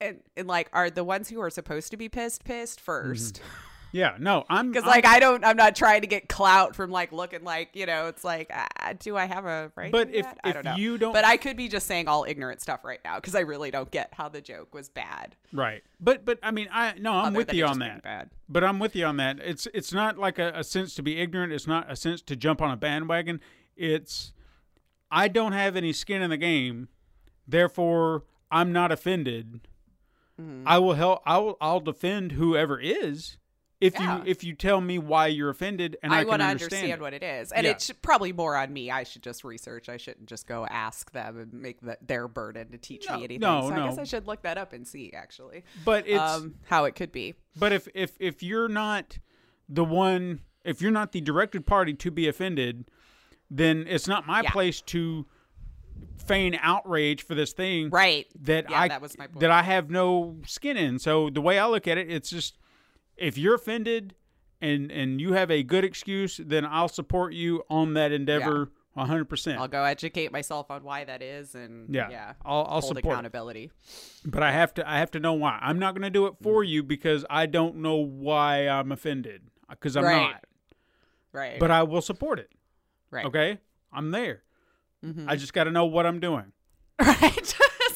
And, 0.00 0.20
and 0.36 0.48
like, 0.48 0.68
are 0.72 0.90
the 0.90 1.04
ones 1.04 1.28
who 1.28 1.40
are 1.40 1.50
supposed 1.50 1.90
to 1.90 1.96
be 1.96 2.08
pissed 2.08 2.44
pissed 2.44 2.80
first? 2.80 3.40
yeah. 3.94 4.16
No, 4.18 4.44
I'm 4.50 4.72
Because. 4.72 4.84
Like, 4.84 5.06
I 5.06 5.20
don't, 5.20 5.44
I'm 5.44 5.56
not 5.56 5.76
trying 5.76 6.00
to 6.00 6.08
get 6.08 6.28
clout 6.28 6.74
from 6.74 6.90
like 6.90 7.12
looking 7.12 7.44
like 7.44 7.70
you 7.74 7.86
know. 7.86 8.08
It's 8.08 8.24
like, 8.24 8.50
ah, 8.52 8.92
do 8.98 9.16
I 9.16 9.26
have 9.26 9.46
a 9.46 9.70
right? 9.76 9.92
But 9.92 10.12
if? 10.12 10.26
I 10.26 10.48
if 10.48 10.54
don't 10.54 10.64
know. 10.64 10.74
you 10.74 10.98
don't 10.98 11.12
but 11.12 11.24
I 11.24 11.36
could 11.36 11.56
be 11.56 11.68
just 11.68 11.86
saying 11.86 12.08
all 12.08 12.24
ignorant 12.24 12.60
stuff 12.60 12.84
right 12.84 12.98
now 13.04 13.16
because 13.16 13.34
I 13.34 13.40
really 13.40 13.70
don't 13.70 13.90
get 13.90 14.12
how 14.12 14.28
the 14.28 14.40
joke 14.40 14.74
was 14.74 14.88
bad. 14.88 15.36
right, 15.52 15.82
but 16.00 16.24
but 16.24 16.40
I 16.42 16.50
mean 16.50 16.68
I 16.72 16.94
no 16.98 17.12
I'm 17.12 17.26
other 17.26 17.36
with 17.38 17.54
you 17.54 17.66
on 17.66 17.78
that. 17.78 18.02
Bad. 18.02 18.30
But 18.48 18.64
I'm 18.64 18.80
with 18.80 18.96
you 18.96 19.06
on 19.06 19.16
that. 19.18 19.38
It's 19.38 19.68
it's 19.72 19.92
not 19.92 20.18
like 20.18 20.38
a, 20.38 20.52
a 20.56 20.64
sense 20.64 20.94
to 20.96 21.02
be 21.02 21.20
ignorant. 21.20 21.52
It's 21.52 21.66
not 21.66 21.90
a 21.90 21.94
sense 21.94 22.20
to 22.22 22.36
jump 22.36 22.60
on 22.60 22.72
a 22.72 22.76
bandwagon. 22.76 23.40
It's 23.76 24.32
I 25.10 25.28
don't 25.28 25.52
have 25.52 25.76
any 25.76 25.92
skin 25.92 26.20
in 26.20 26.30
the 26.30 26.36
game, 26.36 26.88
therefore 27.46 28.24
I'm 28.50 28.72
not 28.72 28.92
offended. 28.92 29.60
Mm-hmm. 30.40 30.66
I 30.66 30.78
will 30.78 30.94
help. 30.94 31.22
I 31.24 31.38
will. 31.38 31.56
I'll 31.60 31.80
defend 31.80 32.32
whoever 32.32 32.80
is. 32.80 33.38
If 33.84 33.94
Yeah. 33.94 34.16
you 34.18 34.22
if 34.24 34.42
you 34.42 34.54
tell 34.54 34.80
me 34.80 34.98
why 34.98 35.26
you're 35.26 35.50
offended 35.50 35.98
and 36.02 36.12
I, 36.14 36.22
I, 36.22 36.24
want 36.24 36.40
to 36.40 36.46
understand, 36.46 37.00
what 37.02 37.12
it 37.12 37.22
is, 37.22 37.52
and 37.52 37.66
Yeah. 37.66 37.72
it's 37.72 37.90
probably 37.90 38.32
more 38.32 38.56
on 38.56 38.72
me. 38.72 38.90
I 38.90 39.02
should 39.02 39.22
just 39.22 39.44
research. 39.44 39.90
I 39.90 39.98
shouldn't 39.98 40.26
just 40.26 40.46
go 40.46 40.66
ask 40.70 41.12
them 41.12 41.38
and 41.38 41.52
make 41.52 41.80
the, 41.82 41.98
their 42.00 42.26
burden 42.26 42.70
to 42.70 42.78
teach 42.78 43.06
No, 43.08 43.16
me 43.18 43.24
anything. 43.24 43.40
no, 43.40 43.68
so 43.68 43.74
I 43.74 43.86
guess. 43.88 43.98
I 43.98 44.04
should 44.04 44.26
look 44.26 44.40
that 44.42 44.56
up 44.56 44.72
and 44.72 44.88
see 44.88 45.12
actually 45.14 45.64
But 45.84 46.08
it's 46.08 46.18
um, 46.18 46.54
how 46.64 46.84
it 46.84 46.94
could 46.94 47.12
be. 47.12 47.34
But 47.56 47.72
if 47.72 47.86
if 47.94 48.16
if 48.18 48.42
you're 48.42 48.68
not 48.68 49.18
the 49.68 49.84
one, 49.84 50.40
if 50.64 50.80
you're 50.80 50.90
not 50.90 51.12
the 51.12 51.20
directed 51.20 51.66
party 51.66 51.92
to 51.92 52.10
be 52.10 52.26
offended, 52.26 52.86
then 53.50 53.84
it's 53.86 54.08
not 54.08 54.26
my 54.26 54.40
Yeah. 54.40 54.50
place 54.50 54.80
to 54.80 55.26
feign 56.26 56.58
outrage 56.62 57.22
for 57.22 57.34
this 57.34 57.52
thing 57.52 57.90
Right. 57.90 58.26
that 58.40 58.70
Yeah, 58.70 58.80
I 58.80 58.88
that 58.88 59.02
was 59.02 59.18
my 59.18 59.26
point. 59.26 59.40
that 59.40 59.50
I 59.50 59.62
have 59.62 59.90
no 59.90 60.38
skin 60.46 60.78
in. 60.78 60.98
So 60.98 61.28
the 61.28 61.42
way 61.42 61.58
I 61.58 61.66
look 61.66 61.86
at 61.86 61.98
it, 61.98 62.10
it's 62.10 62.30
just 62.30 62.56
if 63.16 63.36
you're 63.38 63.54
offended 63.54 64.14
and 64.60 64.90
and 64.90 65.20
you 65.20 65.32
have 65.34 65.50
a 65.50 65.62
good 65.62 65.84
excuse, 65.84 66.38
then 66.42 66.64
I'll 66.64 66.88
support 66.88 67.32
you 67.34 67.62
on 67.68 67.94
that 67.94 68.12
endeavor 68.12 68.70
a 68.96 69.04
hundred 69.06 69.28
I'll 69.58 69.66
go 69.66 69.82
educate 69.82 70.30
myself 70.30 70.70
on 70.70 70.84
why 70.84 71.02
that 71.04 71.20
is, 71.20 71.56
and 71.56 71.92
Yeah, 71.92 72.08
yeah, 72.10 72.32
I'll 72.44 72.58
I'll 72.60 72.80
hold 72.80 72.84
support. 72.96 73.12
accountability. 73.12 73.72
But 74.24 74.42
I 74.44 74.52
have 74.52 74.72
to 74.74 74.88
I 74.88 74.98
have 75.00 75.10
to 75.12 75.20
know 75.20 75.32
why. 75.32 75.58
I'm 75.60 75.78
not 75.80 75.94
going 75.94 76.02
to 76.02 76.10
do 76.10 76.26
it 76.26 76.34
for 76.40 76.62
Mm. 76.62 76.68
you 76.68 76.82
because 76.84 77.24
I 77.28 77.46
don't 77.46 77.76
know 77.76 77.96
why 77.96 78.68
I'm 78.68 78.92
offended 78.92 79.42
because 79.68 79.96
I'm 79.96 80.04
Right. 80.04 80.20
not. 80.30 80.44
Right. 81.32 81.58
But 81.58 81.72
I 81.72 81.82
will 81.82 82.02
support 82.02 82.38
it. 82.38 82.50
right. 83.10 83.26
Okay, 83.26 83.58
I'm 83.92 84.12
there. 84.12 84.42
Mhm. 85.04 85.28
I 85.28 85.34
just 85.36 85.52
got 85.52 85.64
to 85.64 85.70
know 85.72 85.86
what 85.86 86.06
I'm 86.06 86.20
doing. 86.20 86.52
Right. 87.00 87.54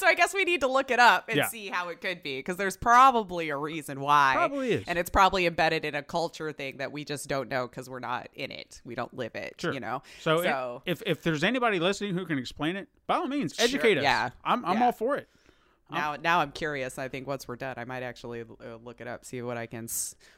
I 0.09 0.14
guess 0.14 0.35
we 0.35 0.44
need 0.44 0.60
to 0.62 0.66
look 0.68 0.90
it 0.90 0.98
up 0.98 1.28
and 1.28 1.36
Yeah. 1.39 1.47
see 1.47 1.68
how 1.68 1.89
it 1.90 2.01
could 2.01 2.22
be 2.22 2.39
because 2.39 2.56
there's 2.56 2.76
probably 2.76 3.51
a 3.51 3.56
reason 3.56 4.01
why. 4.01 4.32
Probably 4.35 4.72
is. 4.72 4.85
And 4.89 4.98
it's 4.98 5.10
probably 5.10 5.47
embedded 5.47 5.85
in 5.85 5.94
a 5.94 6.02
culture 6.02 6.51
thing 6.52 6.78
that 6.78 6.90
we 6.93 7.05
just 7.05 7.28
don't 7.28 7.48
know 7.48 7.68
because 7.68 7.89
we're 7.89 8.01
not 8.01 8.28
in 8.35 8.51
it. 8.51 8.80
We 8.85 8.94
don't 8.94 9.12
live 9.14 9.35
it. 9.35 9.55
Sure. 9.59 9.72
You 9.72 9.80
know. 9.80 10.02
So, 10.20 10.43
So- 10.43 10.82
if 10.86 11.02
if 11.06 11.22
there's 11.22 11.44
anybody 11.44 11.78
listening 11.78 12.14
who 12.14 12.24
can 12.26 12.39
explain 12.39 12.76
it, 12.76 12.89
by 13.06 13.16
all 13.16 13.26
means, 13.28 13.55
Sure, 13.55 13.64
educate 13.64 13.98
us. 13.98 14.02
yeah, 14.02 14.30
I'm 14.44 14.64
I'm 14.64 14.78
yeah. 14.78 14.85
all 14.86 14.93
for 14.93 15.16
it. 15.16 15.28
Now, 15.90 16.16
now 16.16 16.40
I'm 16.40 16.52
curious. 16.52 16.98
I 16.98 17.09
think 17.09 17.27
once 17.27 17.48
we're 17.48 17.56
done, 17.56 17.74
I 17.78 17.85
might 17.85 18.02
actually 18.02 18.43
uh, 18.43 18.77
look 18.85 19.01
it 19.01 19.09
up, 19.09 19.24
see 19.24 19.40
what 19.43 19.56
I 19.56 19.66
can, 19.66 19.89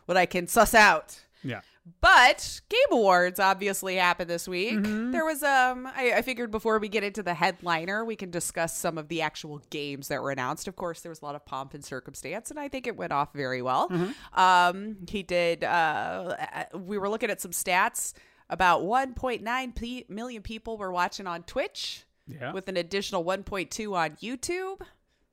what 0.06 0.16
I 0.16 0.26
can 0.26 0.46
suss 0.46 0.74
out. 0.74 1.18
Yeah. 1.42 1.60
But 2.02 2.60
Game 2.68 2.78
Awards 2.92 3.40
obviously 3.40 3.96
happened 3.96 4.28
this 4.30 4.46
week. 4.46 4.74
Mm-hmm. 4.74 5.10
There 5.10 5.24
was 5.24 5.42
um 5.42 5.86
I, 5.86 6.12
I 6.16 6.22
figured 6.22 6.50
before 6.50 6.78
we 6.78 6.88
get 6.88 7.02
into 7.02 7.22
the 7.22 7.32
headliner, 7.34 8.04
we 8.04 8.14
can 8.14 8.30
discuss 8.30 8.76
some 8.76 8.98
of 8.98 9.08
the 9.08 9.22
actual 9.22 9.62
games 9.70 10.08
that 10.08 10.22
were 10.22 10.30
announced. 10.30 10.68
Of 10.68 10.76
course, 10.76 11.00
there 11.00 11.08
was 11.10 11.22
a 11.22 11.24
lot 11.24 11.34
of 11.34 11.44
pomp 11.46 11.72
and 11.72 11.82
circumstance, 11.84 12.50
and 12.50 12.60
I 12.60 12.68
think 12.68 12.86
it 12.86 12.94
went 12.96 13.12
off 13.12 13.32
very 13.32 13.62
well. 13.62 13.88
Mm-hmm. 13.88 14.38
Um, 14.40 14.96
he 15.08 15.22
did. 15.22 15.64
Uh, 15.64 16.36
we 16.74 16.98
were 16.98 17.08
looking 17.08 17.30
at 17.30 17.40
some 17.40 17.52
stats. 17.52 18.12
About 18.50 18.82
1.9 18.82 19.74
p- 19.76 20.04
million 20.08 20.42
people 20.42 20.76
were 20.76 20.90
watching 20.92 21.26
on 21.26 21.44
Twitch, 21.44 22.04
Yeah. 22.26 22.52
with 22.52 22.68
an 22.68 22.76
additional 22.76 23.24
1.2 23.24 23.94
on 23.96 24.10
YouTube. 24.16 24.80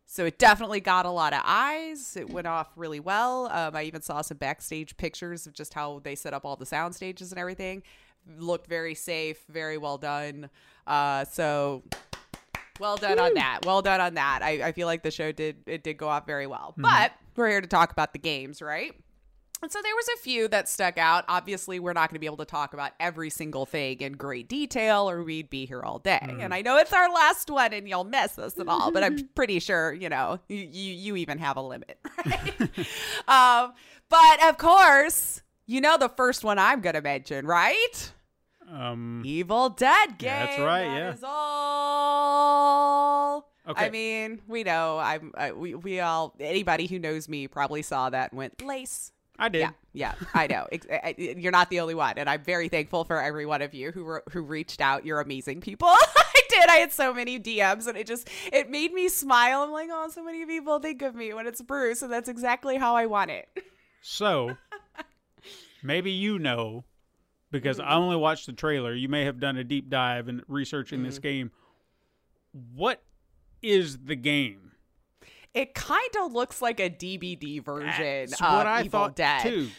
So 0.09 0.25
it 0.25 0.39
definitely 0.39 0.79
got 0.79 1.05
a 1.05 1.11
lot 1.11 1.33
of 1.33 1.41
eyes. 1.43 2.15
It 2.15 2.29
went 2.29 2.47
off 2.47 2.69
really 2.77 3.01
well. 3.01 3.47
Um, 3.51 3.75
I 3.75 3.83
even 3.83 4.01
saw 4.01 4.21
some 4.21 4.37
backstage 4.37 4.95
pictures 4.95 5.45
of 5.45 5.53
just 5.53 5.73
how 5.73 5.99
they 6.01 6.15
set 6.15 6.33
up 6.33 6.45
all 6.45 6.55
the 6.55 6.65
sound 6.65 6.95
stages 6.95 7.33
and 7.33 7.39
everything. 7.39 7.83
Looked 8.37 8.67
very 8.67 8.95
safe, 8.95 9.43
very 9.49 9.77
well 9.77 9.97
done. 9.97 10.49
Uh, 10.87 11.25
so 11.25 11.83
well 12.79 12.95
done 12.95 13.19
on 13.19 13.33
that. 13.33 13.59
Well 13.65 13.81
done 13.81 13.99
on 13.99 14.13
that. 14.13 14.39
I, 14.41 14.67
I 14.67 14.71
feel 14.71 14.87
like 14.87 15.03
the 15.03 15.11
show 15.11 15.33
did 15.33 15.57
it 15.65 15.83
did 15.83 15.97
go 15.97 16.07
off 16.07 16.25
very 16.25 16.47
well. 16.47 16.73
But 16.77 17.11
we're 17.35 17.49
here 17.49 17.61
to 17.61 17.67
talk 17.67 17.91
about 17.91 18.13
the 18.13 18.19
games, 18.19 18.61
right? 18.61 18.93
And 19.61 19.71
so 19.71 19.79
there 19.81 19.95
was 19.95 20.07
a 20.15 20.17
few 20.21 20.47
that 20.49 20.69
stuck 20.69 20.99
out. 20.99 21.25
Obviously, 21.27 21.79
we're 21.79 21.93
not 21.93 22.09
going 22.09 22.15
to 22.15 22.19
be 22.19 22.27
able 22.27 22.37
to 22.37 22.45
talk 22.45 22.73
about 22.75 22.91
every 22.99 23.31
single 23.31 23.65
thing 23.65 24.01
in 24.01 24.13
great 24.13 24.47
detail, 24.47 25.09
or 25.09 25.23
we'd 25.23 25.49
be 25.49 25.65
here 25.65 25.81
all 25.81 25.97
day. 25.97 26.19
And 26.39 26.53
I 26.53 26.61
know 26.61 26.77
it's 26.77 26.93
our 26.93 27.11
last 27.11 27.49
one, 27.49 27.73
and 27.73 27.89
you'll 27.89 28.03
miss 28.03 28.37
us 28.37 28.55
and 28.57 28.69
all, 28.69 28.91
but 28.91 29.03
I'm 29.03 29.27
pretty 29.35 29.59
sure 29.59 29.93
you 29.93 30.09
know 30.09 30.39
you 30.47 30.57
you, 30.57 30.93
you 30.93 31.15
even 31.15 31.39
have 31.39 31.57
a 31.57 31.61
limit, 31.61 31.97
right? 32.25 32.53
um, 33.27 33.73
but 34.09 34.43
of 34.47 34.57
course, 34.59 35.41
you 35.65 35.81
know 35.81 35.97
the 35.97 36.09
first 36.09 36.43
one 36.43 36.59
I'm 36.59 36.81
going 36.81 36.95
to 36.95 37.01
mention, 37.01 37.47
right? 37.47 38.11
Um. 38.71 39.23
Evil 39.25 39.69
Dead 39.69 40.17
game. 40.19 40.29
Yeah, 40.29 40.45
that's 40.45 40.59
right, 40.59 40.85
That 40.87 40.97
yeah. 40.97 41.13
is 41.13 41.23
all. 42.17 43.49
Okay. 43.67 43.85
I 43.85 43.89
mean, 43.89 44.41
we 44.47 44.63
know. 44.63 44.97
I'm. 44.97 45.31
I, 45.35 45.51
we 45.51 45.73
we 45.75 45.99
all. 45.99 46.35
Anybody 46.39 46.87
who 46.87 46.99
knows 46.99 47.27
me 47.27 47.47
probably 47.47 47.81
saw 47.81 48.09
that 48.09 48.31
and 48.31 48.37
went 48.37 48.61
lace. 48.61 49.11
I 49.39 49.49
did. 49.49 49.59
Yeah, 49.61 49.71
yeah, 49.93 50.13
I 50.33 50.47
know. 50.47 50.67
Ex- 50.71 50.87
I- 50.91 51.15
I- 51.17 51.35
You're 51.37 51.51
not 51.51 51.69
the 51.69 51.79
only 51.79 51.93
one, 51.95 52.17
and 52.17 52.27
I'm 52.29 52.43
very 52.43 52.69
thankful 52.69 53.03
for 53.03 53.21
every 53.21 53.45
one 53.45 53.61
of 53.61 53.73
you 53.73 53.91
who 53.91 54.03
were, 54.03 54.23
who 54.31 54.41
reached 54.41 54.81
out. 54.81 55.05
You're 55.05 55.19
amazing 55.21 55.61
people. 55.61 55.87
I 55.91 56.41
did. 56.49 56.69
I 56.69 56.75
had 56.77 56.91
so 56.91 57.13
many 57.13 57.39
DMs, 57.39 57.85
and 57.87 57.97
it 57.97 58.07
just 58.07 58.27
it 58.51 58.69
made 58.69 58.93
me 58.93 59.09
smile. 59.09 59.61
I'm 59.63 59.71
like, 59.71 59.89
oh, 59.91 60.09
so 60.09 60.23
many 60.23 60.45
people 60.45 60.79
think 60.79 61.01
of 61.03 61.13
me 61.13 61.33
when 61.33 61.45
it's 61.45 61.61
Bruce, 61.61 62.01
and 62.01 62.11
that's 62.11 62.29
exactly 62.29 62.77
how 62.77 62.95
I 62.95 63.05
want 63.05 63.31
it. 63.31 63.47
So 64.01 64.55
maybe 65.83 66.11
you 66.11 66.39
know 66.39 66.85
because 67.51 67.77
Mm-hmm. 67.77 67.89
I 67.89 67.95
only 67.95 68.15
watched 68.15 68.45
the 68.45 68.53
trailer. 68.53 68.93
You 68.93 69.09
may 69.09 69.25
have 69.25 69.39
done 69.39 69.57
a 69.57 69.63
deep 69.63 69.89
dive 69.89 70.27
in 70.29 70.43
researching 70.47 70.99
Mm-hmm. 70.99 71.05
this 71.07 71.19
game. 71.19 71.51
What 72.73 73.03
is 73.61 73.97
the 73.99 74.15
game? 74.15 74.66
It 75.53 75.73
kind 75.73 76.09
of 76.21 76.33
looks 76.33 76.61
like 76.61 76.79
a 76.79 76.89
DBD 76.89 77.63
version 77.63 78.29
That's 78.29 78.41
of 78.41 78.53
what 78.53 78.67
I 78.67 78.81
Evil 78.83 78.89
thought 78.99 79.15
Dead. 79.15 79.41
too. 79.43 79.69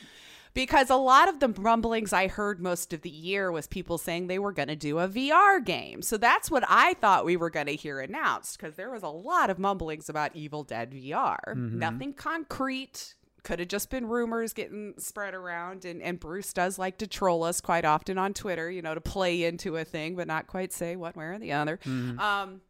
because 0.55 0.90
a 0.90 0.97
lot 0.97 1.28
of 1.28 1.39
the 1.39 1.49
rumblings 1.51 2.12
I 2.12 2.27
heard 2.27 2.61
most 2.61 2.93
of 2.93 3.03
the 3.03 3.11
year 3.11 3.53
was 3.53 3.66
people 3.69 3.97
saying 3.97 4.27
they 4.27 4.40
were 4.40 4.53
going 4.53 4.69
to 4.69 4.74
do 4.77 4.99
a 4.99 5.07
VR 5.09 5.65
game. 5.65 6.03
So 6.03 6.16
that's 6.16 6.51
what 6.51 6.65
I 6.69 6.95
thought 6.95 7.24
we 7.24 7.36
were 7.36 7.51
going 7.51 7.66
to 7.66 7.77
hear 7.77 8.01
announced 8.01 8.59
because 8.59 8.74
there 8.74 8.90
was 8.90 9.05
a 9.05 9.09
lot 9.09 9.51
of 9.51 9.59
mumblings 9.61 10.09
about 10.09 10.35
Evil 10.35 10.65
Dead 10.65 10.90
VR. 10.90 11.55
Nothing 11.55 12.12
concrete. 12.12 13.15
Could 13.45 13.61
have 13.61 13.69
just 13.69 13.89
been 13.89 14.07
rumors 14.07 14.53
getting 14.53 14.95
spread 14.99 15.32
around. 15.32 15.85
And, 15.85 16.03
and 16.03 16.19
Bruce 16.19 16.53
does 16.53 16.77
like 16.77 16.99
to 16.99 17.07
troll 17.07 17.45
us 17.45 17.61
quite 17.61 17.85
often 17.85 18.19
on 18.19 18.35
Twitter, 18.35 18.69
you 18.69 18.82
know, 18.82 18.95
to 18.95 19.01
play 19.01 19.45
into 19.45 19.77
a 19.77 19.85
thing, 19.85 20.16
but 20.16 20.27
not 20.27 20.49
quite 20.49 20.73
say 20.73 20.97
one 20.97 21.12
way 21.15 21.24
or 21.27 21.39
the 21.39 21.53
other. 21.53 21.78
Um, 21.86 22.61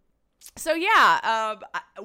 so 0.56 0.74
yeah, 0.74 1.56
um, 1.96 2.04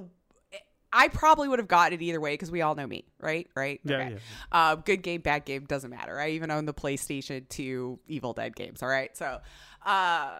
I, 0.94 1.08
probably 1.08 1.48
would 1.48 1.60
have 1.60 1.68
gotten 1.68 2.00
it 2.00 2.02
either 2.04 2.22
way 2.22 2.34
because 2.34 2.52
we 2.52 2.62
all 2.62 2.76
know 2.76 2.88
me, 2.88 3.06
right? 3.20 3.50
Right? 3.56 3.82
Yeah, 3.84 4.10
yeah. 4.10 4.18
Uh, 4.52 4.76
good 4.76 5.02
game, 5.02 5.22
bad 5.22 5.46
game 5.46 5.66
doesn't 5.66 5.90
matter. 5.90 6.20
I 6.20 6.30
even 6.32 6.52
own 6.52 6.66
the 6.66 6.74
PlayStation 6.74 7.50
2 7.50 8.00
Evil 8.08 8.34
Dead 8.34 8.56
games. 8.56 8.84
All 8.84 8.90
right, 8.90 9.16
so 9.18 9.40
uh, 9.86 10.40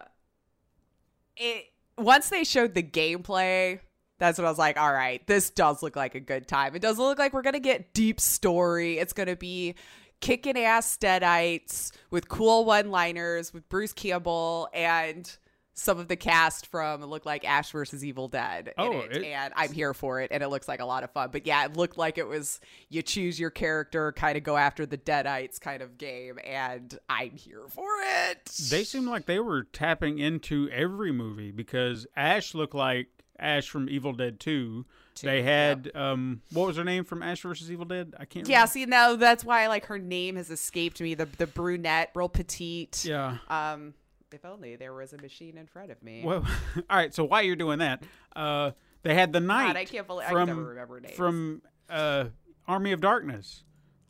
it 1.36 1.64
once 1.98 2.28
they 2.28 2.44
showed 2.44 2.74
the 2.74 2.82
gameplay, 2.82 3.80
that's 4.18 4.38
when 4.38 4.46
I 4.46 4.50
was 4.50 4.58
like, 4.58 4.78
all 4.78 4.92
right, 4.92 5.24
this 5.26 5.50
does 5.50 5.82
look 5.82 5.96
like 5.96 6.14
a 6.14 6.20
good 6.20 6.46
time. 6.46 6.74
It 6.74 6.82
does 6.82 6.98
look 6.98 7.18
like 7.18 7.32
we're 7.32 7.42
gonna 7.42 7.60
get 7.60 7.92
deep 7.92 8.20
story. 8.20 8.98
It's 8.98 9.12
gonna 9.12 9.36
be 9.36 9.74
kicking 10.20 10.58
ass 10.58 10.96
deadites 10.96 11.90
with 12.10 12.28
cool 12.28 12.64
one 12.64 12.90
liners 12.90 13.52
with 13.52 13.68
Bruce 13.68 13.92
Campbell 13.92 14.68
and 14.72 15.36
some 15.76 15.98
of 15.98 16.06
the 16.08 16.14
cast 16.16 16.68
from 16.68 17.02
it 17.02 17.06
looked 17.06 17.26
like 17.26 17.44
Ash 17.44 17.70
versus 17.72 18.04
Evil 18.04 18.28
Dead. 18.28 18.68
in 18.68 18.74
Oh, 18.78 19.00
it, 19.00 19.16
it- 19.16 19.24
and 19.24 19.52
I'm 19.56 19.72
here 19.72 19.92
for 19.92 20.20
it, 20.20 20.30
and 20.30 20.42
it 20.42 20.48
looks 20.48 20.68
like 20.68 20.80
a 20.80 20.84
lot 20.84 21.02
of 21.02 21.10
fun. 21.10 21.30
But 21.32 21.46
yeah, 21.46 21.64
it 21.64 21.76
looked 21.76 21.98
like 21.98 22.16
it 22.16 22.26
was 22.28 22.60
you 22.88 23.02
choose 23.02 23.40
your 23.40 23.50
character, 23.50 24.12
kind 24.12 24.36
of 24.36 24.44
go 24.44 24.56
after 24.56 24.86
the 24.86 24.96
Deadites 24.98 25.60
kind 25.60 25.82
of 25.82 25.98
game, 25.98 26.38
and 26.44 26.96
I'm 27.10 27.32
here 27.32 27.64
for 27.68 27.88
it. 28.28 28.44
They 28.70 28.84
seemed 28.84 29.08
like 29.08 29.26
they 29.26 29.40
were 29.40 29.64
tapping 29.64 30.18
into 30.20 30.68
every 30.70 31.10
movie 31.12 31.50
because 31.50 32.06
Ash 32.16 32.54
looked 32.54 32.74
like 32.74 33.08
Ash 33.38 33.68
from 33.68 33.88
Evil 33.88 34.12
Dead 34.12 34.38
2. 34.38 34.84
they 35.22 35.42
had 35.42 35.90
um 35.96 36.40
what 36.52 36.66
was 36.68 36.76
her 36.76 36.84
name 36.84 37.02
from 37.04 37.20
Ash 37.22 37.40
versus 37.42 37.70
Evil 37.70 37.84
Dead? 37.84 38.14
I 38.18 38.26
can't 38.26 38.48
yeah, 38.48 38.58
remember. 38.58 38.70
see, 38.72 38.86
no, 38.86 39.16
that's 39.16 39.44
why 39.44 39.66
like 39.66 39.86
her 39.86 39.98
name 39.98 40.36
has 40.36 40.50
escaped 40.50 41.00
me. 41.00 41.14
The 41.14 41.26
the 41.26 41.48
brunette, 41.48 42.10
real 42.14 42.28
petite. 42.28 43.04
Yeah. 43.04 43.38
Um, 43.48 43.94
if 44.34 44.44
only 44.44 44.76
there 44.76 44.92
was 44.92 45.12
a 45.12 45.18
machine 45.18 45.56
in 45.56 45.66
front 45.66 45.90
of 45.90 46.02
me. 46.02 46.22
Well, 46.24 46.44
all 46.90 46.96
right. 46.96 47.14
So 47.14 47.24
while 47.24 47.42
you're 47.42 47.56
doing 47.56 47.78
that, 47.78 48.02
uh, 48.36 48.72
they 49.02 49.14
had 49.14 49.32
the 49.32 49.40
knight. 49.40 49.76
I 49.76 49.84
can't 49.84 50.06
believe- 50.06 50.26
I 50.26 50.30
from, 50.32 50.48
can 50.48 50.56
never 50.56 50.68
remember 50.70 51.00
names. 51.00 51.14
From 51.16 51.62
uh, 51.88 52.26
Army 52.68 52.92
of 52.92 53.00
Darkness, 53.00 53.62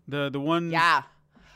the 0.09 0.31
the 0.31 0.41
one. 0.41 0.71
yeah, 0.71 1.03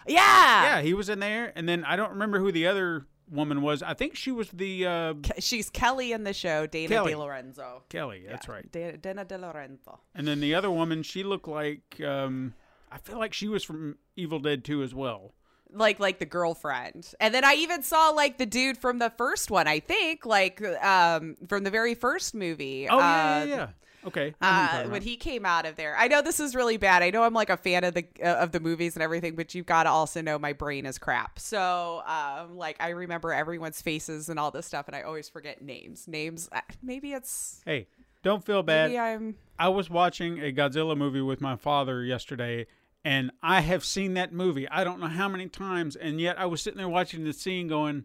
yeah, 0.06 0.62
Yeah, 0.76 0.80
he 0.82 0.94
was 0.94 1.08
in 1.08 1.18
there, 1.20 1.52
and 1.56 1.68
then 1.68 1.84
I 1.84 1.96
don't 1.96 2.10
remember 2.10 2.38
who 2.38 2.50
the 2.52 2.66
other 2.66 3.06
woman 3.30 3.60
was. 3.62 3.82
I 3.82 3.94
think 3.94 4.16
she 4.16 4.30
was 4.32 4.48
the 4.50 4.86
uh, 4.86 5.14
Ke- 5.14 5.34
She's 5.40 5.68
Kelly 5.70 6.12
in 6.12 6.24
the 6.24 6.32
show, 6.32 6.66
Dana 6.66 6.88
Kelly. 6.88 7.12
DeLorenzo. 7.12 7.82
Kelly. 7.90 8.24
That's 8.28 8.48
right. 8.48 8.70
Da- 8.72 8.96
Dana 8.96 9.24
DeLorenzo. 9.24 9.98
And 10.14 10.26
then 10.26 10.40
the 10.40 10.54
other 10.54 10.70
woman, 10.70 11.02
she 11.02 11.22
looked 11.22 11.46
like 11.46 12.00
um, 12.04 12.54
I 12.90 12.98
feel 12.98 13.18
like 13.18 13.34
she 13.34 13.46
was 13.48 13.62
from 13.64 13.98
Evil 14.16 14.38
Dead 14.38 14.64
2 14.64 14.82
as 14.82 14.94
well. 14.94 15.34
Like 15.72 16.00
like 16.00 16.18
the 16.18 16.26
girlfriend 16.26 17.12
and 17.20 17.34
then 17.34 17.44
i 17.44 17.54
even 17.54 17.82
saw 17.82 18.10
like 18.10 18.38
the 18.38 18.46
dude 18.46 18.78
from 18.78 18.98
the 18.98 19.10
first 19.10 19.50
one 19.50 19.68
i 19.68 19.78
think 19.80 20.24
like 20.24 20.62
um 20.82 21.36
from 21.48 21.64
the 21.64 21.70
very 21.70 21.94
first 21.94 22.34
movie 22.34 22.86
Oh 22.88 22.98
yeah, 22.98 23.04
uh, 23.40 23.44
yeah, 23.44 23.56
yeah. 23.56 23.68
Okay. 24.06 24.32
I 24.40 24.50
know 24.50 24.66
who 24.66 24.76
you're 24.78 24.86
uh, 24.86 24.92
when 24.92 25.02
he 25.02 25.16
came 25.16 25.44
out 25.44 25.66
of 25.66 25.76
there, 25.76 25.96
I 25.96 26.06
know 26.06 26.22
this 26.22 26.38
is 26.38 26.54
really 26.54 26.76
bad. 26.76 27.02
I 27.02 27.10
know 27.10 27.24
I'm 27.24 27.34
like 27.34 27.50
a 27.50 27.56
fan 27.56 27.82
of 27.84 27.94
the 27.94 28.06
uh, 28.22 28.36
of 28.36 28.52
the 28.52 28.60
movies 28.60 28.94
and 28.94 29.02
everything, 29.02 29.34
but 29.34 29.54
you've 29.54 29.66
got 29.66 29.82
to 29.82 29.90
also 29.90 30.22
know 30.22 30.38
my 30.38 30.52
brain 30.52 30.86
is 30.86 30.98
crap. 30.98 31.38
So, 31.38 32.02
um, 32.06 32.56
like 32.56 32.76
I 32.80 32.90
remember 32.90 33.32
everyone's 33.32 33.82
faces 33.82 34.28
and 34.28 34.38
all 34.38 34.50
this 34.52 34.66
stuff, 34.66 34.86
and 34.86 34.94
I 34.96 35.02
always 35.02 35.28
forget 35.28 35.62
names. 35.62 36.06
Names. 36.06 36.48
uh, 36.52 36.60
Maybe 36.80 37.12
it's 37.12 37.60
hey, 37.66 37.88
don't 38.22 38.44
feel 38.44 38.62
bad. 38.62 38.90
maybe 38.90 38.98
I'm. 39.00 39.34
I 39.58 39.68
was 39.68 39.90
watching 39.90 40.38
a 40.38 40.52
Godzilla 40.52 40.96
movie 40.96 41.20
with 41.20 41.40
my 41.40 41.56
father 41.56 42.04
yesterday, 42.04 42.66
and 43.08 43.30
I 43.42 43.60
have 43.60 43.84
seen 43.84 44.14
that 44.14 44.32
movie. 44.32 44.68
I 44.68 44.84
don't 44.84 45.00
know 45.00 45.06
how 45.06 45.28
many 45.28 45.48
times, 45.48 45.96
and 45.96 46.20
yet 46.20 46.38
I 46.38 46.46
was 46.46 46.60
sitting 46.62 46.76
there 46.78 46.88
watching 46.88 47.24
the 47.24 47.32
scene, 47.32 47.66
going, 47.68 48.04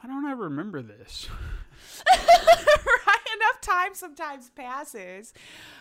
"Why 0.00 0.08
don't 0.10 0.26
I 0.26 0.32
remember 0.32 0.82
this?" 0.82 1.28
right 2.10 3.26
enough 3.36 3.60
time 3.60 3.94
sometimes 3.94 4.50
passes 4.50 5.32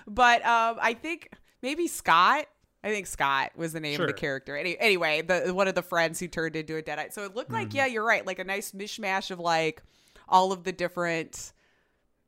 but 0.07 0.45
um 0.45 0.77
i 0.81 0.93
think 0.93 1.29
maybe 1.61 1.87
scott 1.87 2.45
i 2.83 2.89
think 2.89 3.07
scott 3.07 3.51
was 3.55 3.73
the 3.73 3.79
name 3.79 3.99
of 3.99 4.07
the 4.07 4.13
character 4.13 4.55
Any, 4.55 4.77
anyway 4.79 5.21
the 5.21 5.53
one 5.53 5.67
of 5.67 5.75
the 5.75 5.81
friends 5.81 6.19
who 6.19 6.27
turned 6.27 6.55
into 6.55 6.77
a 6.77 6.81
deadite 6.83 7.13
so 7.13 7.23
it 7.23 7.35
looked 7.35 7.51
like 7.51 7.69
Mm-hmm. 7.69 7.77
yeah 7.77 7.85
you're 7.87 8.05
right 8.05 8.25
like 8.25 8.39
a 8.39 8.43
nice 8.43 8.71
mishmash 8.71 9.31
of 9.31 9.39
like 9.39 9.81
all 10.29 10.51
of 10.51 10.63
the 10.63 10.71
different 10.71 11.51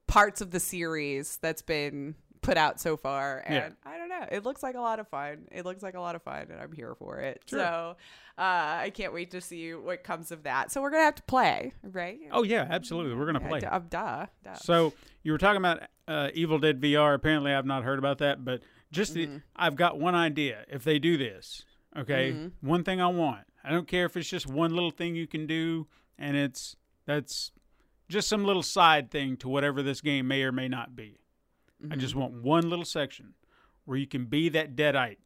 parts 0.08 0.42
of 0.42 0.52
the 0.52 0.60
series 0.60 1.38
that's 1.42 1.62
been 1.62 2.16
put 2.42 2.58
out 2.58 2.80
so 2.80 2.96
far 2.98 3.44
and 3.46 3.54
Yeah. 3.56 3.70
i 3.92 3.98
don't 3.98 4.10
know 4.10 4.26
it 4.32 4.44
looks 4.44 4.64
like 4.64 4.76
a 4.76 4.80
lot 4.82 5.00
of 5.00 5.08
fun 5.08 5.48
it 5.52 5.66
looks 5.66 5.84
like 5.84 5.96
a 5.96 6.00
lot 6.00 6.16
of 6.16 6.24
fun 6.24 6.48
and 6.50 6.60
i'm 6.62 6.72
here 6.72 6.96
for 6.96 7.20
it 7.20 7.42
Sure. 7.46 7.60
so 7.60 7.98
uh 8.38 8.42
i 8.82 8.92
can't 8.94 9.14
wait 9.14 9.32
to 9.32 9.42
see 9.42 9.74
what 9.74 10.04
comes 10.04 10.32
of 10.32 10.44
that 10.44 10.72
so 10.72 10.82
we're 10.82 10.90
gonna 10.92 11.04
have 11.04 11.16
to 11.16 11.24
play 11.24 11.74
right 11.84 12.20
Oh 12.32 12.44
yeah, 12.44 12.66
absolutely. 12.70 13.16
We're 13.16 13.26
gonna 13.26 13.42
Yeah, 13.42 13.48
play. 13.50 13.60
duh, 13.60 13.80
duh, 13.90 14.26
duh. 14.44 14.54
So 14.56 14.94
you 15.24 15.32
were 15.32 15.38
talking 15.38 15.58
about 15.58 15.82
uh, 16.08 16.30
Evil 16.34 16.58
Dead 16.60 16.80
VR. 16.80 17.14
Apparently, 17.16 17.54
I've 17.54 17.66
not 17.66 17.84
heard 17.84 18.00
about 18.00 18.20
that, 18.20 18.44
but 18.46 18.62
just 18.92 19.14
Mm-hmm. 19.16 19.34
the, 19.36 19.42
I've 19.56 19.76
got 19.76 20.00
one 20.00 20.16
idea. 20.16 20.64
If 20.70 20.84
they 20.84 20.98
do 21.00 21.18
this, 21.18 21.64
okay, 21.98 22.32
Mm-hmm. 22.32 22.68
one 22.68 22.84
thing 22.84 23.02
I 23.02 23.08
want. 23.08 23.42
I 23.64 23.72
don't 23.72 23.88
care 23.88 24.06
if 24.06 24.16
it's 24.16 24.30
just 24.30 24.48
one 24.48 24.74
little 24.74 24.92
thing 24.92 25.16
you 25.16 25.28
can 25.28 25.46
do, 25.48 25.88
and 26.18 26.38
it's 26.38 26.76
that's 27.06 27.52
just 28.08 28.28
some 28.30 28.46
little 28.46 28.64
side 28.64 29.12
thing 29.12 29.36
to 29.38 29.50
whatever 29.50 29.84
this 29.84 30.02
game 30.02 30.28
may 30.28 30.42
or 30.44 30.52
may 30.52 30.68
not 30.70 30.96
be. 30.96 31.20
I 31.92 31.96
just 31.96 32.16
want 32.16 32.34
one 32.34 32.70
little 32.70 32.86
section 32.86 33.34
where 33.86 33.98
you 33.98 34.08
can 34.08 34.26
be 34.26 34.50
that 34.50 34.76
deadite 34.76 35.18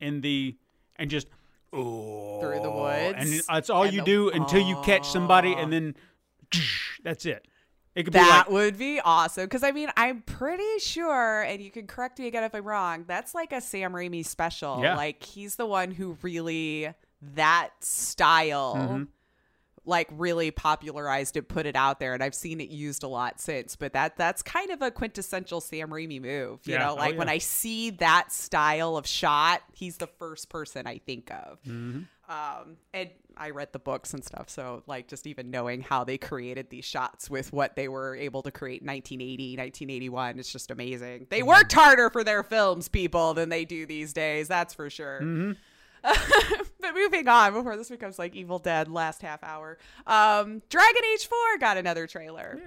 in 0.00 0.20
the 0.20 0.56
and 0.96 1.10
just 1.10 1.28
oh 1.72 2.40
Through 2.40 2.60
the 2.62 2.70
woods 2.70 3.16
and 3.18 3.42
that's 3.48 3.70
all 3.70 3.84
and 3.84 3.92
you 3.92 4.00
the- 4.00 4.06
do 4.06 4.30
until 4.30 4.60
you 4.60 4.80
catch 4.82 5.08
somebody 5.08 5.52
and 5.52 5.72
then 5.72 5.94
that's 7.02 7.26
it. 7.26 7.46
It 7.94 8.02
could 8.04 8.12
be 8.12 8.18
That 8.18 8.44
like 8.46 8.50
would 8.50 8.78
be 8.78 9.00
awesome. 9.00 9.44
Because 9.44 9.62
I 9.62 9.72
mean, 9.72 9.88
I'm 9.96 10.20
pretty 10.20 10.78
sure, 10.80 11.40
and 11.42 11.62
you 11.62 11.70
can 11.70 11.86
correct 11.86 12.18
me 12.18 12.26
again 12.26 12.44
if 12.44 12.54
I'm 12.54 12.62
wrong. 12.62 13.04
That's 13.08 13.34
like 13.34 13.52
a 13.54 13.60
Sam 13.62 13.92
Raimi 13.92 14.24
special. 14.24 14.80
Yeah. 14.82 14.96
Like 14.96 15.22
he's 15.22 15.56
the 15.56 15.64
one 15.64 15.90
who 15.92 16.18
really 16.20 16.92
that 17.34 17.70
style. 17.80 18.74
Mm-hmm. 18.76 19.02
Like 19.86 20.08
really 20.10 20.50
popularized 20.50 21.36
it, 21.36 21.48
put 21.48 21.64
it 21.64 21.76
out 21.76 22.00
there, 22.00 22.12
and 22.12 22.22
I've 22.22 22.34
seen 22.34 22.60
it 22.60 22.68
used 22.70 23.02
a 23.04 23.08
lot 23.08 23.40
since. 23.40 23.76
But 23.76 23.92
that 23.92 24.16
that's 24.16 24.42
kind 24.42 24.70
of 24.70 24.82
a 24.82 24.90
quintessential 24.90 25.60
Sam 25.60 25.90
Raimi 25.90 26.20
move, 26.20 26.60
you 26.64 26.74
Yeah. 26.74 26.80
know. 26.80 26.92
Oh, 26.92 26.96
Like 26.96 27.16
when. 27.16 27.28
I 27.28 27.38
see 27.38 27.90
that 27.90 28.32
style 28.32 28.96
of 28.96 29.06
shot, 29.06 29.62
he's 29.72 29.96
the 29.98 30.06
first 30.08 30.48
person 30.48 30.86
I 30.86 30.98
think 30.98 31.30
of. 31.30 31.62
Mm-hmm. 31.62 32.00
Um, 32.28 32.76
and 32.92 33.10
I 33.36 33.50
read 33.50 33.72
the 33.72 33.78
books 33.78 34.12
and 34.14 34.24
stuff, 34.24 34.48
so 34.50 34.82
like 34.88 35.06
just 35.06 35.28
even 35.28 35.52
knowing 35.52 35.80
how 35.82 36.02
they 36.02 36.18
created 36.18 36.70
these 36.70 36.84
shots 36.84 37.30
with 37.30 37.52
what 37.52 37.76
they 37.76 37.86
were 37.86 38.16
able 38.16 38.42
to 38.42 38.50
create 38.50 38.80
in 38.80 38.88
1980, 38.88 39.56
1981, 39.56 40.38
it's 40.40 40.50
just 40.50 40.72
amazing. 40.72 41.28
They 41.30 41.44
worked 41.44 41.72
harder 41.72 42.10
for 42.10 42.24
their 42.24 42.42
films, 42.42 42.88
people, 42.88 43.34
than 43.34 43.48
they 43.50 43.64
do 43.64 43.86
these 43.86 44.12
days. 44.12 44.48
That's 44.48 44.74
for 44.74 44.90
sure. 44.90 45.20
but 46.86 46.98
moving 46.98 47.28
on 47.28 47.52
before 47.52 47.76
this 47.76 47.88
becomes 47.88 48.18
like 48.18 48.34
Evil 48.34 48.58
Dead 48.58 48.88
last 48.88 49.22
half 49.22 49.42
hour. 49.42 49.78
Um, 50.06 50.62
Dragon 50.68 51.02
Age 51.12 51.26
4 51.26 51.38
got 51.58 51.76
another 51.76 52.06
trailer. 52.06 52.60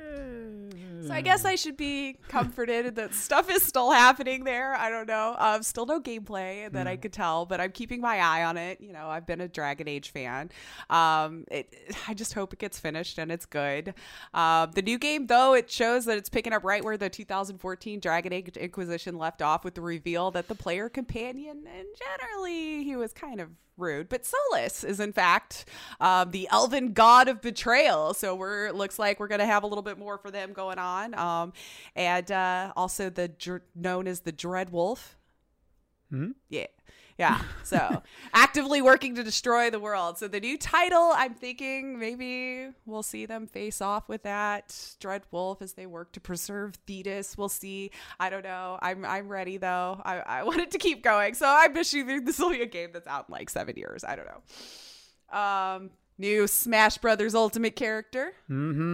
So 1.05 1.13
I 1.13 1.21
guess 1.21 1.45
I 1.45 1.55
should 1.55 1.77
be 1.77 2.17
comforted 2.27 2.95
that 2.95 3.13
stuff 3.13 3.49
is 3.49 3.63
still 3.63 3.91
happening 3.91 4.43
there. 4.43 4.75
I 4.75 4.89
don't 4.89 5.07
know. 5.07 5.35
Um, 5.39 5.63
still 5.63 5.85
no 5.85 5.99
gameplay 6.01 6.71
that 6.71 6.87
I 6.87 6.97
could 6.97 7.13
tell, 7.13 7.45
but 7.45 7.61
I'm 7.61 7.71
keeping 7.71 8.01
my 8.01 8.19
eye 8.19 8.43
on 8.43 8.57
it. 8.57 8.81
You 8.81 8.91
know, 8.91 9.07
I've 9.07 9.25
been 9.25 9.41
a 9.41 9.47
Dragon 9.47 9.87
Age 9.87 10.11
fan. 10.11 10.51
Um, 10.89 11.45
it, 11.49 11.73
I 12.07 12.13
just 12.13 12.33
hope 12.33 12.53
it 12.53 12.59
gets 12.59 12.79
finished 12.79 13.17
and 13.17 13.31
it's 13.31 13.45
good. 13.45 13.93
Um, 14.33 14.71
the 14.75 14.81
new 14.81 14.97
game, 14.97 15.27
though, 15.27 15.53
it 15.53 15.71
shows 15.71 16.05
that 16.05 16.17
it's 16.17 16.29
picking 16.29 16.53
up 16.53 16.63
right 16.63 16.83
where 16.83 16.97
the 16.97 17.09
2014 17.09 17.99
Dragon 17.99 18.33
Age 18.33 18.57
Inquisition 18.57 19.17
left 19.17 19.41
off 19.41 19.63
with 19.63 19.75
the 19.75 19.81
reveal 19.81 20.31
that 20.31 20.47
the 20.47 20.55
player 20.55 20.89
companion, 20.89 21.63
and 21.75 21.87
generally 21.97 22.83
he 22.83 22.95
was 22.95 23.13
kind 23.13 23.39
of 23.39 23.49
rude. 23.79 24.09
But 24.09 24.23
Solas 24.23 24.83
is 24.83 24.99
in 24.99 25.13
fact 25.13 25.65
um, 25.99 26.31
the 26.31 26.47
elven 26.51 26.93
god 26.93 27.27
of 27.27 27.41
betrayal. 27.41 28.13
So 28.13 28.35
we're 28.35 28.67
it 28.67 28.75
looks 28.75 28.99
like 28.99 29.19
we're 29.19 29.27
gonna 29.27 29.45
have 29.45 29.63
a 29.63 29.67
little 29.67 29.81
bit 29.81 29.97
more 29.97 30.17
for 30.17 30.31
them 30.31 30.53
going 30.53 30.77
on. 30.77 31.13
Um, 31.15 31.53
and 31.95 32.31
uh, 32.31 32.73
also 32.75 33.09
the 33.09 33.61
known 33.75 34.07
as 34.07 34.21
the 34.21 34.31
Dread 34.31 34.71
Wolf. 34.71 35.17
Yeah. 36.49 36.67
Yeah. 37.19 37.41
So 37.63 38.01
actively 38.33 38.81
working 38.81 39.15
to 39.15 39.23
destroy 39.23 39.69
the 39.69 39.79
world. 39.79 40.17
So 40.17 40.29
the 40.29 40.39
new 40.39 40.57
title, 40.57 41.11
I'm 41.13 41.33
thinking 41.33 41.99
maybe 41.99 42.69
we'll 42.85 43.03
see 43.03 43.25
them 43.25 43.45
face 43.45 43.81
off 43.81 44.07
with 44.07 44.23
that 44.23 44.95
Dread 45.01 45.23
Wolf 45.29 45.61
as 45.61 45.73
they 45.73 45.85
work 45.85 46.13
to 46.13 46.21
preserve 46.21 46.79
Thedas. 46.87 47.37
We'll 47.37 47.49
see. 47.49 47.91
I 48.21 48.29
don't 48.29 48.43
know. 48.43 48.79
I'm 48.81 49.03
I'm 49.03 49.27
ready 49.27 49.57
though. 49.57 50.01
I, 50.05 50.19
I 50.19 50.43
want 50.45 50.61
it 50.61 50.71
to 50.71 50.77
keep 50.77 51.03
going. 51.03 51.33
So 51.35 51.45
I'm 51.45 51.75
assuming 51.75 52.23
this 52.23 52.39
will 52.39 52.51
be 52.51 52.61
a 52.61 52.65
game 52.65 52.91
that's 52.93 53.07
out 53.07 53.25
in 53.27 53.33
like 53.33 53.49
seven 53.49 53.75
years. 53.75 54.05
I 54.05 54.15
don't 54.15 54.27
know. 54.27 55.37
Um 55.37 55.89
new 56.17 56.47
Smash 56.47 56.97
Brothers 56.99 57.35
Ultimate 57.35 57.75
character 57.75 58.31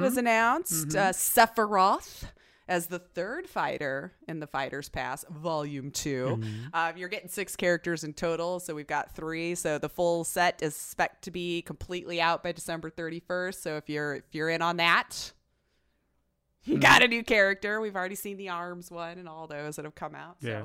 was 0.02 0.18
announced. 0.18 0.96
Uh, 0.96 1.12
Sephiroth 1.12 2.26
as 2.68 2.88
the 2.88 3.00
third 3.00 3.48
fighter 3.48 4.14
in 4.28 4.40
the 4.40 4.48
Fighters 4.48 4.90
Pass 4.90 5.24
Volume 5.30 5.92
2. 5.92 6.42
Uh, 6.74 6.94
you're 6.96 7.10
getting 7.10 7.30
six 7.30 7.56
characters 7.56 8.04
in 8.04 8.14
total, 8.14 8.60
so 8.60 8.74
we've 8.74 8.88
got 8.88 9.16
three. 9.16 9.54
So 9.56 9.78
the 9.78 9.90
full 9.90 10.24
set 10.24 10.62
is 10.64 10.74
expect 10.74 11.24
to 11.26 11.32
be 11.32 11.62
completely 11.62 12.20
out 12.20 12.42
by 12.44 12.52
December 12.52 12.90
31st. 12.90 13.56
So 13.62 13.78
if 13.78 13.90
you're 13.90 14.16
if 14.16 14.24
you're 14.34 14.50
in 14.50 14.62
on 14.62 14.78
that, 14.78 15.34
you 16.64 16.80
got 16.80 17.04
a 17.04 17.08
new 17.08 17.24
character. 17.24 17.80
We've 17.80 17.96
already 17.96 18.16
seen 18.16 18.38
the 18.38 18.50
Arms 18.50 18.90
one 18.90 19.20
and 19.20 19.30
all 19.30 19.46
those 19.48 19.76
that 19.76 19.86
have 19.86 19.96
come 19.96 20.16
out. 20.16 20.38
So. 20.42 20.48
Yeah. 20.48 20.64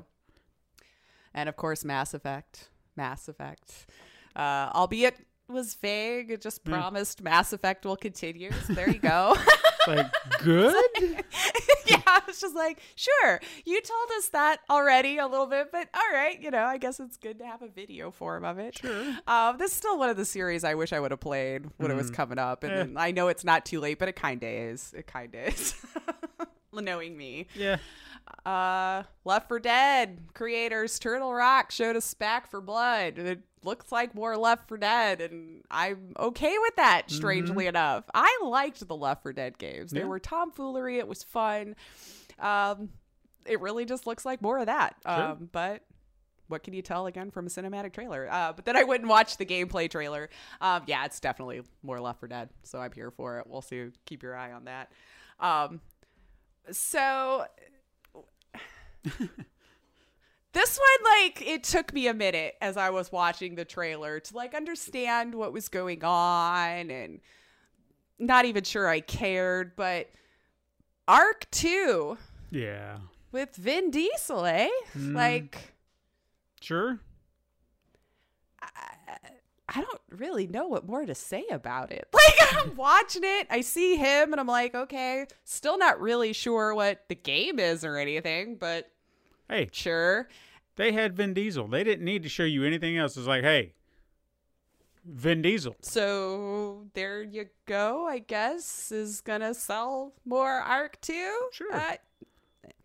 And 1.34 1.48
of 1.48 1.56
course, 1.56 1.84
Mass 1.84 2.14
Effect. 2.14 2.70
Mass 2.96 3.28
Effect. 3.28 3.86
Uh, 4.34 4.70
albeit 4.74 5.16
was 5.48 5.74
vague, 5.74 6.30
it 6.30 6.40
just 6.40 6.64
promised 6.64 7.22
Mass 7.22 7.52
Effect 7.52 7.84
will 7.84 7.96
continue. 7.96 8.50
So 8.66 8.72
there 8.72 8.88
you 8.88 8.98
go. 9.00 9.36
like 9.86 10.06
good. 10.42 10.74
was 12.30 12.40
just 12.40 12.54
like, 12.54 12.80
sure, 12.94 13.40
you 13.64 13.80
told 13.80 14.08
us 14.18 14.28
that 14.28 14.60
already 14.70 15.18
a 15.18 15.26
little 15.26 15.46
bit, 15.46 15.70
but 15.72 15.88
all 15.94 16.12
right, 16.12 16.40
you 16.40 16.50
know, 16.50 16.64
I 16.64 16.78
guess 16.78 17.00
it's 17.00 17.16
good 17.16 17.38
to 17.40 17.46
have 17.46 17.62
a 17.62 17.68
video 17.68 18.10
form 18.10 18.44
of 18.44 18.58
it. 18.58 18.78
Sure. 18.78 19.16
Um, 19.26 19.58
this 19.58 19.72
is 19.72 19.76
still 19.76 19.98
one 19.98 20.10
of 20.10 20.16
the 20.16 20.24
series 20.24 20.64
I 20.64 20.74
wish 20.74 20.92
I 20.92 21.00
would 21.00 21.10
have 21.10 21.20
played 21.20 21.66
when 21.78 21.90
it 21.90 21.94
was 21.94 22.10
coming 22.10 22.38
up, 22.38 22.62
and 22.64 22.72
then 22.72 22.94
I 22.96 23.10
know 23.10 23.28
it's 23.28 23.44
not 23.44 23.64
too 23.66 23.80
late, 23.80 23.98
but 23.98 24.08
it 24.08 24.16
kind 24.16 24.42
of 24.42 24.48
is. 24.48 24.94
It 24.96 25.06
kind 25.06 25.34
of 25.34 25.48
is. 25.48 25.74
Knowing 26.72 27.16
me. 27.16 27.46
yeah. 27.54 27.78
Uh, 28.46 29.02
Left 29.24 29.48
4 29.48 29.58
Dead 29.58 30.20
creators 30.34 30.98
Turtle 31.00 31.34
Rock 31.34 31.72
showed 31.72 31.96
us 31.96 32.14
Back 32.14 32.48
4 32.48 32.60
Blood. 32.60 33.18
It 33.18 33.40
looks 33.64 33.90
like 33.90 34.14
more 34.14 34.36
Left 34.36 34.68
4 34.68 34.78
Dead, 34.78 35.20
and 35.20 35.62
I'm 35.70 36.14
okay 36.18 36.54
with 36.58 36.76
that. 36.76 37.10
Strangely 37.10 37.66
enough, 37.66 38.04
I 38.14 38.38
liked 38.44 38.86
the 38.86 38.94
Left 38.96 39.24
4 39.24 39.32
Dead 39.32 39.58
games. 39.58 39.90
They 39.90 40.04
were 40.04 40.20
tomfoolery. 40.20 40.98
It 40.98 41.08
was 41.08 41.24
fun. 41.24 41.74
Um, 42.40 42.90
it 43.46 43.60
really 43.60 43.84
just 43.84 44.06
looks 44.06 44.24
like 44.24 44.42
more 44.42 44.58
of 44.58 44.66
that. 44.66 44.96
Um, 45.04 45.48
but 45.52 45.82
what 46.48 46.62
can 46.62 46.74
you 46.74 46.82
tell 46.82 47.06
again 47.06 47.30
from 47.30 47.46
a 47.46 47.48
cinematic 47.48 47.92
trailer? 47.92 48.28
Uh, 48.30 48.52
but 48.52 48.64
then 48.64 48.76
I 48.76 48.84
went 48.84 49.02
and 49.02 49.08
watched 49.08 49.38
the 49.38 49.46
gameplay 49.46 49.90
trailer. 49.90 50.28
Um, 50.60 50.82
yeah, 50.86 51.04
it's 51.04 51.20
definitely 51.20 51.62
more 51.82 52.00
Left 52.00 52.20
4 52.20 52.28
Dead, 52.28 52.50
so 52.62 52.78
I'm 52.78 52.92
here 52.92 53.10
for 53.10 53.38
it. 53.38 53.46
We'll 53.46 53.62
see. 53.62 53.86
Keep 54.06 54.22
your 54.22 54.36
eye 54.36 54.52
on 54.52 54.64
that. 54.64 54.90
Um, 55.38 55.80
so 56.70 57.46
this 60.52 60.78
one 60.78 61.12
like 61.22 61.42
it 61.42 61.64
took 61.64 61.92
me 61.92 62.06
a 62.06 62.14
minute 62.14 62.54
as 62.60 62.76
i 62.76 62.90
was 62.90 63.10
watching 63.10 63.54
the 63.54 63.64
trailer 63.64 64.20
to 64.20 64.36
like 64.36 64.54
understand 64.54 65.34
what 65.34 65.52
was 65.52 65.68
going 65.68 66.04
on 66.04 66.90
and 66.90 67.20
not 68.18 68.44
even 68.44 68.62
sure 68.62 68.86
i 68.86 69.00
cared 69.00 69.74
but 69.74 70.10
Ark 71.08 71.46
2 71.50 72.16
Yeah. 72.50 72.98
with 73.32 73.54
vin 73.56 73.90
diesel 73.90 74.44
eh 74.44 74.68
like 74.96 75.74
Sure. 76.60 76.98
I 79.72 79.80
don't 79.82 80.00
really 80.10 80.48
know 80.48 80.66
what 80.66 80.84
more 80.86 81.06
to 81.06 81.14
say 81.14 81.44
about 81.50 81.92
it. 81.92 82.08
Like 82.14 82.54
I'm 82.64 82.74
watching 82.76 83.22
it, 83.24 83.46
I 83.50 83.60
see 83.60 83.94
him 83.96 84.32
and 84.32 84.40
I'm 84.40 84.46
like, 84.46 84.74
okay, 84.74 85.26
still 85.44 85.78
not 85.78 86.00
really 86.00 86.32
sure 86.32 86.74
what 86.74 87.04
the 87.08 87.14
game 87.14 87.58
is 87.60 87.84
or 87.84 87.96
anything, 87.96 88.56
but 88.56 88.90
Hey, 89.48 89.68
sure. 89.72 90.28
they 90.76 90.92
had 90.92 91.16
Vin 91.16 91.32
Diesel. 91.34 91.68
They 91.68 91.84
didn't 91.84 92.04
need 92.04 92.22
to 92.24 92.28
show 92.28 92.42
you 92.44 92.64
anything 92.64 92.96
else. 92.98 93.16
It's 93.16 93.26
like, 93.26 93.42
hey, 93.44 93.74
Vin 95.04 95.42
Diesel. 95.42 95.76
So 95.80 96.86
there 96.94 97.22
you 97.22 97.46
go, 97.66 98.06
I 98.06 98.18
guess, 98.18 98.90
is 98.92 99.20
gonna 99.20 99.54
sell 99.54 100.12
more 100.24 100.50
Ark 100.60 100.98
2. 101.00 101.48
Sure. 101.52 101.72
Uh, 101.74 101.94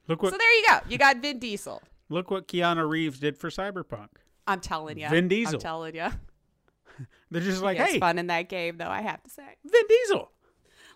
Look 0.08 0.22
what 0.24 0.32
so 0.32 0.38
there 0.38 0.54
you 0.60 0.66
go. 0.70 0.80
You 0.88 0.98
got 0.98 1.18
Vin 1.18 1.40
Diesel. 1.40 1.82
look 2.10 2.30
what 2.32 2.48
Keanu 2.48 2.88
Reeves 2.88 3.20
did 3.20 3.38
for 3.38 3.50
Cyberpunk. 3.50 4.10
I'm 4.48 4.60
telling 4.60 5.00
you. 5.00 5.10
Vin 5.10 5.28
Diesel. 5.28 5.56
I'm 5.56 5.60
telling 5.62 5.96
you. 5.96 6.08
They're 7.32 7.42
just 7.42 7.62
like, 7.64 7.78
He 7.78 7.84
hey, 7.84 8.00
fun 8.00 8.20
in 8.20 8.28
that 8.28 8.48
game, 8.50 8.78
though, 8.78 8.90
I 8.90 9.02
have 9.02 9.22
to 9.24 9.30
say. 9.30 9.44
Vin 9.66 9.84
Diesel. 9.90 10.32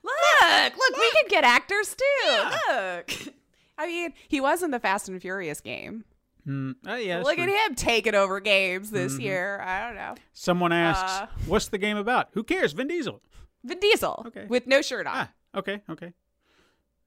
Look, 0.04 0.78
look, 0.78 0.98
we 0.98 1.12
can 1.12 1.26
get 1.30 1.44
actors 1.44 1.96
too. 1.96 2.32
Look. 2.72 3.12
I 3.78 3.88
mean, 3.88 4.14
he 4.28 4.40
was 4.42 4.62
in 4.64 4.72
the 4.72 4.80
Fast 4.80 5.10
and 5.10 5.22
Furious 5.22 5.60
game. 5.62 6.06
Mm, 6.48 6.76
uh, 6.88 6.94
yeah, 6.96 7.20
Look 7.22 7.36
true. 7.36 7.44
at 7.44 7.50
him 7.70 7.76
taking 7.76 8.16
over 8.16 8.40
games 8.40 8.92
this 8.92 9.20
year. 9.20 9.60
I 9.62 9.86
don't 9.86 9.96
know. 9.96 10.16
Someone 10.34 10.72
asks, 10.72 11.12
Uh, 11.12 11.28
"What's 11.48 11.68
the 11.68 11.78
game 11.78 11.98
about?" 11.98 12.30
Who 12.34 12.44
cares? 12.44 12.72
Vin 12.74 12.88
Diesel. 12.88 13.22
Vin 13.64 13.80
Diesel 13.80 14.24
Okay. 14.28 14.46
with 14.48 14.66
no 14.68 14.82
shirt 14.82 15.06
on. 15.06 15.14
Ah, 15.16 15.32
okay, 15.54 15.82
okay. 15.90 16.14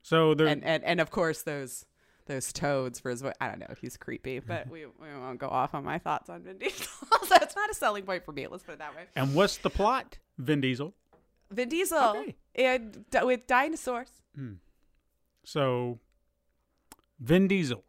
So 0.02 0.34
they're 0.34 0.46
and, 0.48 0.62
and 0.64 0.84
and 0.84 1.00
of 1.00 1.10
course 1.10 1.42
those 1.42 1.86
those 2.26 2.52
toads 2.52 3.00
for 3.00 3.10
his 3.10 3.22
I 3.22 3.48
don't 3.48 3.58
know 3.60 3.74
he's 3.80 3.96
creepy 3.96 4.38
but 4.38 4.64
mm-hmm. 4.64 4.72
we, 4.72 4.86
we 4.86 5.20
won't 5.20 5.38
go 5.38 5.48
off 5.48 5.74
on 5.74 5.84
my 5.84 5.98
thoughts 5.98 6.30
on 6.30 6.42
Vin 6.42 6.58
Diesel 6.58 6.86
so 7.26 7.36
it's 7.40 7.56
not 7.56 7.70
a 7.70 7.74
selling 7.74 8.04
point 8.04 8.24
for 8.24 8.32
me 8.32 8.46
let's 8.46 8.64
put 8.64 8.72
it 8.72 8.78
that 8.78 8.94
way 8.94 9.02
and 9.16 9.34
what's 9.34 9.56
the 9.58 9.70
plot? 9.70 10.18
Vin 10.38 10.60
Diesel. 10.60 10.94
Vin 11.50 11.68
Diesel 11.68 11.98
Okay. 11.98 12.36
and 12.54 13.04
with 13.22 13.46
dinosaurs 13.46 14.10
hmm. 14.34 14.54
So 15.44 15.98
Vin 17.20 17.48
Diesel. 17.48 17.84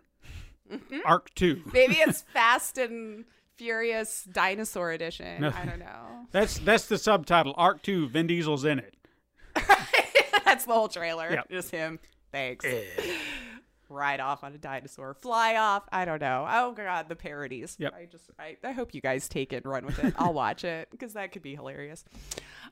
Mm-hmm. 0.71 0.99
Ark 1.05 1.29
Two. 1.35 1.61
maybe 1.73 1.95
it's 1.95 2.21
Fast 2.33 2.77
and 2.77 3.25
Furious 3.57 4.23
Dinosaur 4.31 4.91
Edition 4.91 5.41
No. 5.41 5.53
I 5.55 5.65
don't 5.65 5.79
know 5.79 6.25
That's 6.31 6.57
that's 6.59 6.87
the 6.87 6.97
subtitle. 6.97 7.53
Ark 7.57 7.81
Two. 7.83 8.07
Vin 8.07 8.27
Diesel's 8.27 8.65
in 8.65 8.79
it. 8.79 8.95
that's 10.45 10.65
the 10.65 10.73
whole 10.73 10.87
trailer 10.87 11.31
Yep. 11.31 11.49
just 11.49 11.71
him 11.71 11.99
thanks 12.31 12.65
eh. 12.65 12.83
Ride 13.93 14.19
off 14.19 14.43
on 14.43 14.53
a 14.53 14.57
dinosaur, 14.57 15.13
fly 15.13 15.55
off. 15.55 15.83
I 15.91 16.05
don't 16.05 16.19
know. 16.21 16.45
Oh 16.49 16.71
god, 16.73 17.07
the 17.09 17.15
parodies. 17.15 17.75
Yep. 17.79 17.93
I 17.95 18.05
just 18.05 18.29
I, 18.39 18.57
I 18.63 18.71
hope 18.71 18.93
you 18.93 19.01
guys 19.01 19.27
take 19.29 19.53
it 19.53 19.63
and 19.63 19.65
run 19.65 19.85
with 19.85 20.03
it. 20.03 20.13
I'll 20.17 20.33
watch 20.33 20.63
it 20.63 20.89
because 20.91 21.13
that 21.13 21.31
could 21.31 21.41
be 21.43 21.55
hilarious. 21.55 22.03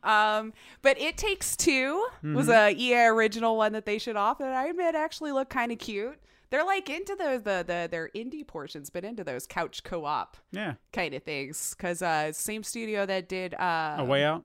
Um, 0.03 0.53
but 0.81 0.99
It 0.99 1.17
Takes 1.17 1.55
2 1.57 2.07
was 2.33 2.49
a 2.49 2.71
EA 2.75 3.05
original 3.07 3.55
one 3.55 3.73
that 3.73 3.85
they 3.85 3.97
showed 3.99 4.15
off 4.15 4.39
that 4.39 4.51
I 4.53 4.67
admit 4.67 4.95
actually 4.95 5.31
looked 5.31 5.51
kind 5.51 5.71
of 5.71 5.77
cute. 5.77 6.17
They're 6.49 6.65
like 6.65 6.89
into 6.89 7.15
those 7.15 7.43
the 7.43 7.63
the 7.65 7.87
their 7.89 8.09
indie 8.13 8.45
portions, 8.45 8.89
but 8.89 9.05
into 9.05 9.23
those 9.23 9.47
couch 9.47 9.83
co-op 9.83 10.35
Yeah. 10.51 10.73
kind 10.91 11.13
of 11.13 11.23
things. 11.23 11.73
Cause 11.75 12.01
uh, 12.01 12.33
same 12.33 12.63
studio 12.63 13.05
that 13.05 13.29
did 13.29 13.53
uh, 13.53 13.95
A 13.99 14.03
way 14.03 14.23
out. 14.25 14.43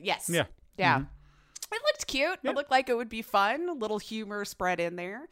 Yes. 0.00 0.30
Yeah. 0.32 0.44
Yeah. 0.78 1.00
It 1.70 1.82
looked 1.84 2.06
cute. 2.06 2.38
Yeah. 2.42 2.52
It 2.52 2.56
looked 2.56 2.70
like 2.70 2.88
it 2.88 2.96
would 2.96 3.10
be 3.10 3.20
fun. 3.20 3.68
A 3.68 3.72
little 3.74 3.98
humor 3.98 4.46
spread 4.46 4.80
in 4.80 4.96
there. 4.96 5.28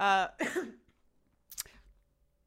Uh, 0.00 0.28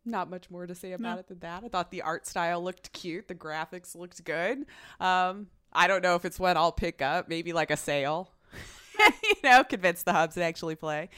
not 0.05 0.29
much 0.29 0.49
more 0.49 0.67
to 0.67 0.75
say 0.75 0.91
about 0.91 1.13
No. 1.15 1.19
it 1.19 1.27
than 1.27 1.39
that. 1.39 1.63
I 1.63 1.69
thought 1.69 1.91
the 1.91 2.01
art 2.01 2.27
style 2.27 2.61
looked 2.61 2.91
cute. 2.91 3.27
The 3.27 3.35
graphics 3.35 3.95
looked 3.95 4.23
good. 4.25 4.65
Um, 4.99 5.47
I 5.71 5.87
don't 5.87 6.03
know 6.03 6.15
if 6.15 6.25
it's 6.25 6.39
one 6.39 6.57
I'll 6.57 6.73
pick 6.73 7.01
up. 7.01 7.29
Maybe 7.29 7.53
like 7.53 7.71
a 7.71 7.77
sale. 7.77 8.29
you 9.23 9.35
know, 9.43 9.63
convince 9.63 10.03
the 10.03 10.13
hubs 10.13 10.35
to 10.35 10.43
actually 10.43 10.75
play. 10.75 11.09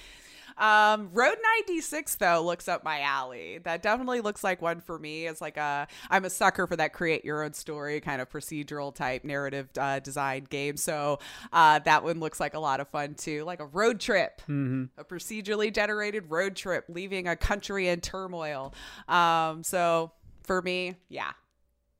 Um, 0.58 1.10
Road 1.14 1.38
96 1.68 2.16
though 2.16 2.42
looks 2.44 2.68
up 2.68 2.84
my 2.84 3.02
alley. 3.02 3.60
That 3.64 3.82
definitely 3.82 4.22
looks 4.22 4.44
like 4.44 4.62
one 4.62 4.80
for 4.80 4.98
me. 4.98 5.28
It's 5.28 5.42
like 5.42 5.58
a 5.58 5.88
I'm 6.10 6.24
a 6.26 6.30
sucker 6.30 6.66
for 6.68 6.76
that 6.78 6.94
create 6.94 7.26
your 7.26 7.44
own 7.44 7.54
story 7.54 8.00
kind 8.00 8.22
of 8.22 8.30
procedural 8.30 8.94
type 8.96 9.24
narrative 9.26 9.70
uh, 9.78 10.00
design 10.00 10.46
game. 10.50 10.78
So 10.78 11.20
uh, 11.52 11.80
that 11.80 12.04
one 12.04 12.20
looks 12.20 12.40
like 12.40 12.54
a 12.54 12.60
lot 12.60 12.80
of 12.80 12.88
fun 12.88 13.16
too, 13.16 13.44
like 13.44 13.60
a 13.60 13.66
road 13.66 14.00
trip, 14.00 14.42
a 14.48 15.04
procedurally 15.04 15.74
generated 15.74 16.30
road 16.30 16.56
trip 16.56 16.86
leaving 16.88 17.28
a 17.28 17.36
country 17.36 17.88
in 17.90 18.00
turmoil. 18.02 18.74
Um, 19.10 19.64
so 19.64 20.12
for 20.44 20.62
me, 20.62 20.96
yeah, 21.10 21.32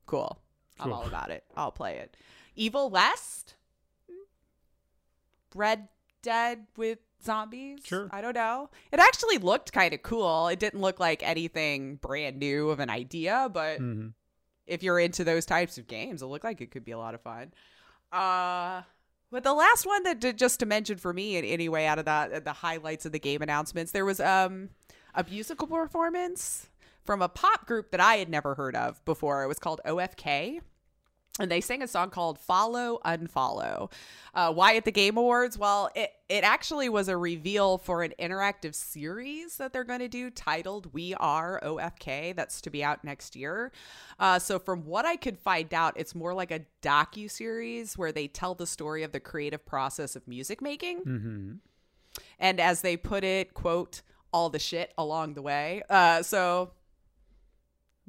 cool. 0.06 0.38
I'm 0.80 0.86
Cool. 0.90 0.94
all 0.94 1.06
about 1.06 1.30
it. 1.30 1.44
I'll 1.56 1.72
play 1.72 1.96
it. 1.98 2.16
Evil 2.54 2.90
West. 2.90 3.54
Red 5.54 5.88
Dead 6.26 6.66
with 6.76 6.98
zombies. 7.24 7.80
Sure. 7.84 8.08
I 8.10 8.20
don't 8.20 8.34
know. 8.34 8.68
It 8.92 8.98
actually 9.00 9.38
looked 9.38 9.72
kind 9.72 9.94
of 9.94 10.02
cool. 10.02 10.48
It 10.48 10.58
didn't 10.58 10.80
look 10.80 10.98
like 11.00 11.22
anything 11.22 11.96
brand 11.96 12.38
new 12.38 12.70
of 12.70 12.80
an 12.80 12.90
idea, 12.90 13.48
but 13.52 13.80
Mhm. 13.80 14.12
if 14.66 14.82
you're 14.82 14.98
into 14.98 15.22
those 15.24 15.46
types 15.46 15.78
of 15.78 15.86
games, 15.86 16.22
it 16.22 16.26
looked 16.26 16.44
like 16.44 16.60
it 16.60 16.70
could 16.72 16.84
be 16.84 16.92
a 16.92 16.98
lot 16.98 17.14
of 17.14 17.20
fun. 17.22 17.52
Uh 18.12 18.82
but 19.30 19.42
the 19.42 19.54
last 19.54 19.86
one 19.86 20.04
that 20.04 20.20
did, 20.20 20.38
just 20.38 20.60
to 20.60 20.66
mention 20.66 20.98
for 20.98 21.12
me, 21.12 21.36
in 21.36 21.44
any 21.44 21.68
way, 21.68 21.86
out 21.86 21.98
of 21.98 22.04
that, 22.04 22.44
the 22.44 22.52
highlights 22.52 23.04
of 23.06 23.12
the 23.12 23.18
game 23.18 23.42
announcements, 23.42 23.92
there 23.92 24.04
was 24.04 24.20
um 24.20 24.70
a 25.14 25.24
musical 25.28 25.66
performance 25.66 26.68
from 27.04 27.22
a 27.22 27.28
pop 27.28 27.66
group 27.66 27.90
that 27.92 28.00
I 28.00 28.16
had 28.16 28.28
never 28.28 28.54
heard 28.56 28.74
of 28.76 29.04
before. 29.04 29.42
It 29.42 29.46
was 29.48 29.58
called 29.58 29.80
OFK 29.84 30.60
and 31.38 31.50
they 31.50 31.60
sang 31.60 31.82
a 31.82 31.88
song 31.88 32.10
called 32.10 32.38
"Follow 32.38 32.98
Unfollow." 33.04 33.90
Uh, 34.34 34.52
why 34.52 34.76
at 34.76 34.84
the 34.84 34.92
Game 34.92 35.16
Awards? 35.16 35.58
Well, 35.58 35.90
it 35.94 36.12
it 36.28 36.44
actually 36.44 36.88
was 36.88 37.08
a 37.08 37.16
reveal 37.16 37.78
for 37.78 38.02
an 38.02 38.12
interactive 38.18 38.74
series 38.74 39.56
that 39.58 39.72
they're 39.72 39.84
going 39.84 40.00
to 40.00 40.08
do 40.08 40.30
titled 40.30 40.92
"We 40.92 41.14
Are 41.14 41.60
OFK." 41.62 42.34
That's 42.34 42.60
to 42.62 42.70
be 42.70 42.82
out 42.82 43.04
next 43.04 43.36
year. 43.36 43.72
Uh, 44.18 44.38
so, 44.38 44.58
from 44.58 44.84
what 44.86 45.04
I 45.04 45.16
could 45.16 45.38
find 45.38 45.72
out, 45.74 45.94
it's 45.96 46.14
more 46.14 46.34
like 46.34 46.50
a 46.50 46.60
docu 46.82 47.30
series 47.30 47.96
where 47.98 48.12
they 48.12 48.28
tell 48.28 48.54
the 48.54 48.66
story 48.66 49.02
of 49.02 49.12
the 49.12 49.20
creative 49.20 49.64
process 49.66 50.16
of 50.16 50.26
music 50.26 50.60
making, 50.62 51.02
Mhm. 51.04 51.58
and 52.38 52.60
as 52.60 52.80
they 52.80 52.96
put 52.96 53.24
it, 53.24 53.54
quote 53.54 54.02
all 54.32 54.50
the 54.50 54.58
shit 54.58 54.92
along 54.98 55.34
the 55.34 55.42
way. 55.42 55.82
Uh, 55.88 56.22
so 56.22 56.70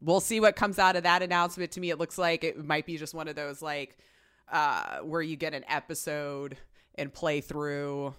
we'll 0.01 0.19
see 0.19 0.39
what 0.39 0.55
comes 0.55 0.79
out 0.79 0.95
of 0.95 1.03
that 1.03 1.21
announcement. 1.21 1.71
To 1.71 1.79
me, 1.79 1.89
it 1.89 1.97
looks 1.97 2.17
like 2.17 2.43
it 2.43 2.63
might 2.63 2.85
be 2.85 2.97
just 2.97 3.13
one 3.13 3.27
of 3.27 3.35
those 3.35 3.61
like 3.61 3.97
uh, 4.51 4.99
where 4.99 5.21
you 5.21 5.35
get 5.35 5.53
an 5.53 5.65
episode 5.67 6.57
and 6.95 7.13
play 7.13 7.41
through 7.41 8.13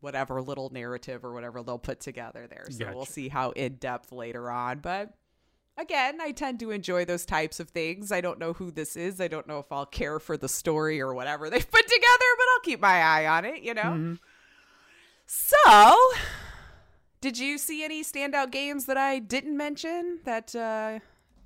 whatever 0.00 0.40
little 0.40 0.70
narrative 0.70 1.24
or 1.24 1.32
whatever 1.32 1.62
they'll 1.62 1.78
put 1.78 2.00
together 2.00 2.46
there. 2.48 2.66
So 2.70 2.90
we'll 2.94 3.04
see 3.04 3.28
how 3.28 3.50
in 3.50 3.74
depth 3.76 4.12
later 4.12 4.50
on, 4.50 4.78
but. 4.80 5.14
Again, 5.80 6.20
I 6.20 6.32
tend 6.32 6.58
to 6.58 6.72
enjoy 6.72 7.04
those 7.04 7.24
types 7.24 7.60
of 7.60 7.70
things. 7.70 8.10
I 8.10 8.20
don't 8.20 8.40
know 8.40 8.52
who 8.52 8.72
this 8.72 8.96
is. 8.96 9.20
I 9.20 9.28
don't 9.28 9.46
know 9.46 9.60
if 9.60 9.70
I'll 9.70 9.86
care 9.86 10.18
for 10.18 10.36
the 10.36 10.48
story 10.48 11.00
or 11.00 11.14
whatever 11.14 11.48
they've 11.48 11.70
put 11.70 11.86
together, 11.86 12.24
but 12.36 12.44
I'll 12.52 12.60
keep 12.64 12.80
my 12.80 13.00
eye 13.00 13.26
on 13.28 13.44
it, 13.44 13.62
you 13.62 13.74
know? 13.74 14.16
So, 15.26 15.94
did 17.20 17.38
you 17.38 17.58
see 17.58 17.84
any 17.84 18.02
standout 18.04 18.50
games 18.50 18.86
that 18.86 18.96
I 18.96 19.18
didn't 19.18 19.56
mention 19.56 20.20
that 20.24 20.54
uh, 20.54 20.98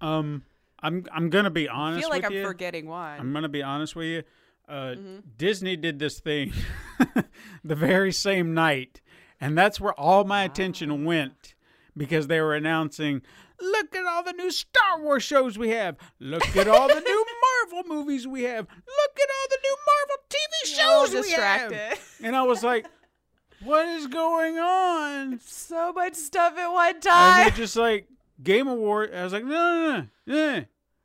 Um, 0.04 0.42
I'm 0.82 1.06
I'm 1.12 1.30
gonna 1.30 1.50
be 1.50 1.68
I 1.68 1.74
honest 1.74 2.02
feel 2.02 2.10
like 2.10 2.24
I'm 2.24 2.32
you. 2.32 2.44
forgetting 2.44 2.86
one? 2.86 3.18
I'm 3.20 3.32
gonna 3.32 3.48
be 3.48 3.62
honest 3.62 3.94
with 3.96 4.06
you. 4.06 4.22
Uh, 4.68 4.72
Mm-hmm. 4.96 5.16
Disney 5.36 5.76
did 5.76 5.98
this 5.98 6.20
thing 6.20 6.52
the 7.64 7.74
very 7.74 8.12
same 8.12 8.54
night, 8.54 9.00
and 9.40 9.56
that's 9.58 9.80
where 9.80 9.92
all 9.98 10.24
my 10.24 10.42
Ah. 10.42 10.46
attention 10.46 11.04
went 11.04 11.54
because 11.96 12.26
they 12.28 12.40
were 12.40 12.54
announcing, 12.54 13.22
"Look 13.60 13.94
at 13.94 14.06
all 14.06 14.22
the 14.22 14.32
new 14.32 14.50
Star 14.50 15.00
Wars 15.00 15.22
shows 15.22 15.58
we 15.58 15.70
have. 15.70 15.96
Look 16.20 16.56
at 16.56 16.68
all 16.68 16.88
the 16.88 17.00
new 17.00 17.26
Marvel 17.72 17.94
movies 17.94 18.26
we 18.26 18.44
have. 18.44 18.66
Look 18.68 19.18
at 19.20 19.28
all 19.36 19.46
the 19.50 19.58
new 19.62 19.76
Marvel 19.90 20.24
TV 20.30 20.76
shows 20.76 21.10
we 21.10 21.30
have." 21.32 21.70
distracted. 21.70 21.98
And 22.26 22.36
I 22.36 22.42
was 22.44 22.62
like, 22.62 22.86
"What 23.64 23.86
is 23.88 24.06
going 24.06 24.58
on?" 24.58 25.40
so 25.40 25.92
much 25.92 26.14
stuff 26.14 26.56
at 26.58 26.68
one 26.68 27.00
time. 27.00 27.42
they're 27.48 27.56
just 27.56 27.76
like 27.76 28.08
Game 28.42 28.68
Award. 28.68 29.14
I 29.14 29.24
was 29.24 29.32
like, 29.32 29.44
"No, 29.44 29.50
no, 29.50 29.96
no, 30.00 30.34
yeah, 30.34 30.64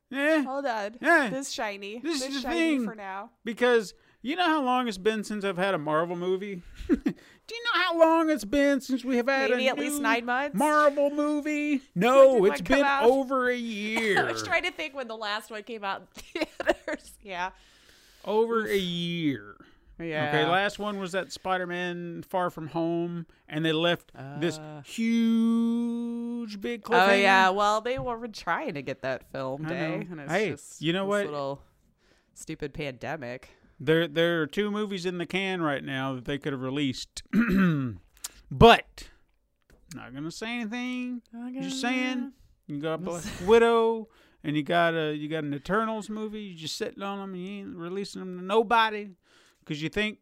yeah." 0.09 0.43
Hold 0.43 0.65
on. 0.65 0.95
Yeah. 1.01 1.29
This 1.29 1.51
shiny. 1.51 1.99
This 1.99 2.19
This, 2.21 2.29
is 2.29 2.35
the 2.43 2.49
shiny 2.49 2.59
thing. 2.77 2.85
for 2.85 2.95
now. 2.95 3.31
because 3.43 3.93
you 4.21 4.35
know 4.35 4.45
how 4.45 4.61
long 4.63 4.87
it's 4.87 4.97
been 4.97 5.23
since 5.23 5.45
I've 5.45 5.57
had 5.57 5.73
a 5.73 5.77
Marvel 5.77 6.15
movie. 6.15 6.61
Do 6.87 7.55
you 7.55 7.63
know 7.63 7.81
how 7.81 7.97
long 7.97 8.29
it's 8.29 8.43
been 8.43 8.81
since 8.81 9.05
we 9.05 9.15
have 9.17 9.27
had 9.29 9.51
Maybe 9.51 9.69
at 9.69 9.77
least 9.79 10.01
nine 10.01 10.25
months. 10.25 10.53
Marvel 10.57 11.09
movie? 11.11 11.81
No, 11.95 12.43
it's 12.43 12.59
been 12.59 12.83
out? 12.83 13.03
over 13.05 13.49
a 13.49 13.55
year. 13.55 14.19
I 14.19 14.29
was 14.29 14.43
trying 14.43 14.63
to 14.63 14.71
think 14.71 14.93
when 14.95 15.07
the 15.07 15.15
last 15.15 15.49
one 15.49 15.63
came 15.63 15.83
out 15.85 16.01
in 16.35 16.45
theaters. 16.45 17.13
Yeah. 17.23 17.51
over 18.25 18.67
a 18.67 18.75
year. 18.77 19.55
Yeah. 19.99 20.29
Okay, 20.29 20.45
last 20.45 20.77
one 20.79 20.99
was 20.99 21.11
that 21.13 21.31
Spider-Man 21.31 22.23
Far 22.23 22.49
From 22.49 22.67
Home, 22.67 23.25
and 23.49 23.65
they 23.65 23.71
left 23.71 24.11
this 24.39 24.57
Uh. 24.59 24.81
huge 24.81 26.61
big 26.61 26.83
cliffhanger. 26.83 27.09
Oh 27.09 27.13
yeah, 27.13 27.49
well 27.49 27.81
they 27.81 27.97
were 27.99 28.27
trying 28.27 28.73
to 28.75 28.81
get 28.81 29.01
that 29.01 29.31
filmed, 29.31 29.71
eh? 29.71 30.03
Hey, 30.27 30.51
just 30.51 30.81
you 30.81 30.93
know 30.93 31.05
this 31.05 31.09
what? 31.09 31.25
Little 31.25 31.61
stupid 32.33 32.73
pandemic. 32.73 33.49
There, 33.79 34.07
there 34.07 34.41
are 34.41 34.47
two 34.47 34.71
movies 34.71 35.05
in 35.05 35.17
the 35.19 35.25
can 35.27 35.61
right 35.61 35.83
now 35.83 36.15
that 36.15 36.25
they 36.25 36.37
could 36.39 36.51
have 36.53 36.61
released, 36.63 37.21
but 38.51 39.09
not 39.95 40.13
gonna 40.13 40.31
say 40.31 40.59
anything. 40.61 41.21
You're 41.33 41.63
just 41.63 41.81
saying, 41.81 42.33
you 42.67 42.79
got 42.79 43.03
Black 43.03 43.23
Widow, 43.45 44.09
and 44.43 44.55
you 44.55 44.63
got 44.63 44.93
a 44.95 45.13
you 45.15 45.27
got 45.29 45.43
an 45.43 45.53
Eternals 45.53 46.09
movie. 46.09 46.41
You 46.41 46.55
just 46.55 46.75
sitting 46.77 47.03
on 47.03 47.19
them, 47.19 47.33
and 47.33 47.43
you 47.45 47.59
ain't 47.59 47.75
releasing 47.75 48.19
them 48.19 48.37
to 48.39 48.43
nobody 48.43 49.09
because 49.67 49.81
you 49.81 49.89
think 49.89 50.19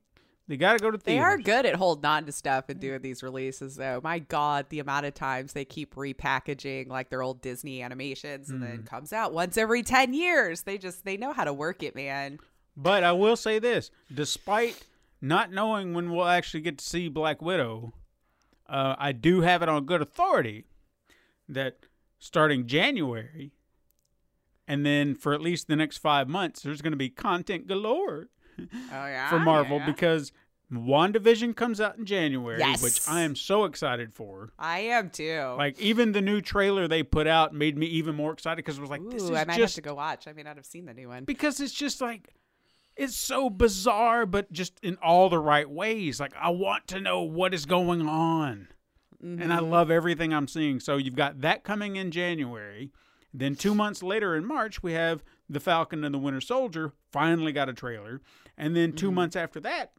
they 0.47 0.57
got 0.57 0.73
to 0.73 0.79
go 0.79 0.91
to 0.91 0.97
theaters. 0.97 1.05
They 1.05 1.19
are 1.19 1.37
good 1.37 1.65
at 1.65 1.75
holding 1.75 2.05
on 2.05 2.25
to 2.25 2.31
stuff 2.31 2.65
and 2.69 2.79
doing 2.79 3.01
these 3.01 3.23
releases, 3.23 3.75
though. 3.75 3.99
My 4.03 4.19
God, 4.19 4.67
the 4.69 4.79
amount 4.79 5.05
of 5.07 5.13
times 5.15 5.53
they 5.53 5.65
keep 5.65 5.95
repackaging 5.95 6.87
like 6.87 7.09
their 7.09 7.21
old 7.23 7.41
Disney 7.41 7.81
animations 7.81 8.49
and 8.49 8.61
Mm. 8.61 8.67
then 8.67 8.83
comes 8.83 9.11
out 9.11 9.33
once 9.33 9.57
every 9.57 9.81
10 9.81 10.13
years. 10.13 10.61
They 10.63 10.77
just, 10.77 11.03
they 11.05 11.17
know 11.17 11.33
how 11.33 11.43
to 11.45 11.53
work 11.53 11.81
it, 11.83 11.95
man. 11.95 12.39
But 12.77 13.03
I 13.03 13.11
will 13.13 13.35
say 13.35 13.57
this: 13.59 13.89
despite 14.13 14.83
not 15.21 15.51
knowing 15.51 15.93
when 15.93 16.11
we'll 16.11 16.27
actually 16.27 16.61
get 16.61 16.77
to 16.79 16.85
see 16.85 17.07
Black 17.09 17.41
Widow, 17.41 17.93
uh, 18.67 18.95
I 18.99 19.13
do 19.13 19.41
have 19.41 19.61
it 19.63 19.69
on 19.69 19.85
good 19.85 20.01
authority 20.01 20.65
that 21.47 21.77
starting 22.19 22.67
January, 22.67 23.51
and 24.67 24.85
then 24.85 25.15
for 25.15 25.33
at 25.33 25.41
least 25.41 25.67
the 25.67 25.75
next 25.75 25.97
five 25.99 26.27
months, 26.27 26.61
there's 26.61 26.81
going 26.81 26.91
to 26.91 26.97
be 26.97 27.09
content 27.09 27.65
galore 27.67 28.27
yeah. 28.91 29.29
for 29.29 29.39
Marvel 29.39 29.77
yeah. 29.77 29.85
because 29.85 30.31
WandaVision 30.71 31.55
comes 31.55 31.79
out 31.79 31.97
in 31.97 32.05
January, 32.05 32.61
which 32.81 33.07
I 33.07 33.21
am 33.21 33.35
so 33.35 33.65
excited 33.65 34.13
for. 34.13 34.51
I 34.57 34.79
am 34.79 35.09
too. 35.09 35.53
Like 35.57 35.79
even 35.79 36.11
the 36.11 36.21
new 36.21 36.41
trailer 36.41 36.87
they 36.87 37.03
put 37.03 37.27
out 37.27 37.53
made 37.53 37.77
me 37.77 37.85
even 37.87 38.15
more 38.15 38.33
excited 38.33 38.57
because 38.57 38.77
it 38.77 38.81
was 38.81 38.89
like 38.89 39.07
this 39.09 39.23
Ooh, 39.23 39.33
is 39.33 39.39
I 39.39 39.45
might 39.45 39.57
just 39.57 39.75
have 39.75 39.83
to 39.83 39.89
go 39.89 39.95
watch. 39.95 40.27
I 40.27 40.33
may 40.33 40.43
not 40.43 40.55
have 40.55 40.65
seen 40.65 40.85
the 40.85 40.93
new 40.93 41.07
one. 41.09 41.23
because 41.23 41.59
it's 41.59 41.73
just 41.73 42.01
like 42.01 42.33
it's 42.95 43.15
so 43.15 43.49
bizarre 43.49 44.25
but 44.25 44.51
just 44.53 44.79
in 44.81 44.97
all 45.03 45.27
the 45.29 45.37
right 45.37 45.69
ways 45.69 46.17
like 46.17 46.31
i 46.39 46.49
want 46.49 46.87
to 46.87 47.01
know 47.01 47.21
what 47.23 47.53
is 47.53 47.65
going 47.65 48.07
on 48.07 48.69
and 49.21 49.39
Mm-hmm. 49.39 49.51
i 49.51 49.59
love 49.59 49.91
everything 49.91 50.33
i'm 50.33 50.47
seeing 50.47 50.79
so 50.79 50.95
you've 50.95 51.15
got 51.15 51.41
that 51.41 51.65
coming 51.65 51.97
in 51.97 52.09
january 52.09 52.91
then 53.33 53.55
two 53.55 53.75
months 53.75 54.01
later 54.01 54.33
in 54.33 54.45
march 54.45 54.81
we 54.81 54.93
have 54.93 55.25
the 55.49 55.59
falcon 55.59 56.05
and 56.05 56.13
the 56.15 56.19
winter 56.19 56.39
soldier 56.39 56.93
finally 57.11 57.51
got 57.51 57.67
a 57.67 57.73
trailer 57.73 58.21
and 58.57 58.75
then 58.75 58.89
Mm-hmm. 58.89 58.97
2 58.97 59.11
months 59.11 59.35
after 59.35 59.59
that 59.61 59.93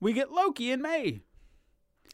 we 0.00 0.12
get 0.12 0.30
loki 0.32 0.70
in 0.70 0.80
may 0.82 1.20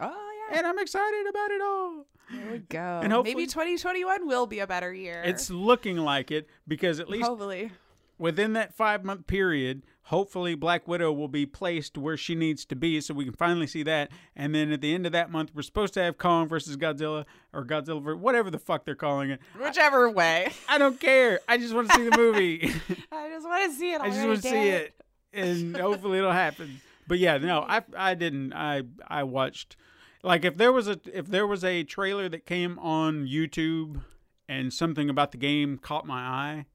Oh, 0.01 0.33
Yeah. 0.51 0.59
and 0.59 0.67
I'm 0.67 0.79
excited 0.79 1.27
about 1.29 1.51
it 1.51 1.63
all. 1.63 2.07
There 2.31 2.53
we 2.53 2.59
go. 2.59 3.01
And 3.03 3.13
hopefully- 3.13 3.35
Maybe 3.35 3.47
2021 3.47 4.27
will 4.27 4.47
be 4.47 4.59
a 4.59 4.67
better 4.67 4.93
year. 4.93 5.23
It's 5.25 5.49
looking 5.51 5.97
like 5.99 6.31
it 6.31 6.49
because 6.69 7.01
at 7.01 7.09
least 7.09 7.27
hopefully. 7.27 7.71
within 8.19 8.53
that 8.55 8.75
five 8.75 9.05
month 9.05 9.27
period, 9.27 9.85
hopefully 10.03 10.55
Black 10.55 10.87
Widow 10.87 11.13
will 11.13 11.29
be 11.29 11.47
placed 11.47 11.97
where 11.97 12.17
she 12.17 12.35
needs 12.35 12.65
to 12.67 12.77
be 12.77 13.01
so 13.01 13.15
we 13.15 13.25
can 13.25 13.33
finally 13.33 13.67
see 13.67 13.83
that. 13.85 14.11
And 14.35 14.55
then 14.55 14.71
at 14.73 14.81
the 14.83 14.93
end 14.93 15.07
of 15.07 15.13
that 15.13 15.31
month, 15.31 15.53
we're 15.55 15.63
supposed 15.63 15.95
to 15.95 16.03
have 16.03 16.19
Kong 16.19 16.47
versus 16.49 16.77
Godzilla 16.77 17.25
or 17.55 17.65
Godzilla, 17.65 18.03
ver- 18.03 18.17
whatever 18.17 18.51
the 18.51 18.59
fuck 18.59 18.85
they're 18.85 18.95
calling 18.97 19.31
it. 19.31 19.41
Whichever 19.59 20.11
way. 20.11 20.53
I 20.69 20.77
don't 20.79 21.01
care. 21.01 21.41
I 21.49 21.57
just 21.59 21.73
want 21.75 21.89
to 21.89 21.95
see 21.95 22.09
the 22.09 22.17
movie. 22.19 22.61
I 23.13 23.29
just 23.31 23.47
want 23.49 23.71
to 23.73 23.79
see 23.79 23.93
it. 23.93 24.01
I 24.03 24.11
just 24.11 24.27
want 24.27 24.43
to 24.43 24.49
see 24.49 24.69
it, 24.69 24.95
and 25.37 25.77
hopefully 25.77 26.19
it'll 26.19 26.33
happen. 26.33 26.81
But 27.07 27.19
yeah, 27.19 27.39
no, 27.39 27.61
I 27.69 27.83
I 27.97 28.15
didn't. 28.15 28.53
I 28.53 28.83
I 29.07 29.23
watched 29.23 29.77
like 30.23 30.45
if 30.45 30.57
there 30.57 30.73
was 30.73 30.89
a 30.89 30.99
if 31.13 31.27
there 31.27 31.47
was 31.47 31.63
a 31.65 31.85
trailer 31.85 32.29
that 32.29 32.47
came 32.47 32.79
on 32.79 33.27
YouTube 33.27 34.03
and 34.49 34.73
something 34.73 35.09
about 35.11 35.33
the 35.33 35.39
game 35.39 35.79
caught 35.79 36.07
my 36.07 36.21
eye, 36.21 36.67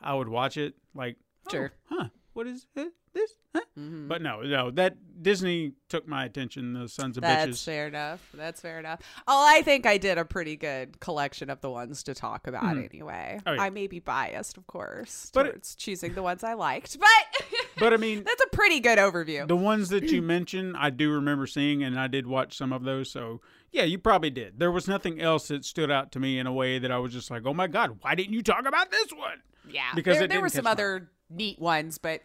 I 0.00 0.14
would 0.14 0.28
watch 0.28 0.56
it. 0.56 0.74
Like, 0.94 1.16
oh, 1.48 1.50
Sure. 1.50 1.72
huh? 1.84 2.08
What 2.32 2.46
is 2.46 2.66
it, 2.76 2.92
this? 3.12 3.34
Huh? 3.54 3.62
Mm-hmm. 3.76 4.06
But 4.08 4.22
no, 4.22 4.42
no, 4.42 4.70
that 4.72 4.96
Disney 5.22 5.72
took 5.88 6.06
my 6.06 6.24
attention. 6.24 6.72
The 6.74 6.88
sons 6.88 7.16
of 7.16 7.22
That's 7.22 7.44
bitches. 7.44 7.48
That's 7.50 7.64
fair 7.64 7.86
enough. 7.88 8.30
That's 8.34 8.60
fair 8.60 8.78
enough. 8.78 9.00
Oh, 9.26 9.44
I 9.48 9.62
think 9.62 9.84
I 9.86 9.98
did 9.98 10.16
a 10.18 10.24
pretty 10.24 10.56
good 10.56 11.00
collection 11.00 11.50
of 11.50 11.60
the 11.60 11.70
ones 11.70 12.04
to 12.04 12.14
talk 12.14 12.46
about 12.46 12.76
anyway. 12.76 13.40
Oh, 13.44 13.52
yeah. 13.52 13.62
I 13.62 13.70
may 13.70 13.88
be 13.88 13.98
biased, 13.98 14.56
of 14.56 14.66
course, 14.68 15.30
But 15.34 15.46
it- 15.46 15.50
towards 15.52 15.74
choosing 15.74 16.14
the 16.14 16.22
ones 16.22 16.44
I 16.44 16.54
liked, 16.54 16.98
but 17.00 17.08
But 17.78 17.92
I 17.92 17.96
mean, 17.96 18.22
that's 18.26 18.42
a 18.42 18.48
pretty 18.48 18.80
good 18.80 18.98
overview. 18.98 19.46
The 19.46 19.56
ones 19.56 19.88
that 19.90 20.04
you 20.10 20.22
mentioned, 20.36 20.76
I 20.76 20.90
do 20.90 21.10
remember 21.12 21.46
seeing, 21.46 21.82
and 21.82 21.98
I 21.98 22.06
did 22.06 22.26
watch 22.26 22.56
some 22.56 22.72
of 22.72 22.84
those. 22.84 23.10
So, 23.10 23.40
yeah, 23.72 23.84
you 23.84 23.98
probably 23.98 24.30
did. 24.30 24.58
There 24.58 24.70
was 24.72 24.88
nothing 24.88 25.20
else 25.20 25.48
that 25.48 25.64
stood 25.64 25.90
out 25.90 26.12
to 26.12 26.20
me 26.20 26.38
in 26.38 26.46
a 26.46 26.52
way 26.52 26.78
that 26.78 26.90
I 26.90 26.98
was 26.98 27.12
just 27.12 27.30
like, 27.30 27.42
oh 27.46 27.54
my 27.54 27.66
God, 27.66 27.98
why 28.00 28.14
didn't 28.14 28.32
you 28.32 28.42
talk 28.42 28.66
about 28.66 28.90
this 28.90 29.10
one? 29.12 29.42
yeah, 29.70 29.92
because 29.94 30.18
there, 30.18 30.28
there 30.28 30.40
were 30.40 30.48
some 30.48 30.64
catch 30.64 30.64
my 30.64 30.72
other 30.72 31.10
neat 31.28 31.60
ones, 31.60 31.98
but 31.98 32.22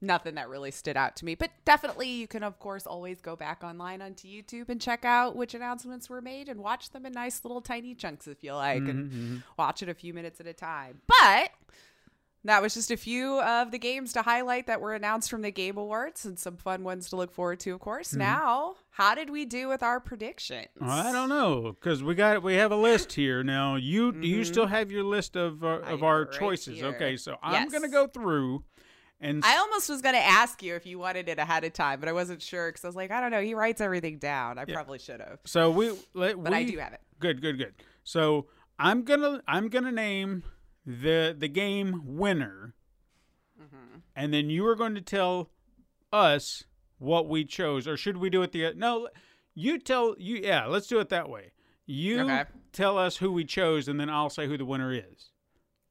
nothing 0.00 0.36
that 0.36 0.48
really 0.48 0.70
stood 0.70 0.96
out 0.96 1.14
to 1.16 1.24
me. 1.24 1.34
But 1.34 1.50
definitely, 1.66 2.08
you 2.08 2.26
can 2.26 2.42
of 2.42 2.58
course 2.58 2.86
always 2.86 3.20
go 3.20 3.36
back 3.36 3.62
online 3.62 4.00
onto 4.00 4.28
YouTube 4.28 4.70
and 4.70 4.80
check 4.80 5.04
out 5.04 5.36
which 5.36 5.52
announcements 5.54 6.08
were 6.08 6.22
made 6.22 6.48
and 6.48 6.60
watch 6.60 6.90
them 6.90 7.04
in 7.04 7.12
nice 7.12 7.44
little 7.44 7.60
tiny 7.60 7.94
chunks 7.94 8.26
if 8.26 8.42
you 8.42 8.54
like, 8.54 8.82
Mm-hmm, 8.82 8.88
and 8.90 9.42
watch 9.58 9.82
it 9.82 9.88
a 9.90 9.94
few 9.94 10.14
minutes 10.14 10.40
at 10.40 10.46
a 10.46 10.54
time. 10.54 11.02
But 11.06 11.50
that 12.44 12.62
was 12.62 12.74
just 12.74 12.90
a 12.90 12.96
few 12.96 13.40
of 13.40 13.70
the 13.70 13.78
games 13.78 14.12
to 14.14 14.22
highlight 14.22 14.66
that 14.66 14.80
were 14.80 14.94
announced 14.94 15.30
from 15.30 15.42
the 15.42 15.50
Game 15.50 15.76
Awards 15.76 16.24
and 16.24 16.38
some 16.38 16.56
fun 16.56 16.82
ones 16.84 17.10
to 17.10 17.16
look 17.16 17.30
forward 17.32 17.60
to, 17.60 17.70
of 17.72 17.80
course. 17.80 18.14
Now, 18.14 18.76
how 18.90 19.14
did 19.14 19.28
we 19.30 19.44
do 19.44 19.68
with 19.68 19.82
our 19.82 20.00
predictions? 20.00 20.68
I 20.80 21.12
don't 21.12 21.28
know 21.28 21.72
because 21.78 22.02
we 22.02 22.14
got 22.14 22.42
we 22.42 22.54
have 22.54 22.72
a 22.72 22.76
list 22.76 23.12
here 23.12 23.42
now. 23.42 23.76
You 23.76 24.12
do 24.12 24.26
you 24.26 24.44
still 24.44 24.66
have 24.66 24.90
your 24.90 25.04
list 25.04 25.36
of 25.36 25.62
uh, 25.62 25.66
of 25.66 25.82
Mm-hmm. 26.00 26.04
our 26.04 26.22
right 26.24 26.32
choices? 26.32 26.76
here. 26.78 26.86
Okay, 26.86 27.16
so 27.16 27.36
I'm 27.42 27.68
gonna 27.68 27.88
go 27.88 28.06
through 28.06 28.64
and 29.22 29.44
I 29.44 29.58
almost 29.58 29.90
was 29.90 30.00
going 30.00 30.14
to 30.14 30.24
ask 30.24 30.62
you 30.62 30.76
if 30.76 30.86
you 30.86 30.98
wanted 30.98 31.28
it 31.28 31.38
ahead 31.38 31.62
of 31.64 31.74
time, 31.74 32.00
but 32.00 32.08
I 32.08 32.12
wasn't 32.14 32.40
sure 32.40 32.70
because 32.70 32.82
I 32.84 32.88
was 32.88 32.96
like, 32.96 33.10
I 33.10 33.20
don't 33.20 33.30
know. 33.30 33.42
He 33.42 33.52
writes 33.52 33.82
everything 33.82 34.16
down. 34.16 34.58
I 34.58 34.64
probably 34.64 34.98
should 34.98 35.20
have. 35.20 35.40
so 35.44 35.70
we 35.70 35.92
let 36.14 36.42
But 36.42 36.54
I 36.54 36.62
do 36.64 36.78
have 36.78 36.94
it. 36.94 37.00
Good, 37.18 37.42
good, 37.42 37.58
good. 37.58 37.74
So 38.02 38.46
I'm 38.78 39.02
gonna 39.04 39.42
I'm 39.46 39.68
gonna 39.68 39.92
name 39.92 40.42
the 40.86 41.34
the 41.36 41.48
game 41.48 42.02
winner, 42.04 42.74
Mm-hmm. 43.60 43.98
and 44.16 44.32
then 44.32 44.48
you 44.48 44.66
are 44.66 44.74
going 44.74 44.94
to 44.94 45.02
tell 45.02 45.50
us 46.12 46.64
what 46.98 47.28
we 47.28 47.44
chose, 47.44 47.86
or 47.86 47.96
should 47.96 48.16
we 48.16 48.30
do 48.30 48.42
it 48.42 48.52
the 48.52 48.72
no? 48.74 49.08
You 49.54 49.78
tell 49.78 50.14
you 50.18 50.36
yeah. 50.42 50.66
Let's 50.66 50.86
do 50.86 50.98
it 51.00 51.08
that 51.10 51.28
way. 51.28 51.52
You 51.86 52.20
Okay. 52.22 52.44
tell 52.72 52.96
us 52.96 53.16
who 53.18 53.32
we 53.32 53.44
chose, 53.44 53.86
and 53.88 54.00
then 54.00 54.08
I'll 54.08 54.30
say 54.30 54.46
who 54.46 54.56
the 54.56 54.64
winner 54.64 54.92
is. 54.94 55.30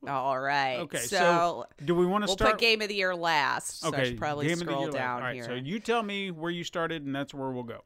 All 0.07 0.39
right. 0.39 0.77
Okay. 0.79 0.97
So, 0.99 1.17
So, 1.17 1.65
do 1.83 1.93
we 1.93 2.05
want 2.05 2.23
to 2.23 2.27
we'll 2.29 2.37
start? 2.37 2.51
put 2.53 2.59
game 2.61 2.81
of 2.81 2.87
the 2.87 2.95
year 2.95 3.13
last. 3.15 3.81
So 3.81 3.87
I 3.87 3.89
okay. 3.89 4.05
should 4.05 4.17
probably 4.17 4.45
game 4.47 4.53
of 4.53 4.59
the 4.59 4.65
scroll 4.65 4.89
down 4.91 5.17
All 5.17 5.27
right. 5.27 5.35
here. 5.35 5.43
So 5.43 5.53
you 5.55 5.79
tell 5.79 6.01
me 6.03 6.31
where 6.31 6.49
you 6.51 6.63
started, 6.63 7.05
and 7.05 7.13
that's 7.13 7.33
where 7.33 7.51
we'll 7.51 7.63
go. 7.63 7.83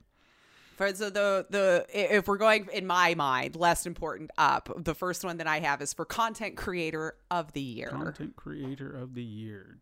For 0.75 0.93
so 0.95 1.09
the 1.09 1.45
the 1.49 1.85
if 1.93 2.27
we're 2.27 2.37
going 2.37 2.67
in 2.73 2.87
my 2.87 3.13
mind, 3.15 3.55
less 3.55 3.85
important 3.85 4.31
up. 4.37 4.69
The 4.75 4.95
first 4.95 5.23
one 5.23 5.37
that 5.37 5.47
I 5.47 5.59
have 5.59 5.81
is 5.81 5.93
for 5.93 6.03
content 6.05 6.57
creator 6.57 7.15
of 7.29 7.53
the 7.53 7.61
year. 7.61 7.89
Content 7.89 8.35
creator 8.35 8.89
of 8.95 9.13
the 9.13 9.23
year. 9.23 9.77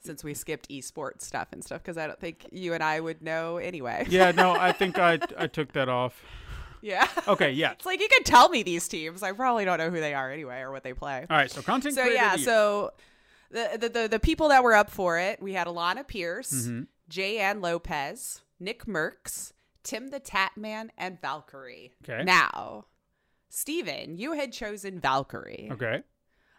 Since 0.00 0.22
we 0.24 0.34
skipped 0.34 0.68
esports 0.70 1.22
stuff 1.22 1.48
and 1.52 1.62
stuff, 1.64 1.82
because 1.82 1.98
I 1.98 2.06
don't 2.06 2.20
think 2.20 2.46
you 2.52 2.74
and 2.74 2.82
I 2.82 3.00
would 3.00 3.22
know 3.22 3.56
anyway. 3.58 4.06
Yeah. 4.08 4.30
No, 4.32 4.52
I 4.58 4.72
think 4.72 4.98
I 4.98 5.18
I 5.38 5.46
took 5.46 5.72
that 5.72 5.88
off. 5.88 6.22
yeah. 6.82 7.08
Okay. 7.26 7.52
Yeah. 7.52 7.72
It's 7.72 7.86
like 7.86 8.00
you 8.00 8.08
could 8.14 8.26
tell 8.26 8.48
me 8.50 8.62
these 8.62 8.86
teams. 8.86 9.22
I 9.22 9.32
probably 9.32 9.64
don't 9.64 9.78
know 9.78 9.90
who 9.90 10.00
they 10.00 10.12
are 10.14 10.30
anyway 10.30 10.60
or 10.60 10.70
what 10.72 10.82
they 10.84 10.92
play. 10.92 11.26
All 11.30 11.36
right, 11.36 11.50
so 11.50 11.62
content 11.62 11.94
So 11.94 12.02
creator 12.02 12.16
yeah, 12.16 12.26
of 12.26 12.32
the 12.34 12.38
year. 12.40 12.46
so 12.46 12.90
the, 13.50 13.78
the 13.78 13.88
the 13.88 14.08
the 14.08 14.18
people 14.20 14.48
that 14.50 14.62
were 14.62 14.74
up 14.74 14.90
for 14.90 15.18
it, 15.18 15.40
we 15.40 15.54
had 15.54 15.66
Alana 15.66 16.06
Pierce, 16.06 16.52
Mm-hmm. 16.52 16.82
Jay 17.08 17.38
Ann 17.38 17.60
Lopez, 17.62 18.42
Nick 18.60 18.84
Mercs, 18.86 19.52
Tim 19.84 20.08
the 20.08 20.18
Tatman, 20.18 20.88
and 20.98 21.20
Valkyrae. 21.20 21.92
Okay. 22.02 22.24
Now, 22.24 22.86
Steven, 23.48 24.16
you 24.16 24.32
had 24.32 24.52
chosen 24.52 25.00
Valkyrae, 25.00 25.70
okay. 25.72 26.02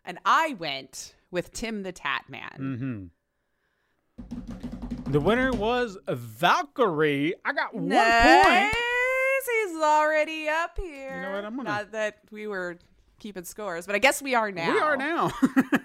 and 0.05 0.17
I 0.25 0.55
went 0.57 1.15
with 1.31 1.51
Tim 1.51 1.83
the 1.83 1.91
Tatman. 1.91 2.57
Mm-hmm. 2.59 3.03
The 5.11 5.19
winner 5.19 5.51
was 5.51 5.97
Valkyrae. 6.07 7.33
I 7.43 7.53
got 7.53 7.73
one 7.73 7.89
nice. 7.89 8.45
point. 8.45 8.75
He's 9.45 9.75
already 9.81 10.47
up 10.47 10.77
here. 10.77 11.15
You 11.15 11.21
know 11.21 11.31
what, 11.35 11.45
I'm 11.45 11.55
gonna- 11.57 11.69
Not 11.69 11.91
that 11.91 12.19
we 12.31 12.47
were 12.47 12.77
keeping 13.19 13.43
scores, 13.43 13.85
but 13.85 13.95
I 13.95 13.99
guess 13.99 14.21
we 14.21 14.33
are 14.35 14.51
now. 14.51 14.71
We 14.73 14.79
are 14.79 14.97
now. 14.97 15.31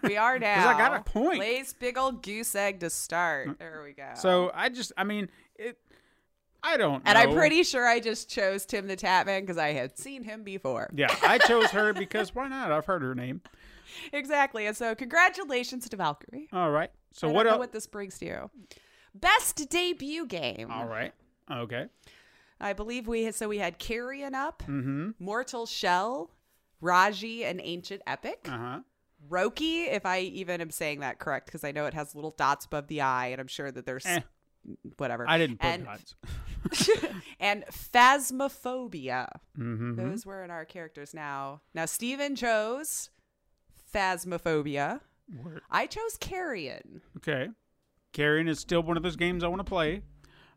We 0.02 0.16
are 0.16 0.38
now. 0.38 0.68
I 0.68 0.78
got 0.78 1.00
a 1.00 1.02
point. 1.02 1.36
Mm. 1.36 1.40
Lace 1.40 1.72
big 1.72 1.98
old 1.98 2.22
goose 2.22 2.54
egg 2.54 2.80
to 2.80 2.90
start. 2.90 3.58
There 3.58 3.82
we 3.84 3.92
go. 3.92 4.10
so 4.14 4.50
I 4.54 4.68
just, 4.68 4.92
I 4.96 5.04
mean, 5.04 5.28
it. 5.56 5.78
I 6.62 6.76
don't. 6.76 7.02
And 7.06 7.16
I'm 7.16 7.32
pretty 7.32 7.62
sure 7.62 7.86
I 7.86 8.00
just 8.00 8.28
chose 8.30 8.66
Tim 8.66 8.86
the 8.86 8.96
Tatman 8.96 9.40
because 9.42 9.58
I 9.58 9.72
had 9.72 9.98
seen 9.98 10.22
him 10.24 10.42
before. 10.44 10.90
Yeah, 10.94 11.14
I 11.22 11.38
chose 11.38 11.66
her 11.70 11.92
because 11.92 12.34
why 12.34 12.48
not? 12.48 12.70
I've 12.72 12.86
heard 12.86 13.02
her 13.02 13.14
name. 13.14 13.40
Exactly. 14.12 14.66
And 14.66 14.76
so 14.76 14.94
congratulations 14.94 15.88
to 15.88 15.96
Valkyrae. 15.96 16.46
All 16.52 16.70
right. 16.70 16.90
So 17.12 17.28
I 17.28 17.32
what 17.32 17.42
don't 17.42 17.46
know 17.46 17.50
else? 17.54 17.58
what 17.58 17.72
this 17.72 17.88
brings 17.88 18.18
to 18.20 18.24
you. 18.24 18.50
Best 19.16 19.68
debut 19.68 20.26
game. 20.26 20.70
All 20.70 20.86
right. 20.86 21.12
Okay. 21.50 21.86
I 22.60 22.72
believe 22.72 23.08
we 23.08 23.24
had, 23.24 23.34
so 23.34 23.48
we 23.48 23.58
had 23.58 23.78
Carrion 23.80 24.32
up, 24.36 24.62
Mm-hmm. 24.68 25.10
Mortal 25.18 25.66
Shell, 25.66 26.30
Raji, 26.80 27.44
and 27.44 27.60
Ancient 27.62 28.00
Epic. 28.06 28.46
Uh 28.48 28.58
huh. 28.58 28.78
Roki, 29.28 29.88
if 29.92 30.06
I 30.06 30.20
even 30.20 30.60
am 30.60 30.70
saying 30.70 31.00
that 31.00 31.18
correct, 31.18 31.46
because 31.46 31.64
I 31.64 31.72
know 31.72 31.86
it 31.86 31.94
has 31.94 32.14
little 32.14 32.34
dots 32.38 32.66
above 32.66 32.86
the 32.86 33.00
eye, 33.00 33.26
and 33.28 33.40
I'm 33.40 33.48
sure 33.48 33.72
that 33.72 33.86
there's 33.86 34.06
Eh, 34.06 34.20
whatever. 34.98 35.24
I 35.28 35.36
didn't 35.36 35.58
put 35.58 35.66
and, 35.66 35.84
dots. 35.84 36.14
and 37.40 37.64
Phasmophobia. 37.72 39.28
Mm-hmm. 39.58 39.94
Those 39.96 40.24
were 40.26 40.44
in 40.44 40.50
our 40.50 40.64
characters 40.64 41.14
now. 41.14 41.60
Now 41.74 41.86
Steven 41.86 42.36
chose 42.36 43.10
Phasmophobia. 43.94 45.00
I 45.70 45.86
chose 45.86 46.16
Carrion. 46.18 47.02
Okay. 47.18 47.48
Carrion 48.12 48.48
is 48.48 48.58
still 48.58 48.82
one 48.82 48.96
of 48.96 49.02
those 49.02 49.16
games 49.16 49.44
I 49.44 49.48
want 49.48 49.60
to 49.60 49.64
play. 49.64 50.02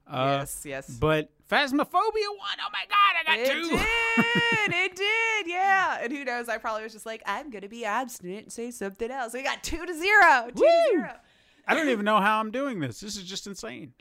Uh, 0.08 0.38
yes, 0.40 0.64
yes. 0.66 0.90
But 0.90 1.30
Phasmophobia 1.50 1.94
won. 1.94 2.58
Oh 2.60 2.70
my 2.74 2.84
god, 2.90 3.16
I 3.22 3.24
got 3.26 3.40
It 3.40 3.52
two. 3.54 3.70
did. 3.70 4.76
It 4.76 4.96
did. 5.46 5.48
Yeah. 5.52 6.00
And 6.02 6.12
who 6.12 6.26
knows? 6.26 6.50
I 6.50 6.58
probably 6.58 6.84
was 6.84 6.92
just 6.92 7.06
like, 7.06 7.22
I'm 7.26 7.50
gonna 7.52 7.70
be 7.70 7.86
abstinent 7.86 8.44
and 8.44 8.52
say 8.52 8.72
something 8.72 9.10
else. 9.12 9.34
We 9.34 9.44
got 9.44 9.64
two 9.64 9.86
to 9.86 9.94
zero. 9.94 10.48
Two 10.48 10.62
to 10.64 10.84
zero. 10.92 11.12
I 11.68 11.76
don't 11.76 11.88
even 11.90 12.04
know 12.04 12.20
how 12.20 12.40
I'm 12.40 12.52
doing 12.52 12.80
this. 12.80 13.00
This 13.00 13.16
is 13.16 13.24
just 13.24 13.48
insane. 13.48 13.94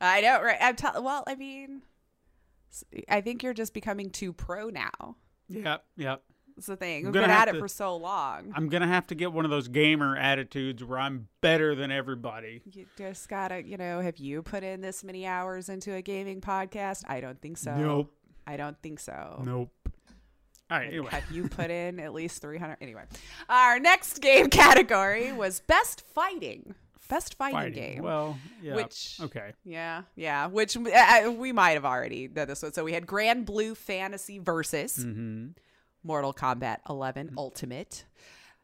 I 0.00 0.20
know, 0.20 0.42
right? 0.42 0.58
I'm 0.60 0.76
tell- 0.76 1.02
well, 1.02 1.24
I 1.26 1.34
mean, 1.34 1.82
I 3.08 3.20
think 3.20 3.42
you're 3.42 3.54
just 3.54 3.72
becoming 3.74 4.10
too 4.10 4.32
pro 4.32 4.68
now. 4.68 5.16
Yep, 5.48 5.84
yep. 5.96 6.22
That's 6.56 6.66
the 6.68 6.76
thing. 6.76 7.04
We've 7.04 7.12
been 7.12 7.28
at 7.30 7.48
it 7.48 7.52
to- 7.52 7.58
for 7.58 7.68
so 7.68 7.96
long. 7.96 8.52
I'm 8.54 8.68
gonna 8.68 8.86
have 8.86 9.06
to 9.08 9.14
get 9.14 9.32
one 9.32 9.44
of 9.44 9.50
those 9.50 9.68
gamer 9.68 10.16
attitudes 10.16 10.82
where 10.82 10.98
I'm 10.98 11.28
better 11.42 11.74
than 11.74 11.90
everybody. 11.90 12.62
You 12.64 12.86
just 12.96 13.28
gotta, 13.28 13.62
you 13.62 13.76
know, 13.76 14.00
have 14.00 14.16
you 14.16 14.42
put 14.42 14.62
in 14.62 14.80
this 14.80 15.04
many 15.04 15.26
hours 15.26 15.68
into 15.68 15.94
a 15.94 16.00
gaming 16.02 16.40
podcast? 16.40 17.02
I 17.06 17.20
don't 17.20 17.40
think 17.40 17.58
so. 17.58 17.76
Nope. 17.76 18.12
I 18.46 18.56
don't 18.56 18.80
think 18.82 19.00
so. 19.00 19.42
Nope. 19.44 19.70
All 20.70 20.78
right. 20.78 20.88
Anyway. 20.88 21.08
Have 21.10 21.30
you 21.30 21.48
put 21.48 21.70
in 21.70 22.00
at 22.00 22.12
least 22.14 22.40
300? 22.40 22.78
Anyway, 22.80 23.02
our 23.48 23.78
next 23.78 24.20
game 24.20 24.48
category 24.50 25.32
was 25.32 25.60
best 25.60 26.00
fighting. 26.14 26.74
Best 27.08 27.34
fighting, 27.36 27.58
Fighting. 27.58 27.74
game. 27.94 28.02
Well, 28.02 28.36
yeah. 28.62 28.74
Which- 28.74 29.18
okay. 29.20 29.52
yeah, 29.64 30.02
yeah. 30.16 30.46
Which 30.46 30.76
uh, 30.76 31.32
we 31.36 31.52
might 31.52 31.72
have 31.72 31.84
already 31.84 32.28
done 32.28 32.48
this 32.48 32.62
one. 32.62 32.72
So 32.72 32.84
we 32.84 32.92
had 32.92 33.06
Granblue 33.06 33.76
Fantasy 33.76 34.38
versus 34.38 34.96
Mm-hmm. 34.98 35.48
Mortal 36.02 36.32
Kombat 36.32 36.78
11 36.88 37.34
Ultimate, 37.36 38.04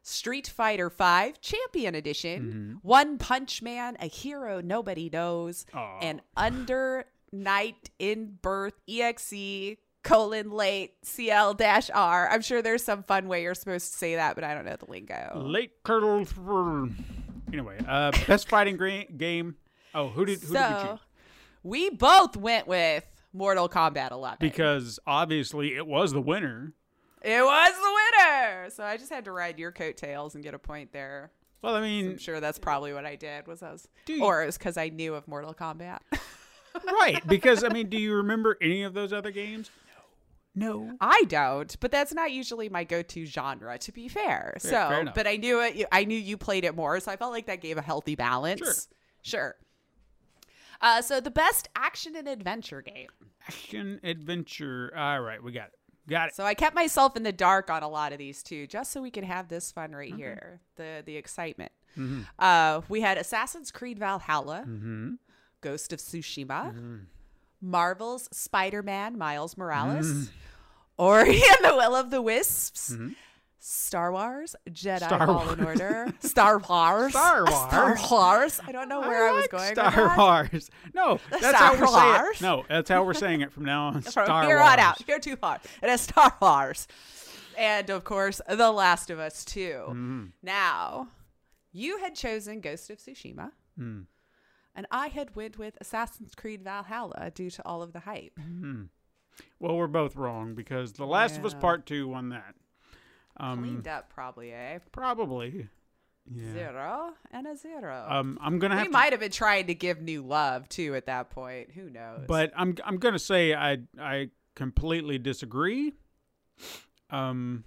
Street 0.01 0.47
Fighter 0.47 0.89
5 0.89 1.41
Champion 1.41 1.95
Edition, 1.95 2.79
One 2.81 3.17
Punch 3.17 3.61
Man, 3.61 3.97
A 3.99 4.07
Hero 4.07 4.61
Nobody 4.61 5.09
Knows, 5.11 5.65
Aw. 5.73 5.99
and 6.01 6.21
Under 6.37 7.05
Night 7.31 7.89
in 7.99 8.37
Birth 8.41 8.75
EXE 8.87 9.77
colon 10.03 10.51
late 10.51 10.93
CL 11.03 11.53
dash 11.55 11.89
R. 11.93 12.29
I'm 12.29 12.41
sure 12.41 12.61
there's 12.61 12.83
some 12.83 13.03
fun 13.03 13.27
way 13.29 13.41
you're 13.43 13.55
supposed 13.55 13.91
to 13.93 13.97
say 13.97 14.15
that, 14.15 14.35
but 14.35 14.43
I 14.43 14.53
don't 14.53 14.65
know 14.65 14.75
the 14.77 14.89
lingo. 14.91 15.41
Late 15.45 15.71
Curdle. 15.83 16.25
Anyway, 17.53 17.77
uh, 17.87 18.11
best 18.27 18.49
fighting 18.49 18.75
gra- 18.77 19.05
game. 19.05 19.55
Oh, 19.95 20.09
who 20.09 20.25
did 20.25 20.39
who 20.41 20.53
did 20.53 20.53
we 20.53 20.57
So 20.57 20.87
choose? 20.91 20.99
we 21.63 21.89
both 21.91 22.35
went 22.35 22.67
with 22.67 23.05
Mortal 23.31 23.69
Kombat 23.69 24.11
11. 24.11 24.37
Because 24.41 24.99
obviously 25.05 25.75
it 25.75 25.85
was 25.87 26.11
the 26.11 26.21
winner. 26.21 26.73
it 27.21 27.43
was 27.43 27.73
the 27.75 28.27
winner. 28.27 28.69
So 28.71 28.83
I 28.83 28.97
just 28.97 29.11
had 29.11 29.25
to 29.25 29.31
ride 29.31 29.59
your 29.59 29.71
coattails 29.71 30.35
and 30.35 30.43
get 30.43 30.53
a 30.53 30.59
point 30.59 30.91
there. 30.91 31.31
Well, 31.61 31.75
I 31.75 31.77
I'm 31.77 31.83
mean, 31.83 32.17
sure 32.17 32.39
that's 32.41 32.59
probably 32.59 32.91
what 32.93 33.05
I 33.05 33.15
did. 33.15 33.47
Was 33.47 33.63
I 33.63 33.71
was, 33.71 33.87
Do 34.05 34.13
you- 34.13 34.23
or 34.25 34.43
it 34.43 34.47
was 34.47 34.57
because 34.57 34.75
I 34.77 34.89
knew 34.89 35.13
of 35.13 35.27
Mortal 35.27 35.53
Kombat. 35.53 35.99
right? 36.85 37.25
Because 37.27 37.63
I 37.63 37.69
mean, 37.69 37.87
do 37.87 37.97
you 37.97 38.15
remember 38.15 38.57
any 38.61 38.83
of 38.83 38.93
those 38.93 39.13
other 39.13 39.31
games? 39.31 39.69
No. 40.55 40.91
I 41.01 41.23
don't, 41.27 41.75
but 41.79 41.91
that's 41.91 42.13
not 42.13 42.31
usually 42.31 42.69
my 42.69 42.83
go-to 42.83 43.25
genre. 43.25 43.77
To 43.79 43.91
be 43.91 44.07
fair, 44.07 44.55
so 44.59 44.69
fair 44.69 45.11
but 45.15 45.25
I 45.25 45.37
knew 45.37 45.61
it. 45.61 45.85
I 45.91 46.05
knew 46.05 46.17
you 46.17 46.37
played 46.37 46.63
it 46.63 46.75
more, 46.75 46.99
so 46.99 47.11
I 47.11 47.15
felt 47.15 47.31
like 47.31 47.47
that 47.47 47.59
gave 47.61 47.77
a 47.77 47.81
healthy 47.81 48.15
balance. 48.15 48.59
Sure. 48.59 48.73
Sure. 49.21 49.55
Uh, 50.81 51.01
so 51.01 51.19
the 51.19 51.31
best 51.31 51.69
action 51.75 52.15
and 52.15 52.27
adventure 52.27 52.81
game. 52.81 53.07
Action 53.47 53.99
adventure. 54.03 54.93
All 54.95 55.21
right, 55.21 55.41
we 55.41 55.51
got 55.51 55.67
it. 55.67 55.79
Got 56.07 56.29
it. 56.29 56.35
So 56.35 56.43
I 56.43 56.53
kept 56.53 56.75
myself 56.75 57.15
in 57.15 57.23
the 57.23 57.31
dark 57.31 57.69
on 57.69 57.81
a 57.81 57.87
lot 57.87 58.11
of 58.11 58.19
these 58.19 58.43
too, 58.43 58.67
just 58.67 58.91
so 58.91 59.01
we 59.01 59.09
could 59.09 59.23
have 59.23 59.47
this 59.47 59.71
fun 59.71 59.93
right 59.93 60.13
here, 60.13 60.59
the 60.75 61.01
the 61.05 61.15
excitement. 61.15 61.71
Uh, 62.37 62.81
we 62.89 63.01
had 63.01 63.17
Assassin's 63.17 63.71
Creed 63.71 63.97
Valhalla, 63.99 64.65
Ghost 65.61 65.93
of 65.93 65.99
Tsushima, 65.99 67.05
Marvel's 67.63 68.27
Spider-Man 68.31 69.17
Miles 69.17 69.57
Morales, 69.57 70.29
Ori 70.97 71.31
and 71.49 71.65
the 71.65 71.75
Will 71.75 71.95
of 71.95 72.11
the 72.11 72.21
Wisps. 72.21 72.95
Star 73.65 74.11
Wars, 74.11 74.57
Jedi 74.69 74.97
Star 74.97 75.25
Fallen 75.25 75.63
Order, 75.63 76.13
Star 76.19 76.57
Wars, 76.57 77.11
Star 77.11 77.47
Star 77.69 77.87
Wars. 77.87 78.11
Wars. 78.11 78.59
I 78.67 78.73
don't 78.73 78.89
know 78.89 78.99
where 78.99 79.29
I, 79.29 79.31
was 79.31 79.43
like 79.43 79.51
going. 79.51 79.69
with 79.69 79.79
Star 79.79 79.91
that. 79.91 80.17
Wars. 80.17 80.69
No, 80.93 81.17
that's 81.29 81.47
Star 81.47 81.53
how 81.53 81.79
we're 81.79 81.87
saying 81.87 82.31
it. 82.35 82.41
No, 82.41 82.65
that's 82.67 82.89
how 82.89 83.03
we're 83.05 83.13
saying 83.13 83.39
it 83.39 83.53
from 83.53 83.63
now 83.63 83.85
on. 83.87 84.01
From 84.01 84.11
Star 84.11 84.43
here 84.43 84.57
Wars. 84.57 84.69
on 84.69 84.79
out. 84.79 85.07
Go 85.07 85.17
too 85.17 85.37
far. 85.37 85.61
It 85.81 85.89
is 85.89 86.01
Star 86.01 86.35
Wars. 86.41 86.89
And 87.57 87.89
of 87.89 88.03
course, 88.03 88.41
The 88.49 88.69
Last 88.71 89.09
of 89.09 89.19
Us 89.19 89.45
2. 89.45 89.59
Mm-hmm. 89.61 90.23
Now, 90.41 91.07
you 91.71 91.99
had 91.99 92.15
chosen 92.15 92.59
Ghost 92.59 92.89
of 92.89 92.97
Tsushima. 92.97 93.51
Mm. 93.79 94.07
And 94.75 94.87
I 94.89 95.07
had 95.07 95.35
went 95.35 95.57
with 95.57 95.77
Assassin's 95.79 96.33
Creed 96.35 96.63
Valhalla 96.63 97.31
due 97.33 97.49
to 97.51 97.65
all 97.65 97.83
of 97.83 97.93
the 97.93 97.99
hype. 97.99 98.39
Well, 99.59 99.75
we're 99.77 99.87
both 99.87 100.15
wrong 100.15 100.55
because 100.55 100.93
The 100.93 101.05
Last 101.05 101.37
of 101.37 101.45
Us 101.45 101.53
Part 101.53 101.85
Two 101.85 102.07
won 102.07 102.29
that. 102.29 102.55
Um, 103.37 103.59
Cleaned 103.59 103.87
up, 103.87 104.09
probably, 104.13 104.51
eh? 104.51 104.79
probably. 104.91 105.69
Yeah. 106.31 106.53
Zero 106.53 107.13
and 107.31 107.47
a 107.47 107.55
zero. 107.57 108.05
Um, 108.07 108.37
I'm 108.41 108.57
gonna 108.57 108.75
have 108.75 108.83
we 108.83 108.87
to, 108.87 108.93
might 108.93 109.11
have 109.11 109.19
been 109.19 109.31
trying 109.31 109.67
to 109.67 109.75
give 109.75 110.01
new 110.01 110.21
love 110.21 110.69
too 110.69 110.95
at 110.95 111.07
that 111.07 111.29
point. 111.31 111.71
Who 111.71 111.89
knows? 111.89 112.21
but 112.27 112.51
I'm 112.55 112.75
I'm 112.85 112.97
gonna 112.97 113.19
say 113.19 113.53
I 113.53 113.79
I 113.99 114.29
completely 114.55 115.17
disagree. 115.17 115.93
Um, 117.09 117.65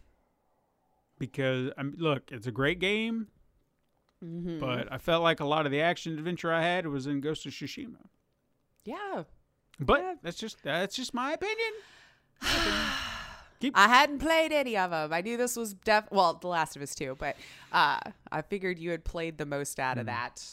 because 1.19 1.71
I'm 1.77 1.95
look, 1.99 2.31
it's 2.33 2.47
a 2.47 2.51
great 2.51 2.79
game, 2.79 3.27
Mhm. 4.25 4.59
but 4.61 4.91
I 4.93 4.99
felt 4.99 5.23
like 5.23 5.41
a 5.41 5.45
lot 5.45 5.67
of 5.67 5.73
the 5.73 5.81
action 5.81 6.17
adventure 6.19 6.53
I 6.53 6.63
had 6.63 6.87
was 6.87 7.07
in 7.07 7.21
Ghost 7.21 7.45
of 7.47 7.53
Tsushima. 7.53 8.07
yeah, 8.85 9.25
But 9.79 10.01
Yeah. 10.01 10.15
that's 10.23 10.39
just 10.39 10.63
that's 10.63 10.97
just 10.97 11.13
my 11.13 11.33
opinion. 11.33 11.73
Keep. 13.61 13.77
I 13.77 13.89
hadn't 13.89 14.19
played 14.19 14.53
any 14.53 14.77
of 14.77 14.91
them. 14.91 15.13
I 15.15 15.23
knew 15.23 15.37
this 15.39 15.57
was 15.57 15.73
def 15.73 16.11
well, 16.11 16.35
The 16.35 16.47
Last 16.49 16.77
of 16.77 16.83
Us 16.83 16.95
too, 16.95 17.17
but 17.19 17.37
uh, 17.73 17.99
I 18.31 18.43
figured 18.43 18.79
you 18.79 18.91
had 18.91 19.03
played 19.05 19.39
the 19.39 19.47
most 19.47 19.81
out 19.81 19.95
Hmm. 19.95 20.01
of 20.01 20.07
that. 20.07 20.45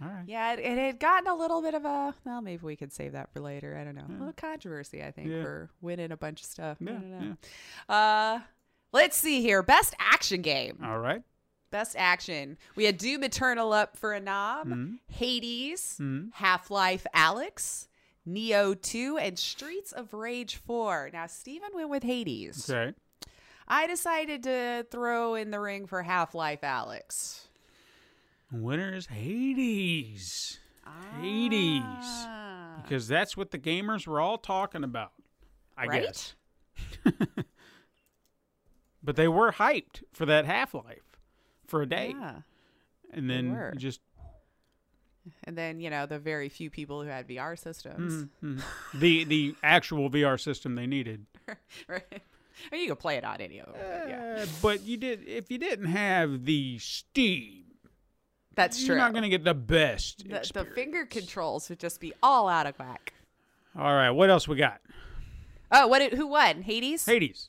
All 0.00 0.08
right. 0.08 0.24
Yeah, 0.26 0.52
it, 0.54 0.58
it 0.60 0.78
had 0.78 0.98
gotten 1.00 1.28
a 1.28 1.34
little 1.34 1.60
bit 1.62 1.74
of 1.74 1.84
a 1.84 2.14
well, 2.24 2.40
maybe 2.40 2.64
we 2.64 2.76
could 2.76 2.92
save 2.92 3.12
that 3.12 3.32
for 3.32 3.40
later. 3.40 3.76
I 3.76 3.84
don't 3.84 3.94
know. 3.96 4.06
A 4.08 4.18
little 4.18 4.32
controversy, 4.32 5.02
I 5.02 5.10
think, 5.10 5.28
Yeah. 5.28 5.42
for 5.42 5.70
winning 5.80 6.12
a 6.12 6.16
bunch 6.16 6.40
of 6.40 6.46
stuff. 6.46 6.78
I 6.80 6.84
Yeah, 6.84 6.90
don't 6.92 7.20
know. 7.20 7.36
Uh, 7.94 8.40
let's 8.92 9.16
see 9.16 9.42
here. 9.42 9.62
Best 9.62 9.94
action 9.98 10.40
game. 10.42 10.78
All 10.84 10.98
right. 10.98 11.22
Best 11.72 11.96
action. 11.98 12.56
We 12.76 12.84
had 12.84 12.98
Doom 12.98 13.24
Eternal 13.24 13.72
up 13.72 13.96
for 13.96 14.12
a 14.12 14.20
nom. 14.20 14.68
Mm-hmm. 14.68 14.94
Hades, 15.08 15.96
Mhm. 16.00 16.32
Half 16.34 16.70
Life 16.70 17.06
Alyx, 17.14 17.88
Nioh 18.28 18.80
2, 18.80 19.18
and 19.18 19.36
Streets 19.38 19.90
of 19.90 20.14
Rage 20.14 20.54
4. 20.56 21.10
Now, 21.12 21.26
Steven 21.26 21.70
went 21.74 21.88
with 21.88 22.04
Hades. 22.04 22.70
Okay. 22.70 22.94
I 23.66 23.86
decided 23.86 24.42
to 24.44 24.86
throw 24.90 25.34
in 25.34 25.50
the 25.50 25.58
ring 25.58 25.86
for 25.86 26.02
Half 26.02 26.34
Life 26.34 26.60
Alyx. 26.60 27.46
Winner 28.52 28.94
is 28.94 29.06
Hades. 29.06 30.58
Hades. 31.20 31.80
Ah, 31.84 32.80
Because 32.82 33.08
that's 33.08 33.34
what 33.36 33.50
the 33.50 33.58
gamers 33.58 34.06
were 34.06 34.20
all 34.20 34.36
talking 34.36 34.84
about. 34.84 35.12
I 35.76 35.86
right? 35.86 36.02
guess. 36.02 36.34
But 39.02 39.16
they 39.16 39.26
were 39.28 39.52
hyped 39.52 40.04
for 40.12 40.26
that 40.26 40.44
Half 40.44 40.74
Life 40.74 41.11
for 41.66 41.82
a 41.82 41.86
day. 41.86 42.14
Yeah. 42.18 42.34
and 43.12 43.28
then 43.30 43.74
just 43.76 44.00
And 45.44 45.56
then, 45.56 45.80
you 45.80 45.90
know, 45.90 46.06
the 46.06 46.18
very 46.18 46.48
few 46.48 46.70
people 46.70 47.02
who 47.02 47.08
had 47.08 47.28
VR 47.28 47.58
systems. 47.58 48.26
mm, 48.42 48.60
the 48.94 49.24
the 49.24 49.54
actual 49.62 50.10
VR 50.10 50.40
system 50.40 50.74
they 50.74 50.86
needed. 50.86 51.26
right? 51.88 52.04
I 52.70 52.74
mean, 52.74 52.82
you 52.82 52.88
could 52.88 52.98
play 52.98 53.16
it 53.16 53.24
on 53.24 53.40
any 53.40 53.58
of 53.60 53.66
them. 53.66 53.76
but 53.80 54.08
yeah. 54.08 54.38
Uh, 54.42 54.46
but 54.60 54.82
you 54.82 54.96
did 54.96 55.26
if 55.26 55.50
you 55.50 55.58
didn't 55.58 55.86
have 55.86 56.44
the 56.44 56.78
Steam, 56.78 57.64
That's 58.54 58.80
you're 58.80 58.94
true. 58.94 58.96
not 58.96 59.12
going 59.12 59.22
to 59.22 59.28
get 59.28 59.44
the 59.44 59.54
best. 59.54 60.28
the, 60.28 60.48
the 60.52 60.64
finger 60.64 61.06
controls 61.06 61.68
would 61.70 61.78
just 61.80 62.00
be 62.00 62.12
all 62.22 62.48
out 62.48 62.66
of 62.66 62.78
whack. 62.78 63.14
All 63.76 63.92
right, 63.94 64.10
what 64.10 64.28
else 64.28 64.46
we 64.46 64.56
got? 64.56 64.80
Oh, 65.70 65.86
what? 65.86 66.12
Who 66.12 66.26
won? 66.26 66.60
Hades. 66.62 67.06
Hades. 67.06 67.48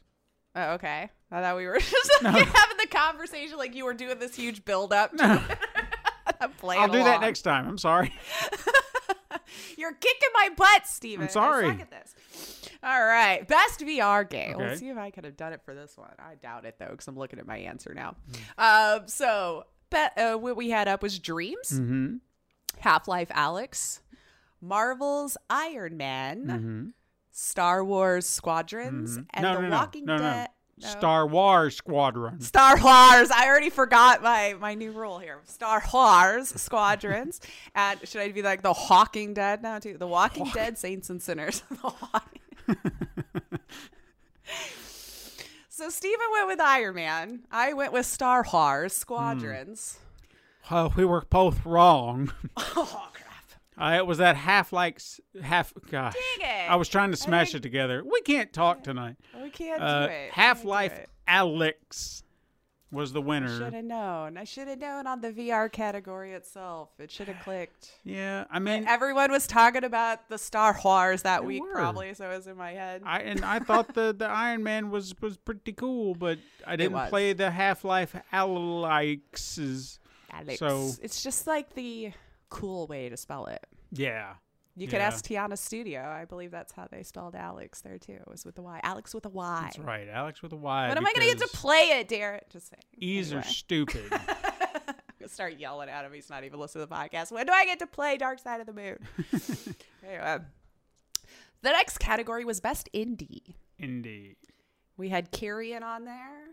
Oh, 0.56 0.73
okay. 0.76 1.10
I 1.34 1.42
thought 1.42 1.58
we 1.58 1.66
were 1.66 1.80
just 1.80 2.12
having 2.22 2.78
the 2.80 2.88
conversation 2.90 3.58
like 3.58 3.76
you 3.76 3.86
were 3.86 3.94
doing 3.96 4.20
this 4.20 4.36
huge 4.36 4.64
build 4.64 4.94
up. 4.94 5.12
Playing 6.60 6.82
I'll 6.82 6.90
do 6.90 7.04
that 7.04 7.22
next 7.22 7.42
time. 7.42 7.68
I'm 7.68 7.78
sorry. 7.78 8.14
You're 9.78 9.94
kicking 9.94 10.30
my 10.34 10.50
butt, 10.56 10.86
Steven. 10.88 11.24
I'm 11.26 11.32
sorry. 11.32 11.66
I 11.68 11.72
suck 11.72 11.82
at 11.82 11.92
this. 11.92 12.70
All 12.84 13.04
right. 13.06 13.48
Best 13.48 13.80
VR 13.80 14.30
game. 14.30 14.56
Okay. 14.56 14.68
Let's 14.68 14.80
see 14.80 14.90
if 14.90 14.98
I 14.98 15.10
could 15.10 15.24
have 15.24 15.38
done 15.38 15.54
it 15.54 15.62
for 15.64 15.74
this 15.74 15.98
one. 15.98 16.12
I 16.20 16.36
doubt 16.36 16.66
it, 16.66 16.76
though, 16.80 16.90
because 16.90 17.08
I'm 17.08 17.18
looking 17.18 17.40
at 17.40 17.48
my 17.48 17.58
answer 17.58 17.94
now. 17.94 18.16
Um, 18.58 19.08
so, 19.08 19.64
bet, 19.90 20.18
uh, 20.18 20.36
what 20.38 20.58
we 20.58 20.70
had 20.70 20.88
up 20.88 21.02
was 21.02 21.18
Dreams, 21.18 21.72
mm-hmm. 21.72 22.16
Half 22.80 23.08
Life 23.08 23.30
Alyx, 23.30 24.02
Marvel's 24.62 25.38
Iron 25.50 25.98
Man, 25.98 26.46
Mm-hmm. 26.46 26.88
Star 27.32 27.84
Wars 27.84 28.28
Squadrons, 28.28 29.16
and 29.16 29.44
no, 29.44 29.56
The 29.56 29.62
no, 29.62 29.68
no, 29.70 29.76
Walking 29.76 30.06
no, 30.06 30.18
no. 30.18 30.24
Dead. 30.24 30.50
No. 30.84 30.90
Star 30.90 31.24
oh. 31.24 31.28
Wars 31.28 31.76
Squadron. 31.76 32.42
Star 32.42 32.76
Wars. 32.76 33.32
I 33.32 33.48
already 33.48 33.70
forgot 33.70 34.22
my 34.22 34.56
my 34.60 34.74
new 34.74 34.92
rule 34.92 35.20
here. 35.20 35.40
Star 35.46 35.84
Wars 35.94 36.50
squadrons. 36.50 37.42
and 37.76 38.00
should 38.08 38.22
I 38.22 38.32
be 38.32 38.42
like 38.42 38.62
the 38.62 38.74
Hawking 38.74 39.34
Dead 39.34 39.64
now 39.64 39.80
too? 39.80 39.98
The 39.98 40.08
Walking 40.08 40.50
Dead 40.54 40.78
Saints 40.78 41.10
and 41.10 41.22
Sinners. 41.22 41.64
So 45.76 45.90
Steven 45.90 46.28
went 46.32 46.48
with 46.48 46.62
Iron 46.62 46.94
Man. 46.94 47.40
I 47.52 47.74
went 47.74 47.94
with 47.94 48.06
Star 48.06 48.46
Wars 48.54 48.94
hmm. 48.94 49.00
squadrons. 49.00 49.98
Well, 50.70 50.94
we 50.96 51.04
were 51.04 51.26
both 51.28 51.66
wrong. 51.66 52.32
Oh! 52.56 53.12
Uh, 53.78 53.95
it 53.98 54.06
was 54.06 54.20
that 54.20 54.36
half 54.36 54.72
like 54.74 55.02
half. 55.41 55.74
Gosh, 55.90 56.14
Dang 56.40 56.50
it. 56.50 56.70
I 56.72 56.76
was 56.76 56.88
trying 56.90 57.12
to 57.12 57.18
smash 57.18 57.48
think- 57.54 57.62
it 57.62 57.64
together. 57.64 58.04
We 58.06 58.22
can't 58.22 58.52
talk 58.54 58.84
tonight. 58.84 59.16
We 59.41 59.50
can't 59.50 59.82
Uh, 59.82 60.08
do 60.08 60.14
it. 60.14 60.32
Half 60.32 60.64
Life 60.64 61.06
Alyx 61.28 62.24
was 62.91 63.12
the 63.12 63.22
winner. 63.24 63.48
Should 63.58 63.74
have 63.74 63.84
known. 63.86 64.38
I 64.38 64.44
should 64.44 64.68
have 64.68 64.78
known 64.78 65.08
on 65.08 65.22
the 65.22 65.32
VR 65.32 65.68
category 65.72 66.34
itself. 66.34 66.90
It 67.00 67.10
should 67.10 67.28
have 67.28 67.40
clicked. 67.44 67.91
Yeah, 68.04 68.45
I 68.52 68.60
mean, 68.60 68.86
Everyone 68.88 69.32
was 69.32 69.48
talking 69.48 69.84
about 69.84 70.30
the 70.30 70.38
Star 70.38 70.80
Wars 70.86 71.24
that 71.24 71.44
week, 71.44 71.64
were. 71.64 71.72
probably, 71.74 72.14
so 72.14 72.30
it 72.30 72.36
was 72.38 72.45
in 72.45 72.56
my 72.56 72.74
head. 72.74 73.02
I 73.04 73.22
and 73.22 73.44
I 73.44 73.58
thought 73.60 73.95
the 73.95 74.14
the 74.14 74.28
Iron 74.28 74.62
Man 74.62 74.91
was 74.91 75.16
was 75.22 75.38
pretty 75.38 75.74
cool, 75.74 76.14
but 76.14 76.38
I 76.68 76.76
didn't 76.76 77.10
play 77.10 77.34
the 77.34 77.50
Half 77.50 77.84
Life 77.84 78.16
Alexes. 78.32 80.00
Alex. 80.32 80.60
So- 80.60 80.91
it's 81.02 81.24
just 81.24 81.48
like 81.48 81.74
the 81.76 82.12
cool 82.54 82.88
way 82.88 83.10
to 83.10 83.18
spell 83.18 83.48
it. 83.48 83.66
Yeah, 83.92 84.36
You 84.76 84.88
could 84.88 84.98
Yeah. 84.98 85.08
ask 85.08 85.24
Tiana 85.26 85.58
Studio. 85.58 86.02
I 86.02 86.26
believe 86.26 86.50
that's 86.52 86.72
how 86.72 86.88
they 86.90 87.04
spelled 87.04 87.36
Alex 87.36 87.82
there 87.82 87.98
too. 88.00 88.14
It 88.14 88.28
was 88.28 88.44
with 88.46 88.58
a 88.58 88.62
Y. 88.62 88.80
Alex 88.84 89.14
with 89.14 89.26
a 89.26 89.30
Y. 89.30 89.62
that's 89.64 89.78
right. 89.80 90.08
Alex 90.08 90.42
with 90.42 90.52
a 90.54 90.56
Y. 90.56 90.88
When 90.90 90.98
am 90.98 91.06
I 91.06 91.14
going 91.14 91.28
to 91.30 91.38
get 91.38 91.48
to 91.48 91.56
play 91.58 92.00
it, 92.00 92.08
Darren? 92.10 92.40
Just 92.50 92.70
saying. 92.70 92.84
E's 92.98 93.34
are 93.34 93.44
stupid. 93.44 94.12
Start 95.28 95.58
yelling 95.58 95.90
at 95.90 96.06
him. 96.06 96.12
He's 96.14 96.30
not 96.30 96.44
even 96.44 96.60
listening 96.60 96.86
to 96.86 96.90
the 96.90 96.96
podcast. 96.96 97.32
When 97.32 97.46
do 97.46 97.54
I 97.54 97.66
get 97.66 97.80
to 97.80 97.88
play 97.88 98.18
Dark 98.18 98.40
Side 98.40 98.60
of 98.62 98.68
the 98.68 98.74
Moon? 98.74 98.98
anyway, 100.08 100.40
the 101.62 101.70
next 101.72 101.98
category 102.00 102.44
was 102.44 102.60
best 102.60 102.90
indie. 102.94 103.56
Indie. 103.82 104.36
We 104.98 105.10
had 105.10 105.32
Carrion 105.32 105.82
on 105.82 106.06
there. 106.06 106.48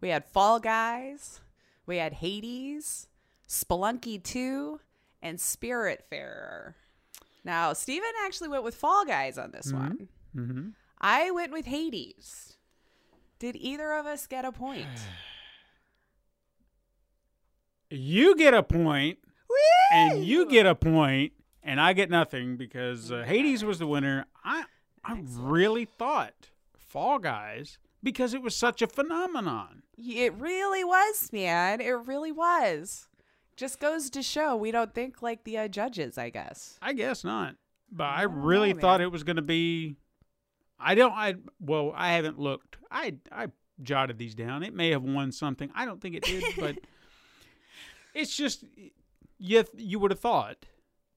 We 0.00 0.10
had 0.10 0.24
Fall 0.26 0.60
Guys. 0.60 1.40
We 1.86 1.96
had 1.96 2.14
Hades, 2.14 3.08
Spelunky 3.48 4.22
2, 4.22 4.78
and 5.22 5.38
Spiritfarer. 5.38 6.74
Now, 7.44 7.72
Steven 7.72 8.10
actually 8.24 8.48
went 8.48 8.64
with 8.64 8.74
Fall 8.74 9.04
Guys 9.04 9.38
on 9.38 9.52
this 9.52 9.72
one. 9.72 10.08
Mm-hmm. 10.36 10.68
I 11.00 11.30
went 11.30 11.52
with 11.52 11.66
Hades. 11.66 12.56
Did 13.38 13.56
either 13.56 13.92
of 13.92 14.06
us 14.06 14.26
get 14.26 14.44
a 14.44 14.52
point? 14.52 14.88
You 17.90 18.36
get 18.36 18.52
a 18.52 18.62
point, 18.62 19.18
and 19.90 20.22
you 20.22 20.44
get 20.44 20.66
a 20.66 20.74
point, 20.74 21.32
and 21.62 21.80
I 21.80 21.94
get 21.94 22.10
nothing 22.10 22.58
because 22.58 23.10
uh, 23.10 23.24
Hades 23.26 23.64
was 23.64 23.78
the 23.78 23.86
winner. 23.86 24.26
I 24.44 24.64
I 25.02 25.18
really 25.24 25.86
thought 25.86 26.50
Fall 26.76 27.18
Guys 27.18 27.78
because 28.02 28.34
it 28.34 28.42
was 28.42 28.54
such 28.54 28.82
a 28.82 28.86
phenomenon. 28.86 29.82
It 29.96 30.34
really 30.34 30.84
was, 30.84 31.30
man. 31.32 31.80
It 31.80 31.88
really 31.88 32.30
was. 32.30 33.07
Just 33.58 33.80
goes 33.80 34.08
to 34.10 34.22
show 34.22 34.56
we 34.56 34.70
don't 34.70 34.94
think 34.94 35.20
like 35.20 35.44
the 35.44 35.58
uh, 35.58 35.68
judges, 35.68 36.16
I 36.16 36.30
guess. 36.30 36.78
I 36.80 36.92
guess 36.94 37.24
not, 37.24 37.56
but 37.92 38.04
I, 38.04 38.20
I 38.20 38.22
really 38.22 38.72
know, 38.72 38.80
thought 38.80 39.00
it 39.00 39.10
was 39.12 39.24
going 39.24 39.36
to 39.36 39.42
be. 39.42 39.96
I 40.78 40.94
don't. 40.94 41.12
I 41.12 41.34
well, 41.60 41.92
I 41.94 42.12
haven't 42.12 42.38
looked. 42.38 42.76
I 42.90 43.16
I 43.32 43.48
jotted 43.82 44.16
these 44.16 44.34
down. 44.34 44.62
It 44.62 44.74
may 44.74 44.90
have 44.90 45.02
won 45.02 45.32
something. 45.32 45.70
I 45.74 45.84
don't 45.86 46.00
think 46.00 46.14
it 46.14 46.22
did, 46.22 46.44
but 46.56 46.76
it's 48.14 48.36
just 48.36 48.64
you. 49.38 49.64
You 49.76 49.98
would 49.98 50.10
have 50.12 50.20
thought 50.20 50.64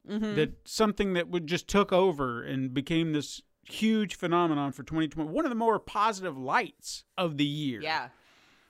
Mm-hmm. 0.09 0.33
that 0.33 0.67
something 0.67 1.13
that 1.13 1.27
would 1.29 1.45
just 1.45 1.67
took 1.67 1.93
over 1.93 2.41
and 2.41 2.73
became 2.73 3.13
this 3.13 3.39
huge 3.65 4.15
phenomenon 4.15 4.71
for 4.71 4.81
2020. 4.81 5.29
One 5.29 5.45
of 5.45 5.51
the 5.51 5.55
more 5.55 5.77
positive 5.77 6.35
lights 6.35 7.03
of 7.19 7.37
the 7.37 7.45
year. 7.45 7.81
Yeah. 7.83 8.07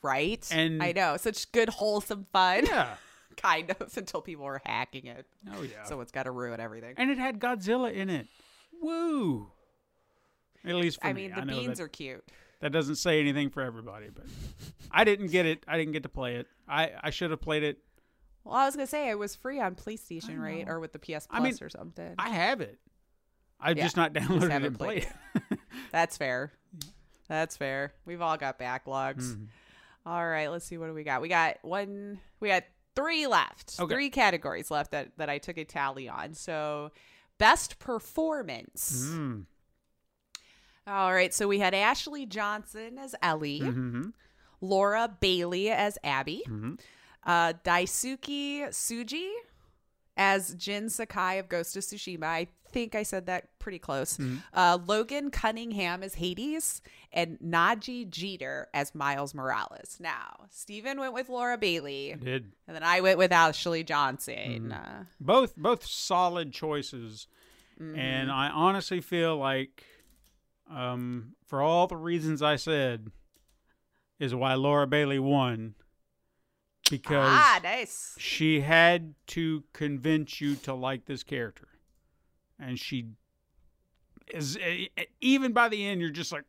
Right? 0.02 0.46
And- 0.52 0.84
I 0.84 0.92
know. 0.92 1.16
Such 1.16 1.50
good, 1.54 1.70
wholesome 1.70 2.28
fun. 2.34 2.66
Yeah. 2.66 2.96
kind 3.38 3.70
of, 3.80 3.96
until 3.98 4.22
people 4.22 4.46
were 4.46 4.62
hacking 4.66 5.06
it. 5.08 5.26
Oh 5.54 5.62
yeah. 5.64 5.84
So 5.84 6.02
it's 6.02 6.12
got 6.12 6.24
to 6.24 6.32
ruin 6.32 6.60
everything. 6.60 6.96
and 6.98 7.10
it 7.12 7.18
had 7.18 7.40
Godzilla 7.40 7.92
in 7.94 8.10
it. 8.10 8.28
Woo. 8.82 9.50
At 10.66 10.76
least 10.76 11.02
for 11.02 11.08
I 11.08 11.14
me. 11.14 11.24
mean, 11.28 11.36
the 11.36 11.46
know 11.46 11.54
beans 11.60 11.78
that- 11.78 11.84
are 11.84 11.88
cute. 11.88 12.24
That 12.62 12.72
doesn't 12.72 12.98
say 12.98 13.20
anything 13.20 13.50
for 13.50 13.64
everybody, 13.64 14.10
but 14.14 14.26
I 14.92 15.04
didn't 15.04 15.32
get 15.32 15.48
it. 15.48 15.64
I 15.68 15.78
didn't 15.80 15.94
get 15.94 16.04
to 16.04 16.10
play 16.10 16.36
it. 16.36 16.48
I, 16.70 16.92
I 17.02 17.10
should 17.10 17.32
have 17.32 17.42
played 17.42 17.64
it. 17.64 17.80
Well, 18.44 18.54
I 18.54 18.66
was 18.68 18.76
going 18.76 18.86
to 18.86 18.90
say 18.90 19.10
it 19.10 19.18
was 19.18 19.36
free 19.36 19.60
on 19.60 19.74
PlayStation, 19.74 20.40
right? 20.40 20.66
Or 20.70 20.80
with 20.80 20.94
the 20.94 21.00
PS 21.00 21.26
Plus 21.26 21.28
I 21.32 21.40
mean, 21.40 21.56
or 21.60 21.70
something. 21.70 22.14
I 22.20 22.30
have 22.30 22.62
it. 22.62 22.78
I've 23.60 23.78
Yeah, 23.78 23.84
just 23.86 23.98
not 23.98 24.14
just 24.14 24.28
downloaded 24.30 24.44
it 24.56 24.66
and 24.66 24.78
played 24.78 25.08
played 25.34 25.44
it. 25.52 25.60
That's 25.92 26.18
fair. 26.18 26.52
That's 27.28 27.58
fair. 27.58 27.94
We've 28.06 28.22
all 28.22 28.38
got 28.38 28.60
backlogs. 28.60 29.34
Mhm. 29.36 29.48
All 30.06 30.28
right, 30.28 30.48
let's 30.52 30.66
see 30.66 30.78
what 30.78 30.86
do 30.88 30.94
we 30.94 31.04
got. 31.04 31.22
We 31.24 31.30
got 31.30 31.58
one 31.64 32.20
we 32.40 32.50
got 32.50 32.64
three 32.96 33.28
left. 33.28 33.80
Okay. 33.80 33.94
Three 33.94 34.10
categories 34.10 34.70
left 34.72 34.92
that 34.92 35.18
that 35.18 35.30
I 35.30 35.38
took 35.38 35.58
a 35.58 35.66
tally 35.66 36.08
on. 36.10 36.34
So, 36.34 36.92
best 37.38 37.80
performance. 37.80 39.06
Mm. 39.10 39.46
All 40.88 41.14
right, 41.14 41.34
so 41.34 41.48
we 41.48 41.60
had 41.60 41.74
Ashley 41.74 42.26
Johnson 42.26 42.98
as 42.98 43.14
Ellie, 43.22 43.62
Mhm. 43.62 44.14
Laura 44.62 45.16
Bailey 45.20 45.70
as 45.70 45.98
Abby, 46.04 46.44
Mhm. 46.48 46.80
uh, 47.24 47.54
Daisuke 47.64 48.68
Tsuji 48.70 49.32
as 50.18 50.56
Jin 50.56 50.90
Sakai 50.90 51.38
of 51.38 51.48
Ghost 51.50 51.76
of 51.78 51.84
Tsushima. 51.84 52.24
I 52.24 52.48
think 52.72 52.96
I 52.96 53.04
said 53.04 53.26
that 53.28 53.48
pretty 53.60 53.80
close. 53.80 54.20
Uh, 54.54 54.78
Logan 54.86 55.30
Cunningham 55.32 56.02
as 56.04 56.16
Hades, 56.16 56.82
and 57.14 57.38
Nadji 57.40 58.10
Jeter 58.10 58.68
as 58.74 58.96
Miles 58.96 59.34
Morales. 59.34 59.98
Now, 60.00 60.46
Steven 60.50 61.00
went 61.00 61.14
with 61.14 61.30
Laura 61.30 61.58
Bailey, 61.58 62.14
I 62.14 62.18
did. 62.18 62.52
and 62.68 62.76
then 62.76 62.84
I 62.84 63.02
went 63.02 63.18
with 63.18 63.32
Ashley 63.32 63.84
Johnson. 63.84 64.72
Uh, 64.72 65.04
both 65.20 65.56
both 65.56 65.86
solid 65.86 66.52
choices 66.54 67.28
Mm-hmm. 67.82 67.98
and 67.98 68.30
i 68.32 68.48
honestly 68.50 69.02
feel 69.02 69.38
like 69.38 69.84
um, 70.70 71.34
for 71.48 71.64
all 71.64 71.88
the 71.88 71.96
reasons 71.96 72.44
i 72.44 72.56
said 72.56 73.08
is 74.20 74.36
why 74.36 74.54
laura 74.54 74.86
bailey 74.86 75.18
won 75.18 75.74
because 76.92 77.32
ah, 77.32 77.60
nice. 77.64 78.14
she 78.20 78.60
had 78.62 79.16
to 79.28 79.64
convince 79.74 80.40
you 80.42 80.56
to 80.58 80.76
like 80.76 81.06
this 81.06 81.24
character 81.24 81.70
and 82.62 82.80
she 82.80 83.08
is 84.34 84.58
e- 84.58 84.90
e- 84.98 85.06
even 85.20 85.52
by 85.52 85.68
the 85.70 85.86
end 85.86 86.00
you're 86.00 86.10
just 86.10 86.32
like 86.32 86.44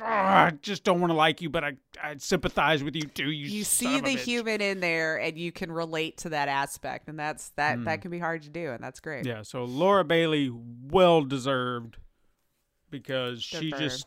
"Ugh, 0.00 0.06
I 0.06 0.52
just 0.62 0.84
don't 0.84 1.00
want 1.00 1.10
to 1.10 1.16
like 1.16 1.42
you, 1.42 1.50
but 1.50 1.64
I, 1.64 1.72
I 2.02 2.16
sympathize 2.16 2.82
with 2.82 2.94
you 2.96 3.02
too. 3.02 3.30
You, 3.30 3.46
You 3.48 3.64
see 3.64 4.00
the 4.00 4.16
bitch." 4.16 4.24
human 4.24 4.60
in 4.60 4.80
there, 4.80 5.18
and 5.20 5.36
you 5.36 5.52
can 5.52 5.70
relate 5.70 6.18
to 6.18 6.30
that 6.30 6.48
aspect, 6.48 7.08
and 7.08 7.18
that's 7.18 7.50
that. 7.56 7.84
That 7.84 8.00
can 8.00 8.10
be 8.10 8.18
hard 8.18 8.42
to 8.42 8.48
do, 8.48 8.70
and 8.70 8.82
that's 8.82 9.00
great. 9.00 9.24
Mm. 9.24 9.28
Yeah, 9.28 9.42
so 9.42 9.64
Laura 9.64 10.04
Bailey 10.04 10.50
well 10.50 11.22
deserved 11.22 11.98
because 12.90 13.42
she 13.42 13.70
just 13.72 14.06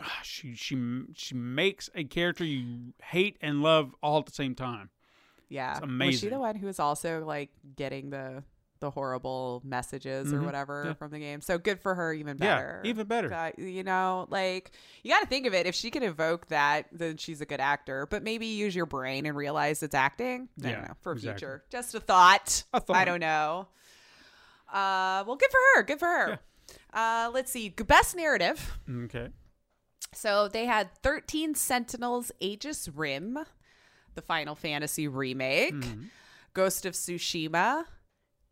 ah, 0.00 0.20
she 0.22 0.54
she 0.54 1.02
she 1.14 1.34
makes 1.34 1.90
a 1.94 2.04
character 2.04 2.44
you 2.44 2.94
hate 3.02 3.36
and 3.40 3.62
love 3.62 3.94
all 4.02 4.18
at 4.18 4.26
the 4.26 4.32
same 4.32 4.54
time. 4.54 4.90
Yeah. 5.50 5.78
It's 5.82 5.86
Was 5.86 6.20
she 6.20 6.28
the 6.28 6.38
one 6.38 6.56
who 6.56 6.66
was 6.66 6.80
also 6.80 7.24
like 7.24 7.50
getting 7.76 8.10
the 8.10 8.44
the 8.80 8.90
horrible 8.90 9.60
messages 9.64 10.32
or 10.32 10.38
Mhm. 10.40 10.44
whatever 10.44 10.84
Yeah. 10.86 10.92
from 10.94 11.10
the 11.10 11.18
game? 11.18 11.40
So 11.40 11.58
good 11.58 11.80
for 11.80 11.94
her, 11.94 12.12
even 12.12 12.36
better. 12.36 12.80
Yeah, 12.82 12.90
even 12.90 13.06
better. 13.06 13.28
God, 13.28 13.54
you 13.58 13.82
know, 13.84 14.26
like 14.30 14.72
you 15.02 15.10
got 15.12 15.20
to 15.20 15.26
think 15.26 15.46
of 15.46 15.54
it. 15.54 15.66
If 15.66 15.74
she 15.74 15.90
can 15.90 16.02
evoke 16.02 16.48
that, 16.48 16.86
then 16.92 17.16
she's 17.18 17.40
a 17.40 17.46
good 17.46 17.60
actor. 17.60 18.06
But 18.06 18.22
maybe 18.22 18.46
use 18.46 18.74
your 18.74 18.86
brain 18.86 19.26
and 19.26 19.36
realize 19.36 19.82
it's 19.82 19.94
acting. 19.94 20.48
I 20.64 20.68
Yeah, 20.68 20.74
don't 20.76 20.88
know 20.88 20.94
for 21.02 21.12
exactly. 21.12 21.38
future. 21.40 21.64
Just 21.70 21.94
a 21.94 22.00
thought. 22.00 22.64
A 22.72 22.80
thought. 22.80 22.96
I 22.96 23.04
don't 23.04 23.20
know. 23.20 23.68
Uh, 24.68 25.24
well, 25.26 25.36
good 25.36 25.50
for 25.50 25.58
her. 25.74 25.82
Good 25.82 25.98
for 25.98 26.06
her. 26.08 26.38
Uh, 26.92 27.30
let's 27.32 27.50
see. 27.50 27.68
Best 27.70 28.14
narrative. 28.16 28.78
Okay. 28.88 29.28
So 30.12 30.48
they 30.48 30.66
had 30.66 30.92
13 31.02 31.54
Sentinels 31.54 32.32
Aegis 32.40 32.88
Rim, 32.88 33.38
the 34.14 34.22
Final 34.22 34.54
Fantasy 34.54 35.06
remake, 35.08 35.74
Mm-hmm. 35.74 36.04
Ghost 36.52 36.84
of 36.84 36.94
Tsushima, 36.94 37.84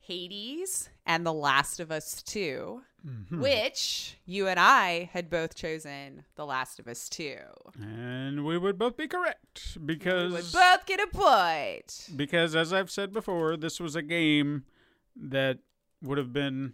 Hades, 0.09 0.89
and 1.07 1.25
The 1.27 1.33
Last 1.35 1.79
of 1.81 1.91
Us 1.93 2.23
2, 2.23 2.81
Mm-hmm. 3.07 3.41
which 3.41 4.17
you 4.27 4.49
and 4.49 4.59
I 4.59 5.09
had 5.13 5.31
both 5.31 5.55
chosen 5.55 6.25
The 6.35 6.45
Last 6.45 6.81
of 6.81 6.89
Us 6.89 7.09
2. 7.09 7.37
And 7.81 8.45
we 8.45 8.59
would 8.59 8.77
both 8.77 8.97
be 8.97 9.07
correct 9.07 9.79
because 9.87 10.33
We 10.33 10.39
would 10.39 10.53
both 10.53 10.85
get 10.85 10.99
a 11.01 11.07
point. 11.07 12.09
because 12.17 12.57
as 12.57 12.73
I've 12.73 12.91
said 12.91 13.13
before, 13.13 13.57
this 13.57 13.79
was 13.79 13.95
a 13.95 14.03
game 14.03 14.65
that 15.15 15.59
would 16.03 16.19
have 16.19 16.33
been 16.33 16.73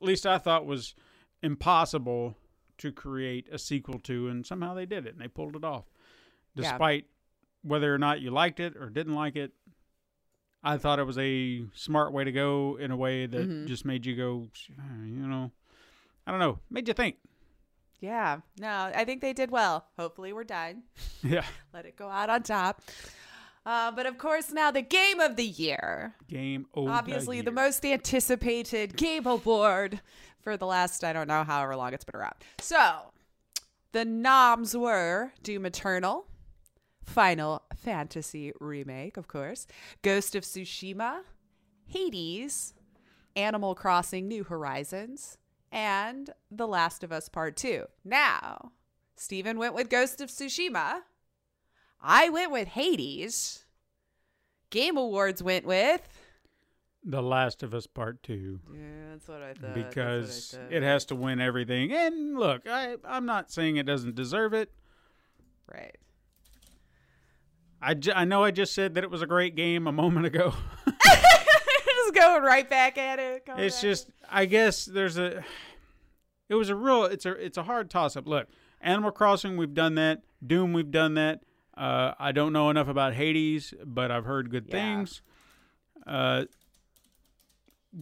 at 0.00 0.06
least 0.06 0.24
I 0.24 0.38
thought 0.38 0.66
was 0.66 0.94
impossible 1.42 2.36
to 2.78 2.92
create 2.92 3.48
a 3.52 3.58
sequel 3.58 3.98
to 4.00 4.28
and 4.28 4.46
somehow 4.46 4.72
they 4.74 4.86
did 4.86 5.04
it 5.04 5.12
and 5.14 5.20
they 5.20 5.28
pulled 5.28 5.56
it 5.56 5.64
off. 5.64 5.84
Yeah. 6.54 6.62
Despite 6.70 7.06
whether 7.62 7.92
or 7.92 7.98
not 7.98 8.20
you 8.20 8.30
liked 8.30 8.60
it 8.60 8.76
or 8.76 8.88
didn't 8.88 9.14
like 9.16 9.34
it, 9.34 9.50
I 10.62 10.76
thought 10.76 10.98
it 10.98 11.04
was 11.04 11.18
a 11.18 11.64
smart 11.74 12.12
way 12.12 12.24
to 12.24 12.32
go 12.32 12.76
in 12.78 12.90
a 12.90 12.96
way 12.96 13.26
that 13.26 13.48
Mhm. 13.48 13.66
just 13.66 13.84
made 13.84 14.04
you 14.04 14.14
go, 14.16 14.48
"Uh, 14.78 15.04
you 15.04 15.26
know, 15.26 15.50
I 16.26 16.30
don't 16.30 16.40
know, 16.40 16.58
made 16.70 16.86
you 16.88 16.94
think. 16.94 17.16
Yeah. 18.00 18.40
No, 18.58 18.90
I 18.94 19.04
think 19.04 19.20
they 19.20 19.32
did 19.32 19.50
well. 19.50 19.86
Hopefully, 19.98 20.32
we're 20.32 20.44
done. 20.44 20.84
Yeah. 21.22 21.44
Let 21.74 21.84
it 21.86 21.96
go 21.96 22.08
out 22.08 22.30
on 22.30 22.42
top. 22.42 22.82
Uh, 23.66 23.90
but 23.92 24.06
of 24.06 24.16
course, 24.16 24.50
now 24.50 24.70
the 24.70 24.80
game 24.80 25.20
of 25.20 25.36
the 25.36 25.44
year. 25.44 26.14
Game 26.28 26.66
obviously 26.74 27.42
the 27.42 27.50
most 27.50 27.84
anticipated 27.84 28.96
game 28.96 29.26
award 29.26 30.00
for 30.40 30.56
the 30.56 30.64
last 30.66 31.04
I 31.04 31.12
don't 31.12 31.28
know 31.28 31.44
however 31.44 31.76
long 31.76 31.92
it's 31.92 32.04
been 32.04 32.16
around. 32.18 32.36
So 32.58 33.12
the 33.92 34.06
noms 34.06 34.74
were 34.74 35.32
Doom 35.42 35.66
Eternal, 35.66 36.26
Final 37.04 37.62
Fantasy 37.76 38.52
Remake, 38.60 39.16
of 39.16 39.26
course, 39.28 39.66
Ghost 40.02 40.34
of 40.34 40.44
Tsushima, 40.44 41.20
Hades, 41.86 42.74
Animal 43.36 43.74
Crossing 43.74 44.28
New 44.28 44.44
Horizons, 44.44 45.38
and 45.72 46.30
The 46.50 46.66
Last 46.68 47.02
of 47.04 47.12
Us 47.12 47.28
Part 47.28 47.56
2. 47.56 47.84
Now, 48.04 48.72
Steven 49.16 49.58
went 49.58 49.74
with 49.74 49.88
Ghost 49.90 50.20
of 50.20 50.28
Tsushima. 50.28 51.00
I 52.00 52.28
went 52.28 52.50
with 52.50 52.68
Hades. 52.68 53.64
Game 54.70 54.96
Awards 54.96 55.42
went 55.42 55.66
with 55.66 56.00
The 57.04 57.22
Last 57.22 57.62
of 57.62 57.74
Us 57.74 57.86
Part 57.86 58.22
2. 58.22 58.60
Yeah, 58.72 58.80
that's 59.12 59.26
what 59.28 59.42
I 59.42 59.54
thought. 59.54 59.74
because 59.74 60.56
it 60.70 60.82
has 60.82 61.04
to 61.06 61.16
win 61.16 61.40
everything. 61.40 61.92
And 61.92 62.38
look, 62.38 62.62
I, 62.68 62.96
I'm 63.04 63.26
not 63.26 63.50
saying 63.50 63.76
it 63.76 63.86
doesn't 63.86 64.14
deserve 64.14 64.54
it. 64.54 64.70
right. 65.72 65.96
I, 67.82 67.94
ju- 67.94 68.12
I 68.14 68.24
know 68.24 68.44
I 68.44 68.50
just 68.50 68.74
said 68.74 68.94
that 68.94 69.04
it 69.04 69.10
was 69.10 69.22
a 69.22 69.26
great 69.26 69.56
game 69.56 69.86
a 69.86 69.92
moment 69.92 70.26
ago. 70.26 70.52
Just 71.06 72.14
going 72.14 72.42
right 72.42 72.68
back 72.68 72.98
at 72.98 73.18
it. 73.18 73.44
it's 73.56 73.80
just 73.80 74.10
I 74.28 74.44
guess 74.46 74.84
there's 74.84 75.16
a 75.16 75.44
it 76.48 76.54
was 76.56 76.68
a 76.68 76.74
real 76.74 77.04
it's 77.04 77.24
a 77.24 77.32
it's 77.32 77.56
a 77.56 77.62
hard 77.62 77.88
toss 77.88 78.16
up. 78.16 78.26
Look, 78.26 78.48
Animal 78.80 79.12
Crossing, 79.12 79.56
we've 79.56 79.74
done 79.74 79.94
that. 79.94 80.22
Doom, 80.44 80.72
we've 80.72 80.90
done 80.90 81.14
that. 81.14 81.40
Uh, 81.76 82.12
I 82.18 82.32
don't 82.32 82.52
know 82.52 82.68
enough 82.70 82.88
about 82.88 83.14
Hades, 83.14 83.72
but 83.84 84.10
I've 84.10 84.24
heard 84.24 84.50
good 84.50 84.66
Yeah. 84.68 84.72
things. 84.72 85.22
Uh, 86.06 86.44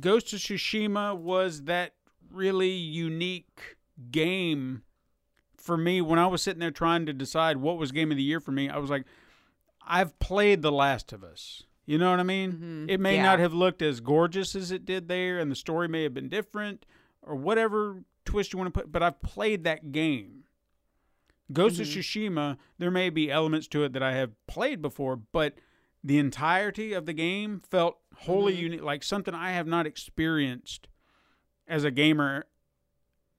Ghost 0.01 0.33
of 0.33 0.39
Tsushima 0.41 1.17
was 1.17 1.65
that 1.65 1.93
really 2.31 2.71
unique 2.71 3.77
game 4.11 4.83
for 5.57 5.77
me 5.77 6.01
when 6.01 6.19
I 6.19 6.27
was 6.27 6.43
sitting 6.43 6.61
there 6.61 6.71
trying 6.71 7.05
to 7.07 7.13
decide 7.13 7.59
what 7.59 7.79
was 7.79 7.93
game 7.93 8.11
of 8.11 8.17
the 8.17 8.23
year 8.23 8.41
for 8.41 8.53
me. 8.53 8.69
I 8.69 8.79
was 8.79 8.91
like, 8.91 9.05
I've 9.89 10.19
played 10.19 10.63
The 10.63 10.71
Last 10.71 11.13
of 11.13 11.25
Us. 11.25 11.65
You 11.87 11.97
know 11.97 12.11
what 12.11 12.21
I 12.21 12.25
mean? 12.25 12.53
Mm-hmm. 12.53 12.91
It 12.91 13.01
may 13.01 13.17
Yeah. 13.17 13.23
not 13.23 13.39
have 13.39 13.55
looked 13.55 13.81
as 13.81 14.01
gorgeous 14.01 14.55
as 14.55 14.71
it 14.71 14.85
did 14.85 15.09
there, 15.09 15.39
and 15.39 15.51
the 15.51 15.57
story 15.57 15.89
may 15.89 16.03
have 16.03 16.13
been 16.13 16.29
different, 16.29 16.85
or 17.23 17.35
whatever 17.35 18.05
twist 18.27 18.53
you 18.53 18.59
want 18.59 18.73
to 18.73 18.81
put, 18.81 18.93
but 18.93 19.03
I've 19.03 19.23
played 19.23 19.65
that 19.65 19.91
game. 19.91 20.45
Ghost 21.51 21.81
of 21.81 21.87
mm-hmm. 21.87 22.01
Tsushima, 22.01 22.59
there 22.77 22.91
may 22.91 23.09
be 23.09 23.31
elements 23.31 23.67
to 23.69 23.85
it 23.85 23.95
that 23.95 24.03
I 24.03 24.13
have 24.13 24.33
played 24.47 24.83
before, 24.83 25.17
but 25.17 25.55
the 26.05 26.19
entirety 26.19 26.93
of 26.93 27.07
the 27.07 27.15
game 27.15 27.61
felt 27.61 27.97
wholly 28.19 28.53
mm-hmm. 28.53 28.63
unique, 28.63 28.83
like 28.83 29.03
something 29.03 29.35
I 29.35 29.53
have 29.53 29.67
not 29.67 29.87
experienced 29.87 30.89
as 31.67 31.85
a 31.85 31.91
gamer, 31.91 32.45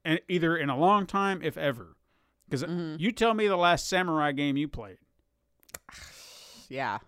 and 0.04 0.20
either 0.28 0.58
in 0.58 0.70
a 0.70 0.78
long 0.78 1.06
time, 1.06 1.42
if 1.44 1.56
ever. 1.56 1.96
Because 2.50 2.66
you 3.00 3.12
tell 3.12 3.36
me 3.36 3.48
the 3.48 3.56
last 3.56 3.88
samurai 3.88 4.32
game 4.32 4.58
you 4.58 4.68
played. 4.68 4.98
Yeah. 6.70 7.00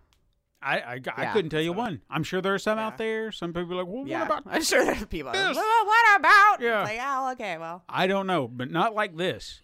I 0.60 0.78
I, 0.78 0.92
I 0.94 1.00
Yeah, 1.22 1.32
couldn't 1.32 1.50
tell 1.50 1.60
you 1.60 1.72
so- 1.72 1.78
one. 1.78 2.02
I'm 2.10 2.22
sure 2.22 2.40
there 2.40 2.54
are 2.54 2.58
some 2.58 2.78
out 2.78 2.98
there. 2.98 3.32
Some 3.32 3.52
people 3.52 3.72
are 3.72 3.84
like, 3.84 3.92
well, 3.92 4.06
Yeah. 4.06 4.28
what 4.28 4.40
about? 4.42 4.42
I'm 4.54 4.62
sure 4.62 4.84
there's 4.84 5.04
people. 5.06 5.32
this? 5.32 5.56
Well, 5.56 5.86
what 5.86 6.20
about? 6.20 6.60
Yeah. 6.60 6.82
It's 6.82 6.90
like, 6.90 7.00
oh, 7.02 7.32
okay, 7.32 7.58
well. 7.58 7.82
I 7.88 8.06
don't 8.06 8.26
know, 8.26 8.46
but 8.48 8.70
not 8.70 8.94
like 8.94 9.16
this. 9.16 9.60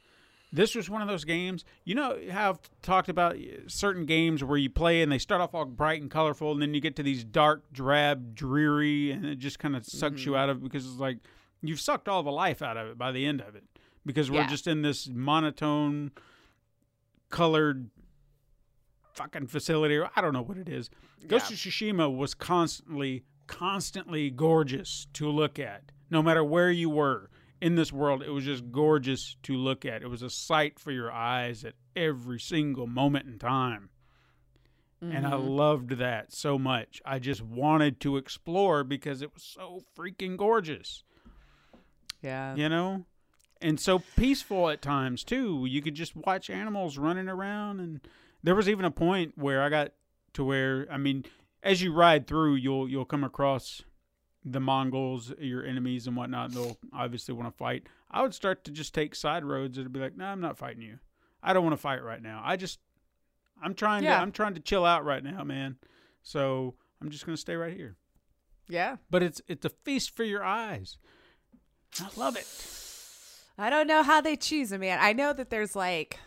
This 0.50 0.74
was 0.74 0.88
one 0.88 1.02
of 1.02 1.08
those 1.08 1.24
games. 1.24 1.64
You 1.84 1.94
know 1.94 2.18
how 2.30 2.48
I've 2.50 2.58
talked 2.80 3.10
about 3.10 3.36
uh, 3.36 3.40
certain 3.68 4.06
games 4.06 4.42
where 4.42 4.56
you 4.56 4.70
play 4.70 5.02
and 5.02 5.12
they 5.12 5.18
start 5.18 5.42
off 5.42 5.54
all 5.54 5.66
bright 5.66 6.00
and 6.00 6.10
colorful, 6.10 6.52
and 6.52 6.62
then 6.62 6.72
you 6.72 6.80
get 6.80 6.96
to 6.96 7.02
these 7.02 7.22
dark, 7.22 7.70
drab, 7.70 8.34
dreary, 8.34 9.10
and 9.10 9.26
it 9.26 9.38
just 9.38 9.58
kind 9.58 9.76
of 9.76 9.84
sucks 9.84 10.22
Mm-hmm. 10.22 10.30
you 10.30 10.36
out 10.36 10.48
of 10.48 10.56
it 10.56 10.62
because 10.64 10.86
it's 10.86 10.96
like 10.98 11.18
you've 11.60 11.80
sucked 11.80 12.08
all 12.08 12.22
the 12.22 12.32
life 12.32 12.62
out 12.62 12.78
of 12.78 12.86
it 12.88 12.96
by 12.96 13.12
the 13.12 13.26
end 13.26 13.42
of 13.42 13.56
it 13.56 13.64
because 14.06 14.30
we're 14.30 14.40
Yeah. 14.40 14.48
just 14.48 14.66
in 14.66 14.80
this 14.80 15.06
monotone, 15.12 16.12
colored 17.30 17.90
fucking 19.18 19.48
facility 19.48 19.96
or 19.96 20.08
I 20.14 20.20
don't 20.20 20.32
know 20.32 20.42
what 20.42 20.56
it 20.56 20.68
is. 20.68 20.88
Ghost 21.26 21.50
Yeah. 21.50 21.54
of 21.54 21.60
Tsushima 21.60 22.16
was 22.16 22.34
constantly, 22.34 23.24
constantly 23.48 24.30
gorgeous 24.30 25.06
to 25.14 25.28
look 25.28 25.58
at, 25.58 25.90
no 26.08 26.22
matter 26.22 26.44
where 26.44 26.70
you 26.70 26.88
were 26.88 27.28
in 27.60 27.74
this 27.74 27.92
world. 27.92 28.22
It 28.22 28.30
was 28.30 28.44
just 28.44 28.70
gorgeous 28.70 29.36
to 29.42 29.54
look 29.56 29.84
at. 29.84 30.02
It 30.02 30.08
was 30.08 30.22
a 30.22 30.30
sight 30.30 30.78
for 30.78 30.92
your 30.92 31.10
eyes 31.10 31.64
at 31.64 31.74
every 31.96 32.38
single 32.38 32.86
moment 32.86 33.26
in 33.26 33.38
time. 33.38 33.90
And 35.00 35.26
I 35.26 35.32
mm-hmm. 35.32 35.46
loved 35.46 35.90
that 35.98 36.32
so 36.32 36.58
much. 36.58 37.00
I 37.04 37.20
just 37.20 37.40
wanted 37.40 38.00
to 38.00 38.16
explore 38.16 38.82
because 38.82 39.22
it 39.22 39.32
was 39.32 39.44
so 39.44 39.82
freaking 39.96 40.36
gorgeous 40.36 41.04
Yeah. 42.22 42.54
you 42.56 42.68
know 42.68 43.04
and 43.60 43.78
so 43.78 44.00
peaceful 44.16 44.68
at 44.68 44.82
times 44.82 45.22
too 45.24 45.66
you 45.68 45.82
could 45.82 45.94
just 45.94 46.16
watch 46.16 46.50
animals 46.50 46.98
running 46.98 47.28
around 47.28 47.80
and 47.80 48.00
there 48.48 48.54
was 48.54 48.68
even 48.68 48.84
a 48.86 48.90
point 48.90 49.32
where 49.36 49.62
i 49.62 49.68
got 49.68 49.92
to 50.32 50.42
where 50.42 50.86
i 50.90 50.96
mean 50.96 51.22
as 51.62 51.82
you 51.82 51.92
ride 51.92 52.26
through 52.26 52.54
you'll 52.54 52.88
you'll 52.88 53.04
come 53.04 53.22
across 53.24 53.82
the 54.44 54.60
mongols 54.60 55.32
your 55.38 55.62
enemies 55.66 56.06
and 56.06 56.16
whatnot. 56.16 56.46
And 56.46 56.54
they'll 56.54 56.78
obviously 56.94 57.34
want 57.34 57.52
to 57.52 57.56
fight. 57.58 57.82
I 58.10 58.22
would 58.22 58.32
start 58.32 58.64
to 58.64 58.70
just 58.70 58.94
take 58.94 59.14
side 59.14 59.44
roads 59.44 59.76
and 59.76 59.92
be 59.92 60.00
like 60.00 60.16
no 60.16 60.24
i'm 60.26 60.40
not 60.40 60.56
fighting 60.56 60.80
you. 60.80 60.98
I 61.42 61.52
don't 61.52 61.64
want 61.64 61.74
to 61.74 61.80
fight 61.82 62.02
right 62.02 62.22
now. 62.22 62.40
I 62.42 62.56
just 62.56 62.78
i'm 63.62 63.74
trying 63.74 64.04
Yeah. 64.04 64.16
to 64.16 64.22
i'm 64.22 64.32
trying 64.32 64.54
to 64.54 64.60
chill 64.60 64.84
out 64.86 65.04
right 65.04 65.22
now 65.22 65.44
man. 65.44 65.76
So 66.22 66.76
i'm 67.02 67.10
just 67.10 67.26
going 67.26 67.34
to 67.36 67.40
stay 67.40 67.56
right 67.56 67.76
here. 67.76 67.96
Yeah. 68.68 68.96
but 69.10 69.22
it's 69.22 69.42
it's 69.48 69.66
a 69.66 69.70
feast 69.84 70.16
for 70.16 70.24
your 70.24 70.44
eyes. 70.44 70.96
I 72.00 72.08
love 72.16 72.36
it. 72.36 72.46
I 73.58 73.68
don't 73.70 73.88
know 73.88 74.02
how 74.04 74.20
they 74.20 74.36
choose 74.36 74.70
them, 74.70 74.80
man. 74.82 74.98
I 75.02 75.12
know 75.12 75.32
that 75.32 75.50
there's 75.50 75.74
like, 75.74 76.18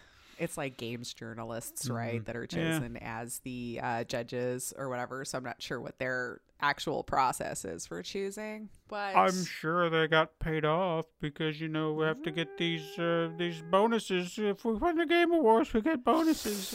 it's 0.41 0.57
like 0.57 0.77
games 0.77 1.13
journalists, 1.13 1.85
Mm-hmm. 1.85 1.93
right, 1.95 2.25
that 2.25 2.35
are 2.35 2.41
Yeah. 2.51 2.71
chosen 2.73 2.97
as 2.97 3.39
the 3.39 3.79
uh, 3.81 4.03
judges 4.03 4.73
or 4.77 4.89
whatever. 4.89 5.23
So 5.23 5.37
I'm 5.37 5.43
not 5.43 5.61
sure 5.61 5.79
what 5.79 5.97
their 5.99 6.41
actual 6.59 7.03
process 7.03 7.63
is 7.65 7.87
for 7.87 8.01
choosing. 8.03 8.69
But 8.87 9.15
I'm 9.15 9.45
sure 9.45 9.89
they 9.89 10.07
got 10.07 10.37
paid 10.39 10.65
off 10.65 11.05
because 11.21 11.61
you 11.61 11.67
know 11.67 11.93
we 11.93 12.05
have 12.05 12.21
to 12.23 12.31
get 12.31 12.57
these 12.57 12.97
uh, 12.99 13.29
these 13.37 13.61
bonuses. 13.71 14.37
If 14.37 14.65
we 14.65 14.73
win 14.73 14.97
the 14.97 15.05
game 15.05 15.31
awards, 15.31 15.73
we 15.73 15.81
get 15.81 16.03
bonuses. 16.03 16.73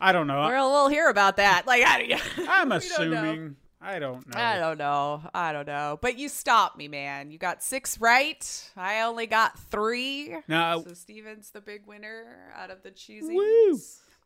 Uh, 0.00 0.04
I 0.04 0.10
don't 0.12 0.26
know. 0.26 0.40
we'll, 0.48 0.70
we'll 0.72 0.88
hear 0.88 1.08
about 1.08 1.36
that. 1.36 1.64
Like, 1.64 1.84
I, 1.86 2.20
I'm 2.48 2.70
we 2.70 2.70
don't 2.70 2.70
know. 2.70 2.76
assuming. 2.76 3.56
I 3.82 3.98
don't 3.98 4.26
know. 4.32 4.40
I 4.40 4.58
don't 4.58 4.78
know. 4.78 5.22
I 5.34 5.52
don't 5.52 5.66
know. 5.66 5.98
But 6.00 6.18
you 6.18 6.28
stopped 6.28 6.78
me, 6.78 6.86
man. 6.88 7.30
You 7.30 7.38
got 7.38 7.62
six 7.62 7.98
right. 8.00 8.70
I 8.76 9.00
only 9.02 9.26
got 9.26 9.58
three. 9.58 10.36
No. 10.48 10.84
so 10.86 10.94
Steven's 10.94 11.50
the 11.50 11.60
big 11.60 11.86
winner 11.86 12.52
out 12.56 12.70
of 12.70 12.82
the 12.82 12.90
choosing. 12.92 13.34
Woo! 13.34 13.78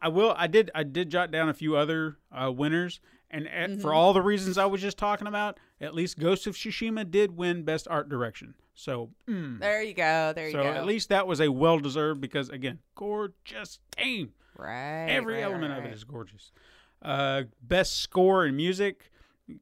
I 0.03 0.09
will. 0.09 0.35
I 0.37 0.47
did. 0.47 0.71
I 0.75 0.83
did 0.83 1.09
jot 1.11 1.31
down 1.31 1.49
a 1.49 1.55
few 1.55 1.75
other 1.77 2.19
uh, 2.31 2.53
winners, 2.53 3.01
and 3.31 3.49
at, 3.49 3.71
Mm-hmm. 3.71 3.81
for 3.81 3.95
all 3.95 4.13
the 4.13 4.21
reasons 4.21 4.59
I 4.59 4.67
was 4.67 4.83
just 4.83 4.99
talking 4.99 5.27
about, 5.27 5.59
at 5.81 5.95
least 5.95 6.19
Ghost 6.19 6.47
of 6.47 6.55
Tsushima 6.55 7.11
did 7.11 7.37
win 7.37 7.63
Best 7.63 7.89
Art 7.89 8.09
Direction. 8.11 8.55
So, 8.75 9.09
mm, 9.27 9.59
There 9.59 9.83
you 9.83 9.95
go. 9.95 10.35
There 10.35 10.47
you 10.49 10.53
so 10.53 10.63
go. 10.63 10.65
So 10.65 10.79
at 10.79 10.85
least 10.85 11.09
that 11.09 11.27
was 11.27 11.41
a 11.41 11.49
well 11.51 11.79
deserved 11.79 12.21
because 12.21 12.51
again, 12.51 12.81
gorgeous 12.95 13.79
game. 13.97 14.33
right. 14.59 15.07
Every 15.09 15.37
right, 15.37 15.45
element 15.45 15.73
right, 15.73 15.79
of 15.79 15.85
it 15.87 15.95
is 15.95 16.05
gorgeous. 16.05 16.53
Uh, 17.01 17.45
best 17.63 17.97
score 18.03 18.45
and 18.45 18.55
music 18.57 19.11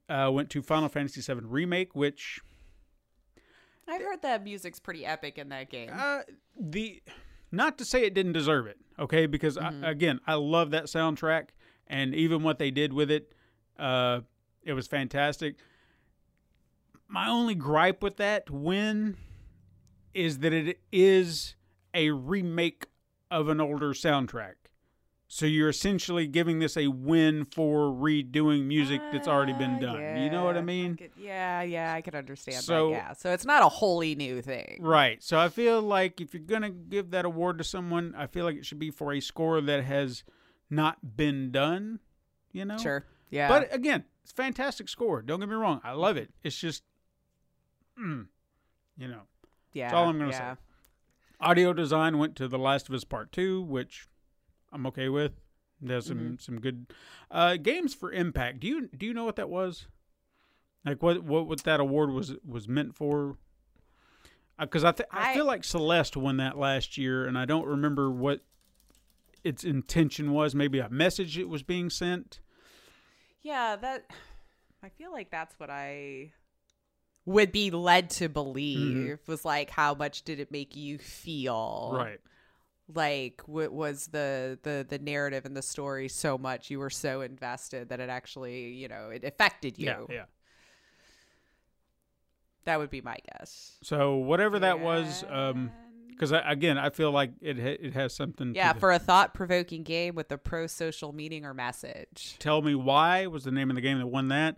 uh, 0.09 0.31
went 0.33 0.51
to 0.51 0.63
Final 0.63 0.89
Fantasy 0.89 1.21
VII 1.21 1.41
Remake, 1.47 1.95
which 1.95 2.41
I've 3.89 4.01
heard 4.03 4.23
that 4.23 4.43
music's 4.45 4.81
pretty 4.81 5.05
epic 5.05 5.39
in 5.39 5.51
that 5.51 5.71
game. 5.71 5.91
uh, 5.93 6.21
the 6.59 7.03
not 7.53 7.79
to 7.79 7.85
say 7.85 8.05
it 8.05 8.15
didn't 8.15 8.33
deserve 8.33 8.67
it, 8.67 8.79
okay? 8.99 9.27
Because 9.27 9.57
Mm-hmm. 9.57 9.85
I, 9.85 9.91
again, 9.91 10.21
I 10.27 10.35
love 10.35 10.71
that 10.71 10.85
soundtrack, 10.85 11.49
and 11.87 12.15
even 12.15 12.43
what 12.43 12.59
they 12.59 12.71
did 12.71 12.93
with 12.93 13.11
it, 13.11 13.33
uh, 13.79 14.21
it 14.63 14.73
was 14.73 14.87
fantastic. 14.87 15.57
My 17.07 17.29
only 17.29 17.55
gripe 17.55 18.03
with 18.03 18.17
that 18.17 18.51
win 18.51 19.17
is 20.15 20.39
that 20.39 20.53
it 20.53 20.81
is 20.91 21.55
a 21.93 22.11
remake 22.11 22.87
of 23.31 23.49
an 23.49 23.61
older 23.61 23.91
soundtrack. 23.93 24.55
So 25.35 25.47
you're 25.47 25.69
essentially 25.69 26.29
giving 26.29 26.61
this 26.61 26.77
a 26.77 26.87
win 26.87 27.45
for 27.45 27.89
redoing 27.91 28.67
music 28.67 29.01
that's 29.11 29.27
already 29.27 29.53
been 29.53 29.75
Uh, 29.75 29.79
done. 29.81 30.23
you 30.23 30.31
know 30.31 30.45
what 30.45 30.55
I 30.55 30.61
yeah, 30.61 30.65
mean? 30.65 30.97
could- 30.97 31.11
yeah, 31.17 31.61
yeah, 31.63 31.93
I 31.93 32.03
can 32.03 32.15
understand 32.15 32.63
So- 32.63 32.91
that. 32.91 32.95
Yeah, 32.95 33.13
so 33.15 33.33
it's 33.33 33.45
not 33.45 33.61
a 33.65 33.69
wholly 33.69 34.15
new 34.15 34.41
thing. 34.43 34.79
Right. 34.81 35.21
So 35.25 35.37
I 35.37 35.49
feel 35.49 35.83
like 35.83 36.21
if 36.21 36.35
you're 36.35 36.43
going 36.45 36.63
to 36.63 36.71
give 36.71 37.11
that 37.11 37.25
award 37.25 37.59
to 37.59 37.65
someone, 37.65 38.15
I 38.17 38.29
feel 38.29 38.45
like 38.45 38.55
it 38.55 38.65
should 38.65 38.79
be 38.79 38.93
for 38.93 39.13
a 39.13 39.19
score 39.19 39.61
that 39.61 39.83
has 39.83 40.23
not 40.71 41.17
been 41.17 41.51
done, 41.51 41.99
you 42.53 42.65
know? 42.65 42.79
Sure. 42.79 43.05
Yeah. 43.29 43.49
But 43.49 43.75
again, 43.75 44.05
it's 44.23 44.31
a 44.31 44.37
fantastic 44.37 44.89
score. 44.89 45.21
Don't 45.21 45.41
get 45.41 45.49
me 45.49 45.57
wrong. 45.57 45.81
I 45.83 45.95
love 45.95 46.17
it. 46.17 46.33
It's 46.45 46.57
just, 46.57 46.85
mm, 47.99 48.29
you 48.97 49.09
know. 49.09 49.23
yeah, 49.73 49.93
all 49.97 50.09
I'm 50.09 50.17
gonna 50.17 50.31
yeah. 50.31 50.55
say. 50.55 50.61
Audio 51.41 51.73
design 51.73 52.19
went 52.19 52.37
to 52.37 52.47
The 52.47 52.57
Last 52.57 52.89
of 52.89 52.95
Us 52.95 53.03
Part 53.03 53.33
2, 53.33 53.61
which 53.61 54.07
I'm 54.75 54.87
okay 54.89 55.09
with. 55.09 55.33
There's 55.81 56.07
some 56.07 56.19
Mm-hmm. 56.19 56.35
some 56.39 56.61
good 56.61 56.87
uh, 57.31 57.57
games 57.57 57.95
for 57.95 58.13
Impact. 58.13 58.61
Do 58.61 58.67
you 58.69 58.89
do 58.89 59.07
you 59.07 59.15
know 59.15 59.25
what 59.25 59.37
that 59.37 59.49
was? 59.49 59.87
Like 60.85 61.03
what 61.03 61.23
what, 61.25 61.47
what 61.47 61.63
that 61.65 61.81
award 61.81 62.11
was 62.11 62.35
was 62.47 62.69
meant 62.69 62.95
for? 62.95 63.37
Because 64.59 64.85
I 64.85 64.93
th- 64.93 65.09
I 65.11 65.31
I- 65.31 65.35
feel 65.35 65.47
like 65.47 65.65
Celeste 65.65 66.17
won 66.17 66.37
that 66.39 66.59
last 66.59 66.97
year, 66.99 67.25
and 67.27 67.37
I 67.39 67.45
don't 67.45 67.67
remember 67.67 68.11
what 68.11 68.41
its 69.43 69.65
intention 69.65 70.33
was. 70.33 70.55
Maybe 70.55 70.79
a 70.79 70.89
message 70.89 71.37
it 71.39 71.49
was 71.49 71.63
being 71.63 71.91
sent. 71.91 72.41
Yeah, 73.43 73.77
that 73.77 74.05
I 74.83 74.89
feel 74.91 75.13
like 75.13 75.31
that's 75.31 75.55
what 75.59 75.71
I 75.71 76.33
would 77.27 77.53
be 77.53 77.71
led 77.71 78.11
to 78.11 78.29
believe 78.29 79.19
was 79.27 79.45
like 79.45 79.71
how 79.71 79.95
much 79.95 80.23
did 80.23 80.41
it 80.41 80.51
make 80.53 80.77
you 80.77 80.99
feel? 80.99 81.91
Right. 81.95 82.21
Like 82.93 83.43
what 83.47 83.73
was 83.73 84.09
the 84.09 84.59
the 84.63 84.87
the 84.87 84.99
narrative 84.99 85.47
and 85.47 85.57
the 85.57 85.63
story 85.63 86.09
so 86.09 86.37
much 86.37 86.71
you 86.71 86.79
were 86.79 86.91
so 86.91 87.23
invested 87.23 87.89
that 87.89 87.99
it 88.01 88.11
actually, 88.11 88.73
you 88.73 88.89
know, 88.89 89.09
it 89.09 89.25
affected 89.25 89.79
you. 89.79 89.87
Yeah. 89.87 90.05
Yeah. 90.11 90.25
That 92.65 92.79
would 92.79 92.91
be 92.91 93.01
my 93.01 93.17
guess. 93.33 93.77
So 93.83 94.17
whatever 94.17 94.59
that 94.59 94.81
was, 94.81 95.25
um, 95.29 95.71
because 96.11 96.33
again, 96.33 96.79
I 96.79 96.91
feel 96.91 97.11
like 97.11 97.33
it 97.41 97.59
ha- 97.59 97.79
it 97.81 97.95
has 97.95 98.15
something. 98.15 98.55
Yeah, 98.55 98.73
for 98.73 98.93
a 98.93 98.99
thought-provoking 98.99 99.83
game 99.83 100.15
with 100.15 100.31
a 100.31 100.39
pro-social 100.39 101.13
meaning 101.13 101.45
or 101.45 101.53
message. 101.55 102.37
Tell 102.39 102.63
Me 102.63 102.75
Why 102.75 103.27
was 103.27 103.45
the 103.45 103.51
name 103.51 103.71
of 103.71 103.77
the 103.77 103.83
game 103.83 103.99
that 103.99 104.07
won 104.07 104.29
that. 104.29 104.57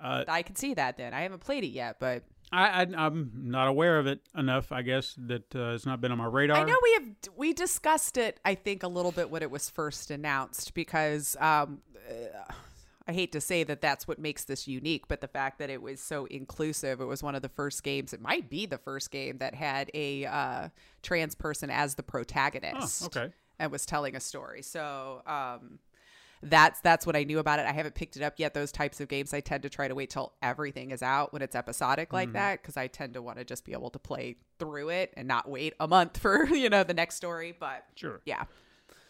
Uh, 0.00 0.24
I 0.28 0.42
can 0.42 0.56
see 0.56 0.74
that 0.74 0.96
then. 0.96 1.14
I 1.14 1.22
haven't 1.22 1.40
played 1.40 1.64
it 1.64 1.68
yet, 1.68 1.96
but 2.00 2.24
I, 2.52 2.82
I 2.82 2.86
I'm 2.96 3.30
not 3.34 3.68
aware 3.68 3.98
of 3.98 4.06
it 4.06 4.20
enough. 4.36 4.72
I 4.72 4.82
guess 4.82 5.14
that 5.18 5.54
uh, 5.54 5.74
it's 5.74 5.86
not 5.86 6.00
been 6.00 6.12
on 6.12 6.18
my 6.18 6.26
radar. 6.26 6.56
I 6.56 6.64
know 6.64 6.78
we 6.82 6.92
have 6.94 7.08
we 7.36 7.52
discussed 7.52 8.16
it. 8.16 8.40
I 8.44 8.54
think 8.54 8.82
a 8.82 8.88
little 8.88 9.12
bit 9.12 9.30
when 9.30 9.42
it 9.42 9.50
was 9.50 9.68
first 9.68 10.10
announced 10.10 10.74
because 10.74 11.36
um, 11.40 11.80
uh, 12.08 12.52
I 13.06 13.12
hate 13.12 13.32
to 13.32 13.40
say 13.40 13.64
that 13.64 13.80
that's 13.80 14.08
what 14.08 14.18
makes 14.18 14.44
this 14.44 14.66
unique, 14.68 15.08
but 15.08 15.20
the 15.20 15.28
fact 15.28 15.58
that 15.58 15.70
it 15.70 15.82
was 15.82 16.00
so 16.00 16.26
inclusive. 16.26 17.00
It 17.00 17.06
was 17.06 17.22
one 17.22 17.34
of 17.34 17.42
the 17.42 17.48
first 17.48 17.82
games. 17.82 18.12
It 18.12 18.20
might 18.20 18.48
be 18.48 18.66
the 18.66 18.78
first 18.78 19.10
game 19.10 19.38
that 19.38 19.54
had 19.54 19.90
a 19.94 20.24
uh, 20.26 20.68
trans 21.02 21.34
person 21.34 21.70
as 21.70 21.94
the 21.94 22.02
protagonist. 22.02 23.02
Oh, 23.02 23.06
okay. 23.06 23.32
And 23.58 23.72
was 23.72 23.84
telling 23.86 24.16
a 24.16 24.20
story. 24.20 24.62
So. 24.62 25.22
Um, 25.26 25.78
that's 26.42 26.80
that's 26.80 27.06
what 27.06 27.16
I 27.16 27.24
knew 27.24 27.38
about 27.38 27.58
it. 27.58 27.66
I 27.66 27.72
haven't 27.72 27.94
picked 27.94 28.16
it 28.16 28.22
up 28.22 28.34
yet. 28.38 28.54
Those 28.54 28.70
types 28.72 29.00
of 29.00 29.08
games, 29.08 29.32
I 29.34 29.40
tend 29.40 29.62
to 29.64 29.68
try 29.68 29.88
to 29.88 29.94
wait 29.94 30.10
till 30.10 30.32
everything 30.42 30.90
is 30.90 31.02
out 31.02 31.32
when 31.32 31.42
it's 31.42 31.54
episodic 31.56 32.12
like 32.12 32.32
that 32.32 32.62
because 32.62 32.76
I 32.76 32.86
tend 32.86 33.14
to 33.14 33.22
want 33.22 33.38
to 33.38 33.44
just 33.44 33.64
be 33.64 33.72
able 33.72 33.90
to 33.90 33.98
play 33.98 34.36
through 34.58 34.90
it 34.90 35.12
and 35.16 35.26
not 35.28 35.48
wait 35.48 35.74
a 35.80 35.88
month 35.88 36.18
for 36.22 36.46
you 36.46 36.68
know 36.70 36.84
the 36.84 36.94
next 36.94 37.16
story. 37.16 37.54
But 37.58 37.84
Sure. 37.96 38.20
yeah, 38.24 38.44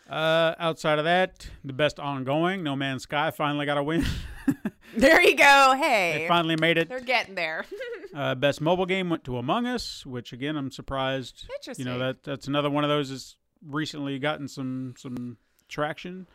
Uh, 0.08 0.54
outside 0.58 0.98
of 0.98 1.04
that, 1.04 1.48
the 1.64 1.72
best 1.74 1.98
ongoing, 2.00 2.62
No 2.62 2.74
Man's 2.76 3.02
Sky 3.02 3.30
finally 3.30 3.66
got 3.66 3.76
a 3.78 3.82
win. 3.82 4.04
there 4.96 5.20
you 5.20 5.36
go. 5.36 5.74
Hey, 5.78 6.20
they 6.22 6.28
finally 6.28 6.56
made 6.56 6.78
it. 6.78 6.88
they're 6.88 7.00
getting 7.00 7.34
there. 7.34 7.64
Uh, 8.14 8.34
best 8.34 8.62
mobile 8.62 8.86
game 8.86 9.10
went 9.10 9.22
to 9.22 9.36
Among 9.36 9.66
Us, 9.66 10.06
which 10.06 10.32
again 10.32 10.56
I'm 10.56 10.70
surprised. 10.70 11.44
Interesting. 11.58 11.86
You 11.86 11.92
know 11.92 11.98
that 11.98 12.22
that's 12.22 12.48
another 12.48 12.70
one 12.70 12.82
of 12.82 12.88
those 12.88 13.10
that's 13.10 13.36
recently 13.62 14.18
gotten 14.18 14.48
some 14.48 14.94
some 14.96 15.36
traction. 15.68 16.26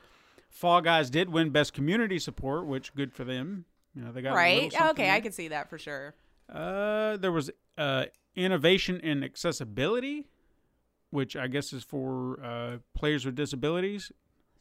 Fall 0.54 0.82
Guys 0.82 1.10
did 1.10 1.30
win 1.30 1.50
best 1.50 1.74
community 1.74 2.20
support, 2.20 2.66
which 2.68 2.94
good 2.94 3.12
for 3.12 3.24
them. 3.24 3.66
You 3.96 4.04
know 4.04 4.12
they 4.12 4.22
got 4.22 4.36
right? 4.36 4.74
Okay, 4.92 5.10
I 5.10 5.20
can 5.20 5.32
see 5.32 5.50
that 5.50 5.70
for 5.70 5.78
sure. 5.78 6.14
Uh, 6.52 7.18
there 7.18 7.32
was 7.32 7.50
uh, 7.78 8.06
innovation 8.36 9.00
in 9.00 9.24
accessibility, 9.24 10.28
which 11.10 11.36
I 11.36 11.48
guess 11.48 11.74
is 11.74 11.84
for 11.84 12.40
uh, 12.44 12.78
players 12.96 13.26
with 13.26 13.36
disabilities. 13.36 14.12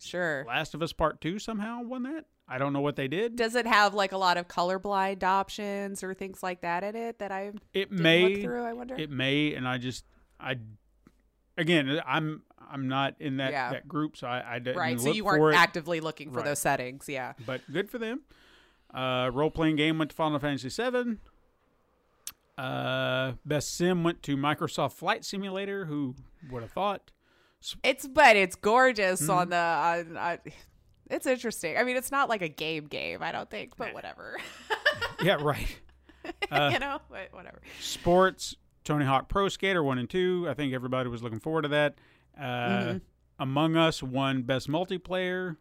Sure. 0.01 0.45
Last 0.49 0.75
of 0.75 0.83
Us 0.83 0.93
Part 0.93 1.21
Two 1.21 1.39
somehow 1.39 1.83
won 1.83 2.03
that. 2.05 2.25
I 2.49 2.59
don't 2.59 2.73
know 2.73 2.81
what 2.81 2.97
they 2.97 3.09
did. 3.09 3.37
Does 3.37 3.55
it 3.55 3.67
have 3.67 3.95
like 3.95 4.13
a 4.13 4.19
lot 4.19 4.37
of 4.37 4.49
colorblind 4.49 5.23
options 5.23 6.03
or 6.03 6.13
things 6.13 6.43
like 6.43 6.63
that 6.63 6.83
in 6.85 6.97
it 6.97 7.19
that 7.21 7.31
I 7.31 7.53
It 7.73 7.91
may. 7.93 8.43
through? 8.43 8.65
I 8.65 8.73
wonder. 8.73 8.97
It 8.97 9.11
may, 9.11 9.55
and 9.55 9.67
I 9.69 9.79
just 9.79 10.05
I 10.41 10.57
again 11.59 12.01
I'm 12.07 12.43
I'm 12.71 12.89
not 12.89 13.17
in 13.21 13.37
that 13.39 13.53
Yeah. 13.53 13.71
that 13.73 13.87
group, 13.89 14.17
so 14.17 14.27
I, 14.27 14.55
I 14.55 14.59
didn't 14.59 14.79
right. 14.79 14.99
So 15.01 15.11
you 15.13 15.25
weren't 15.25 15.57
actively 15.57 16.01
looking 16.01 16.31
for 16.31 16.37
Right. 16.39 16.47
those 16.47 16.59
settings. 16.59 17.09
Yeah. 17.09 17.35
but 17.47 17.61
good 17.73 17.91
for 17.91 17.99
them. 17.99 18.23
Uh, 18.95 19.31
role 19.33 19.51
playing 19.51 19.77
game 19.77 19.99
went 19.99 20.11
to 20.11 20.17
Final 20.17 20.39
Fantasy 20.39 20.69
VII. 20.69 21.17
Uh, 22.59 23.33
best 23.47 23.75
sim 23.75 24.05
went 24.05 24.23
to 24.23 24.37
Microsoft 24.37 24.93
Flight 24.93 25.25
Simulator. 25.25 25.87
Who 25.87 26.15
would 26.51 26.63
have 26.63 26.73
thought? 26.73 27.11
It's 27.83 28.07
but 28.07 28.37
it's 28.37 28.57
gorgeous 28.57 29.23
Mm-hmm. 29.23 29.31
on 29.31 29.49
the. 29.51 29.57
On, 29.57 30.17
on, 30.17 30.39
it's 31.11 31.27
interesting. 31.27 31.77
I 31.77 31.85
mean, 31.85 31.97
it's 31.97 32.11
not 32.11 32.29
like 32.29 32.43
a 32.43 32.49
game 32.49 32.87
game. 32.87 33.23
I 33.23 33.33
don't 33.33 33.51
think, 33.51 33.77
but 33.77 33.93
whatever. 33.95 34.39
Yeah, 35.23 35.35
right. 35.41 35.79
Uh, 36.51 36.71
you 36.73 36.79
know, 36.79 37.01
but 37.11 37.29
whatever. 37.33 37.61
Sports, 37.81 38.57
Tony 38.85 39.05
Hawk 39.05 39.29
Pro 39.29 39.49
Skater 39.49 39.83
one 39.83 39.99
and 39.99 40.09
two. 40.11 40.47
I 40.49 40.55
think 40.55 40.73
everybody 40.75 41.09
was 41.09 41.23
looking 41.23 41.41
forward 41.41 41.63
to 41.63 41.69
that. 41.69 41.95
Uh, 42.39 42.43
Mm-hmm. 42.43 42.99
Among 43.39 43.77
Us 43.77 44.03
won 44.03 44.43
best 44.43 44.69
multiplayer. 44.69 45.57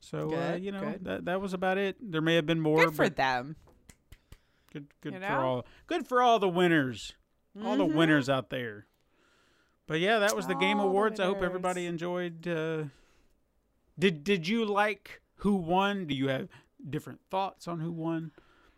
So 0.00 0.32
uh, 0.34 0.56
you 0.56 0.70
know 0.72 0.80
good. 0.80 1.04
that 1.04 1.24
that 1.24 1.40
was 1.40 1.52
about 1.52 1.78
it. 1.78 1.96
There 2.00 2.20
may 2.20 2.34
have 2.36 2.46
been 2.46 2.60
more, 2.60 2.84
Good 2.86 2.94
for 2.96 3.08
them. 3.08 3.56
good 4.72 4.86
good 5.00 5.14
you 5.14 5.20
for 5.20 5.26
know? 5.26 5.40
all 5.40 5.66
good 5.86 6.06
for 6.06 6.22
all 6.22 6.38
the 6.38 6.48
winners, 6.48 7.14
all 7.64 7.76
the 7.76 7.84
winners 7.84 8.28
out 8.28 8.50
there. 8.50 8.86
But 9.86 10.00
yeah, 10.00 10.18
that 10.20 10.36
was 10.36 10.46
the 10.46 10.54
Game 10.54 10.76
Mm-hmm. 10.76 10.78
The 10.78 10.84
Awards. 10.84 11.20
I 11.20 11.24
hope 11.24 11.42
everybody 11.42 11.86
enjoyed. 11.86 12.46
Uh, 12.46 12.84
did 13.98 14.22
Did 14.24 14.46
you 14.48 14.64
like 14.64 15.20
who 15.36 15.54
won? 15.56 16.06
Do 16.06 16.14
you 16.14 16.28
have 16.28 16.48
different 16.88 17.20
thoughts 17.30 17.66
on 17.66 17.80
who 17.80 17.90
won? 17.92 18.30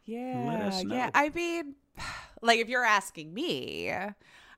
Yeah, 0.04 0.66
us 0.66 0.82
know. 0.84 0.94
yeah. 0.94 1.10
I 1.14 1.28
mean, 1.30 1.74
like 2.44 2.60
if 2.60 2.68
you're 2.68 2.84
asking 2.84 3.32
me, 3.32 3.90
uh, 3.90 4.14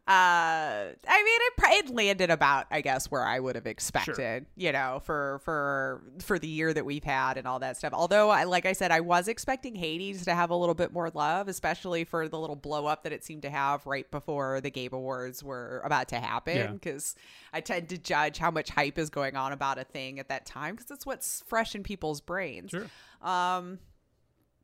I 0.08 0.84
mean, 0.92 0.94
it, 1.08 1.86
it 1.88 1.92
landed 1.92 2.30
about, 2.30 2.66
I 2.70 2.80
guess, 2.80 3.10
where 3.10 3.24
I 3.24 3.40
would 3.40 3.56
have 3.56 3.66
expected. 3.66 4.46
You 4.54 4.70
know, 4.70 5.00
for 5.04 5.40
for 5.44 6.02
for 6.20 6.38
the 6.38 6.46
year 6.46 6.72
that 6.72 6.84
we've 6.84 7.02
had 7.02 7.38
and 7.38 7.46
all 7.48 7.58
that 7.58 7.76
stuff. 7.76 7.92
Although, 7.92 8.30
I 8.30 8.44
like 8.44 8.66
I 8.66 8.72
said, 8.72 8.92
I 8.92 9.00
was 9.00 9.26
expecting 9.26 9.74
Hades 9.74 10.24
to 10.26 10.34
have 10.34 10.50
a 10.50 10.54
little 10.54 10.76
bit 10.76 10.92
more 10.92 11.10
love, 11.12 11.48
especially 11.48 12.04
for 12.04 12.28
the 12.28 12.38
little 12.38 12.54
blow 12.54 12.86
up 12.86 13.02
that 13.02 13.12
it 13.12 13.24
seemed 13.24 13.42
to 13.42 13.50
have 13.50 13.84
right 13.84 14.08
before 14.08 14.60
the 14.60 14.70
Game 14.70 14.92
Awards 14.92 15.42
were 15.42 15.82
about 15.84 16.08
to 16.10 16.20
happen. 16.20 16.74
Because 16.74 17.16
I 17.52 17.60
tend 17.60 17.88
to 17.88 17.98
judge 17.98 18.38
how 18.38 18.52
much 18.52 18.70
hype 18.70 18.98
is 18.98 19.10
going 19.10 19.34
on 19.34 19.50
about 19.50 19.78
a 19.78 19.84
thing 19.84 20.20
at 20.20 20.28
that 20.28 20.46
time 20.46 20.76
because 20.76 20.92
it's 20.92 21.04
what's 21.04 21.42
fresh 21.48 21.74
in 21.74 21.82
people's 21.82 22.20
brains. 22.20 22.70
Sure. 22.70 22.86
Um, 23.22 23.80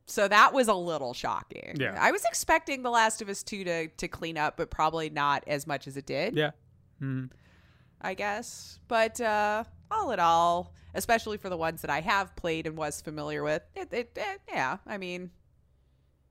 so 0.05 0.27
that 0.27 0.53
was 0.53 0.67
a 0.67 0.73
little 0.73 1.13
shocking. 1.13 1.75
Yeah. 1.79 1.97
I 1.99 2.11
was 2.11 2.23
expecting 2.25 2.83
The 2.83 2.89
Last 2.91 3.21
of 3.21 3.29
Us 3.29 3.41
2 3.43 3.63
to, 3.63 3.87
to 3.87 4.07
clean 4.07 4.37
up, 4.37 4.57
but 4.57 4.69
probably 4.69 5.09
not 5.09 5.43
as 5.47 5.65
much 5.65 5.87
as 5.87 5.95
it 5.97 6.05
did, 6.05 6.35
Yeah. 6.35 6.51
Mhm. 7.01 7.29
I 8.01 8.13
guess. 8.13 8.79
But 8.89 9.21
uh, 9.21 9.63
all 9.89 10.11
in 10.11 10.19
all, 10.19 10.73
especially 10.93 11.37
for 11.37 11.49
the 11.49 11.55
ones 11.57 11.81
that 11.81 11.89
I 11.89 12.01
have 12.01 12.35
played 12.35 12.67
and 12.67 12.75
was 12.75 12.99
familiar 13.01 13.43
with, 13.43 13.61
it, 13.75 13.93
it, 13.93 14.11
it 14.17 14.41
yeah, 14.49 14.77
I 14.85 14.97
mean, 14.97 15.31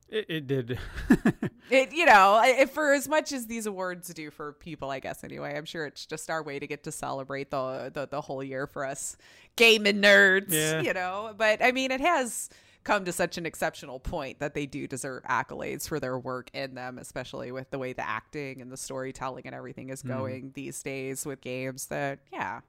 It, 0.09 0.27
it 0.29 0.47
did. 0.47 0.79
it, 1.71 1.93
you 1.95 2.05
know, 2.05 2.35
I- 2.35 2.57
if 2.61 2.73
for 2.73 2.93
as 2.93 3.09
much 3.09 3.33
as 3.33 3.47
these 3.47 3.65
awards 3.65 4.13
do 4.13 4.31
for 4.31 4.53
people, 4.53 4.91
I 4.91 5.01
guess 5.01 5.25
anyway, 5.25 5.57
I'm 5.57 5.65
sure 5.65 5.87
it's 5.87 6.05
just 6.05 6.29
our 6.29 6.43
way 6.43 6.59
to 6.59 6.67
get 6.67 6.85
to 6.85 6.93
celebrate 6.93 7.51
the 7.51 7.91
the, 7.95 8.07
the 8.07 8.21
whole 8.21 8.45
year 8.45 8.67
for 8.67 8.85
us 8.85 9.17
gaming 9.57 10.03
nerds, 10.03 10.51
Yeah. 10.51 10.83
you 10.83 10.93
know. 10.93 11.33
But 11.37 11.63
I 11.65 11.73
mean, 11.73 11.91
it 11.91 12.03
has 12.03 12.51
come 12.85 13.05
to 13.05 13.13
such 13.13 13.39
an 13.39 13.47
exceptional 13.47 14.01
point 14.01 14.41
that 14.41 14.55
they 14.55 14.67
do 14.67 14.87
deserve 14.87 15.23
accolades 15.25 15.89
for 15.89 16.01
their 16.01 16.19
work 16.19 16.51
in 16.53 16.75
them, 16.75 16.99
especially 16.99 17.53
with 17.53 17.71
the 17.71 17.79
way 17.79 17.93
the 17.93 18.07
acting 18.07 18.61
and 18.61 18.73
the 18.73 18.77
storytelling 18.77 19.47
and 19.47 19.55
everything 19.55 19.91
is 19.91 20.03
hmm. 20.03 20.09
going 20.09 20.53
these 20.55 20.83
days 20.83 21.25
with 21.25 21.41
games. 21.41 21.87
That 21.87 22.21
yeah. 22.33 22.61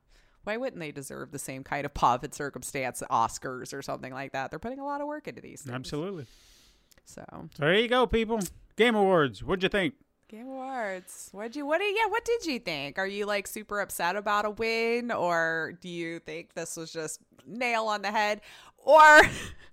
Why 0.43 0.57
wouldn't 0.57 0.81
they 0.81 0.91
deserve 0.91 1.31
the 1.31 1.39
same 1.39 1.63
kind 1.63 1.85
of 1.85 1.93
pomp 1.93 2.23
and 2.23 2.33
circumstance 2.33 3.01
Oscars 3.09 3.73
or 3.73 3.81
something 3.81 4.11
like 4.11 4.33
that? 4.33 4.49
They're 4.49 4.59
putting 4.59 4.79
a 4.79 4.85
lot 4.85 4.99
of 4.99 5.07
work 5.07 5.29
into 5.29 5.41
these 5.41 5.61
things. 5.61 5.73
Absolutely. 5.73 6.25
So 7.05 7.23
So 7.29 7.47
there 7.59 7.75
you 7.75 7.87
go, 7.87 8.05
people. 8.07 8.39
Game 8.75 8.95
Awards. 8.95 9.41
What'd 9.41 9.63
you 9.63 9.69
think? 9.69 9.93
Game 10.27 10.47
Awards. 10.47 11.29
What'd 11.31 11.55
you 11.55 11.65
what 11.65 11.79
did 11.79 11.95
yeah, 11.95 12.07
what 12.09 12.25
did 12.25 12.45
you 12.45 12.59
think? 12.59 12.97
Are 12.97 13.07
you 13.07 13.25
like 13.25 13.47
super 13.47 13.79
upset 13.79 14.15
about 14.15 14.45
a 14.45 14.49
win 14.49 15.11
or 15.11 15.73
do 15.79 15.87
you 15.87 16.19
think 16.19 16.53
this 16.55 16.75
was 16.75 16.91
just 16.91 17.19
nail 17.45 17.85
on 17.85 18.01
the 18.01 18.11
head? 18.11 18.41
Or 18.77 19.21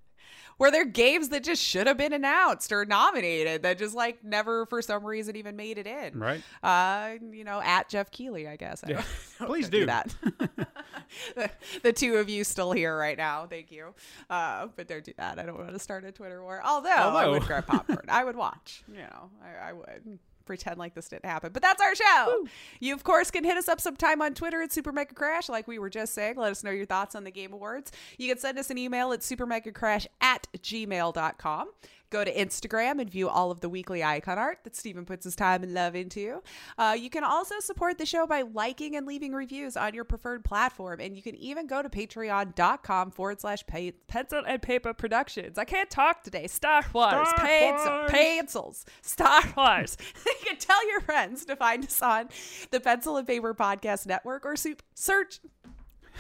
were 0.61 0.71
there 0.71 0.85
games 0.85 1.31
that 1.31 1.43
just 1.43 1.63
should 1.63 1.87
have 1.87 1.97
been 1.97 2.13
announced 2.13 2.71
or 2.71 2.85
nominated 2.85 3.63
that 3.63 3.79
just 3.79 3.95
like 3.95 4.23
never 4.23 4.67
for 4.67 4.83
some 4.83 5.05
reason 5.05 5.35
even 5.35 5.57
made 5.57 5.79
it 5.79 5.87
in? 5.87 6.21
Right. 6.21 6.43
Uh, 6.63 7.15
you 7.33 7.43
know, 7.43 7.61
at 7.63 7.89
Geoff 7.89 8.11
Keighley, 8.11 8.47
I 8.47 8.57
guess. 8.57 8.85
I 8.85 8.91
Yeah. 8.91 9.05
Please 9.39 9.71
don't 9.71 9.81
do. 9.81 9.87
that. 9.87 10.15
the, 11.35 11.51
the 11.83 11.93
two 11.93 12.17
of 12.19 12.29
you 12.29 12.45
still 12.45 12.73
here 12.73 12.97
right 12.97 13.17
now. 13.17 13.47
Thank 13.47 13.73
you. 13.73 13.95
Uh, 14.29 14.69
but 14.77 14.87
don't 14.87 15.03
do 15.03 15.15
that. 15.17 15.39
I 15.39 15.47
don't 15.47 15.59
want 15.59 15.73
to 15.73 15.79
start 15.79 16.05
a 16.05 16.13
Twitter 16.13 16.43
war. 16.43 16.61
Although, 16.63 16.91
I 16.91 17.27
would 17.27 17.43
grab 17.43 17.67
popcorn. 17.67 18.05
I 18.09 18.23
would 18.23 18.37
watch. 18.37 18.85
You 18.87 18.99
know, 18.99 19.31
I, 19.43 19.71
I 19.71 19.73
would 19.73 20.19
pretend 20.51 20.79
like 20.79 20.95
this 20.95 21.09
didn't 21.09 21.27
happen. 21.27 21.53
But 21.53 21.63
that's 21.63 21.81
our 21.81 21.95
show. 21.95 22.45
You, 22.81 22.93
of 22.93 23.05
course, 23.05 23.31
can 23.31 23.45
hit 23.45 23.57
us 23.57 23.69
up 23.69 23.81
sometime 23.81 24.21
on 24.21 24.35
Twitter 24.35 24.61
at 24.61 24.73
Super 24.73 24.91
Mega 24.91 25.15
Crash, 25.15 25.49
like 25.49 25.69
we 25.69 25.79
were 25.79 25.89
just 25.89 26.13
saying. 26.13 26.35
Let 26.37 26.51
us 26.51 26.65
know 26.65 26.73
your 26.73 26.87
thoughts 26.87 27.15
on 27.15 27.23
the 27.23 27.31
Game 27.31 27.53
Awards. 27.53 27.93
You 28.19 28.29
can 28.29 28.37
send 28.37 28.59
us 28.59 28.69
an 28.69 28.77
email 28.77 29.13
at 29.13 29.21
supermegacrash 29.21 30.09
at 30.21 30.49
gmail.com. 30.59 31.69
Go 32.11 32.25
to 32.25 32.35
Instagram 32.35 33.01
and 33.01 33.09
view 33.09 33.29
all 33.29 33.51
of 33.51 33.61
the 33.61 33.69
weekly 33.69 34.03
icon 34.03 34.37
art 34.37 34.59
that 34.65 34.75
Stephen 34.75 35.05
puts 35.05 35.25
his 35.25 35.37
time 35.37 35.63
and 35.63 35.73
love 35.73 35.95
into. 35.95 36.43
Uh, 36.77 36.97
you 36.99 37.09
can 37.09 37.23
also 37.23 37.55
support 37.61 37.99
the 37.99 38.07
show 38.07 38.27
by 38.27 38.43
liking 38.43 38.97
and 38.97 39.07
leaving 39.07 39.33
reviews 39.33 39.77
on 39.77 39.95
your 39.95 40.05
preferred 40.05 40.45
platform. 40.45 41.01
And 41.01 41.17
you 41.17 41.23
can 41.23 41.37
even 41.37 41.67
go 41.69 41.83
to 41.83 41.89
patreon.com 41.89 43.13
forward 43.13 43.41
slash 43.41 43.65
pencil 44.09 44.43
and 44.47 44.61
paper 44.61 44.93
productions. 44.93 45.57
I 45.57 45.65
can't 45.65 45.89
talk 45.89 46.25
today. 46.25 46.47
Star 46.49 46.85
Wars, 46.93 47.29
Star 47.29 47.47
pencil, 47.47 47.93
Wars. 47.93 48.11
pencils, 48.11 48.85
Star 49.03 49.43
Wars. 49.57 49.97
you 50.27 50.33
can 50.47 50.57
tell 50.57 50.89
your 50.89 51.01
friends 51.01 51.45
to 51.45 51.55
find 51.57 51.85
us 51.85 52.03
on 52.03 52.29
the 52.71 52.81
Pencil 52.81 53.17
and 53.17 53.27
Paper 53.27 53.55
Podcast 53.55 54.07
Network 54.07 54.45
or 54.45 54.57
soup- 54.57 54.83
search. 54.95 55.41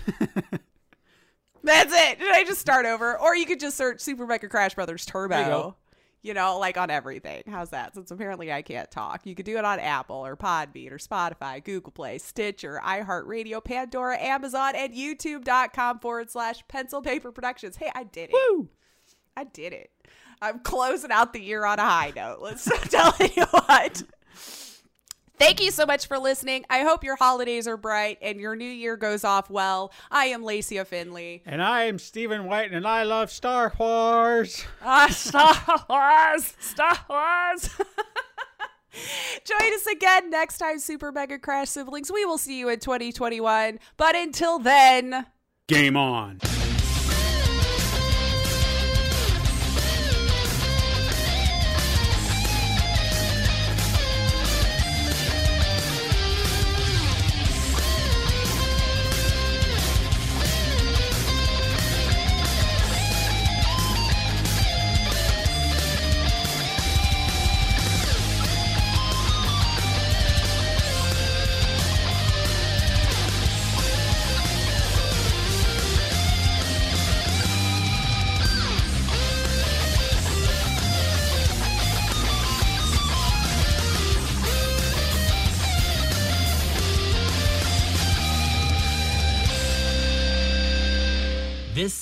That's 1.62 1.92
it. 1.92 2.18
Did 2.18 2.32
I 2.32 2.44
just 2.44 2.60
start 2.60 2.86
over? 2.86 3.18
Or 3.20 3.36
you 3.36 3.44
could 3.44 3.60
just 3.60 3.76
search 3.76 4.00
Super 4.00 4.26
Mega 4.26 4.48
Crash 4.48 4.74
Brothers 4.74 5.04
Turbo. 5.04 5.76
You 6.22 6.34
know, 6.34 6.58
like 6.58 6.76
on 6.76 6.90
everything. 6.90 7.42
How's 7.48 7.70
that? 7.70 7.94
Since 7.94 8.10
apparently 8.10 8.52
I 8.52 8.60
can't 8.60 8.90
talk. 8.90 9.24
You 9.24 9.34
could 9.34 9.46
do 9.46 9.56
it 9.56 9.64
on 9.64 9.80
Apple 9.80 10.16
or 10.16 10.36
Podbean 10.36 10.92
or 10.92 10.98
Spotify, 10.98 11.64
Google 11.64 11.92
Play, 11.92 12.18
Stitcher, 12.18 12.78
iHeartRadio, 12.84 13.64
Pandora, 13.64 14.18
Amazon, 14.18 14.74
and 14.76 14.92
YouTube.com 14.92 16.00
forward 16.00 16.30
slash 16.30 16.62
pencil 16.68 17.00
paper 17.00 17.32
productions. 17.32 17.76
Hey, 17.76 17.90
I 17.94 18.04
did 18.04 18.30
it. 18.30 18.34
Woo! 18.34 18.68
I 19.36 19.44
did 19.44 19.72
it. 19.72 19.90
I'm 20.42 20.60
closing 20.60 21.10
out 21.10 21.32
the 21.32 21.40
year 21.40 21.64
on 21.64 21.78
a 21.78 21.84
high 21.84 22.12
note. 22.14 22.38
Let's 22.40 22.64
tell 22.90 23.14
you 23.18 23.44
what. 23.44 24.02
Thank 25.40 25.62
you 25.62 25.70
so 25.70 25.86
much 25.86 26.06
for 26.06 26.18
listening. 26.18 26.66
I 26.68 26.80
hope 26.80 27.02
your 27.02 27.16
holidays 27.16 27.66
are 27.66 27.78
bright 27.78 28.18
and 28.20 28.38
your 28.38 28.54
new 28.54 28.68
year 28.68 28.98
goes 28.98 29.24
off 29.24 29.48
well. 29.48 29.90
I 30.10 30.26
am 30.26 30.42
Lacey 30.42 30.78
Finley. 30.84 31.42
And 31.46 31.62
I 31.62 31.84
am 31.84 31.98
Stephen 31.98 32.44
White, 32.44 32.72
and 32.72 32.86
I 32.86 33.04
love 33.04 33.30
Star 33.30 33.72
Wars. 33.78 34.62
Ah, 34.82 35.08
Star 35.08 35.54
Wars! 35.88 36.52
Star 36.60 36.98
Wars! 37.08 37.70
Join 39.46 39.74
us 39.74 39.86
again 39.86 40.28
next 40.28 40.58
time, 40.58 40.78
Super 40.78 41.10
Mega 41.10 41.38
Crash 41.38 41.70
Siblings. 41.70 42.12
We 42.12 42.26
will 42.26 42.36
see 42.36 42.58
you 42.58 42.68
in 42.68 42.78
2021. 42.78 43.78
But 43.96 44.14
until 44.14 44.58
then, 44.58 45.24
Game 45.68 45.96
on. 45.96 46.38